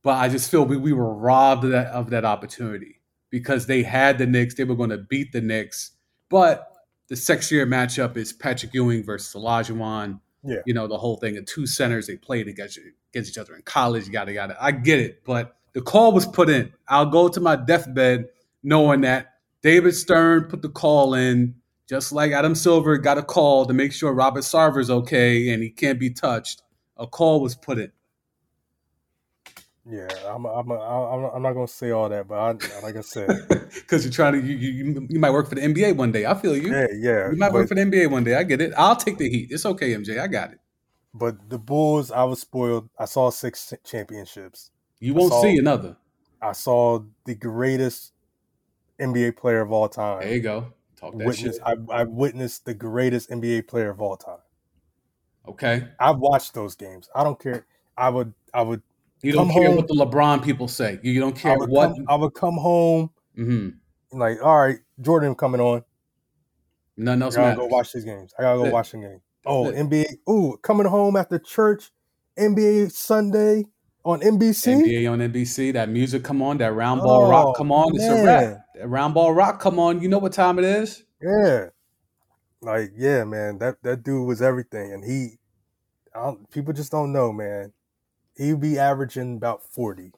But 0.03 0.17
I 0.17 0.29
just 0.29 0.51
feel 0.51 0.65
we, 0.67 0.77
we 0.77 0.93
were 0.93 1.15
robbed 1.15 1.65
of 1.65 1.71
that 1.71 1.87
of 1.89 2.11
that 2.11 2.25
opportunity 2.25 3.01
because 3.35 3.67
they 3.67 3.83
had 3.83 4.17
the 4.17 4.27
Knicks. 4.27 4.55
They 4.55 4.63
were 4.63 4.77
going 4.77 4.91
to 4.91 4.99
beat 4.99 5.33
the 5.33 5.41
Knicks, 5.41 5.91
but 6.29 6.71
the 7.09 7.17
sexier 7.17 7.67
matchup 7.67 8.17
is 8.17 8.33
Patrick 8.33 8.73
Ewing 8.73 9.03
versus 9.03 9.35
Olajuwon. 9.35 10.21
Yeah. 10.45 10.59
you 10.67 10.73
know 10.73 10.87
the 10.87 10.99
whole 10.99 11.17
thing 11.17 11.37
of 11.37 11.47
two 11.47 11.67
centers 11.67 12.07
they 12.07 12.17
played 12.17 12.47
against 12.47 12.79
against 13.13 13.31
each 13.31 13.39
other 13.39 13.57
in 13.57 13.63
college. 13.63 14.09
Yada 14.09 14.33
yada. 14.33 14.57
I 14.61 14.71
get 14.71 15.01
it, 15.01 15.25
but 15.25 15.57
the 15.73 15.81
call 15.81 16.13
was 16.13 16.27
put 16.27 16.49
in. 16.49 16.73
I'll 16.87 17.07
go 17.07 17.29
to 17.29 17.41
my 17.41 17.57
deathbed 17.57 18.27
knowing 18.63 19.01
that 19.01 19.33
David 19.63 19.97
Stern 19.97 20.45
put 20.45 20.63
the 20.63 20.69
call 20.69 21.15
in, 21.15 21.57
just 21.89 22.13
like 22.13 22.31
Adam 22.31 22.55
Silver 22.55 22.99
got 22.99 23.19
a 23.19 23.23
call 23.23 23.67
to 23.67 23.75
make 23.75 23.93
sure 23.93 24.13
Robert 24.13 24.45
Sarver's 24.45 24.91
okay 24.91 25.49
and 25.49 25.61
he 25.61 25.71
can't 25.71 25.99
be 25.99 26.11
touched. 26.11 26.63
A 26.99 27.07
call 27.09 27.41
was 27.41 27.57
put 27.57 27.81
in. 27.81 27.91
Yeah, 29.87 30.09
I'm 30.27 30.47
I'm 30.47 30.71
I'm, 30.73 31.25
I'm 31.35 31.43
not 31.43 31.53
gonna 31.53 31.69
say 31.69 31.91
all 31.91 32.09
that, 32.09 32.27
but 32.27 32.35
I, 32.37 32.81
like 32.83 32.97
I 32.97 33.03
said, 33.03 33.29
Because 33.75 34.05
you're 34.05 34.13
trying 34.13 34.33
to, 34.33 34.47
you, 34.47 34.57
you, 34.57 35.07
you 35.11 35.19
might 35.19 35.31
work 35.31 35.49
for 35.49 35.57
the 35.57 35.61
NBA 35.61 35.97
one 35.97 36.11
day. 36.11 36.25
I 36.25 36.35
feel 36.35 36.57
you. 36.57 36.71
yeah, 36.71 36.87
yeah. 36.97 37.31
You 37.31 37.37
might 37.37 37.53
work 37.53 37.69
for 37.69 37.75
the 37.75 37.83
NBA 37.83 38.11
one 38.11 38.25
day. 38.25 38.35
I 38.35 38.45
get 38.45 38.61
it. 38.63 38.73
I'll 38.79 38.97
take 38.97 39.19
the 39.19 39.29
heat. 39.29 39.49
It's 39.51 39.67
okay, 39.67 39.93
MJ. 39.93 40.19
I 40.19 40.27
got 40.27 40.53
it. 40.53 40.61
but 41.13 41.51
the 41.51 41.59
Bulls, 41.59 42.11
I 42.11 42.25
was 42.25 42.41
spoiled. 42.41 42.89
I 42.99 43.05
saw 43.05 43.29
six 43.31 43.75
championships. 43.85 44.71
You 45.01 45.13
won't 45.13 45.33
saw- 45.33 45.43
see 45.43 45.59
another. 45.59 45.97
I 46.41 46.53
saw 46.53 47.01
the 47.27 47.35
greatest 47.35 48.13
NBA 48.99 49.37
player 49.37 49.61
of 49.61 49.71
all 49.73 49.89
time. 49.89 50.21
There 50.21 50.35
you 50.35 50.41
go. 50.41 50.73
Talk 50.97 51.19
that 51.19 51.27
Witness, 51.27 51.57
shit. 51.57 51.63
I, 51.65 51.77
I 51.91 52.05
witnessed 52.05 52.65
the 52.65 52.75
greatest 52.75 53.29
NBA 53.29 53.69
player 53.69 53.91
of 53.91 54.01
all 54.01 54.17
time. 54.17 54.39
Okay. 55.47 55.89
I've 56.01 56.19
watched 56.19 56.55
those 56.55 56.75
games. 56.75 57.09
I 57.15 57.23
don't 57.25 57.39
care. 57.39 57.67
I 57.97 58.09
would, 58.09 58.33
I 58.53 58.63
would, 58.63 58.83
You 59.25 59.33
don't 59.33 59.51
care 59.51 59.69
home. 59.69 59.77
what 59.77 59.89
the 59.89 59.95
LeBron 59.95 60.45
people 60.45 60.69
say. 60.69 60.99
You, 61.03 61.13
you 61.13 61.21
don't 61.21 61.37
I 61.37 61.41
care 61.41 61.59
would, 61.59 61.69
what. 61.71 61.89
come, 61.95 62.05
I 62.09 62.15
would 62.15 62.35
come 62.35 62.57
home 62.57 63.11
hmm 63.35 63.71
like, 64.13 64.39
all 64.43 64.59
right, 64.59 64.79
Jordan 65.01 65.35
coming 65.35 65.61
on. 65.61 65.83
Nothing 66.97 67.23
else 67.23 67.35
I 67.35 67.39
gotta 67.39 67.49
matters. 67.49 67.59
go 67.59 67.67
watch 67.67 67.93
these 67.93 68.05
games. 68.05 68.33
I 68.39 68.43
gotta 68.43 68.59
go 68.63 68.71
watch 68.71 68.93
the 68.93 68.99
game. 68.99 69.21
Oh. 69.45 69.65
NBA. 69.65 70.05
Ooh, 70.31 70.57
coming 70.63 70.87
home 70.87 71.17
after 71.17 71.39
church. 71.39 71.91
NBA 72.39 72.93
Sunday 72.93 73.65
on 74.05 74.21
NBC. 74.21 74.83
NBA 74.83 75.11
on 75.11 75.19
NBC. 75.21 75.73
That 75.73 75.89
music 75.89 76.23
come 76.25 76.43
on. 76.43 76.59
That 76.59 76.73
round 76.73 77.03
ball 77.03 77.27
Oh, 77.27 77.31
rock 77.31 77.57
come 77.57 77.73
on. 77.73 77.95
It's 77.95 78.05
a 78.05 78.25
wrap. 78.25 78.67
That 78.75 78.89
round 78.89 79.15
ball 79.15 79.33
rock 79.33 79.61
come 79.61 79.79
on. 79.79 80.01
You 80.01 80.09
know 80.09 80.19
what 80.19 80.33
time 80.33 80.59
it 80.59 80.65
is. 80.65 81.05
Yeah, 81.23 81.67
like 82.61 82.93
yeah, 82.97 83.25
man. 83.25 83.59
That 83.59 83.83
that 83.83 84.03
dude 84.03 84.27
was 84.27 84.43
everything, 84.43 84.93
and 84.93 85.05
he. 85.05 85.39
I 86.15 86.27
don't, 86.27 86.49
people 86.51 86.73
just 86.73 86.93
don't 86.93 87.13
know, 87.13 87.33
man. 87.33 87.73
He'd 88.37 88.61
be 88.61 88.79
averaging 88.79 89.37
about 89.37 89.63
forty 89.63 90.13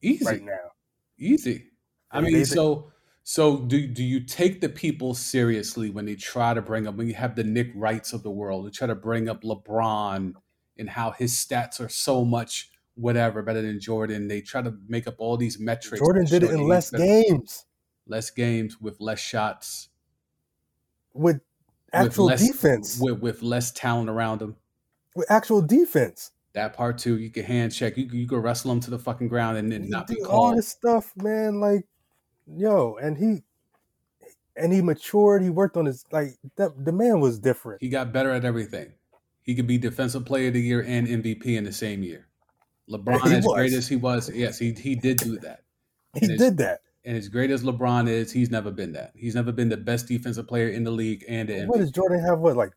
Easy. 0.00 0.24
right 0.24 0.42
now. 0.42 0.72
Easy. 1.18 1.70
I 2.10 2.20
mean, 2.20 2.44
so 2.44 2.92
so 3.22 3.58
do 3.58 3.86
do 3.86 4.02
you 4.04 4.20
take 4.20 4.60
the 4.60 4.68
people 4.68 5.14
seriously 5.14 5.90
when 5.90 6.04
they 6.04 6.14
try 6.14 6.54
to 6.54 6.62
bring 6.62 6.86
up 6.86 6.96
when 6.96 7.06
you 7.06 7.14
have 7.14 7.36
the 7.36 7.44
Nick 7.44 7.70
Wrights 7.74 8.12
of 8.12 8.22
the 8.22 8.30
world, 8.30 8.66
they 8.66 8.70
try 8.70 8.86
to 8.86 8.94
bring 8.94 9.28
up 9.28 9.42
LeBron 9.42 10.34
and 10.78 10.90
how 10.90 11.10
his 11.10 11.32
stats 11.32 11.80
are 11.80 11.88
so 11.88 12.24
much 12.24 12.70
whatever 12.94 13.42
better 13.42 13.62
than 13.62 13.80
Jordan. 13.80 14.28
They 14.28 14.40
try 14.40 14.62
to 14.62 14.74
make 14.88 15.06
up 15.06 15.16
all 15.18 15.36
these 15.36 15.58
metrics. 15.58 16.00
Jordan 16.00 16.26
did 16.26 16.42
it 16.42 16.50
in 16.50 16.66
less 16.66 16.90
games 16.90 17.64
less 18.06 18.30
games 18.30 18.80
with 18.80 19.00
less 19.00 19.18
shots, 19.18 19.88
with 21.12 21.40
actual 21.92 22.26
with 22.26 22.40
less, 22.40 22.46
defense. 22.46 22.98
With 23.00 23.20
with 23.20 23.42
less 23.42 23.70
talent 23.70 24.10
around 24.10 24.42
him. 24.42 24.56
With 25.14 25.30
actual 25.30 25.62
defense. 25.62 26.30
That 26.54 26.74
part 26.74 26.98
too, 26.98 27.18
you 27.18 27.30
can 27.30 27.44
hand 27.44 27.72
check, 27.72 27.96
you 27.96 28.06
can, 28.06 28.18
you 28.18 28.28
can 28.28 28.38
wrestle 28.38 28.70
him 28.72 28.80
to 28.80 28.90
the 28.90 28.98
fucking 28.98 29.28
ground 29.28 29.56
and 29.56 29.88
not 29.88 30.06
be 30.06 30.16
did 30.16 30.26
all 30.26 30.54
this 30.54 30.68
stuff, 30.68 31.12
man. 31.16 31.60
Like, 31.60 31.86
yo, 32.46 32.96
and 32.96 33.16
he 33.16 33.42
and 34.56 34.72
he 34.72 34.82
matured. 34.82 35.42
He 35.42 35.48
worked 35.50 35.76
on 35.78 35.86
his 35.86 36.04
like 36.12 36.36
that. 36.56 36.84
The 36.84 36.92
man 36.92 37.20
was 37.20 37.38
different. 37.38 37.80
He 37.80 37.88
got 37.88 38.12
better 38.12 38.30
at 38.30 38.44
everything. 38.44 38.92
He 39.42 39.54
could 39.54 39.66
be 39.66 39.78
defensive 39.78 40.24
player 40.26 40.48
of 40.48 40.54
the 40.54 40.60
year 40.60 40.84
and 40.86 41.06
MVP 41.08 41.46
in 41.56 41.64
the 41.64 41.72
same 41.72 42.02
year. 42.02 42.28
LeBron, 42.90 43.26
He 43.28 43.36
as 43.36 43.44
was. 43.44 43.54
great 43.54 43.72
as 43.72 43.88
he 43.88 43.96
was, 43.96 44.30
yes, 44.34 44.58
he 44.58 44.72
he 44.72 44.94
did 44.94 45.18
do 45.18 45.38
that. 45.38 45.62
He 46.14 46.26
And 46.26 46.38
did 46.38 46.58
that. 46.58 46.80
And 47.04 47.16
as 47.16 47.28
great 47.28 47.50
as 47.50 47.64
LeBron 47.64 48.08
is, 48.08 48.30
he's 48.30 48.50
never 48.50 48.70
been 48.70 48.92
that. 48.92 49.12
He's 49.16 49.34
never 49.34 49.50
been 49.52 49.68
the 49.70 49.76
best 49.78 50.06
defensive 50.06 50.46
player 50.46 50.68
in 50.68 50.84
the 50.84 50.90
league 50.90 51.24
and 51.28 51.48
the 51.48 51.64
What 51.64 51.78
MVP. 51.78 51.80
does 51.80 51.90
Jordan 51.90 52.20
have? 52.20 52.38
What 52.40 52.56
like 52.56 52.72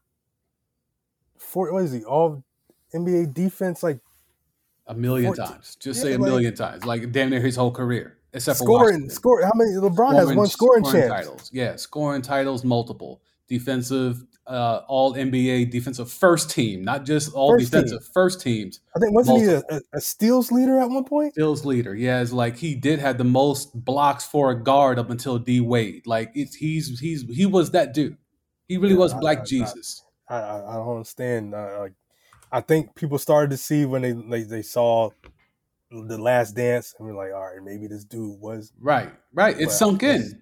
four? 1.38 1.74
What 1.74 1.84
is 1.84 1.92
he? 1.92 2.04
All 2.06 2.44
NBA 2.96 3.34
defense, 3.34 3.84
like 3.84 4.00
A 4.88 4.94
million 4.94 5.34
14 5.34 5.46
times. 5.54 5.76
Just 5.80 5.98
Yeah, 5.98 6.04
say 6.04 6.14
a 6.14 6.18
like- 6.18 6.30
million 6.30 6.56
times. 6.56 6.86
Like 6.86 7.12
damn 7.12 7.30
near 7.30 7.42
his 7.42 7.56
whole 7.56 7.72
career. 7.72 8.18
Except 8.34 8.58
for 8.60 8.64
scoring. 8.66 9.10
Score. 9.10 9.42
How 9.44 9.52
many? 9.56 9.72
LeBron 9.72 10.14
has 10.16 10.34
one 10.34 10.48
scoring, 10.48 10.84
chance. 10.84 11.10
titles. 11.10 11.50
Yeah, 11.54 11.76
scoring 11.78 12.22
titles, 12.22 12.64
multiple 12.66 13.22
defensive, 13.48 14.24
uh, 14.48 14.82
all 14.88 15.14
NBA 15.14 15.72
defensive 15.72 16.12
first 16.12 16.50
team, 16.50 16.84
not 16.84 17.06
just 17.06 17.34
all 17.34 17.52
First 17.52 17.72
team. 17.72 17.82
defensive 17.84 18.08
first 18.14 18.42
teams. 18.42 18.80
I 18.96 19.00
think 19.00 19.14
wasn't 19.16 19.40
he 19.40 19.46
a, 19.46 19.62
a, 19.94 20.02
steals 20.02 20.52
leader 20.52 20.80
at 20.80 20.90
one 20.90 21.04
point? 21.06 21.34
Steals 21.34 21.64
leader. 21.66 21.96
Yeah, 21.96 22.22
it's 22.22 22.34
like 22.34 22.58
he 22.58 22.76
did 22.76 23.00
have 23.00 23.18
the 23.18 23.24
most 23.24 23.86
blocks 23.86 24.26
for 24.26 24.52
a 24.52 24.62
guard 24.62 25.00
up 25.00 25.10
until 25.10 25.38
D 25.40 25.62
Wade. 25.62 26.06
Like 26.06 26.32
it's 26.36 26.56
he's 26.56 27.00
he's 27.00 27.24
he 27.34 27.46
was 27.46 27.72
that 27.72 27.94
dude. 27.94 28.18
He 28.68 28.78
really 28.78 28.94
Yeah, 28.96 29.00
was 29.00 29.14
I- 29.14 29.20
Black 29.20 29.40
I- 29.42 29.46
Jesus. 29.46 30.04
I, 30.28 30.36
I, 30.38 30.72
I 30.72 30.76
don't 30.78 30.90
understand. 30.98 31.54
Uh, 31.56 31.78
like, 31.82 31.94
I 32.56 32.62
think 32.62 32.96
people 32.96 33.18
started 33.18 33.50
to 33.50 33.58
see 33.58 33.86
when 33.86 34.02
they 34.02 34.14
they, 34.14 34.44
they 34.44 34.62
saw 34.62 35.10
the 35.92 36.18
Last 36.18 36.56
Dance 36.56 36.96
and 36.98 37.06
we're 37.06 37.14
like, 37.14 37.34
all 37.34 37.42
right, 37.42 37.62
maybe 37.62 37.88
this 37.88 38.06
dude 38.06 38.40
was. 38.40 38.72
right, 38.80 39.12
right. 39.34 39.60
It 39.60 39.72
sunk 39.72 40.04
in. 40.04 40.42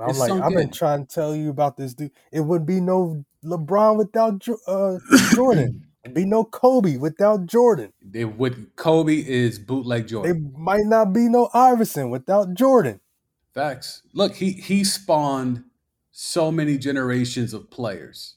I'm 0.00 0.10
it's 0.10 0.18
like, 0.18 0.32
I've 0.32 0.50
been 0.50 0.62
in. 0.62 0.70
trying 0.72 1.06
to 1.06 1.14
tell 1.14 1.36
you 1.36 1.50
about 1.50 1.76
this 1.76 1.94
dude. 1.94 2.10
It 2.32 2.40
would 2.40 2.66
be 2.66 2.80
no 2.80 3.24
LeBron 3.44 3.96
without 3.96 4.44
uh, 4.66 4.98
Jordan. 5.34 5.86
Be 6.12 6.24
no 6.24 6.42
Kobe 6.42 6.96
without 6.96 7.46
Jordan. 7.46 7.92
It 8.12 8.36
would 8.36 8.74
Kobe 8.74 9.24
is 9.24 9.60
bootleg 9.60 10.08
Jordan. 10.08 10.36
It 10.36 10.58
might 10.58 10.86
not 10.86 11.12
be 11.12 11.28
no 11.28 11.48
Iverson 11.54 12.10
without 12.10 12.54
Jordan. 12.54 12.98
Facts. 13.54 14.02
Look, 14.12 14.34
he 14.34 14.50
he 14.50 14.82
spawned 14.82 15.62
so 16.10 16.50
many 16.50 16.76
generations 16.76 17.54
of 17.54 17.70
players. 17.70 18.34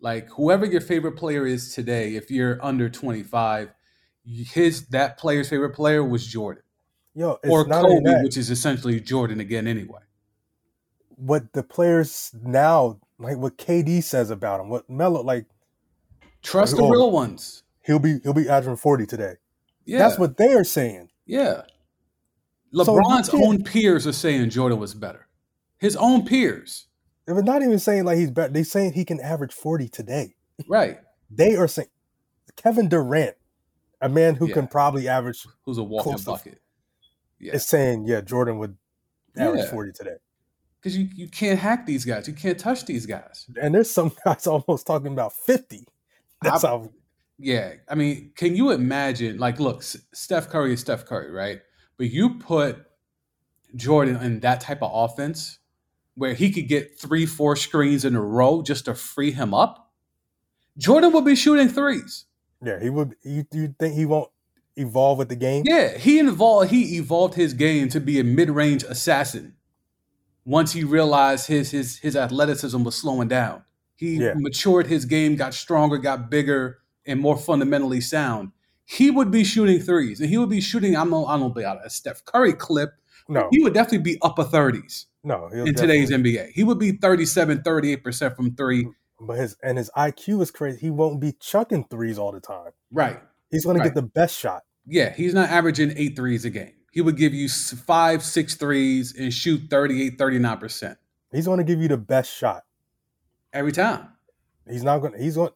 Like 0.00 0.28
whoever 0.30 0.64
your 0.64 0.80
favorite 0.80 1.16
player 1.16 1.46
is 1.46 1.74
today, 1.74 2.14
if 2.14 2.30
you're 2.30 2.58
under 2.64 2.88
25, 2.88 3.72
his 4.24 4.86
that 4.88 5.18
player's 5.18 5.48
favorite 5.48 5.74
player 5.74 6.02
was 6.04 6.26
Jordan 6.26 6.62
Yo, 7.14 7.38
it's 7.42 7.50
or 7.52 7.64
Kobe, 7.64 8.22
which 8.22 8.36
is 8.36 8.50
essentially 8.50 9.00
Jordan 9.00 9.40
again 9.40 9.66
anyway. 9.66 10.00
what 11.16 11.52
the 11.52 11.62
players 11.62 12.34
now, 12.42 12.98
like 13.18 13.36
what 13.36 13.58
KD 13.58 14.02
says 14.02 14.30
about 14.30 14.60
him, 14.60 14.68
what 14.70 14.88
Melo, 14.88 15.22
like 15.22 15.46
Trust 16.42 16.76
the 16.76 16.82
Oh. 16.82 16.88
real 16.90 17.10
ones. 17.10 17.62
he'll 17.84 17.98
be 17.98 18.20
he'll 18.22 18.32
be 18.32 18.48
averaging 18.48 18.76
forty 18.76 19.04
today. 19.06 19.34
Yeah, 19.84 19.98
That's 19.98 20.18
what 20.18 20.36
they 20.38 20.52
are 20.54 20.64
saying. 20.64 21.10
Yeah. 21.26 21.62
LeBron's 22.72 23.28
can't- 23.28 23.42
own 23.44 23.62
peers 23.64 24.06
are 24.06 24.12
saying 24.12 24.48
Jordan 24.50 24.78
was 24.78 24.94
better. 24.94 25.26
His 25.78 25.96
own 25.96 26.24
peers. 26.24 26.86
They're 27.26 27.42
not 27.42 27.62
even 27.62 27.78
saying 27.78 28.04
like 28.04 28.18
he's 28.18 28.30
better. 28.30 28.52
They're 28.52 28.64
saying 28.64 28.92
he 28.94 29.04
can 29.04 29.20
average 29.20 29.52
forty 29.52 29.88
today. 29.88 30.34
Right. 30.68 30.98
They 31.30 31.54
are 31.56 31.68
saying 31.68 31.88
Kevin 32.56 32.88
Durant, 32.88 33.36
a 34.00 34.08
man 34.08 34.34
who 34.34 34.48
Yeah. 34.48 34.54
can 34.54 34.66
probably 34.66 35.06
average, 35.08 35.46
Who's 35.64 35.78
a 35.78 35.82
walking 35.84 36.16
to- 36.16 36.24
bucket. 36.24 36.60
Yeah. 37.38 37.54
is 37.54 37.64
saying 37.66 38.04
yeah, 38.06 38.20
Jordan 38.20 38.58
would 38.58 38.76
average 39.36 39.64
Yeah. 39.64 39.70
forty 39.70 39.92
today. 39.92 40.16
Because 40.80 40.96
you, 40.96 41.08
you 41.14 41.28
can't 41.28 41.58
hack 41.58 41.84
these 41.86 42.04
guys. 42.06 42.26
You 42.26 42.32
can't 42.34 42.58
touch 42.58 42.86
these 42.86 43.04
guys. 43.06 43.46
And 43.60 43.74
there's 43.74 43.90
some 43.90 44.12
guys 44.24 44.46
almost 44.46 44.86
talking 44.86 45.12
about 45.12 45.32
fifty. 45.34 45.86
That's 46.42 46.64
I- 46.64 46.68
how 46.68 46.90
Yeah, 47.38 47.74
I 47.88 47.94
mean, 47.94 48.32
can 48.34 48.56
you 48.56 48.70
imagine? 48.72 49.38
Like, 49.38 49.60
look, 49.60 49.82
Steph 49.82 50.48
Curry 50.48 50.72
is 50.74 50.80
Steph 50.80 51.04
Curry, 51.06 51.30
right? 51.30 51.60
But 51.96 52.10
you 52.10 52.38
put 52.38 52.84
Jordan 53.76 54.16
in 54.16 54.40
that 54.40 54.60
type 54.60 54.82
of 54.82 54.90
offense 54.92 55.58
where 56.14 56.34
he 56.34 56.50
could 56.50 56.68
get 56.68 56.98
three, 56.98 57.26
four 57.26 57.56
screens 57.56 58.04
in 58.04 58.14
a 58.16 58.20
row 58.20 58.62
just 58.62 58.84
to 58.86 58.94
free 58.94 59.30
him 59.32 59.54
up. 59.54 59.90
Jordan 60.78 61.12
would 61.12 61.24
be 61.24 61.36
shooting 61.36 61.68
threes. 61.68 62.26
Yeah, 62.62 62.78
he 62.80 62.90
would. 62.90 63.14
You, 63.22 63.44
you 63.52 63.74
think 63.78 63.94
he 63.94 64.06
won't 64.06 64.30
evolve 64.76 65.18
with 65.18 65.28
the 65.28 65.36
game? 65.36 65.64
Yeah, 65.66 65.96
he 65.96 66.18
evolved. 66.20 66.70
He 66.70 66.96
evolved 66.98 67.34
his 67.34 67.54
game 67.54 67.88
to 67.90 68.00
be 68.00 68.20
a 68.20 68.24
mid-range 68.24 68.82
assassin. 68.84 69.54
Once 70.44 70.72
he 70.72 70.84
realized 70.84 71.46
his 71.46 71.70
his 71.70 71.98
his 71.98 72.16
athleticism 72.16 72.82
was 72.82 72.94
slowing 72.96 73.28
down, 73.28 73.62
he 73.96 74.16
Yeah. 74.16 74.34
matured 74.36 74.86
his 74.86 75.04
game, 75.04 75.36
got 75.36 75.54
stronger, 75.54 75.98
got 75.98 76.30
bigger, 76.30 76.78
and 77.06 77.20
more 77.20 77.36
fundamentally 77.36 78.00
sound. 78.00 78.52
He 78.84 79.10
would 79.10 79.30
be 79.30 79.44
shooting 79.44 79.80
threes, 79.80 80.20
and 80.20 80.28
he 80.28 80.36
would 80.38 80.48
be 80.50 80.60
shooting. 80.60 80.96
I'm 80.96 81.10
not, 81.10 81.26
I 81.26 81.38
don't 81.38 81.54
be 81.54 81.64
out 81.64 81.78
a 81.84 81.90
Steph 81.90 82.24
Curry 82.24 82.52
clip. 82.52 82.90
No, 83.28 83.48
He 83.52 83.62
would 83.62 83.74
definitely 83.74 83.98
be 84.14 84.18
upper 84.22 84.42
30s 84.44 85.06
no. 85.22 85.48
he'll 85.52 85.66
in 85.66 85.74
today's 85.74 86.10
NBA. 86.10 86.50
He 86.52 86.64
would 86.64 86.78
be 86.78 86.92
37, 86.92 87.62
38 87.62 88.04
percent 88.04 88.36
from 88.36 88.54
three. 88.54 88.88
but 89.20 89.38
his 89.38 89.56
and 89.62 89.78
his 89.78 89.90
IQ 89.96 90.42
is 90.42 90.50
crazy. 90.50 90.78
He 90.80 90.90
won't 90.90 91.20
be 91.20 91.32
chucking 91.40 91.84
threes 91.90 92.18
all 92.18 92.32
the 92.32 92.40
time. 92.40 92.70
Right. 92.92 93.20
He's 93.50 93.64
going 93.64 93.78
to 93.78 93.84
get 93.84 93.94
the 93.94 94.02
best 94.02 94.38
shot. 94.38 94.62
Yeah, 94.86 95.12
he's 95.12 95.34
not 95.34 95.50
averaging 95.50 95.92
eight 95.96 96.16
threes 96.16 96.44
a 96.44 96.50
game. 96.50 96.72
He 96.92 97.00
would 97.00 97.16
give 97.16 97.34
you 97.34 97.48
five, 97.48 98.22
six 98.22 98.56
threes 98.56 99.14
and 99.16 99.32
shoot 99.32 99.62
38, 99.70 100.18
39% 100.18 100.96
He's 101.32 101.46
going 101.46 101.58
to 101.58 101.64
give 101.64 101.80
you 101.80 101.86
the 101.86 101.96
best 101.96 102.32
shot. 102.32 102.64
every 103.52 103.70
time. 103.72 104.08
He's 104.68 104.82
not 104.82 104.98
going. 104.98 105.12
to 105.12 105.18
He's 105.18 105.36
going. 105.36 105.50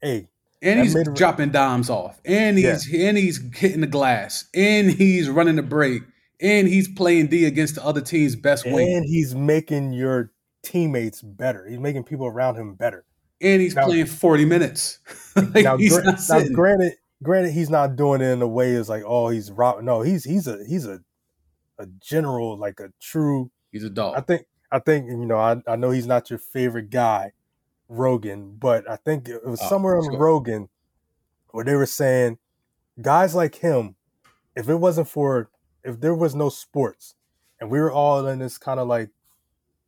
Hey, 0.00 0.28
And 0.62 0.80
he's 0.80 0.96
dropping 1.14 1.50
dimes 1.50 1.90
off. 1.90 2.20
And 2.24 2.56
he's 2.56 2.92
and 2.94 3.16
he's 3.18 3.40
hitting 3.54 3.80
the 3.80 3.86
glass. 3.86 4.46
And 4.54 4.90
he's 4.90 5.28
running 5.28 5.56
the 5.56 5.62
break. 5.62 6.02
And 6.40 6.68
he's 6.68 6.86
playing 6.88 7.28
D 7.28 7.46
against 7.46 7.74
the 7.76 7.84
other 7.84 8.00
team's 8.00 8.36
best 8.36 8.64
wing. 8.64 8.92
and 8.96 9.04
he's 9.04 9.34
making 9.34 9.92
your 9.92 10.32
teammates 10.62 11.20
better. 11.22 11.66
He's 11.68 11.78
making 11.80 12.04
people 12.04 12.26
around 12.26 12.56
him 12.56 12.74
better. 12.74 13.04
And 13.40 13.60
he's 13.60 13.74
Now- 13.74 13.86
playing 13.86 14.06
40 14.06 14.44
minutes. 14.44 14.98
Like, 15.36 15.64
now, 15.64 15.76
he's 15.76 15.94
gra- 15.94 16.04
not 16.04 16.18
now, 16.28 16.44
granted, 16.52 16.92
granted, 17.22 17.52
he's 17.52 17.70
not 17.70 17.94
doing 17.94 18.20
it 18.20 18.24
in 18.32 18.42
a 18.42 18.48
way 18.48 18.74
as 18.74 18.88
like, 18.88 19.04
oh, 19.06 19.28
he's 19.28 19.52
rob. 19.52 19.82
No, 19.84 20.00
he's 20.02 20.24
he's 20.24 20.48
a 20.48 20.64
he's 20.68 20.84
a 20.84 21.00
a 21.78 21.86
general, 22.00 22.56
like 22.58 22.80
a 22.80 22.92
true. 23.00 23.48
he's 23.70 23.84
a 23.84 23.90
dog. 23.90 24.16
I 24.16 24.20
think 24.20 24.46
I 24.72 24.80
think 24.80 25.06
you 25.08 25.24
know 25.24 25.36
I, 25.38 25.62
I 25.68 25.76
know 25.76 25.90
he's 25.92 26.08
not 26.08 26.28
your 26.28 26.40
favorite 26.40 26.90
guy, 26.90 27.32
Rogan, 27.88 28.56
but 28.58 28.90
I 28.90 28.96
think 28.96 29.28
it 29.28 29.46
was 29.46 29.60
Oh, 29.62 29.68
somewhere 29.68 29.96
on. 29.98 30.16
Rogan 30.16 30.68
where 31.52 31.64
they 31.64 31.76
were 31.76 31.86
saying 31.86 32.38
guys 33.00 33.32
like 33.36 33.54
him, 33.54 33.94
if 34.56 34.68
it 34.68 34.74
wasn't 34.74 35.06
for 35.08 35.50
if 35.84 36.00
there 36.00 36.14
was 36.14 36.34
no 36.34 36.48
sports 36.48 37.14
and 37.60 37.70
we 37.70 37.78
were 37.80 37.92
all 37.92 38.26
in 38.26 38.38
this 38.38 38.58
kind 38.58 38.80
of 38.80 38.88
like 38.88 39.10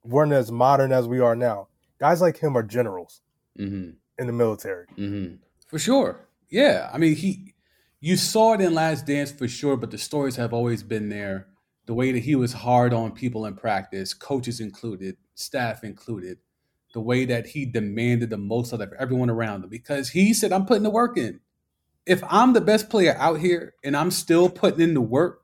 weren't 0.04 0.32
as 0.32 0.50
modern 0.50 0.92
as 0.92 1.06
we 1.06 1.20
are 1.20 1.36
now, 1.36 1.68
guys 1.98 2.20
like 2.20 2.38
him 2.38 2.56
are 2.56 2.62
generals 2.62 3.20
hmm 3.56 3.90
in 4.18 4.26
the 4.26 4.32
military. 4.32 4.86
hmm 4.96 5.34
For 5.66 5.78
sure. 5.78 6.20
Yeah. 6.50 6.90
I 6.92 6.98
mean, 6.98 7.16
he 7.16 7.54
you 8.00 8.16
saw 8.16 8.54
it 8.54 8.60
in 8.60 8.74
Last 8.74 9.06
Dance 9.06 9.30
for 9.30 9.46
sure, 9.48 9.76
but 9.76 9.90
the 9.90 9.98
stories 9.98 10.36
have 10.36 10.52
always 10.52 10.82
been 10.82 11.08
there. 11.08 11.48
The 11.86 11.94
way 11.94 12.12
that 12.12 12.20
he 12.20 12.34
was 12.34 12.52
hard 12.52 12.94
on 12.94 13.12
people 13.12 13.44
in 13.46 13.56
practice, 13.56 14.14
coaches 14.14 14.60
included, 14.60 15.16
staff 15.34 15.84
included, 15.84 16.38
the 16.94 17.00
way 17.00 17.24
that 17.24 17.46
he 17.48 17.66
demanded 17.66 18.30
the 18.30 18.38
most 18.38 18.72
out 18.72 18.80
of 18.80 18.92
everyone 18.98 19.30
around 19.30 19.64
him 19.64 19.70
because 19.70 20.10
he 20.10 20.32
said, 20.32 20.52
I'm 20.52 20.66
putting 20.66 20.82
the 20.82 20.90
work 20.90 21.16
in. 21.16 21.40
If 22.06 22.22
I'm 22.28 22.52
the 22.52 22.60
best 22.60 22.88
player 22.90 23.16
out 23.18 23.40
here 23.40 23.74
and 23.84 23.96
I'm 23.96 24.10
still 24.10 24.48
putting 24.48 24.80
in 24.80 24.94
the 24.94 25.00
work, 25.00 25.39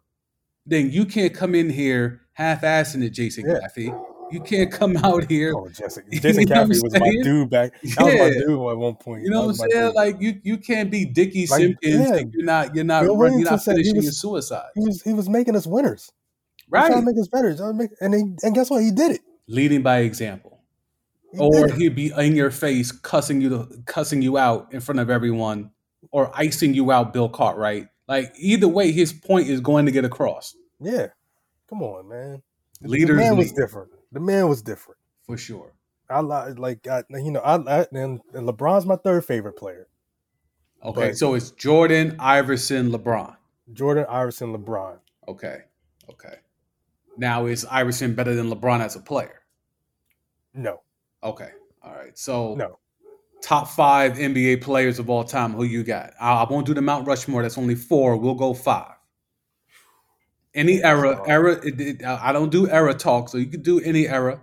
then 0.66 0.90
you 0.90 1.04
can't 1.06 1.32
come 1.34 1.54
in 1.54 1.70
here 1.70 2.22
half-assing 2.32 3.02
it, 3.04 3.10
Jason 3.10 3.44
Yeah. 3.48 3.60
Caffey. 3.66 4.02
You 4.32 4.40
can't 4.40 4.72
come 4.72 4.96
out 4.98 5.30
here 5.30 5.54
Oh, 5.56 5.68
Jason, 5.68 6.02
You 6.10 6.18
Jason 6.20 6.44
know 6.48 6.56
Caffey 6.56 6.82
was 6.82 6.98
my 6.98 7.10
dude 7.22 7.48
back. 7.48 7.72
That 7.82 8.04
was 8.04 8.14
my 8.14 8.30
dude 8.30 8.50
at 8.50 8.76
one 8.76 8.94
point. 8.96 9.22
You 9.22 9.30
know 9.30 9.42
what 9.42 9.48
I'm 9.50 9.54
saying? 9.54 9.70
dude. 9.86 9.94
Like 9.94 10.16
you, 10.20 10.40
you 10.42 10.58
can't 10.58 10.90
be 10.90 11.04
Dickey 11.04 11.46
Like, 11.46 11.60
Simpkins. 11.60 12.10
yeah. 12.10 12.22
You're 12.32 12.44
not. 12.44 12.74
You're 12.74 12.84
not. 12.84 13.04
Bill 13.04 13.16
You're 13.16 13.40
not 13.50 13.62
finishing 13.62 13.94
was- 13.96 14.04
your 14.06 14.12
suicide. 14.12 14.66
he 14.74 14.80
was 14.84 15.00
he 15.02 15.12
was 15.12 15.28
making 15.28 15.54
us 15.54 15.64
winners. 15.66 16.10
Right. 16.68 16.88
trying 16.88 17.00
to 17.00 17.06
make 17.06 17.20
us 17.20 17.28
better. 17.28 17.46
He 17.46 17.52
was 17.52 17.60
trying 17.60 17.72
to 17.74 17.78
make- 17.78 17.90
and 18.00 18.12
he, 18.14 18.20
and 18.42 18.52
guess 18.54 18.68
what? 18.68 18.82
He 18.82 18.90
did 18.90 19.12
it. 19.12 19.20
Leading 19.46 19.82
by 19.82 19.98
example, 19.98 20.60
He 21.32 21.38
or 21.38 21.68
he'd 21.68 21.94
be 21.94 22.10
in 22.18 22.34
your 22.34 22.50
face, 22.50 22.90
cussing 22.90 23.40
you, 23.40 23.48
to, 23.50 23.68
cussing 23.86 24.20
you 24.22 24.36
out 24.36 24.72
in 24.72 24.80
front 24.80 24.98
of 24.98 25.08
everyone, 25.08 25.70
or 26.10 26.32
icing 26.36 26.74
you 26.74 26.90
out, 26.90 27.12
Bill 27.12 27.28
Cartwright. 27.28 27.86
Like 28.08 28.32
either 28.38 28.68
way, 28.68 28.92
his 28.92 29.12
point 29.12 29.48
is 29.48 29.60
going 29.60 29.86
to 29.86 29.92
get 29.92 30.04
across 30.04 30.54
Yeah. 30.80 31.08
Come 31.68 31.82
on, 31.82 32.08
man. 32.08 32.42
The- 32.80 32.88
Leaders 32.88 33.08
The 33.16 33.22
man 33.22 33.36
was 33.36 33.52
different. 33.52 33.90
The 34.12 34.20
man 34.20 34.48
was 34.48 34.62
different. 34.62 34.98
for 35.24 35.36
sure. 35.36 35.72
I 36.08 36.20
li- 36.20 36.52
like 36.54 36.86
I, 36.86 37.02
you 37.10 37.32
know 37.32 37.40
I, 37.40 37.56
I 37.56 37.86
and, 37.92 38.20
and 38.32 38.48
LeBron's 38.48 38.86
my 38.86 38.94
third 38.96 39.24
favorite 39.24 39.56
player. 39.56 39.88
Okay, 40.84 41.08
But- 41.08 41.16
so 41.18 41.34
it's 41.34 41.50
Jordan, 41.52 42.14
Iverson, 42.20 42.90
LeBron. 42.92 43.34
Jordan, 43.72 44.06
Iverson, 44.08 44.56
LeBron. 44.56 44.98
Okay, 45.26 45.62
okay. 46.08 46.36
Now 47.16 47.46
is 47.46 47.64
Iverson 47.64 48.14
better 48.14 48.34
than 48.36 48.48
LeBron 48.50 48.80
as 48.84 48.94
a 48.94 49.00
player? 49.00 49.40
No, 50.54 50.82
Okay, 51.24 51.50
all 51.82 51.92
right. 51.94 52.16
So 52.16 52.54
no. 52.54 52.78
Top 53.46 53.68
five 53.68 54.14
NBA 54.14 54.60
players 54.60 54.98
of 54.98 55.08
all 55.08 55.22
time. 55.22 55.52
Who 55.52 55.62
you 55.62 55.84
got? 55.84 56.12
I, 56.20 56.42
I 56.42 56.52
won't 56.52 56.66
do 56.66 56.74
the 56.74 56.82
Mount 56.82 57.06
Rushmore. 57.06 57.42
That's 57.42 57.56
only 57.56 57.76
four. 57.76 58.16
We'll 58.16 58.34
go 58.34 58.52
five. 58.52 58.92
Any 60.52 60.82
era, 60.82 61.22
era. 61.28 61.52
It, 61.64 61.80
it, 61.80 62.04
I 62.04 62.32
don't 62.32 62.50
do 62.50 62.68
era 62.68 62.92
talk, 62.92 63.28
so 63.28 63.38
you 63.38 63.46
can 63.46 63.62
do 63.62 63.78
any 63.80 64.08
era. 64.08 64.40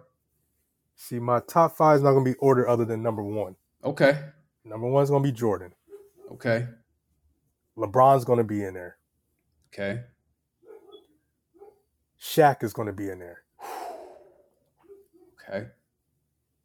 See, 0.95 1.19
my 1.19 1.41
top 1.41 1.75
five 1.75 1.97
is 1.97 2.01
not 2.01 2.13
going 2.13 2.23
to 2.23 2.31
be 2.31 2.37
ordered 2.37 2.69
other 2.69 2.85
than 2.85 3.03
number 3.03 3.21
one. 3.21 3.57
Okay, 3.83 4.17
Number 4.63 4.87
one 4.87 5.03
is 5.03 5.09
going 5.09 5.21
to 5.21 5.29
be 5.29 5.37
Jordan. 5.37 5.73
okay, 6.31 6.67
LeBron's 7.77 8.23
going 8.23 8.37
to 8.37 8.45
be 8.45 8.63
in 8.63 8.73
there. 8.73 8.97
okay. 9.73 10.01
Shaq 12.21 12.63
is 12.63 12.71
going 12.71 12.85
to 12.85 12.93
be 12.93 13.09
in 13.09 13.19
there. 13.19 13.43
Okay. 15.49 15.67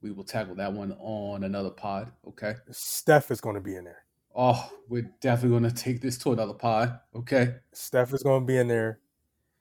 We 0.01 0.13
will 0.13 0.25
tackle 0.25 0.55
that 0.57 0.73
one 0.73 0.97
on 1.01 1.45
another 1.45 1.71
pod. 1.71 2.13
Okay. 2.27 2.55
Steph 2.71 3.31
is 3.31 3.41
going 3.41 3.57
to 3.57 3.61
be 3.61 3.77
in 3.77 3.85
there. 3.85 4.05
Oh, 4.35 4.71
we're 4.89 5.11
definitely 5.21 5.59
going 5.59 5.75
to 5.75 5.83
take 5.83 6.01
this 6.01 6.17
to 6.19 6.33
another 6.33 6.53
pod. 6.55 7.01
Okay. 7.17 7.57
Steph 7.73 8.13
is 8.15 8.23
going 8.23 8.43
to 8.43 8.47
be 8.47 8.59
in 8.59 8.69
there. 8.69 9.01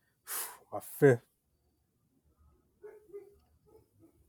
My 0.73 0.79
fifth. 0.99 1.21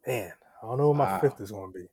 Man, 0.07 0.33
I 0.63 0.67
don't 0.67 0.79
know 0.79 0.89
what 0.89 0.97
my 0.97 1.05
Wow. 1.05 1.19
fifth 1.21 1.41
is 1.41 1.51
going 1.51 1.73
to 1.73 1.79
be. 1.79 1.87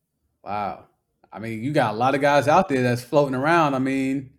Wow. 0.43 0.85
I 1.33 1.39
mean, 1.39 1.61
you 1.61 1.73
got 1.73 1.93
a 1.93 1.97
lot 1.97 2.15
of 2.15 2.21
guys 2.21 2.47
out 2.47 2.69
there 2.69 2.81
that's 2.81 3.03
floating 3.03 3.35
around. 3.35 3.73
I 3.73 3.79
mean, 3.79 4.31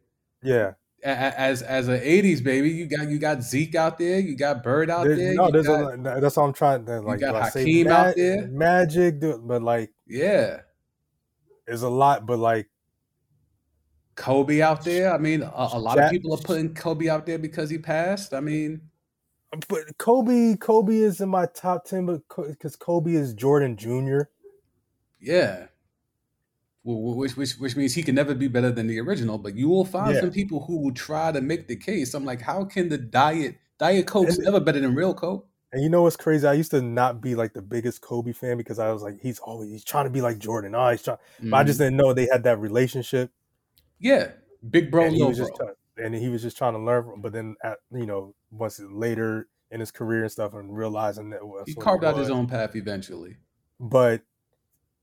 Yeah. 0.42 0.72
As 1.04 1.62
as 1.62 1.88
an 1.88 2.00
'80s 2.00 2.42
baby, 2.42 2.70
you 2.70 2.86
got 2.86 3.08
you 3.08 3.18
got 3.18 3.42
Zeke 3.42 3.74
out 3.74 3.98
there, 3.98 4.18
you 4.18 4.36
got 4.36 4.62
Bird 4.62 4.90
out 4.90 5.04
There's- 5.04 5.18
there. 5.18 5.34
no, 5.34 5.50
there's 5.50 5.66
got- 5.66 5.94
a, 5.94 5.96
no, 5.96 6.20
that's 6.20 6.36
all 6.38 6.46
I'm 6.46 6.52
trying 6.52 6.84
to 6.86 7.00
like. 7.00 7.20
you 7.20 7.26
got 7.26 7.32
do 7.32 7.38
I 7.38 7.48
say 7.50 7.60
Hakeem 7.60 7.88
out 7.88 8.16
there? 8.16 8.46
Magic, 8.48 9.20
do- 9.20 9.38
but 9.44 9.62
like, 9.62 9.92
yeah, 10.06 10.60
there's 11.66 11.82
a 11.82 11.88
lot. 11.88 12.26
But 12.26 12.38
like, 12.38 12.68
Kobe 14.16 14.62
out 14.62 14.84
there. 14.84 15.12
I 15.12 15.18
mean, 15.18 15.42
a, 15.42 15.68
a 15.72 15.78
lot 15.78 15.98
of 15.98 16.10
people 16.10 16.32
are 16.34 16.38
putting 16.42 16.74
Kobe 16.74 17.08
out 17.08 17.26
there 17.26 17.38
because 17.38 17.68
he 17.70 17.78
passed. 17.78 18.32
I 18.34 18.40
mean, 18.40 18.80
but 19.68 19.96
Kobe, 19.98 20.56
Kobe 20.56 20.96
is 20.96 21.20
in 21.20 21.28
my 21.28 21.46
top 21.54 21.84
ten, 21.84 22.06
but 22.06 22.22
because 22.48 22.74
Kobe 22.76 23.12
is 23.12 23.34
Jordan 23.34 23.76
Jr. 23.76 24.22
yeah. 25.20 25.66
Wh- 26.86 27.16
Which, 27.16 27.36
which 27.36 27.52
which 27.54 27.74
means 27.76 27.94
he 27.94 28.02
can 28.04 28.14
never 28.14 28.32
be 28.34 28.46
better 28.48 28.70
than 28.70 28.86
the 28.86 29.00
original, 29.00 29.38
but 29.38 29.56
you 29.56 29.68
will 29.68 29.84
find 29.84 30.14
Yeah. 30.14 30.20
some 30.20 30.30
people 30.30 30.64
who 30.64 30.78
will 30.78 30.94
try 30.94 31.32
to 31.32 31.40
make 31.40 31.66
the 31.66 31.74
case. 31.76 32.14
I'm 32.14 32.24
like, 32.24 32.40
how 32.40 32.64
can 32.64 32.88
the 32.88 32.98
diet 32.98 33.56
diet 33.78 34.06
Coke's 34.06 34.36
And- 34.36 34.44
never 34.44 34.60
better 34.60 34.78
than 34.80 34.94
real 34.94 35.12
Coke? 35.12 35.48
And 35.72 35.82
you 35.82 35.90
know 35.90 36.02
what's 36.02 36.16
crazy? 36.16 36.46
I 36.46 36.52
used 36.52 36.70
to 36.70 36.80
not 36.80 37.20
be 37.20 37.34
like 37.34 37.52
the 37.54 37.60
biggest 37.60 38.00
Kobe 38.00 38.32
fan 38.32 38.56
because 38.56 38.78
I 38.78 38.92
was 38.92 39.02
like, 39.02 39.18
he's 39.20 39.40
always 39.40 39.68
he's 39.70 39.84
trying 39.84 40.04
to 40.04 40.10
be 40.10 40.20
like 40.20 40.38
Jordan. 40.38 40.74
Oh, 40.76 40.88
he's 40.90 41.02
trying. 41.02 41.18
But 41.42 41.56
I 41.56 41.64
just 41.64 41.80
Mhm. 41.80 41.84
didn't 41.86 41.96
know 41.96 42.12
they 42.12 42.28
had 42.30 42.44
that 42.44 42.60
relationship. 42.60 43.32
yeah, 43.98 44.30
big 44.70 44.90
bro, 44.92 45.04
and 45.06 45.14
he 45.16 45.22
was 45.24 45.38
bro. 45.38 45.46
just 45.48 45.56
try- 45.56 46.04
and 46.04 46.14
he 46.14 46.28
was 46.28 46.42
just 46.42 46.56
trying 46.56 46.74
to 46.74 46.78
learn. 46.78 47.02
From, 47.04 47.20
but 47.20 47.32
then, 47.32 47.56
at, 47.64 47.78
you 47.90 48.06
know, 48.06 48.34
once 48.50 48.78
later 48.78 49.48
in 49.72 49.80
his 49.80 49.90
career 49.90 50.22
and 50.22 50.30
stuff, 50.30 50.54
and 50.54 50.76
realizing 50.76 51.30
that 51.30 51.44
was 51.44 51.64
he 51.66 51.74
carved 51.74 52.04
out 52.04 52.16
his 52.16 52.30
own 52.30 52.46
path 52.46 52.76
eventually. 52.76 53.36
But 53.80 54.22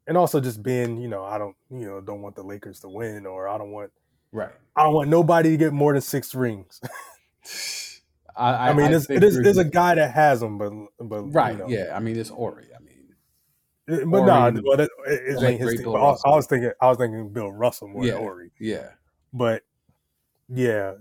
and 0.07 0.17
also 0.17 0.39
just 0.39 0.61
being, 0.63 0.97
you 1.01 1.07
know, 1.07 1.23
I 1.23 1.38
don't, 1.38 1.55
you 1.71 1.85
know, 1.85 2.01
don't 2.01 2.21
want 2.21 2.35
the 2.35 2.43
Lakers 2.43 2.80
to 2.81 2.89
win, 2.89 3.25
or 3.25 3.47
I 3.47 3.57
don't 3.57 3.71
want, 3.71 3.91
Right. 4.31 4.51
I 4.75 4.84
don't 4.84 4.93
want 4.95 5.09
nobody 5.09 5.51
to 5.51 5.57
get 5.57 5.73
more 5.73 5.93
than 5.93 6.01
six 6.01 6.34
rings. 6.34 6.81
I, 8.35 8.51
I, 8.53 8.69
I, 8.69 8.73
mean, 8.73 8.85
I 8.88 8.89
there's, 8.89 9.07
there's, 9.07 9.39
there's 9.41 9.57
a 9.59 9.63
guy 9.63 9.93
that 9.95 10.11
has 10.11 10.39
them, 10.39 10.57
but 10.57 10.71
but 10.99 11.23
right. 11.34 11.53
you 11.53 11.59
know, 11.59 11.67
Yeah. 11.67 11.95
I 11.95 11.99
mean, 11.99 12.17
it's 12.17 12.30
Horry. 12.30 12.67
I 12.75 12.80
mean, 12.84 12.97
eh, 13.88 14.01
It- 14.01 14.09
But 14.09 14.25
no, 14.25 14.34
Horry- 14.34 14.61
but 14.65 14.80
it, 14.80 14.89
it, 15.07 15.35
like 15.39 15.59
his 15.59 15.75
thing. 15.75 15.85
But 15.85 16.01
I, 16.01 16.15
I 16.25 16.35
was 16.35 16.47
thinking, 16.47 16.71
I 16.81 16.88
was 16.88 16.97
thinking 16.97 17.30
Bill 17.31 17.51
Russell 17.51 17.89
more 17.89 18.03
Yeah. 18.03 18.13
than 18.13 18.21
Horry. 18.21 18.51
yeah. 18.59 18.89
but 19.31 19.61
yeah, 20.49 20.93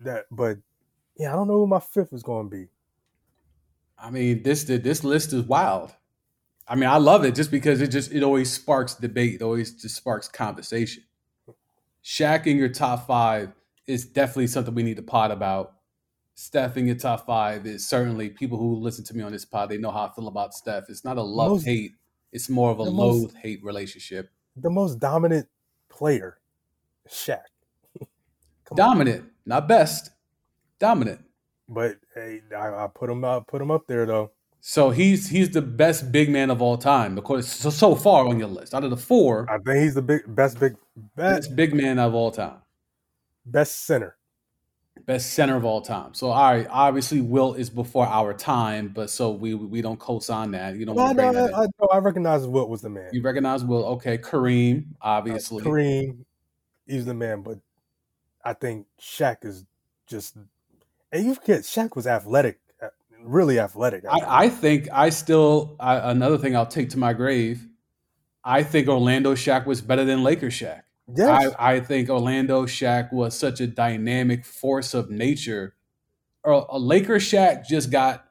that. 0.00 0.24
But 0.30 0.58
yeah, 1.16 1.32
I 1.32 1.36
don't 1.36 1.48
know 1.48 1.54
who 1.58 1.66
my 1.66 1.80
fifth 1.80 2.12
is 2.12 2.22
going 2.22 2.48
to 2.50 2.56
be. 2.56 2.68
I 3.98 4.10
mean, 4.10 4.42
this 4.42 4.64
this 4.64 5.02
list 5.04 5.32
is 5.32 5.42
wild. 5.44 5.92
I 6.66 6.74
mean, 6.76 6.88
I 6.88 6.96
love 6.96 7.24
it 7.24 7.34
just 7.34 7.50
because 7.50 7.80
it 7.80 7.88
just 7.88 8.12
it 8.12 8.22
always 8.22 8.50
sparks 8.50 8.94
debate. 8.94 9.34
It 9.34 9.42
always 9.42 9.72
just 9.72 9.96
sparks 9.96 10.28
conversation. 10.28 11.04
Shaq 12.02 12.46
in 12.46 12.56
your 12.56 12.68
top 12.68 13.06
five 13.06 13.52
is 13.86 14.06
definitely 14.06 14.46
something 14.46 14.74
we 14.74 14.82
need 14.82 14.96
to 14.96 15.02
pot 15.02 15.30
about. 15.30 15.74
Steph 16.34 16.76
in 16.76 16.86
your 16.86 16.96
top 16.96 17.26
five 17.26 17.64
is 17.66 17.86
certainly 17.86 18.28
people 18.28 18.58
who 18.58 18.74
listen 18.76 19.04
to 19.04 19.14
me 19.14 19.22
on 19.22 19.30
this 19.30 19.44
pod. 19.44 19.68
They 19.68 19.78
know 19.78 19.90
how 19.90 20.06
I 20.06 20.10
feel 20.14 20.26
about 20.26 20.52
Steph. 20.54 20.88
It's 20.88 21.04
not 21.04 21.16
a 21.16 21.22
love 21.22 21.50
most, 21.50 21.64
hate. 21.64 21.92
It's 22.32 22.48
more 22.48 22.70
of 22.70 22.78
a 22.78 22.82
loathe 22.82 23.34
hate 23.36 23.62
relationship. 23.62 24.30
The 24.56 24.70
most 24.70 24.98
dominant 24.98 25.48
player, 25.88 26.38
Shaq. 27.08 27.42
dominant, 28.74 29.20
on. 29.20 29.30
not 29.46 29.68
best. 29.68 30.10
Dominant. 30.80 31.24
But 31.68 31.96
hey, 32.14 32.40
I, 32.54 32.84
I 32.84 32.88
put 32.92 33.08
him 33.08 33.24
up, 33.24 33.46
put 33.46 33.62
him 33.62 33.70
up 33.70 33.86
there 33.86 34.04
though. 34.04 34.32
So 34.66 34.88
he's 34.88 35.28
he's 35.28 35.50
the 35.50 35.60
best 35.60 36.10
big 36.10 36.30
man 36.30 36.48
of 36.48 36.62
all 36.62 36.78
time, 36.78 37.14
because 37.14 37.46
so, 37.46 37.68
so 37.68 37.94
far 37.94 38.26
on 38.26 38.38
your 38.38 38.48
list. 38.48 38.72
Out 38.72 38.82
of 38.82 38.88
the 38.88 38.96
four, 38.96 39.46
I 39.50 39.58
think 39.58 39.82
he's 39.82 39.92
the 39.92 40.00
big 40.00 40.22
best 40.26 40.58
big 40.58 40.76
best, 41.14 41.50
best 41.50 41.54
big 41.54 41.74
man 41.74 41.98
of 41.98 42.14
all 42.14 42.30
time. 42.30 42.56
Best 43.44 43.84
center. 43.84 44.16
Best 45.04 45.34
center 45.34 45.54
of 45.56 45.66
all 45.66 45.82
time. 45.82 46.14
So 46.14 46.30
all 46.30 46.50
right, 46.50 46.66
obviously 46.70 47.20
Wilt 47.20 47.58
is 47.58 47.68
before 47.68 48.06
our 48.06 48.32
time, 48.32 48.88
but 48.88 49.10
so 49.10 49.32
we 49.32 49.52
we 49.52 49.82
don't 49.82 49.98
co-sign 49.98 50.52
that. 50.52 50.76
You 50.76 50.86
don't 50.86 50.96
no, 50.96 51.12
no, 51.12 51.52
I, 51.52 51.64
I, 51.64 51.96
I, 51.96 51.98
recognize 51.98 52.46
Wilt 52.46 52.70
was 52.70 52.80
the 52.80 52.88
man. 52.88 53.10
You 53.12 53.20
recognize 53.20 53.62
Wilt, 53.62 53.84
okay. 53.96 54.16
Kareem, 54.16 54.86
obviously. 55.02 55.62
Uh, 55.62 55.66
Kareem, 55.66 56.24
he's 56.86 57.04
the 57.04 57.12
man, 57.12 57.42
but 57.42 57.58
I 58.42 58.54
think 58.54 58.86
Shaq 58.98 59.44
is 59.44 59.66
just 60.06 60.38
and 61.12 61.26
you 61.26 61.34
forget 61.34 61.60
Shaq 61.64 61.96
was 61.96 62.06
athletic 62.06 62.60
really 63.24 63.58
athletic. 63.58 64.04
I, 64.08 64.44
I, 64.44 64.48
think 64.48 64.88
I 64.92 65.10
still 65.10 65.76
I, 65.80 66.10
another 66.10 66.38
thing 66.38 66.54
I'll 66.54 66.66
take 66.66 66.90
to 66.90 66.98
my 66.98 67.12
grave. 67.12 67.66
I 68.44 68.62
think 68.62 68.88
Orlando 68.88 69.34
Shaq 69.34 69.66
was 69.66 69.80
better 69.80 70.04
than 70.04 70.22
Laker 70.22 70.48
Shaq. 70.48 70.82
Yes. 71.14 71.54
I, 71.58 71.76
I 71.76 71.80
think 71.80 72.08
Orlando 72.08 72.66
Shaq 72.66 73.12
was 73.12 73.36
such 73.38 73.60
a 73.60 73.66
dynamic 73.66 74.44
force 74.44 74.94
of 74.94 75.10
nature. 75.10 75.74
Or 76.42 76.66
a 76.68 76.78
Laker 76.78 77.16
Shaq 77.16 77.66
just 77.66 77.90
got 77.90 78.26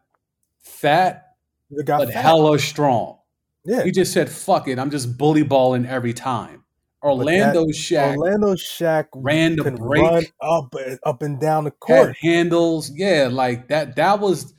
fat, 0.62 1.36
got 1.84 2.00
but 2.00 2.14
fat. 2.14 2.22
hella 2.22 2.60
strong. 2.60 3.18
Yeah. 3.66 3.84
He 3.84 3.92
just 3.92 4.14
said, 4.14 4.30
fuck 4.30 4.68
it. 4.68 4.78
I'm 4.78 4.92
just 4.92 5.18
bully 5.18 5.44
balling 5.44 5.86
every 5.86 6.14
time. 6.14 6.64
Orlando 7.02 7.66
that, 7.66 7.74
Shaq. 7.74 8.16
Orlando 8.16 8.54
Shaq 8.54 9.08
ran 9.14 9.56
the 9.58 9.72
break 9.72 10.02
run 10.04 10.24
up 10.42 10.74
up 11.04 11.22
and 11.22 11.40
down 11.40 11.66
the 11.66 11.72
court. 11.72 12.16
handles. 12.22 12.90
Yeah, 12.92 13.30
like 13.32 13.68
that. 13.68 13.98
That 13.98 14.20
was 14.20 14.54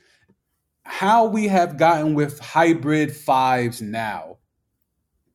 how 0.85 1.25
we 1.25 1.47
have 1.47 1.77
gotten 1.77 2.13
with 2.13 2.39
hybrid 2.39 3.13
fives 3.13 3.81
now. 3.81 4.37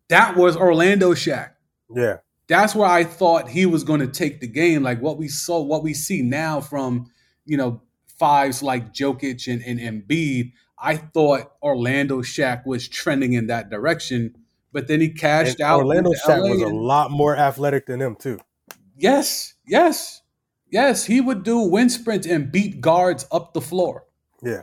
That 0.08 0.36
was 0.36 0.56
Orlando 0.56 1.12
Shaq. 1.12 1.50
Yeah. 1.94 2.18
That's 2.46 2.74
where 2.74 2.88
I 2.88 3.04
thought 3.04 3.48
he 3.48 3.66
was 3.66 3.84
going 3.84 4.00
to 4.00 4.06
take 4.06 4.40
the 4.40 4.46
game. 4.46 4.82
Like 4.82 5.02
what 5.02 5.18
we 5.18 5.28
saw, 5.28 5.60
what 5.60 5.82
we 5.82 5.92
see 5.92 6.22
now 6.22 6.60
from, 6.60 7.10
you 7.44 7.56
know, 7.56 7.82
fives 8.18 8.62
like 8.62 8.92
Jokic 8.94 9.52
and, 9.52 9.62
and 9.62 9.78
Embiid. 9.80 10.52
I 10.78 10.96
thought 10.96 11.52
Orlando 11.62 12.22
Shaq 12.22 12.64
was 12.64 12.88
trending 12.88 13.32
in 13.32 13.48
that 13.48 13.70
direction, 13.70 14.36
but 14.72 14.88
then 14.88 15.00
he 15.00 15.10
cashed 15.10 15.58
and 15.60 15.68
out. 15.68 15.80
Orlando 15.80 16.12
Shaq 16.12 16.48
was 16.48 16.62
and, 16.62 16.70
a 16.70 16.74
lot 16.74 17.10
more 17.10 17.36
athletic 17.36 17.86
than 17.86 18.00
him, 18.00 18.16
too. 18.16 18.38
Yes, 18.96 19.54
yes, 19.66 20.22
yes. 20.70 21.04
He 21.04 21.20
would 21.20 21.42
do 21.42 21.60
wind 21.60 21.92
sprints 21.92 22.26
and 22.26 22.50
beat 22.50 22.80
guards 22.80 23.26
up 23.32 23.52
the 23.52 23.60
floor. 23.60 24.04
Yeah 24.42 24.62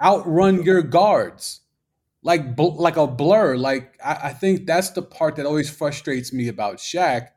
outrun 0.00 0.62
your 0.62 0.82
guards 0.82 1.60
like 2.22 2.58
like 2.58 2.96
a 2.96 3.06
blur. 3.06 3.56
Like 3.56 3.98
I, 4.04 4.18
I, 4.24 4.32
think 4.32 4.66
that's 4.66 4.90
the 4.90 5.02
part 5.02 5.36
that 5.36 5.46
always 5.46 5.70
frustrates 5.70 6.32
me 6.32 6.48
about 6.48 6.76
Shaq. 6.76 7.28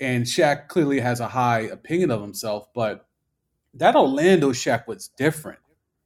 And 0.00 0.24
Shaq 0.24 0.68
clearly 0.68 1.00
has 1.00 1.20
a 1.20 1.28
high 1.28 1.60
opinion 1.60 2.10
of 2.10 2.20
himself, 2.20 2.68
but 2.74 3.06
that 3.74 3.94
Orlando 3.94 4.50
Shaq 4.50 4.86
was 4.86 5.08
different. 5.16 5.60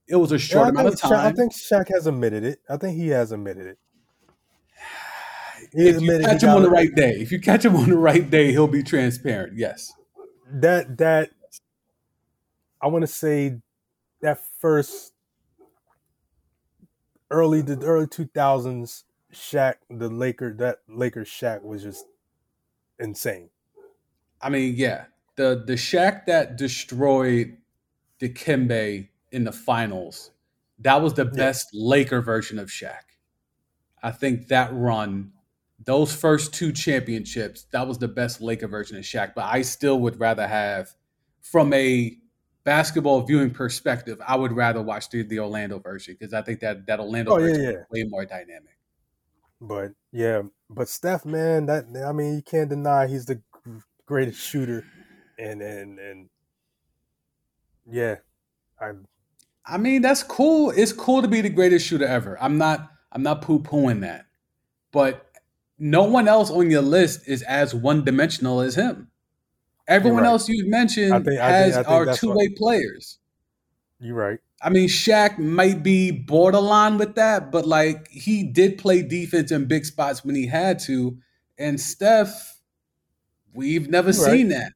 It 0.07 0.17
was 0.17 0.31
a 0.31 0.39
short 0.39 0.67
yeah, 0.67 0.71
amount 0.71 0.89
of 0.89 1.01
time. 1.01 1.13
Shaq, 1.13 1.25
I 1.25 1.33
think 1.33 1.53
Shaq 1.53 1.89
has 1.89 2.07
admitted 2.07 2.45
it. 2.45 2.61
I 2.69 2.77
think 2.77 2.97
he 2.97 3.09
has 3.09 3.33
admitted 3.33 3.67
it. 3.67 3.79
He 5.73 5.89
if 5.89 6.01
you 6.01 6.19
catch 6.21 6.43
him 6.43 6.51
on 6.51 6.63
the 6.63 6.71
right 6.71 6.95
day, 6.95 7.17
if 7.19 7.31
you 7.31 7.41
catch 7.41 7.65
him 7.65 7.77
on 7.77 7.91
the 7.91 7.99
right 7.99 8.31
day, 8.31 8.53
he'll 8.53 8.69
be 8.69 8.83
transparent. 8.83 9.59
Yes. 9.59 9.93
That 10.51 10.97
that 10.99 11.31
I 12.81 12.87
want 12.87 13.03
to 13.03 13.07
say 13.07 13.59
that 14.23 14.41
first 14.61 15.13
early 17.31 17.63
the 17.63 17.79
early 17.85 18.07
two 18.07 18.27
thousands 18.35 19.05
Shaq, 19.33 19.75
the 19.91 20.09
Laker 20.09 20.55
that 20.55 20.79
Lakers 20.89 21.29
Shaq 21.29 21.63
was 21.63 21.83
just 21.83 22.07
insane. 22.99 23.51
I 24.41 24.49
mean, 24.49 24.75
yeah. 24.77 25.05
The 25.37 25.63
the 25.67 25.75
Shaq 25.75 26.27
that 26.27 26.57
destroyed 26.57 27.57
Dikembe 28.21 29.09
in 29.31 29.45
the 29.45 29.53
finals, 29.53 30.31
that 30.81 31.01
was 31.03 31.15
the 31.15 31.25
best. 31.25 31.69
Laker 31.73 32.21
version 32.21 32.59
of 32.59 32.69
Shaq. 32.69 33.03
I 34.03 34.11
think 34.11 34.49
that 34.49 34.71
run, 34.73 35.33
those 35.85 36.15
first 36.15 36.55
two 36.55 36.73
championships, 36.73 37.67
that 37.73 37.87
was 37.87 37.99
the 37.99 38.09
best 38.09 38.41
Laker 38.41 38.69
version 38.69 38.97
of 38.97 39.05
Shaq. 39.05 39.35
But 39.35 39.45
I 39.45 39.63
still 39.63 40.01
would 40.01 40.19
rather 40.19 40.47
have, 40.47 40.95
from 41.41 41.73
a 41.73 42.17
basketball 42.65 43.23
viewing 43.23 43.51
perspective, 43.51 44.21
I 44.27 44.37
would 44.37 44.53
rather 44.53 44.83
watch 44.83 45.11
the, 45.11 45.23
the 45.23 45.41
Orlando 45.41 45.79
version 45.79 46.17
because 46.19 46.35
I 46.35 46.43
think 46.43 46.61
that 46.61 46.87
that 46.87 47.01
Orlando 47.01 47.33
oh, 47.33 47.39
version 47.39 47.63
yeah, 47.63 47.71
yeah. 47.71 47.77
is 47.79 47.85
way 47.91 48.05
more 48.05 48.25
dynamic. 48.25 48.77
But 49.61 49.93
yeah, 50.13 50.43
but 50.71 50.89
Steph, 50.89 51.25
man, 51.25 51.67
that 51.67 51.87
I 52.07 52.13
mean, 52.13 52.37
you 52.37 52.43
can't 52.43 52.71
deny 52.71 53.07
he's 53.07 53.27
the 53.27 53.41
greatest 54.07 54.41
shooter, 54.41 54.85
and 55.39 55.63
and 55.63 55.99
and 55.99 56.29
yeah, 57.91 58.17
I. 58.81 58.93
I 59.71 59.77
mean, 59.77 60.01
that's 60.01 60.23
cool. 60.23 60.71
It's 60.71 60.93
cool 60.93 61.21
to 61.21 61.29
be 61.29 61.43
the 61.43 61.51
greatest 61.51 61.87
shooter 61.87 62.07
ever. 62.07 62.41
I'm 62.41 62.57
not. 62.57 62.91
I'm 63.13 63.23
not 63.23 63.43
poo 63.43 63.59
pooing 63.59 64.01
that, 64.03 64.27
but 64.93 65.27
no 65.79 66.05
one 66.05 66.29
else 66.29 66.51
on 66.51 66.71
your 66.71 66.83
list 66.83 67.27
is 67.27 67.43
as 67.43 67.75
one 67.75 68.05
dimensional 68.05 68.61
as 68.61 68.75
him. 68.75 69.11
Everyone 69.89 70.23
right. 70.23 70.29
else 70.29 70.49
you've 70.49 70.69
mentioned 70.69 71.15
I 71.15 71.21
think, 71.21 71.41
has 71.41 71.77
I 71.77 71.83
think, 71.83 71.89
I 71.89 72.01
think 72.05 72.09
our 72.09 72.15
two 72.15 72.33
way 72.33 72.51
players. 72.51 73.19
You're 73.99 74.15
right. 74.15 74.39
I 74.63 74.71
mean, 74.71 74.89
Shaq 74.89 75.39
might 75.39 75.83
be 75.83 76.11
borderline 76.11 76.99
with 76.99 77.15
that, 77.15 77.51
but 77.51 77.67
like 77.67 78.09
he 78.09 78.43
did 78.43 78.79
play 78.79 79.03
defense 79.03 79.51
in 79.51 79.67
big 79.67 79.85
spots 79.85 80.25
when 80.25 80.35
he 80.35 80.47
had 80.47 80.79
to. 80.81 81.17
And 81.59 81.81
Steph, 81.81 82.61
we've 83.55 83.89
never 83.89 84.09
You're 84.09 84.13
seen 84.27 84.51
right. 84.51 84.59
that. 84.59 84.73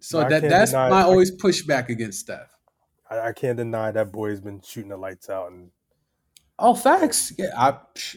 So 0.00 0.20
that 0.20 0.42
that's 0.42 0.72
deny, 0.72 0.90
my 0.90 1.02
always 1.02 1.30
pushback 1.30 1.88
against 1.88 2.20
Steph. 2.20 2.54
I, 3.08 3.20
I, 3.20 3.32
can't 3.32 3.56
deny 3.56 3.90
that 3.90 4.12
boy's 4.12 4.40
been 4.40 4.62
shooting 4.62 4.88
the 4.88 4.96
lights 4.96 5.28
out 5.28 5.50
and 5.50 5.70
Oh, 6.58 6.74
facts. 6.74 7.32
Yeah, 7.38 7.52
I 7.56 7.76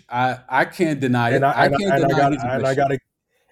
I, 0.10 0.40
I 0.50 0.66
can't 0.66 1.00
deny 1.00 1.32
it. 1.32 1.44
I, 1.44 1.66
I, 1.66 1.70
can't 1.70 1.80
deny 1.80 2.04
I 2.04 2.10
got, 2.10 2.34
and 2.34 2.68
I 2.68 2.76
got 2.76 2.90
to 2.90 3.00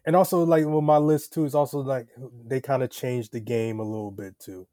and 0.05 0.15
also 0.15 0.43
like 0.43 0.65
with 0.65 0.83
my 0.83 0.97
list 0.97 1.33
too 1.33 1.45
is 1.45 1.55
also 1.55 1.79
like 1.79 2.07
they 2.45 2.61
kind 2.61 2.83
of 2.83 2.89
changed 2.89 3.31
the 3.31 3.39
game 3.39 3.79
a 3.79 3.83
little 3.83 4.11
bit 4.11 4.37
too. 4.39 4.67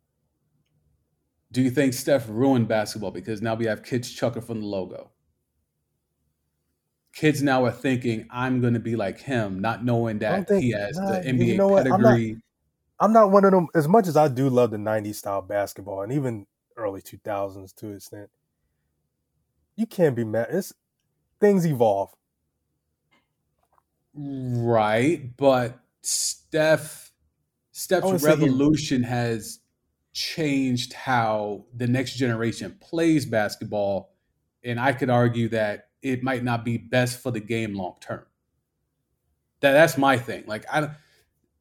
Do 1.51 1.63
you 1.63 1.71
think 1.71 1.95
Steph 1.95 2.27
ruined 2.29 2.69
basketball 2.69 3.11
because 3.11 3.41
now 3.41 3.55
we 3.55 3.67
have 3.67 3.83
kids 3.83 4.11
chucking 4.11 4.43
from 4.43 4.61
the 4.61 4.67
logo? 4.67 5.11
Kids 7.15 7.43
now 7.43 7.65
are 7.65 7.73
thinking 7.73 8.27
I'm 8.31 8.61
going 8.61 8.75
to 8.75 8.81
be 8.81 8.97
like 8.97 9.19
him, 9.19 9.61
not 9.61 9.85
knowing 9.85 10.19
that 10.19 10.47
think, 10.47 10.63
he 10.63 10.71
has 10.71 10.97
nah, 10.97 11.13
the 11.13 11.19
NBA 11.21 11.47
you 11.47 11.57
know 11.57 11.75
pedigree. 11.77 11.97
I'm 12.01 12.03
not, 12.03 12.37
I'm 13.01 13.13
not 13.13 13.31
one 13.33 13.45
of 13.45 13.51
them. 13.51 13.69
As 13.75 13.89
much 13.89 14.07
as 14.07 14.17
I 14.17 14.29
do 14.29 14.49
love 14.51 14.71
the 14.71 14.77
'90s 14.77 15.17
style 15.17 15.43
basketball 15.43 16.03
and 16.03 16.13
even 16.13 16.47
early 16.77 17.01
2000s 17.01 17.75
to 17.77 17.87
an 17.89 17.97
extent, 17.97 18.31
you 19.75 19.87
can't 19.87 20.15
be 20.15 20.25
mad. 20.25 20.49
It's 20.51 20.73
things 21.41 21.67
evolve. 21.67 22.11
Right, 24.15 25.37
but 25.37 25.79
Steph 26.03 27.13
Steph's 27.73 28.25
revolution 28.25 29.05
has 29.05 29.61
changed 30.13 30.93
how 30.95 31.67
the 31.77 31.87
next 31.87 32.17
generation 32.17 32.77
plays 32.81 33.25
basketball, 33.25 34.11
and 34.65 34.81
I 34.81 34.93
could 34.93 35.11
argue 35.11 35.49
that 35.51 35.91
it 36.03 36.23
might 36.23 36.43
not 36.43 36.65
be 36.65 36.77
best 36.77 37.23
for 37.23 37.31
the 37.31 37.41
game 37.41 37.75
long 37.75 37.95
term. 38.01 38.25
That 39.61 39.73
that's 39.73 39.97
my 39.97 40.17
thing. 40.17 40.45
Like 40.47 40.65
I, 40.73 40.91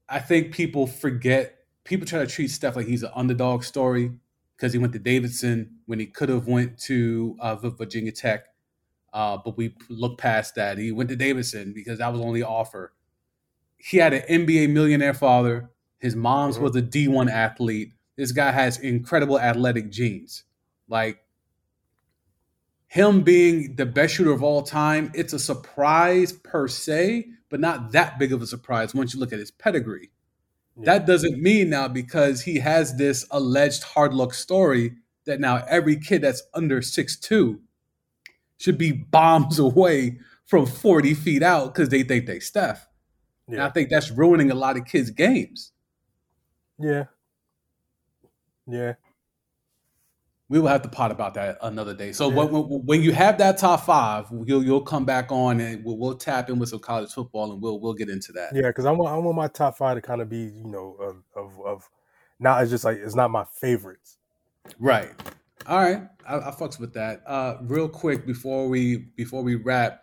I 0.10 0.20
think 0.20 0.54
people 0.54 0.88
forget. 0.88 1.54
People 1.84 2.08
try 2.08 2.20
to 2.20 2.28
treat 2.28 2.50
Steph 2.50 2.76
like 2.76 2.88
he's 2.88 3.04
an 3.04 3.12
underdog 3.16 3.64
story 3.64 4.12
because 4.56 4.74
he 4.74 4.80
went 4.80 4.94
to 4.94 5.00
Davidson 5.00 5.78
when 5.86 6.00
he 6.00 6.08
could 6.08 6.30
have 6.30 6.48
went 6.48 6.80
to 6.80 7.38
uh, 7.40 7.56
Virginia 7.56 8.12
Tech. 8.12 8.46
Uh, 9.14 9.38
but 9.44 9.58
we 9.58 9.74
look 9.90 10.18
past 10.18 10.56
that. 10.56 10.78
He 10.78 10.92
went 10.92 11.10
to 11.10 11.16
Davidson 11.16 11.74
because 11.74 12.00
that 12.00 12.12
was 12.12 12.22
only 12.22 12.44
offer. 12.44 12.94
He 13.78 13.98
had 13.98 14.14
an 14.14 14.24
NBA 14.30 14.68
millionaire 14.68 15.14
father. 15.14 15.70
His 16.00 16.16
mom's 16.16 16.58
Mhm. 16.58 16.62
was 16.62 16.76
a 16.76 16.82
D1 16.82 17.30
athlete. 17.30 17.94
This 18.16 18.32
guy 18.32 18.52
has 18.52 18.80
incredible 18.80 19.40
athletic 19.40 19.92
genes. 19.92 20.44
Like 20.88 21.20
him 22.88 23.22
being 23.22 23.76
the 23.76 23.86
best 23.86 24.16
shooter 24.16 24.32
of 24.32 24.44
all 24.44 24.62
time, 24.62 25.12
it's 25.14 25.34
a 25.34 25.40
surprise 25.40 26.32
per 26.32 26.68
se, 26.68 27.28
but 27.50 27.60
not 27.60 27.92
that 27.92 28.18
big 28.18 28.32
of 28.32 28.42
a 28.42 28.48
surprise 28.48 28.94
once 28.96 29.14
you 29.14 29.20
look 29.20 29.34
at 29.34 29.40
his 29.40 29.52
pedigree. 29.52 30.10
Yeah. 30.78 30.86
That 30.86 31.08
doesn't 31.08 31.42
mean 31.42 31.70
now 31.70 31.88
because 31.88 32.42
he 32.42 32.60
has 32.60 32.98
this 32.98 33.26
alleged 33.32 33.84
hard 33.84 34.14
luck 34.14 34.34
story 34.34 34.94
that 35.26 35.40
now 35.40 35.66
every 35.68 35.98
kid 35.98 36.22
that's 36.22 36.44
under 36.54 36.82
6'2 36.82 37.62
should 38.58 38.78
be 38.78 38.92
bombs 38.92 39.60
away 39.70 40.20
from 40.46 40.66
40 40.66 41.14
feet 41.14 41.44
out 41.44 41.74
because 41.74 41.90
they 41.90 42.04
think 42.04 42.26
they 42.26 42.40
Steph. 42.40 42.88
And 43.50 43.62
I 43.62 43.70
think 43.70 43.90
that's 43.90 44.12
ruining 44.12 44.52
a 44.52 44.56
lot 44.56 44.76
of 44.78 44.86
kids' 44.86 45.10
games. 45.10 45.72
Yeah. 46.78 47.06
Yeah. 48.68 48.94
We 50.50 50.60
will 50.60 50.68
have 50.68 50.82
to 50.84 50.90
pot 50.90 51.12
about 51.12 51.34
that 51.34 51.58
another 51.62 51.94
day. 51.94 52.12
So 52.14 52.30
Yeah. 52.30 52.36
when, 52.36 52.52
when, 52.52 52.64
when 52.86 53.02
you 53.02 53.12
have 53.14 53.38
that 53.40 53.58
top 53.58 53.86
five, 53.86 54.28
you'll 54.46 54.64
you'll 54.64 54.82
come 54.82 55.04
back 55.06 55.32
on 55.32 55.60
and 55.60 55.84
we'll, 55.84 55.98
we'll 55.98 56.16
tap 56.16 56.50
in 56.50 56.58
with 56.60 56.70
some 56.70 56.80
college 56.80 57.12
football 57.12 57.52
and 57.52 57.62
we'll 57.62 57.80
we'll 57.82 57.94
get 57.94 58.10
into 58.10 58.32
that. 58.34 58.54
Yeah, 58.54 58.68
because 58.68 58.86
I 58.86 58.92
want 58.92 59.14
I 59.14 59.18
want 59.18 59.36
my 59.36 59.48
top 59.48 59.78
five 59.78 59.96
to 59.96 60.02
kind 60.02 60.22
of 60.22 60.30
be 60.30 60.40
you 60.40 60.64
know 60.66 60.96
of 61.02 61.24
of, 61.36 61.60
of 61.66 61.90
not 62.40 62.62
it's 62.62 62.72
just 62.72 62.86
like 62.86 62.98
it's 62.98 63.16
not 63.16 63.30
my 63.30 63.44
favorites. 63.60 64.18
Right. 64.80 65.10
All 65.66 65.80
right. 65.82 66.04
I, 66.28 66.38
I 66.50 66.52
fucks 66.52 66.80
with 66.80 66.94
that. 66.94 67.22
Uh, 67.26 67.58
real 67.62 67.88
quick 67.90 68.26
before 68.26 68.68
we 68.68 68.98
before 69.16 69.44
we 69.44 69.56
wrap, 69.56 70.02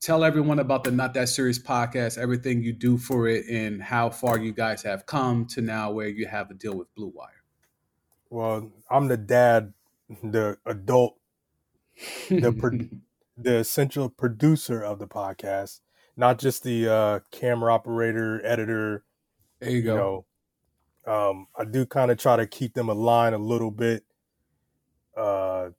tell 0.00 0.24
everyone 0.24 0.58
about 0.58 0.84
the 0.84 0.90
Not 0.90 1.14
That 1.14 1.28
Serious 1.28 1.58
podcast, 1.58 2.18
everything 2.18 2.62
you 2.62 2.72
do 2.72 2.96
for 2.98 3.26
it, 3.28 3.46
and 3.48 3.82
how 3.82 4.10
far 4.10 4.38
you 4.38 4.52
guys 4.52 4.82
have 4.82 5.06
come 5.06 5.46
to 5.46 5.60
now 5.60 5.90
where 5.90 6.08
you 6.08 6.26
have 6.26 6.50
a 6.50 6.54
deal 6.54 6.76
with 6.76 6.94
Blue 6.94 7.12
Wire. 7.14 7.42
Well, 8.30 8.72
I'm 8.90 9.08
the 9.08 9.16
dad, 9.16 9.72
the 10.22 10.58
adult, 10.66 11.16
The 12.28 12.52
pro- 12.52 12.88
the 13.36 13.56
essential 13.56 14.08
producer 14.08 14.82
of 14.82 14.98
the 14.98 15.06
podcast, 15.06 15.80
not 16.16 16.38
just 16.38 16.62
the 16.64 16.88
uh, 16.88 17.20
camera 17.30 17.72
operator, 17.72 18.44
editor. 18.44 19.04
there 19.60 19.70
you 19.70 19.76
You 19.78 19.82
go. 19.82 20.24
know, 21.06 21.12
um, 21.12 21.46
I 21.56 21.64
do 21.64 21.86
kind 21.86 22.10
of 22.10 22.18
try 22.18 22.36
to 22.36 22.46
keep 22.46 22.74
them 22.74 22.88
aligned 22.88 23.34
a 23.34 23.38
little 23.38 23.70
bit, 23.70 24.04
uh, 25.16 25.70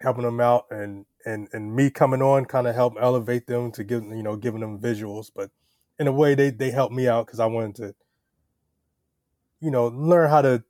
helping 0.00 0.24
them 0.24 0.40
out, 0.40 0.66
and 0.70 1.06
and 1.24 1.48
and 1.52 1.74
me 1.74 1.90
coming 1.90 2.22
on 2.22 2.44
kind 2.44 2.66
of 2.66 2.74
help 2.74 2.94
elevate 3.00 3.46
them 3.46 3.72
to 3.72 3.84
give 3.84 4.04
you 4.04 4.22
know 4.22 4.36
giving 4.36 4.60
them 4.60 4.78
visuals, 4.78 5.30
but 5.34 5.50
in 5.98 6.06
a 6.06 6.12
way 6.12 6.34
they 6.34 6.50
they 6.50 6.70
help 6.70 6.92
me 6.92 7.08
out 7.08 7.26
because 7.26 7.40
I 7.40 7.46
wanted 7.46 7.74
to, 7.76 7.94
you 9.60 9.70
know, 9.70 9.86
learn 9.88 10.30
how 10.30 10.42
to 10.42 10.64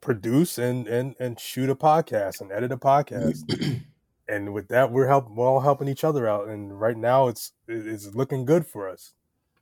produce 0.00 0.58
and 0.58 0.86
and 0.86 1.14
and 1.18 1.38
shoot 1.38 1.68
a 1.68 1.74
podcast 1.74 2.40
and 2.40 2.50
edit 2.52 2.72
a 2.72 2.76
podcast. 2.76 3.80
And 4.28 4.54
with 4.54 4.68
that 4.68 4.90
we're 4.90 5.08
help 5.08 5.28
we're 5.30 5.46
all 5.46 5.60
helping 5.60 5.88
each 5.88 6.04
other 6.04 6.26
out 6.26 6.48
and 6.48 6.80
right 6.80 6.96
now 6.96 7.28
it's 7.28 7.52
it's 7.68 8.14
looking 8.14 8.46
good 8.46 8.66
for 8.66 8.88
us. 8.88 9.12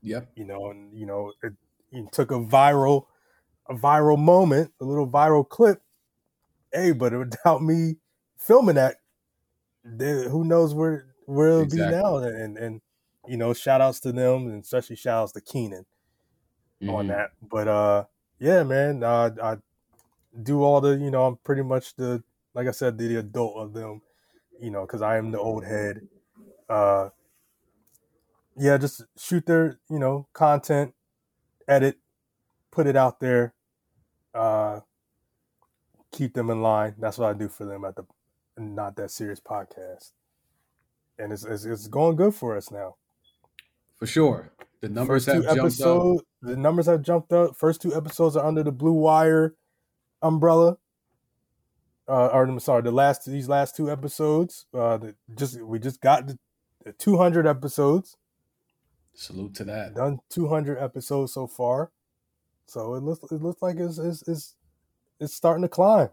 Yep. 0.03 0.31
you 0.37 0.45
know 0.45 0.70
and 0.70 0.97
you 0.97 1.07
know 1.07 1.32
it, 1.43 1.55
it 1.91 2.12
took 2.12 2.31
a 2.31 2.35
viral 2.35 3.07
a 3.69 3.74
viral 3.74 4.19
moment 4.19 4.73
a 4.81 4.85
little 4.85 5.09
viral 5.09 5.49
clip 5.49 5.82
hey 6.72 6.92
but 6.92 7.12
without 7.16 7.62
me 7.62 7.97
filming 8.38 8.76
that 8.76 8.97
who 9.84 10.44
knows 10.44 10.74
where 10.74 11.14
where 11.26 11.48
it'll 11.48 11.66
Exactly. 11.66 11.66
be 11.66 11.86
now 11.86 12.16
and 12.18 12.59
and 12.59 12.80
you 13.26 13.36
know 13.36 13.52
shout 13.55 13.80
outs 13.80 14.01
to 14.01 14.12
them 14.12 14.47
and 14.48 14.62
especially 14.62 14.97
shout 14.97 15.22
outs 15.22 15.32
to 15.32 15.40
keenan 15.40 15.84
on 16.86 17.06
Mhm. 17.06 17.09
that 17.09 17.30
but 17.42 17.68
uh 17.68 18.05
yeah 18.38 18.62
man 18.62 19.02
uh, 19.02 19.30
i 19.42 19.56
do 20.42 20.62
all 20.62 20.80
the 20.80 20.97
you 20.97 21.10
know 21.10 21.26
i'm 21.26 21.38
pretty 21.38 21.62
much 21.62 21.97
the 21.97 22.22
like 22.55 22.68
i 22.68 22.70
said 22.72 22.98
the, 22.98 23.09
the 23.09 23.16
adult 23.16 23.56
of 23.56 23.74
them 23.74 24.02
you 24.60 24.70
know 24.70 24.82
because 24.82 25.02
i 25.02 25.16
am 25.18 25.32
the 25.32 25.40
old 25.40 25.64
head 25.64 26.02
uh 26.68 27.10
yeah 28.56 28.76
just 28.76 29.02
shoot 29.16 29.47
their 29.47 29.80
you 29.88 29.98
know 29.98 30.28
content 30.32 30.94
edit 31.68 31.98
put 32.72 32.86
it 32.88 32.97
out 32.97 33.20
there 33.20 33.55
uh 34.34 34.80
keep 36.20 36.34
them 36.34 36.51
in 36.51 36.60
line. 36.60 36.94
That's 36.98 37.16
what 37.16 37.30
i 37.30 37.32
do 37.32 37.48
for 37.48 37.64
them 37.64 37.82
at 37.86 37.97
the 37.97 38.05
not 38.59 38.94
that 38.97 39.10
serious 39.10 39.40
podcast. 39.40 40.12
And 41.18 41.32
it's 41.32 41.44
it's, 41.44 41.64
it's 41.64 41.88
going 41.88 42.16
good 42.16 42.34
for 42.34 42.59
us 42.59 42.70
now. 42.70 42.97
For 43.97 44.06
sure. 44.06 44.52
The 44.82 44.90
numbers 44.90 45.24
first 45.24 45.47
have 45.47 45.56
jumped 45.56 45.80
up. 45.80 46.20
the 46.42 46.56
numbers 46.56 46.86
have 46.86 47.01
jumped 47.01 47.32
up. 47.32 47.56
First 47.56 47.80
two 47.80 47.94
episodes 47.94 48.36
are 48.36 48.44
under 48.44 48.62
the 48.62 48.72
blue 48.72 48.92
wire 48.92 49.55
umbrella. 50.20 50.76
Uh 52.06 52.26
or 52.26 52.44
I'm 52.44 52.60
sorry 52.60 52.82
the 52.82 52.90
last 52.90 53.24
these 53.24 53.48
last 53.48 53.74
two 53.76 53.90
episodes 53.90 54.66
uh 54.74 54.98
the, 54.98 55.14
just 55.34 55.62
we 55.62 55.78
just 55.78 56.02
got 56.02 56.26
the, 56.26 56.38
the 56.84 56.92
200 56.92 57.47
episodes. 57.47 58.18
Salute 59.14 59.55
to 59.55 59.64
that. 59.64 59.94
done 59.94 60.18
200 60.28 60.76
episodes 60.78 61.32
so 61.32 61.47
far. 61.47 61.90
So 62.66 62.94
it 62.94 63.02
looks 63.02 63.24
it 63.32 63.42
looks 63.42 63.62
like 63.62 63.76
it's 63.76 63.98
it's 63.98 64.22
it's, 64.28 64.55
it's 65.20 65.34
starting 65.34 65.62
to 65.62 65.68
climb 65.68 66.10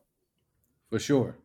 for 0.90 1.00
sure. 1.00 1.38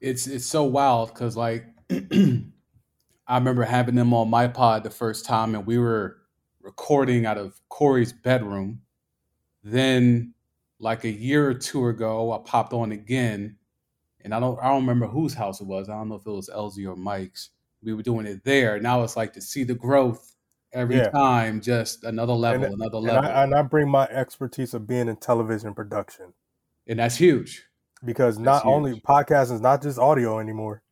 It's 0.00 0.26
it's 0.26 0.46
so 0.46 0.64
wild 0.64 1.08
because 1.12 1.36
like 1.36 1.66
I 1.90 3.36
remember 3.38 3.64
having 3.64 3.94
them 3.94 4.12
on 4.14 4.30
my 4.30 4.48
pod 4.48 4.82
the 4.82 4.90
first 4.90 5.24
time, 5.24 5.54
and 5.54 5.66
we 5.66 5.78
were 5.78 6.16
recording 6.60 7.26
out 7.26 7.38
of 7.38 7.60
Corey's 7.68 8.12
bedroom. 8.12 8.82
Then, 9.62 10.34
like 10.78 11.04
a 11.04 11.10
year 11.10 11.48
or 11.48 11.54
two 11.54 11.86
ago, 11.88 12.32
I 12.32 12.38
popped 12.38 12.72
on 12.72 12.92
again, 12.92 13.56
and 14.22 14.34
I 14.34 14.40
don't 14.40 14.58
I 14.60 14.68
don't 14.68 14.82
remember 14.82 15.06
whose 15.06 15.34
house 15.34 15.60
it 15.60 15.66
was. 15.66 15.88
I 15.88 15.94
don't 15.94 16.08
know 16.08 16.14
if 16.16 16.26
it 16.26 16.30
was 16.30 16.48
LZ 16.48 16.86
or 16.88 16.96
Mike's. 16.96 17.50
We 17.82 17.94
were 17.94 18.02
doing 18.02 18.26
it 18.26 18.44
there. 18.44 18.80
Now 18.80 19.02
it's 19.02 19.16
like 19.16 19.32
to 19.34 19.40
see 19.42 19.64
the 19.64 19.74
growth 19.74 20.34
every 20.72 20.96
Yeah. 20.96 21.10
time, 21.10 21.60
just 21.60 22.04
another 22.04 22.32
level, 22.32 22.64
another 22.64 22.98
and 22.98 23.06
level, 23.06 23.30
I, 23.30 23.42
and 23.44 23.54
I 23.54 23.62
bring 23.62 23.88
my 23.88 24.06
expertise 24.06 24.72
of 24.74 24.86
being 24.86 25.08
in 25.08 25.16
television 25.16 25.74
production 25.74 26.32
and 26.86 26.98
that's 26.98 27.16
huge. 27.16 27.66
because 28.04 28.36
That's 28.36 28.64
not 28.64 28.66
only 28.66 28.92
huge. 28.92 29.02
podcasting 29.02 29.54
is 29.54 29.60
not 29.60 29.82
just 29.82 29.98
audio 29.98 30.38
anymore 30.40 30.82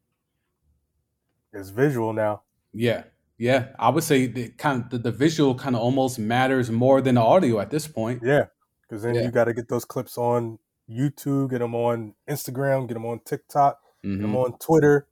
it's 1.52 1.70
visual 1.70 2.12
now 2.12 2.43
Yeah, 2.73 3.05
yeah. 3.39 3.69
I 3.78 3.89
would 3.89 4.05
say 4.05 4.27
the 4.27 4.51
kind 4.51 4.82
of 4.85 4.90
the, 4.90 4.98
the 4.98 5.12
visual 5.12 5.55
kind 5.55 5.74
of 5.74 5.81
almost 5.82 6.19
matters 6.19 6.70
more 6.70 7.01
than 7.01 7.15
the 7.15 7.23
audio 7.23 7.59
at 7.60 7.70
this 7.70 7.86
point. 7.89 8.20
Yeah, 8.23 8.47
because 8.82 9.02
then 9.02 9.15
Yeah. 9.15 9.23
you 9.23 9.31
got 9.31 9.44
to 9.44 9.55
get 9.55 9.69
those 9.69 9.85
clips 9.86 10.19
on 10.19 10.59
YouTube, 10.90 11.51
get 11.51 11.60
them 11.60 11.74
on 11.74 12.15
Instagram, 12.28 12.86
get 12.89 12.94
them 12.94 13.06
on 13.06 13.20
TikTok, 13.20 13.81
get 14.02 14.20
them 14.20 14.36
on 14.36 14.59
Twitter. 14.59 15.06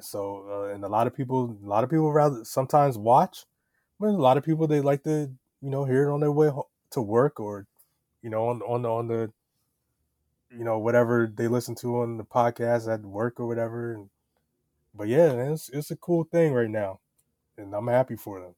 So, 0.00 0.46
uh, 0.48 0.74
and 0.74 0.84
a 0.84 0.88
lot 0.88 1.06
of 1.08 1.14
people, 1.14 1.58
a 1.62 1.66
lot 1.66 1.82
of 1.84 1.90
people 1.90 2.12
rather 2.12 2.44
sometimes 2.44 2.96
watch, 2.96 3.44
but 3.98 4.06
a 4.08 4.10
lot 4.12 4.36
of 4.38 4.44
people 4.44 4.66
they 4.68 4.80
like 4.80 5.02
to, 5.04 5.30
you 5.60 5.70
know, 5.70 5.84
hear 5.84 6.08
it 6.08 6.12
on 6.14 6.20
their 6.20 6.32
way 6.32 6.50
to 6.92 7.02
work 7.02 7.40
or, 7.40 7.66
you 8.22 8.30
know, 8.30 8.48
on 8.48 8.62
on 8.62 8.82
the 8.82 8.88
on 8.88 9.08
the, 9.08 9.32
you 10.50 10.64
know, 10.64 10.78
whatever 10.78 11.32
they 11.32 11.48
listen 11.48 11.74
to 11.76 12.00
on 12.00 12.16
the 12.18 12.24
podcast 12.24 12.92
at 12.92 13.02
work 13.02 13.40
or 13.40 13.46
whatever. 13.46 13.94
And, 13.94 14.10
but 14.94 15.08
yeah, 15.08 15.32
it's 15.52 15.68
it's 15.70 15.90
a 15.90 15.96
cool 15.96 16.24
thing 16.24 16.52
right 16.52 16.70
now, 16.70 17.00
and 17.56 17.74
I'm 17.74 17.88
happy 17.88 18.16
for 18.16 18.40
them. 18.40 18.54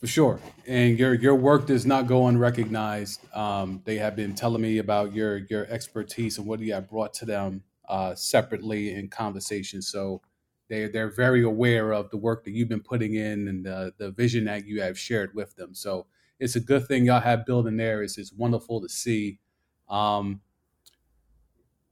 For 0.00 0.06
sure. 0.06 0.40
And 0.66 0.98
your 0.98 1.14
your 1.14 1.34
work 1.34 1.66
does 1.66 1.86
not 1.86 2.06
go 2.06 2.26
unrecognized. 2.26 3.24
Um, 3.34 3.80
they 3.84 3.96
have 3.96 4.16
been 4.16 4.34
telling 4.34 4.60
me 4.60 4.78
about 4.78 5.14
your 5.14 5.38
your 5.38 5.66
expertise 5.66 6.36
and 6.36 6.46
what 6.46 6.60
you 6.60 6.74
have 6.74 6.88
brought 6.90 7.14
to 7.14 7.24
them 7.24 7.62
uh, 7.88 8.14
separately 8.14 8.94
in 8.94 9.08
conversation. 9.08 9.80
So 9.80 10.20
they 10.68 10.88
they're 10.88 11.10
very 11.10 11.42
aware 11.42 11.92
of 11.92 12.10
the 12.10 12.16
work 12.18 12.44
that 12.44 12.50
you've 12.50 12.68
been 12.68 12.82
putting 12.82 13.14
in 13.14 13.48
and 13.48 13.64
the 13.64 13.94
the 13.96 14.10
vision 14.10 14.44
that 14.44 14.66
you 14.66 14.82
have 14.82 14.98
shared 14.98 15.34
with 15.34 15.56
them. 15.56 15.74
So 15.74 16.06
it's 16.38 16.56
a 16.56 16.60
good 16.60 16.86
thing 16.86 17.06
y'all 17.06 17.20
have 17.20 17.46
building 17.46 17.76
there. 17.76 18.02
It's 18.02 18.18
it's 18.18 18.32
wonderful 18.32 18.82
to 18.82 18.88
see. 18.88 19.38
Um, 19.88 20.40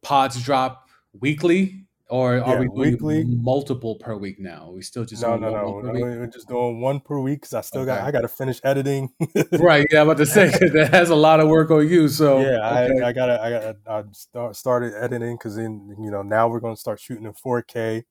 pods 0.02 0.42
drop 0.42 0.88
weekly, 1.20 1.84
or 2.08 2.34
are 2.34 2.54
Yeah, 2.54 2.60
we 2.60 2.66
doing 2.66 2.92
weekly. 2.92 3.24
multiple 3.24 3.96
per 3.96 4.16
week 4.16 4.38
now? 4.40 4.68
Are 4.68 4.72
we 4.72 4.82
still 4.82 5.04
just 5.04 5.22
No, 5.22 5.38
doing 5.38 5.52
no, 5.52 5.70
one- 5.70 5.84
no. 5.86 5.92
We're 6.00 6.20
week? 6.22 6.32
just 6.32 6.48
doing 6.48 6.80
one 6.80 7.00
per 7.00 7.18
week 7.20 7.40
because 7.42 7.54
I 7.54 7.60
still 7.60 7.84
got 7.84 8.00
I 8.02 8.10
got 8.10 8.22
to 8.22 8.28
finish 8.28 8.60
editing. 8.64 9.10
right. 9.58 9.86
Yeah, 9.90 10.00
I'm 10.02 10.08
about 10.08 10.18
to 10.18 10.26
say 10.26 10.48
that 10.72 10.88
has 10.92 11.10
a 11.10 11.14
lot 11.14 11.40
of 11.40 11.48
work 11.48 11.70
on 11.70 11.88
you. 11.88 12.08
So 12.08 12.40
yeah, 12.40 12.84
okay. 12.86 13.02
I, 13.02 13.08
I 13.08 13.12
gotta 13.12 13.42
I 13.42 13.50
gotta 13.50 13.76
I 13.86 14.02
start, 14.12 14.56
started 14.56 14.94
editing 14.94 15.36
because 15.36 15.56
then 15.56 15.94
you 16.00 16.10
know 16.10 16.22
now 16.22 16.48
we're 16.48 16.60
gonna 16.60 16.76
start 16.76 17.00
shooting 17.00 17.24
in 17.26 17.32
4K. 17.34 18.02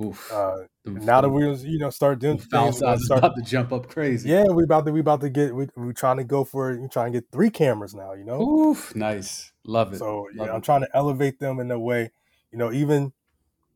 Oof. 0.00 0.32
Uh, 0.32 0.62
now 0.84 1.20
that 1.20 1.28
we 1.28 1.46
was 1.46 1.64
you 1.64 1.78
know 1.78 1.90
start 1.90 2.18
doing 2.18 2.36
the 2.38 2.44
things, 2.44 2.80
we're 2.80 2.96
size 2.96 3.04
start- 3.04 3.18
about 3.18 3.36
to 3.36 3.42
jump 3.42 3.72
up 3.72 3.88
crazy. 3.88 4.28
yeah, 4.30 4.44
we 4.44 4.64
about 4.64 4.86
to 4.86 4.92
we 4.92 5.00
about 5.00 5.20
to 5.20 5.28
get 5.28 5.54
we 5.54 5.68
we 5.76 5.92
trying 5.92 6.16
to 6.16 6.24
go 6.24 6.44
for 6.44 6.76
we 6.78 6.88
trying 6.88 7.12
to 7.12 7.20
get 7.20 7.30
three 7.30 7.50
cameras 7.50 7.94
now. 7.94 8.12
You 8.14 8.24
know, 8.24 8.40
Oof. 8.40 8.94
Nice. 8.96 9.52
Love 9.64 9.92
it. 9.92 9.98
so 9.98 10.28
yeah, 10.34 10.52
I'm 10.52 10.62
trying 10.62 10.80
to 10.80 10.88
elevate 10.94 11.38
them 11.40 11.60
in 11.60 11.70
a 11.70 11.78
way. 11.78 12.10
You 12.50 12.58
know, 12.58 12.72
even 12.72 13.12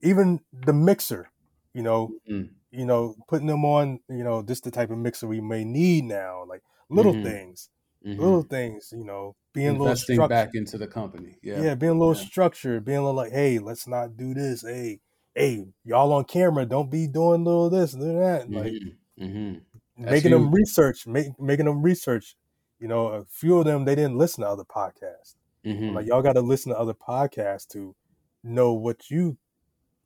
even 0.02 0.40
the 0.52 0.72
mixer. 0.72 1.28
You 1.74 1.82
know, 1.82 2.12
Mm. 2.30 2.48
you 2.70 2.86
know, 2.86 3.14
putting 3.28 3.46
them 3.46 3.64
on, 3.66 4.00
you 4.08 4.24
know, 4.24 4.40
this 4.40 4.60
the 4.62 4.70
type 4.70 4.90
of 4.90 4.96
mixer 4.98 5.26
we 5.26 5.40
may 5.42 5.64
need 5.64 6.04
now. 6.04 6.44
Like 6.48 6.62
little 6.88 7.12
Mhm. 7.12 7.22
things, 7.24 7.68
Mhm. 8.06 8.18
little 8.18 8.42
things. 8.42 8.92
You 8.96 9.04
know, 9.04 9.36
being 9.52 9.68
a 9.68 9.72
little 9.72 9.88
investing 9.88 10.26
back 10.28 10.54
into 10.54 10.78
the 10.78 10.86
company. 10.86 11.36
Yeah. 11.42 11.60
Yeah, 11.62 11.74
being 11.74 11.92
a 11.92 11.98
little 11.98 12.16
Yeah. 12.16 12.26
structured, 12.26 12.84
being 12.86 12.98
a 12.98 13.02
little 13.02 13.14
like, 13.16 13.32
hey, 13.32 13.58
let's 13.58 13.86
not 13.86 14.16
do 14.16 14.32
this. 14.32 14.62
Hey, 14.62 15.00
hey, 15.36 15.66
y'all 15.84 16.12
on 16.12 16.24
camera, 16.24 16.66
don't 16.66 16.90
be 16.90 17.06
doing 17.06 17.44
little 17.44 17.70
this 17.70 17.92
and 17.92 18.02
do 18.02 18.18
that. 18.18 18.50
Like 18.50 18.72
Mhm. 18.72 18.96
Mhm. 19.20 19.62
That's 19.98 20.10
making 20.10 20.32
them 20.32 20.50
research, 20.50 21.06
make, 21.06 21.38
making 21.40 21.66
them 21.66 21.82
research. 21.82 22.36
You 22.80 22.88
know, 22.88 23.08
a 23.08 23.24
few 23.26 23.58
of 23.58 23.64
them 23.66 23.84
they 23.84 23.94
didn't 23.94 24.18
listen 24.18 24.42
to 24.42 24.48
other 24.50 24.64
podcasts. 24.64 25.36
Mhm. 25.64 25.94
Like 25.94 26.06
y'all 26.06 26.22
got 26.22 26.34
to 26.34 26.40
listen 26.42 26.72
to 26.72 26.78
other 26.78 26.94
podcasts 26.94 27.68
to 27.68 27.94
know 28.42 28.72
what 28.74 29.10
you 29.10 29.38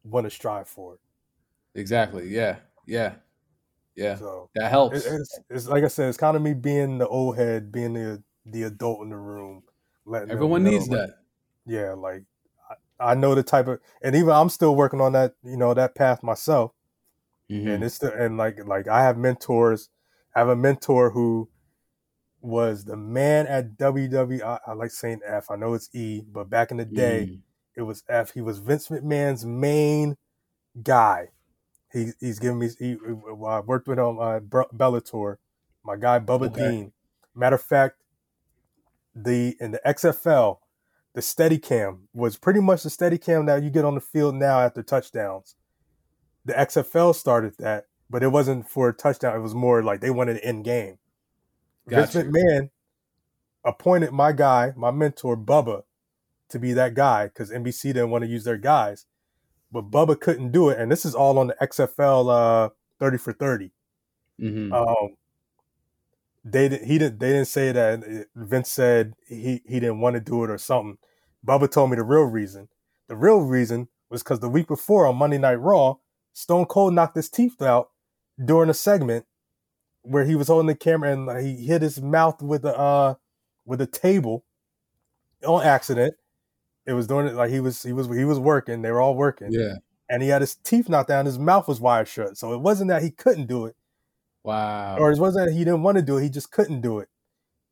want 0.04 0.24
to 0.26 0.30
strive 0.30 0.68
for. 0.68 0.98
Exactly. 1.74 2.28
Yeah. 2.28 2.58
Yeah. 2.86 3.16
Yeah. 3.96 4.16
So 4.16 4.50
That 4.54 4.66
it, 4.66 4.70
helps. 4.70 5.04
it's, 5.04 5.40
it's 5.50 5.68
like 5.68 5.84
I 5.84 5.88
said, 5.88 6.08
it's 6.08 6.18
kind 6.18 6.36
of 6.36 6.42
me 6.42 6.54
being 6.54 6.98
the 6.98 7.08
old 7.08 7.36
head, 7.36 7.70
being 7.72 7.92
the 7.94 8.22
the 8.46 8.62
adult 8.64 9.02
in 9.02 9.10
the 9.10 9.16
room, 9.16 9.62
Everyone 10.12 10.64
needs 10.64 10.88
that. 10.88 11.18
yeah, 11.66 11.92
like 11.92 12.24
I, 13.00 13.14
know 13.14 13.34
the 13.34 13.42
type 13.42 13.66
of, 13.68 13.80
and 14.02 14.14
even 14.14 14.30
I'm 14.30 14.48
still 14.48 14.74
working 14.76 15.00
on 15.00 15.12
that, 15.12 15.34
you 15.42 15.56
know, 15.56 15.74
that 15.74 15.94
path 15.94 16.22
myself. 16.22 16.72
Mhm. 17.50 17.74
And 17.74 17.84
it's 17.84 17.98
the, 17.98 18.12
and 18.14 18.36
like, 18.36 18.58
like 18.66 18.86
I 18.88 19.02
have 19.02 19.16
mentors. 19.18 19.88
I 20.34 20.40
have 20.40 20.48
a 20.48 20.56
mentor 20.56 21.10
who 21.10 21.48
was 22.40 22.84
the 22.84 22.96
man 22.96 23.46
at 23.46 23.76
WWE. 23.76 24.42
I, 24.42 24.58
I 24.66 24.72
like 24.74 24.90
saying 24.90 25.20
F. 25.26 25.50
I 25.50 25.56
know 25.56 25.74
it's 25.74 25.90
E, 25.94 26.22
but 26.30 26.48
back 26.48 26.70
in 26.70 26.76
the 26.76 26.84
day, 26.84 27.26
Mhm. 27.30 27.40
it 27.76 27.82
was 27.82 28.04
F. 28.08 28.32
He 28.32 28.40
was 28.40 28.58
Vince 28.60 28.88
McMahon's 28.88 29.44
main 29.44 30.16
guy. 30.82 31.28
He, 31.92 32.12
he's 32.20 32.38
giving 32.38 32.60
me. 32.60 32.68
He, 32.78 32.96
I 33.46 33.60
worked 33.60 33.88
with 33.88 33.98
him 33.98 34.18
on 34.18 34.42
Bellator. 34.48 35.36
My 35.84 35.96
guy 35.96 36.20
Bubba 36.20 36.46
Okay. 36.46 36.70
Dean. 36.70 36.92
Matter 37.34 37.56
of 37.56 37.62
fact, 37.62 37.96
the 39.14 39.56
in 39.60 39.72
the 39.72 39.80
XFL, 39.84 40.58
the 41.14 41.20
Steadicam 41.20 42.02
was 42.14 42.36
pretty 42.36 42.60
much 42.60 42.82
the 42.82 42.88
Steadicam 42.88 43.46
that 43.46 43.62
you 43.62 43.70
get 43.70 43.84
on 43.84 43.94
the 43.94 44.00
field 44.00 44.34
now 44.34 44.60
after 44.60 44.82
touchdowns. 44.82 45.56
The 46.44 46.52
XFL 46.54 47.14
started 47.14 47.54
that, 47.58 47.86
but 48.08 48.22
it 48.22 48.28
wasn't 48.28 48.68
for 48.68 48.88
a 48.88 48.92
touchdown. 48.94 49.36
It 49.36 49.40
was 49.40 49.54
more 49.54 49.82
like 49.82 50.00
they 50.00 50.10
wanted 50.10 50.36
it 50.36 50.44
in 50.44 50.62
game. 50.62 50.98
Vince. 51.86 52.14
McMahon 52.14 52.70
appointed 53.64 54.12
my 54.12 54.32
guy, 54.32 54.72
my 54.76 54.90
mentor 54.90 55.36
Bubba, 55.36 55.82
to 56.48 56.58
be 56.58 56.72
that 56.72 56.94
guy 56.94 57.26
because 57.26 57.50
NBC 57.50 57.82
didn't 57.82 58.10
want 58.10 58.22
to 58.22 58.30
use 58.30 58.44
their 58.44 58.56
guys, 58.56 59.06
but 59.70 59.90
Bubba 59.90 60.18
couldn't 60.18 60.52
do 60.52 60.68
it, 60.68 60.78
and 60.78 60.90
this 60.90 61.04
is 61.04 61.14
all 61.14 61.38
on 61.38 61.48
the 61.48 61.56
XFL 61.60 62.30
uh, 62.30 62.70
thirty 62.98 63.18
for 63.18 63.32
thirty. 63.32 63.72
Mhm. 64.40 64.72
Um, 64.72 65.16
they 66.44 66.68
didn't. 66.68 66.86
He 66.86 66.98
didn't. 66.98 67.20
They 67.20 67.32
didn't 67.32 67.48
say 67.48 67.72
that. 67.72 68.02
uh, 68.02 68.24
Vince 68.44 68.70
said 68.70 69.14
he 69.28 69.62
he 69.66 69.80
didn't 69.80 70.00
want 70.00 70.14
to 70.14 70.20
do 70.20 70.42
it 70.44 70.50
or 70.50 70.58
something. 70.58 70.98
Bubba 71.46 71.70
told 71.70 71.90
me 71.90 71.96
the 71.96 72.02
real 72.02 72.22
reason. 72.24 72.68
The 73.08 73.16
real 73.16 73.40
reason 73.40 73.88
was 74.08 74.22
because 74.22 74.40
the 74.40 74.48
week 74.48 74.68
before 74.68 75.06
on 75.06 75.16
Monday 75.16 75.38
Night 75.38 75.54
Raw, 75.60 75.96
Stone 76.32 76.66
Cold 76.66 76.94
knocked 76.94 77.16
his 77.16 77.28
teeth 77.28 77.60
out 77.60 77.90
during 78.42 78.70
a 78.70 78.74
segment 78.74 79.26
where 80.02 80.24
he 80.24 80.34
was 80.34 80.48
holding 80.48 80.66
the 80.66 80.74
camera 80.74 81.12
and 81.12 81.46
he 81.46 81.66
hit 81.66 81.82
his 81.82 82.00
mouth 82.00 82.40
with 82.40 82.64
a 82.64 82.76
uh 82.76 83.14
with 83.66 83.80
a 83.80 83.86
table 83.86 84.44
on 85.46 85.62
accident. 85.64 86.14
It 86.86 86.94
was 86.94 87.06
doing 87.06 87.26
it 87.26 87.34
like 87.34 87.50
he 87.50 87.60
was 87.60 87.82
he 87.82 87.92
was 87.92 88.06
he 88.08 88.24
was 88.24 88.38
working. 88.38 88.80
They 88.80 88.90
were 88.90 89.00
all 89.00 89.14
working, 89.14 89.48
yeah. 89.52 89.74
and 90.08 90.22
he 90.22 90.30
had 90.30 90.40
his 90.40 90.54
teeth 90.54 90.88
knocked 90.88 91.10
out. 91.10 91.20
and 91.20 91.26
His 91.26 91.38
mouth 91.38 91.68
was 91.68 91.80
wired 91.80 92.08
shut. 92.08 92.38
So 92.38 92.54
it 92.54 92.60
wasn't 92.60 92.88
that 92.88 93.02
he 93.02 93.10
couldn't 93.10 93.46
do 93.46 93.66
it 93.66 93.76
Wow. 94.42 94.96
or 94.98 95.12
it 95.12 95.18
wasn't 95.18 95.46
that 95.46 95.52
he 95.52 95.60
didn't 95.60 95.82
want 95.82 95.96
to 95.98 96.02
do 96.02 96.18
it, 96.18 96.22
he 96.22 96.30
just 96.30 96.50
couldn't 96.52 96.80
do 96.80 96.98
it. 97.00 97.08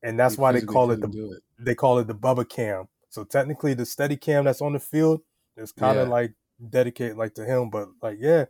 And 0.02 0.18
that's 0.18 0.36
He 0.36 0.40
why 0.42 0.52
they 0.52 0.62
call 0.62 0.90
it 0.92 1.00
the 1.00 1.08
it. 1.08 1.42
they 1.58 1.74
call 1.74 1.98
it 1.98 2.06
the 2.06 2.14
Bubba 2.14 2.48
cam. 2.48 2.88
So 3.10 3.24
technically 3.24 3.74
the 3.74 3.86
steady 3.86 4.16
cam 4.16 4.44
that's 4.44 4.60
on 4.62 4.74
the 4.74 4.80
field 4.80 5.22
is 5.56 5.72
kind 5.72 5.98
of 5.98 6.08
Yeah. 6.08 6.12
like 6.12 6.34
dedicated 6.70 7.16
like 7.16 7.34
to 7.34 7.44
him. 7.44 7.70
But 7.70 7.88
like 8.02 8.18
yeah, 8.20 8.46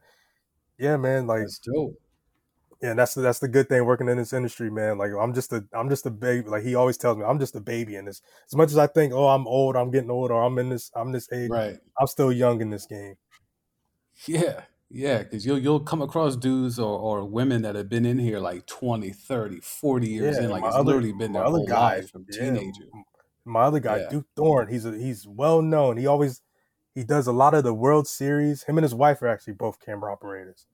yeah, 0.78 0.96
man, 0.96 1.26
like 1.26 1.40
That's 1.40 1.58
dope. 1.60 1.94
yeah, 2.82 2.94
that's 2.94 3.14
the 3.14 3.22
that's 3.22 3.40
the 3.40 3.48
good 3.48 3.68
thing 3.68 3.84
working 3.84 4.08
in 4.08 4.18
this 4.18 4.32
industry, 4.32 4.70
man. 4.70 4.98
Like 4.98 5.12
I'm 5.18 5.34
just 5.34 5.52
a 5.52 5.64
I'm 5.72 5.88
just 5.88 6.06
a 6.06 6.10
baby. 6.10 6.48
Like 6.48 6.62
he 6.64 6.74
always 6.76 6.96
tells 6.96 7.16
me, 7.18 7.24
I'm 7.24 7.38
just 7.40 7.56
a 7.56 7.60
baby 7.60 7.96
in 7.96 8.04
this. 8.04 8.22
As 8.46 8.56
much 8.56 8.70
as 8.70 8.78
I 8.78 8.86
think, 8.86 9.12
oh, 9.12 9.28
I'm 9.28 9.46
old, 9.48 9.76
I'm 9.76 9.90
getting 9.90 10.10
old, 10.10 10.30
or 10.30 10.42
I'm 10.44 10.58
in 10.58 10.68
this, 10.70 10.90
I'm 10.94 11.12
this 11.12 11.30
age, 11.32 11.50
Right. 11.50 11.78
I'm 12.00 12.06
still 12.06 12.32
young 12.32 12.60
in 12.60 12.70
this 12.70 12.86
game. 12.86 13.16
Yeah. 14.26 14.64
Yeah. 14.90 15.18
Because 15.22 15.44
you'll 15.46 15.58
you'll 15.58 15.80
come 15.80 16.02
across 16.02 16.36
dudes 16.36 16.78
or, 16.78 16.98
or 16.98 17.24
women 17.24 17.62
that 17.62 17.74
have 17.74 17.88
been 17.88 18.06
in 18.06 18.18
here 18.18 18.38
like 18.38 18.66
20, 18.66 19.10
30, 19.10 19.60
40 19.60 20.08
years 20.08 20.36
Yeah, 20.36 20.44
in. 20.44 20.50
Like 20.50 20.64
it's 20.64 20.74
other- 20.74 20.84
literally 20.84 21.12
been 21.12 21.32
their 21.32 21.44
whole 21.44 21.66
guy, 21.66 21.96
life 21.96 22.10
from 22.10 22.26
yeah, 22.30 22.40
teenager. 22.44 22.84
My 23.44 23.62
other 23.62 23.80
guy, 23.80 23.98
Yeah. 24.00 24.08
Duke 24.10 24.26
Thorne, 24.36 24.68
he's 24.68 24.84
a, 24.84 24.92
he's 24.92 25.26
well 25.26 25.62
known. 25.62 25.96
He 25.96 26.06
always 26.06 26.42
he 26.94 27.04
does 27.04 27.26
a 27.26 27.32
lot 27.32 27.54
of 27.54 27.64
the 27.64 27.72
World 27.74 28.08
Series. 28.08 28.64
Him 28.64 28.76
and 28.76 28.82
his 28.82 28.94
wife 28.94 29.22
are 29.22 29.28
actually 29.28 29.52
both 29.54 29.78
camera 29.80 30.12
operators. 30.12 30.66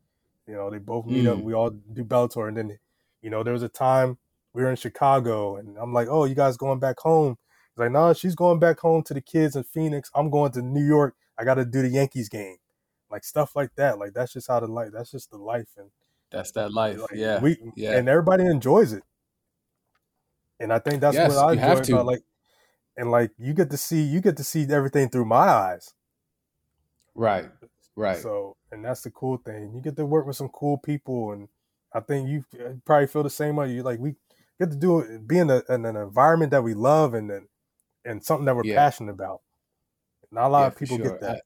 You 0.46 0.54
know, 0.54 0.70
they 0.70 0.78
both 0.78 1.06
meet 1.06 1.26
up. 1.26 1.38
Mm. 1.38 1.42
We 1.42 1.54
all 1.54 1.70
do 1.70 2.04
Bellator, 2.04 2.48
and 2.48 2.56
then 2.56 2.78
you 3.22 3.30
know 3.30 3.42
there 3.42 3.52
was 3.52 3.62
a 3.62 3.68
time 3.68 4.18
we 4.52 4.62
were 4.62 4.70
in 4.70 4.76
Chicago, 4.76 5.56
and 5.56 5.76
I'm 5.78 5.92
like, 5.92 6.08
"Oh, 6.08 6.24
you 6.24 6.34
guys 6.34 6.56
going 6.56 6.78
back 6.80 6.98
home?" 7.00 7.36
He's 7.74 7.78
like, 7.78 7.90
"No, 7.92 8.12
she's 8.12 8.34
going 8.34 8.58
back 8.58 8.78
home 8.80 9.02
to 9.04 9.14
the 9.14 9.20
kids 9.20 9.56
in 9.56 9.64
Phoenix. 9.64 10.10
I'm 10.14 10.30
going 10.30 10.52
to 10.52 10.62
New 10.62 10.84
York. 10.84 11.14
I 11.38 11.44
got 11.44 11.54
to 11.54 11.64
do 11.64 11.80
the 11.82 11.88
Yankees 11.88 12.28
game." 12.28 12.56
Like 13.14 13.24
stuff 13.24 13.54
like 13.56 13.74
that. 13.76 13.98
Like 13.98 14.12
that's 14.14 14.32
just 14.32 14.48
how 14.48 14.60
the 14.60 14.66
life. 14.66 14.90
That's 14.92 15.10
just 15.12 15.30
the 15.30 15.38
life, 15.38 15.68
and 15.76 15.90
That's 16.30 16.50
that 16.52 16.72
life. 16.72 16.98
like, 16.98 17.10
yeah. 17.14 17.40
we 17.40 17.58
yeah. 17.76 17.92
and 17.98 18.08
everybody 18.08 18.44
enjoys 18.44 18.92
it. 18.92 19.04
And 20.60 20.72
I 20.72 20.78
think 20.78 21.00
that's 21.00 21.16
Yes, 21.16 21.30
what 21.36 21.38
I 21.38 21.52
enjoy 21.52 21.80
to. 21.82 21.92
about 21.94 22.06
like 22.06 22.22
and 22.96 23.10
like 23.10 23.32
you 23.38 23.54
get 23.54 23.70
to 23.70 23.76
see 23.76 24.02
you 24.02 24.20
get 24.20 24.36
to 24.38 24.44
see 24.44 24.66
everything 24.70 25.08
through 25.10 25.26
my 25.26 25.36
eyes. 25.48 25.94
right. 27.14 27.46
Right. 27.96 28.16
So 28.16 28.56
and 28.72 28.84
that's 28.84 29.02
the 29.02 29.10
cool 29.10 29.36
thing. 29.36 29.72
You 29.74 29.80
get 29.80 29.96
to 29.96 30.06
work 30.06 30.26
with 30.26 30.36
some 30.36 30.48
cool 30.48 30.78
people 30.78 31.32
and 31.32 31.48
I 31.92 32.00
think 32.00 32.28
you 32.28 32.44
uh, 32.60 32.74
probably 32.84 33.06
feel 33.06 33.22
the 33.22 33.30
same 33.30 33.56
way. 33.56 33.72
You 33.72 33.82
like 33.82 34.00
we 34.00 34.16
get 34.58 34.70
to 34.70 34.76
do 34.76 35.00
it 35.00 35.26
be 35.26 35.38
in, 35.38 35.50
a, 35.50 35.62
in 35.68 35.84
an 35.84 35.96
environment 35.96 36.50
that 36.50 36.62
we 36.64 36.74
love 36.74 37.14
and 37.14 37.30
then 37.30 37.48
and 38.04 38.24
something 38.24 38.46
that 38.46 38.56
we're 38.56 38.64
Yeah. 38.64 38.76
passionate 38.76 39.12
about. 39.12 39.42
Not 40.30 40.48
a 40.48 40.50
lot 40.50 40.60
Yeah, 40.62 40.66
of 40.68 40.76
people 40.76 40.96
sure. 40.98 41.10
get 41.10 41.20
that. 41.20 41.42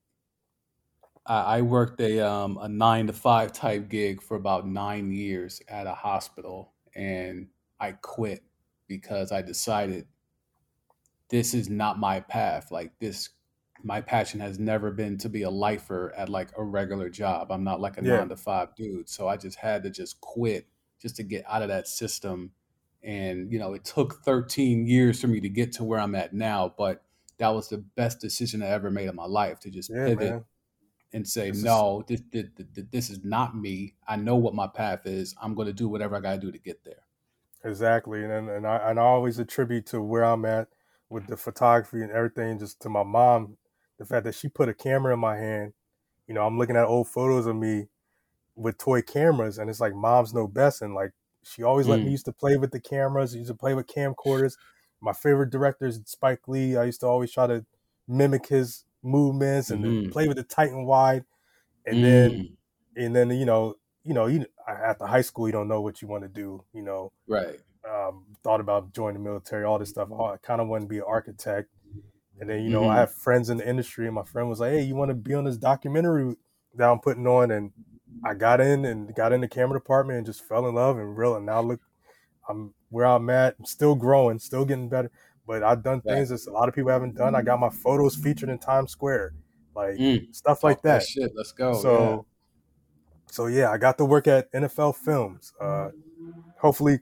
I, 1.28 1.58
I 1.58 1.62
worked 1.62 2.00
a 2.00 2.20
um 2.20 2.58
a 2.58 2.68
nine 2.68 3.06
to 3.08 3.12
five 3.12 3.52
type 3.52 3.88
gig 3.88 4.22
for 4.22 4.36
about 4.36 4.66
nine 4.66 5.12
years 5.12 5.62
at 5.68 5.86
a 5.86 5.94
hospital, 5.94 6.74
and 6.94 7.50
I 7.80 7.92
quit 7.92 8.44
because 8.88 9.32
I 9.32 9.42
decided 9.42 10.08
this 11.28 11.54
is 11.54 11.68
not 11.68 11.98
my 11.98 12.20
path. 12.20 12.70
Like 12.70 12.98
this, 12.98 13.30
my 13.82 14.00
passion 14.00 14.40
has 14.40 14.58
never 14.58 14.90
been 14.90 15.18
to 15.18 15.28
be 15.28 15.42
a 15.42 15.50
lifer 15.50 16.12
at 16.16 16.28
like 16.28 16.50
a 16.56 16.64
regular 16.64 17.10
job. 17.10 17.50
I'm 17.52 17.64
not 17.64 17.80
like 17.80 17.98
a 17.98 18.02
Yeah. 18.02 18.02
nine 18.02 18.28
to 18.30 18.36
five 18.36 18.74
dude, 18.74 19.08
so 19.08 19.28
I 19.28 19.36
just 19.36 19.58
had 19.58 19.82
to 19.84 19.90
just 19.90 20.20
quit 20.20 20.68
just 21.00 21.16
to 21.16 21.22
get 21.22 21.44
out 21.46 21.62
of 21.62 21.68
that 21.68 21.86
system. 21.88 22.52
And 23.02 23.52
you 23.52 23.58
know, 23.58 23.74
it 23.74 23.84
took 23.84 24.22
13 24.24 24.86
years 24.86 25.20
for 25.20 25.28
me 25.28 25.40
to 25.40 25.48
get 25.48 25.72
to 25.74 25.84
where 25.84 26.00
I'm 26.00 26.14
at 26.14 26.32
now, 26.32 26.74
but 26.76 27.04
that 27.38 27.48
was 27.50 27.68
the 27.68 27.78
best 27.78 28.20
decision 28.20 28.62
I 28.62 28.66
ever 28.68 28.90
made 28.90 29.08
in 29.08 29.14
my 29.14 29.26
life 29.26 29.60
to 29.60 29.70
just 29.70 29.90
Yeah, 29.90 30.08
pivot 30.08 30.10
man. 30.10 30.44
And 31.12 31.26
say, 31.26 31.50
This 31.50 31.62
no, 31.64 32.04
this, 32.06 32.22
this, 32.30 32.46
this, 32.56 32.84
this 32.90 33.10
is 33.10 33.24
not 33.24 33.56
me. 33.56 33.94
I 34.06 34.16
know 34.16 34.36
what 34.36 34.54
my 34.54 34.66
path 34.66 35.06
is. 35.06 35.34
I'm 35.40 35.54
going 35.54 35.66
to 35.68 35.72
do 35.72 35.88
whatever 35.88 36.16
I 36.16 36.20
got 36.20 36.34
to 36.34 36.38
do 36.40 36.52
to 36.52 36.58
get 36.58 36.84
there. 36.84 37.04
Exactly, 37.64 38.22
and 38.24 38.48
and 38.48 38.66
I 38.66 38.76
and 38.90 39.00
I 39.00 39.02
always 39.02 39.38
attribute 39.38 39.86
to 39.86 40.00
where 40.00 40.24
I'm 40.24 40.44
at 40.44 40.68
with 41.08 41.26
the 41.26 41.36
photography 41.36 42.02
and 42.02 42.10
everything, 42.12 42.58
just 42.58 42.80
to 42.82 42.88
my 42.88 43.02
mom, 43.02 43.56
the 43.98 44.04
fact 44.04 44.24
that 44.24 44.34
she 44.34 44.48
put 44.48 44.68
a 44.68 44.74
camera 44.74 45.12
in 45.14 45.18
my 45.20 45.36
hand. 45.36 45.72
You 46.28 46.34
know, 46.34 46.46
I'm 46.46 46.58
looking 46.58 46.76
at 46.76 46.84
old 46.86 47.08
photos 47.08 47.46
of 47.46 47.56
me 47.56 47.88
with 48.56 48.78
toy 48.78 49.02
cameras, 49.02 49.58
and 49.58 49.70
it's 49.70 49.80
like 49.80 49.94
moms 49.94 50.34
no 50.34 50.46
best, 50.48 50.82
and 50.82 50.94
like 50.94 51.12
she 51.42 51.62
always 51.64 51.88
let 51.88 52.02
me 52.02 52.10
Mm. 52.10 52.12
used 52.12 52.26
to 52.26 52.32
play 52.32 52.56
with 52.58 52.72
the 52.72 52.80
cameras, 52.80 53.34
used 53.34 53.48
to 53.48 53.54
play 53.54 53.74
with 53.74 53.86
camcorders. 53.88 54.56
My 55.00 55.12
favorite 55.12 55.50
director 55.50 55.86
is 55.86 56.00
Spike 56.06 56.48
Lee. 56.48 56.76
I 56.76 56.84
used 56.84 57.00
to 57.00 57.06
always 57.06 57.32
try 57.32 57.46
to 57.48 57.66
mimic 58.08 58.48
his 58.48 58.84
movements 59.08 59.70
and 59.70 59.84
then 59.84 59.96
Mhm. 59.96 60.12
play 60.12 60.28
with 60.28 60.36
the 60.38 60.44
Titan 60.44 60.84
wide, 60.86 61.24
and 61.86 62.02
then 62.04 62.40
Mm, 62.40 62.56
and 62.96 63.16
then 63.16 63.30
you 63.30 63.46
know 63.46 63.76
you 64.04 64.14
know 64.14 64.26
you 64.26 64.46
after 64.68 65.06
high 65.06 65.22
school 65.22 65.48
you 65.48 65.52
don't 65.52 65.68
know 65.68 65.80
what 65.82 66.02
you 66.02 66.08
want 66.08 66.24
to 66.24 66.28
do, 66.28 66.64
you 66.74 66.82
know 66.82 67.12
right. 67.26 67.60
um, 67.88 68.26
thought 68.42 68.60
about 68.60 68.92
joining 68.92 69.22
the 69.22 69.28
military, 69.28 69.64
all 69.64 69.78
this 69.78 69.90
stuff. 69.90 70.10
I 70.12 70.36
kind 70.38 70.60
of 70.60 70.68
wanted 70.68 70.84
to 70.84 70.88
be 70.88 70.98
an 70.98 71.04
architect. 71.06 71.70
And 72.40 72.50
then, 72.50 72.62
you 72.64 72.70
know, 72.70 72.86
Mhm. 72.86 72.88
I 72.88 73.00
have 73.00 73.14
friends 73.14 73.50
in 73.50 73.58
the 73.58 73.68
industry, 73.68 74.06
and 74.06 74.14
my 74.14 74.24
friend 74.24 74.48
was 74.48 74.60
like, 74.60 74.72
Hey, 74.72 74.82
you 74.82 74.96
want 74.96 75.10
to 75.10 75.14
be 75.14 75.34
on 75.34 75.44
this 75.44 75.58
documentary 75.58 76.36
that 76.74 76.90
I'm 76.90 77.00
putting 77.00 77.26
on? 77.26 77.50
And 77.50 77.72
I 78.24 78.34
got 78.34 78.60
in 78.60 78.84
and 78.84 79.14
got 79.14 79.32
in 79.32 79.40
the 79.40 79.48
camera 79.48 79.78
department 79.78 80.18
and 80.18 80.26
just 80.26 80.44
fell 80.46 80.68
in 80.68 80.74
love 80.74 80.98
and 80.98 81.16
really 81.16 81.40
now 81.42 81.60
look, 81.62 81.82
I'm 82.48 82.74
where 82.90 83.06
I'm 83.06 83.30
at, 83.30 83.56
I'm 83.58 83.64
still 83.66 83.94
growing, 83.94 84.38
still 84.38 84.64
getting 84.64 84.88
better. 84.88 85.10
But 85.48 85.62
I've 85.62 85.82
done 85.82 86.02
things 86.02 86.28
that 86.28 86.46
a 86.46 86.52
lot 86.52 86.68
of 86.68 86.74
people 86.74 86.90
haven't 86.90 87.16
done. 87.16 87.34
I 87.34 87.40
got 87.40 87.58
my 87.58 87.70
photos 87.70 88.14
featured 88.14 88.50
in 88.50 88.58
Times 88.58 88.90
Square, 88.92 89.32
like 89.74 89.96
Mm, 89.96 90.34
stuff 90.34 90.62
like 90.62 90.76
talk 90.76 90.84
that. 90.84 91.02
shit. 91.04 91.32
Let's 91.34 91.52
go. 91.52 91.72
So, 91.72 92.26
so 93.30 93.46
yeah, 93.46 93.70
I 93.70 93.78
got 93.78 93.96
to 93.96 94.04
work 94.04 94.26
at 94.28 94.52
NFL 94.52 94.94
Films. 94.94 95.54
Uh, 95.58 95.88
hopefully, 96.58 97.00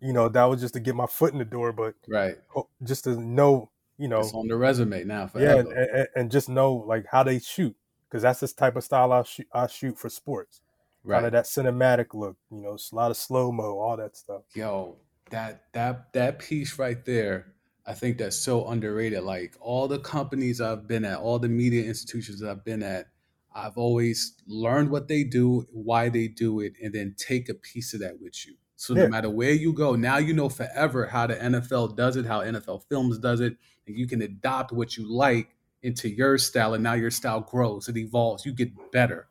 you 0.00 0.12
know, 0.12 0.28
that 0.28 0.44
was 0.44 0.60
just 0.60 0.74
to 0.74 0.80
get 0.80 0.94
my 0.94 1.06
foot 1.06 1.32
in 1.32 1.38
the 1.38 1.46
door, 1.46 1.72
but 1.72 1.94
right, 2.06 2.36
just 2.82 3.04
to 3.04 3.18
know, 3.18 3.70
you 3.96 4.08
know, 4.08 4.20
it's 4.20 4.34
on 4.34 4.48
the 4.48 4.56
resume 4.56 5.04
now. 5.04 5.26
Forever. 5.26 5.46
Yeah, 5.46 5.58
and, 5.60 5.90
and, 5.98 6.08
and 6.14 6.30
just 6.30 6.50
know 6.50 6.74
like 6.74 7.06
how 7.10 7.22
they 7.22 7.38
shoot 7.38 7.74
because 8.06 8.22
that's 8.22 8.40
this 8.40 8.52
type 8.52 8.76
of 8.76 8.84
style 8.84 9.12
I 9.12 9.22
shoot. 9.22 9.48
I 9.50 9.66
shoot 9.66 9.98
for 9.98 10.10
sports. 10.10 10.60
Right. 11.04 11.16
Kind 11.16 11.26
of 11.26 11.32
that 11.32 11.44
cinematic 11.46 12.12
look, 12.12 12.36
you 12.50 12.60
know, 12.60 12.76
a 12.76 12.94
lot 12.94 13.10
of 13.10 13.16
slow 13.16 13.50
mo, 13.50 13.78
all 13.78 13.96
that 13.96 14.14
stuff. 14.14 14.42
Yo, 14.54 14.96
that 15.30 15.72
that 15.72 16.12
that 16.12 16.38
piece 16.38 16.78
right 16.78 17.04
there, 17.04 17.54
I 17.86 17.94
think 17.94 18.18
that's 18.18 18.36
so 18.36 18.66
underrated. 18.68 19.22
Like 19.22 19.56
all 19.60 19.88
the 19.88 19.98
companies 19.98 20.60
I've 20.60 20.86
been 20.86 21.04
at, 21.04 21.18
all 21.18 21.38
the 21.38 21.48
media 21.48 21.84
institutions 21.84 22.42
I've 22.42 22.64
been 22.64 22.82
at, 22.82 23.08
I've 23.54 23.78
always 23.78 24.34
learned 24.46 24.90
what 24.90 25.08
they 25.08 25.24
do, 25.24 25.66
why 25.72 26.08
they 26.08 26.28
do 26.28 26.60
it, 26.60 26.74
and 26.82 26.92
then 26.92 27.14
take 27.16 27.48
a 27.48 27.54
piece 27.54 27.94
of 27.94 28.00
that 28.00 28.20
with 28.20 28.46
you. 28.46 28.54
So 28.76 28.94
yeah. 28.94 29.04
no 29.04 29.08
matter 29.08 29.30
where 29.30 29.52
you 29.52 29.72
go, 29.72 29.96
now 29.96 30.18
you 30.18 30.34
know 30.34 30.48
forever 30.48 31.06
how 31.06 31.26
the 31.26 31.36
NFL 31.36 31.96
does 31.96 32.16
it, 32.16 32.26
how 32.26 32.40
NFL 32.40 32.82
Films 32.88 33.18
does 33.18 33.40
it, 33.40 33.56
and 33.86 33.96
you 33.96 34.06
can 34.06 34.20
adopt 34.22 34.72
what 34.72 34.96
you 34.96 35.10
like 35.10 35.56
into 35.82 36.08
your 36.08 36.36
style, 36.36 36.74
and 36.74 36.82
now 36.82 36.92
your 36.92 37.10
style 37.10 37.40
grows, 37.40 37.88
it 37.88 37.96
evolves, 37.96 38.44
you 38.44 38.52
get 38.52 38.70
better. 38.92 39.28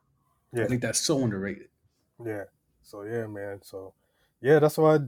Yeah. 0.53 0.63
I 0.63 0.67
think 0.67 0.81
that's 0.81 0.99
so 0.99 1.23
underrated. 1.23 1.67
Yeah. 2.25 2.45
So 2.81 3.03
yeah, 3.03 3.27
man. 3.27 3.59
So 3.61 3.93
yeah, 4.41 4.59
that's 4.59 4.77
why. 4.77 4.99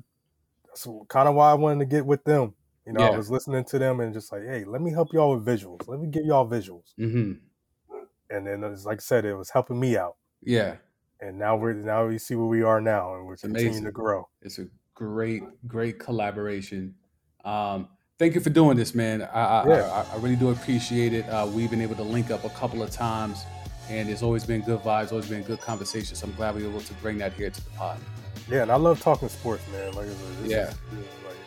That's 0.86 1.08
kind 1.10 1.28
of 1.28 1.36
why 1.36 1.52
I 1.52 1.54
wanted 1.56 1.80
to 1.80 1.86
get 1.86 2.06
with 2.06 2.24
them. 2.24 2.54
You 2.86 2.94
know, 2.94 3.02
yeah. 3.02 3.10
I 3.10 3.18
was 3.18 3.30
listening 3.30 3.66
to 3.66 3.80
them 3.80 4.00
and 4.00 4.14
just 4.14 4.32
like, 4.32 4.44
hey, 4.44 4.64
let 4.64 4.82
me 4.82 4.92
help 4.92 5.12
y'all 5.12 5.36
with 5.36 5.46
visuals. 5.46 5.88
Let 5.88 6.00
me 6.00 6.08
give 6.08 6.26
y'all 6.26 6.48
visuals. 6.48 6.94
Mm-hmm. 7.00 7.34
And 8.30 8.48
then, 8.48 8.64
it's 8.64 8.86
like 8.86 9.00
I 9.00 9.02
said, 9.02 9.26
it 9.26 9.36
was 9.36 9.50
helping 9.50 9.80
me 9.80 9.98
out. 9.98 10.16
Yeah. 10.42 10.76
And 11.20 11.38
now 11.38 11.56
we're 11.56 11.74
now 11.74 12.08
we 12.08 12.18
see 12.18 12.36
where 12.36 12.48
we 12.48 12.62
are 12.62 12.80
now, 12.80 13.16
and 13.16 13.26
we're 13.26 13.34
it's 13.34 13.42
continuing 13.42 13.70
amazing. 13.70 13.86
to 13.86 13.92
grow. 13.92 14.30
It's 14.42 14.60
a 14.60 14.68
great, 14.94 15.44
great 15.66 16.00
collaboration. 16.00 16.96
Um, 17.44 17.90
thank 18.20 18.36
you 18.36 18.42
for 18.42 18.50
doing 18.50 18.78
this, 18.78 18.94
man. 18.94 19.22
I, 19.22 19.68
yeah. 19.68 20.06
I, 20.12 20.16
I, 20.16 20.20
really 20.20 20.36
do 20.36 20.50
appreciate 20.50 21.14
it. 21.14 21.28
Uh, 21.30 21.48
we've 21.48 21.70
been 21.70 21.82
able 21.82 21.96
to 21.96 22.04
link 22.04 22.30
up 22.30 22.44
a 22.44 22.50
couple 22.50 22.84
of 22.84 22.92
times 22.92 23.46
and 23.90 24.10
it's 24.10 24.22
always 24.22 24.44
been 24.44 24.62
good 24.62 24.80
vibes, 24.82 25.12
always 25.12 25.30
been 25.30 25.44
good 25.44 25.62
conversation. 25.62 26.16
So 26.16 26.28
I'm 26.28 26.34
glad 26.34 26.56
we 26.56 26.64
were 26.64 26.70
able 26.70 26.82
to 26.82 26.94
bring 26.96 27.18
that 27.20 27.34
here 27.34 27.50
to 27.50 27.64
the 27.64 27.70
pod. 27.72 28.00
Yeah, 28.50 28.62
and 28.62 28.72
I 28.72 28.76
love 28.76 29.02
talking 29.02 29.30
sports, 29.30 29.64
man. 29.72 29.94
Like, 29.94 30.08
yeah, 30.46 30.70
is, 30.70 30.76
know, 30.92 31.00
like, 31.28 31.38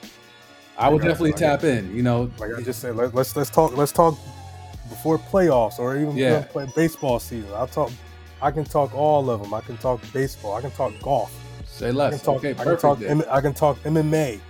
I 0.79 0.89
would 0.89 1.03
definitely 1.03 1.33
tap 1.33 1.65
in. 1.65 1.95
You 1.95 2.03
know, 2.03 2.31
like 2.39 2.55
I 2.55 2.63
just 2.63 2.81
said, 2.81 2.97
let, 2.97 3.09
us 3.09 3.15
let's, 3.15 3.37
let's 3.37 3.51
talk. 3.51 3.77
Let's 3.77 3.93
talk 3.93 4.19
before 4.89 5.19
playoffs 5.19 5.79
or 5.79 5.97
even 5.97 6.17
yeah. 6.17 6.43
play 6.43 6.69
baseball 6.77 7.19
season. 7.19 7.51
I'll 7.55 7.67
talk. 7.67 7.91
I 8.43 8.51
can 8.51 8.65
talk 8.65 8.95
all 8.95 9.31
of 9.31 9.43
them. 9.43 9.55
I 9.55 9.61
can 9.61 9.77
talk 9.79 10.01
baseball. 10.13 10.55
I 10.55 10.61
can 10.61 10.71
talk 10.73 10.93
golf. 11.01 11.35
Say 11.67 11.93
less. 11.93 12.15
I 12.15 12.17
can 12.17 12.25
talk, 12.25 12.37
okay, 12.37 12.51
I 12.61 12.65
can 12.65 12.77
talk, 12.77 13.03
M- 13.03 13.25
I 13.31 13.41
can 13.41 13.55
talk 13.55 13.79
MMA. 13.85 14.41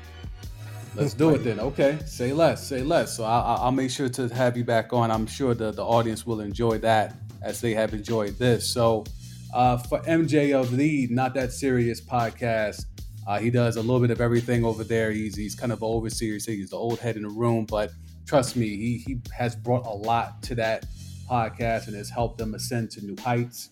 Let's 0.96 1.14
do 1.14 1.30
it 1.30 1.44
then. 1.44 1.60
Okay, 1.60 1.98
say 2.04 2.32
less. 2.32 2.66
Say 2.66 2.82
less. 2.82 3.16
So 3.16 3.24
I'll, 3.24 3.58
I'll 3.58 3.72
make 3.72 3.90
sure 3.90 4.08
to 4.08 4.28
have 4.28 4.56
you 4.56 4.64
back 4.64 4.92
on. 4.92 5.10
I'm 5.10 5.26
sure 5.26 5.54
the 5.54 5.70
the 5.70 5.84
audience 5.84 6.26
will 6.26 6.40
enjoy 6.40 6.78
that 6.78 7.14
as 7.42 7.60
they 7.60 7.74
have 7.74 7.94
enjoyed 7.94 8.38
this. 8.38 8.68
So, 8.68 9.04
uh, 9.52 9.76
for 9.78 10.00
MJ 10.02 10.54
of 10.58 10.76
the 10.76 11.08
Not 11.10 11.34
That 11.34 11.52
Serious 11.52 12.00
podcast, 12.00 12.84
uh, 13.26 13.38
he 13.38 13.50
does 13.50 13.76
a 13.76 13.80
little 13.80 14.00
bit 14.00 14.10
of 14.10 14.20
everything 14.20 14.64
over 14.64 14.84
there. 14.84 15.10
He's 15.10 15.36
he's 15.36 15.54
kind 15.54 15.72
of 15.72 15.82
an 15.82 15.88
overseer. 15.88 16.34
He's 16.34 16.70
the 16.70 16.76
old 16.76 16.98
head 16.98 17.16
in 17.16 17.22
the 17.22 17.28
room, 17.28 17.66
but 17.66 17.90
trust 18.26 18.56
me, 18.56 18.68
he 18.76 18.98
he 18.98 19.20
has 19.32 19.56
brought 19.56 19.86
a 19.86 19.90
lot 19.90 20.42
to 20.44 20.54
that 20.56 20.86
podcast 21.28 21.86
and 21.86 21.96
has 21.96 22.10
helped 22.10 22.38
them 22.38 22.54
ascend 22.54 22.90
to 22.92 23.04
new 23.04 23.16
heights. 23.22 23.70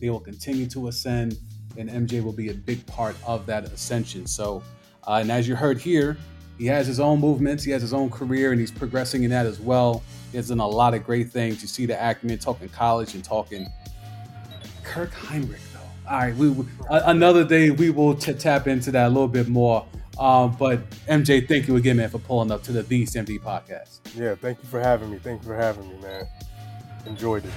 They 0.00 0.10
will 0.10 0.20
continue 0.20 0.66
to 0.68 0.88
ascend, 0.88 1.38
and 1.76 1.88
MJ 1.88 2.22
will 2.22 2.32
be 2.32 2.50
a 2.50 2.54
big 2.54 2.84
part 2.86 3.16
of 3.26 3.46
that 3.46 3.64
ascension. 3.64 4.26
So, 4.26 4.62
uh, 5.06 5.18
and 5.20 5.30
as 5.30 5.48
you 5.48 5.56
heard 5.56 5.78
here, 5.78 6.16
he 6.58 6.66
has 6.66 6.86
his 6.86 7.00
own 7.00 7.20
movements, 7.20 7.64
he 7.64 7.70
has 7.70 7.82
his 7.82 7.92
own 7.92 8.10
career, 8.10 8.52
and 8.52 8.60
he's 8.60 8.70
progressing 8.70 9.22
in 9.22 9.30
that 9.30 9.46
as 9.46 9.60
well. 9.60 10.02
He's 10.32 10.48
done 10.48 10.60
a 10.60 10.66
lot 10.66 10.92
of 10.94 11.04
great 11.04 11.30
things. 11.30 11.62
You 11.62 11.68
see 11.68 11.86
the 11.86 11.94
acumen 11.94 12.38
talking 12.38 12.68
college 12.68 13.14
and 13.14 13.24
talking 13.24 13.68
Kirk 14.88 15.12
Hinrich, 15.12 15.60
though. 15.72 16.10
All 16.10 16.18
right, 16.18 16.34
we 16.34 16.48
uh, 16.88 17.02
another 17.04 17.44
day 17.44 17.70
we 17.70 17.90
will 17.90 18.14
t- 18.14 18.32
tap 18.32 18.66
into 18.66 18.90
that 18.92 19.06
a 19.06 19.08
little 19.08 19.28
bit 19.28 19.48
more. 19.48 19.86
Um, 20.18 20.56
but 20.58 20.88
MJ, 21.06 21.46
thank 21.46 21.68
you 21.68 21.76
again, 21.76 21.98
man, 21.98 22.08
for 22.08 22.18
pulling 22.18 22.50
up 22.50 22.62
to 22.64 22.72
the 22.72 22.82
the 22.82 23.14
MD 23.14 23.38
podcast. 23.38 24.00
Yeah, 24.16 24.34
thank 24.34 24.62
you 24.62 24.68
for 24.68 24.80
having 24.80 25.10
me. 25.10 25.18
Thank 25.18 25.42
you 25.42 25.48
for 25.48 25.54
having 25.54 25.86
me, 25.88 25.96
man. 26.00 26.26
Enjoyed 27.06 27.44
it. 27.44 27.52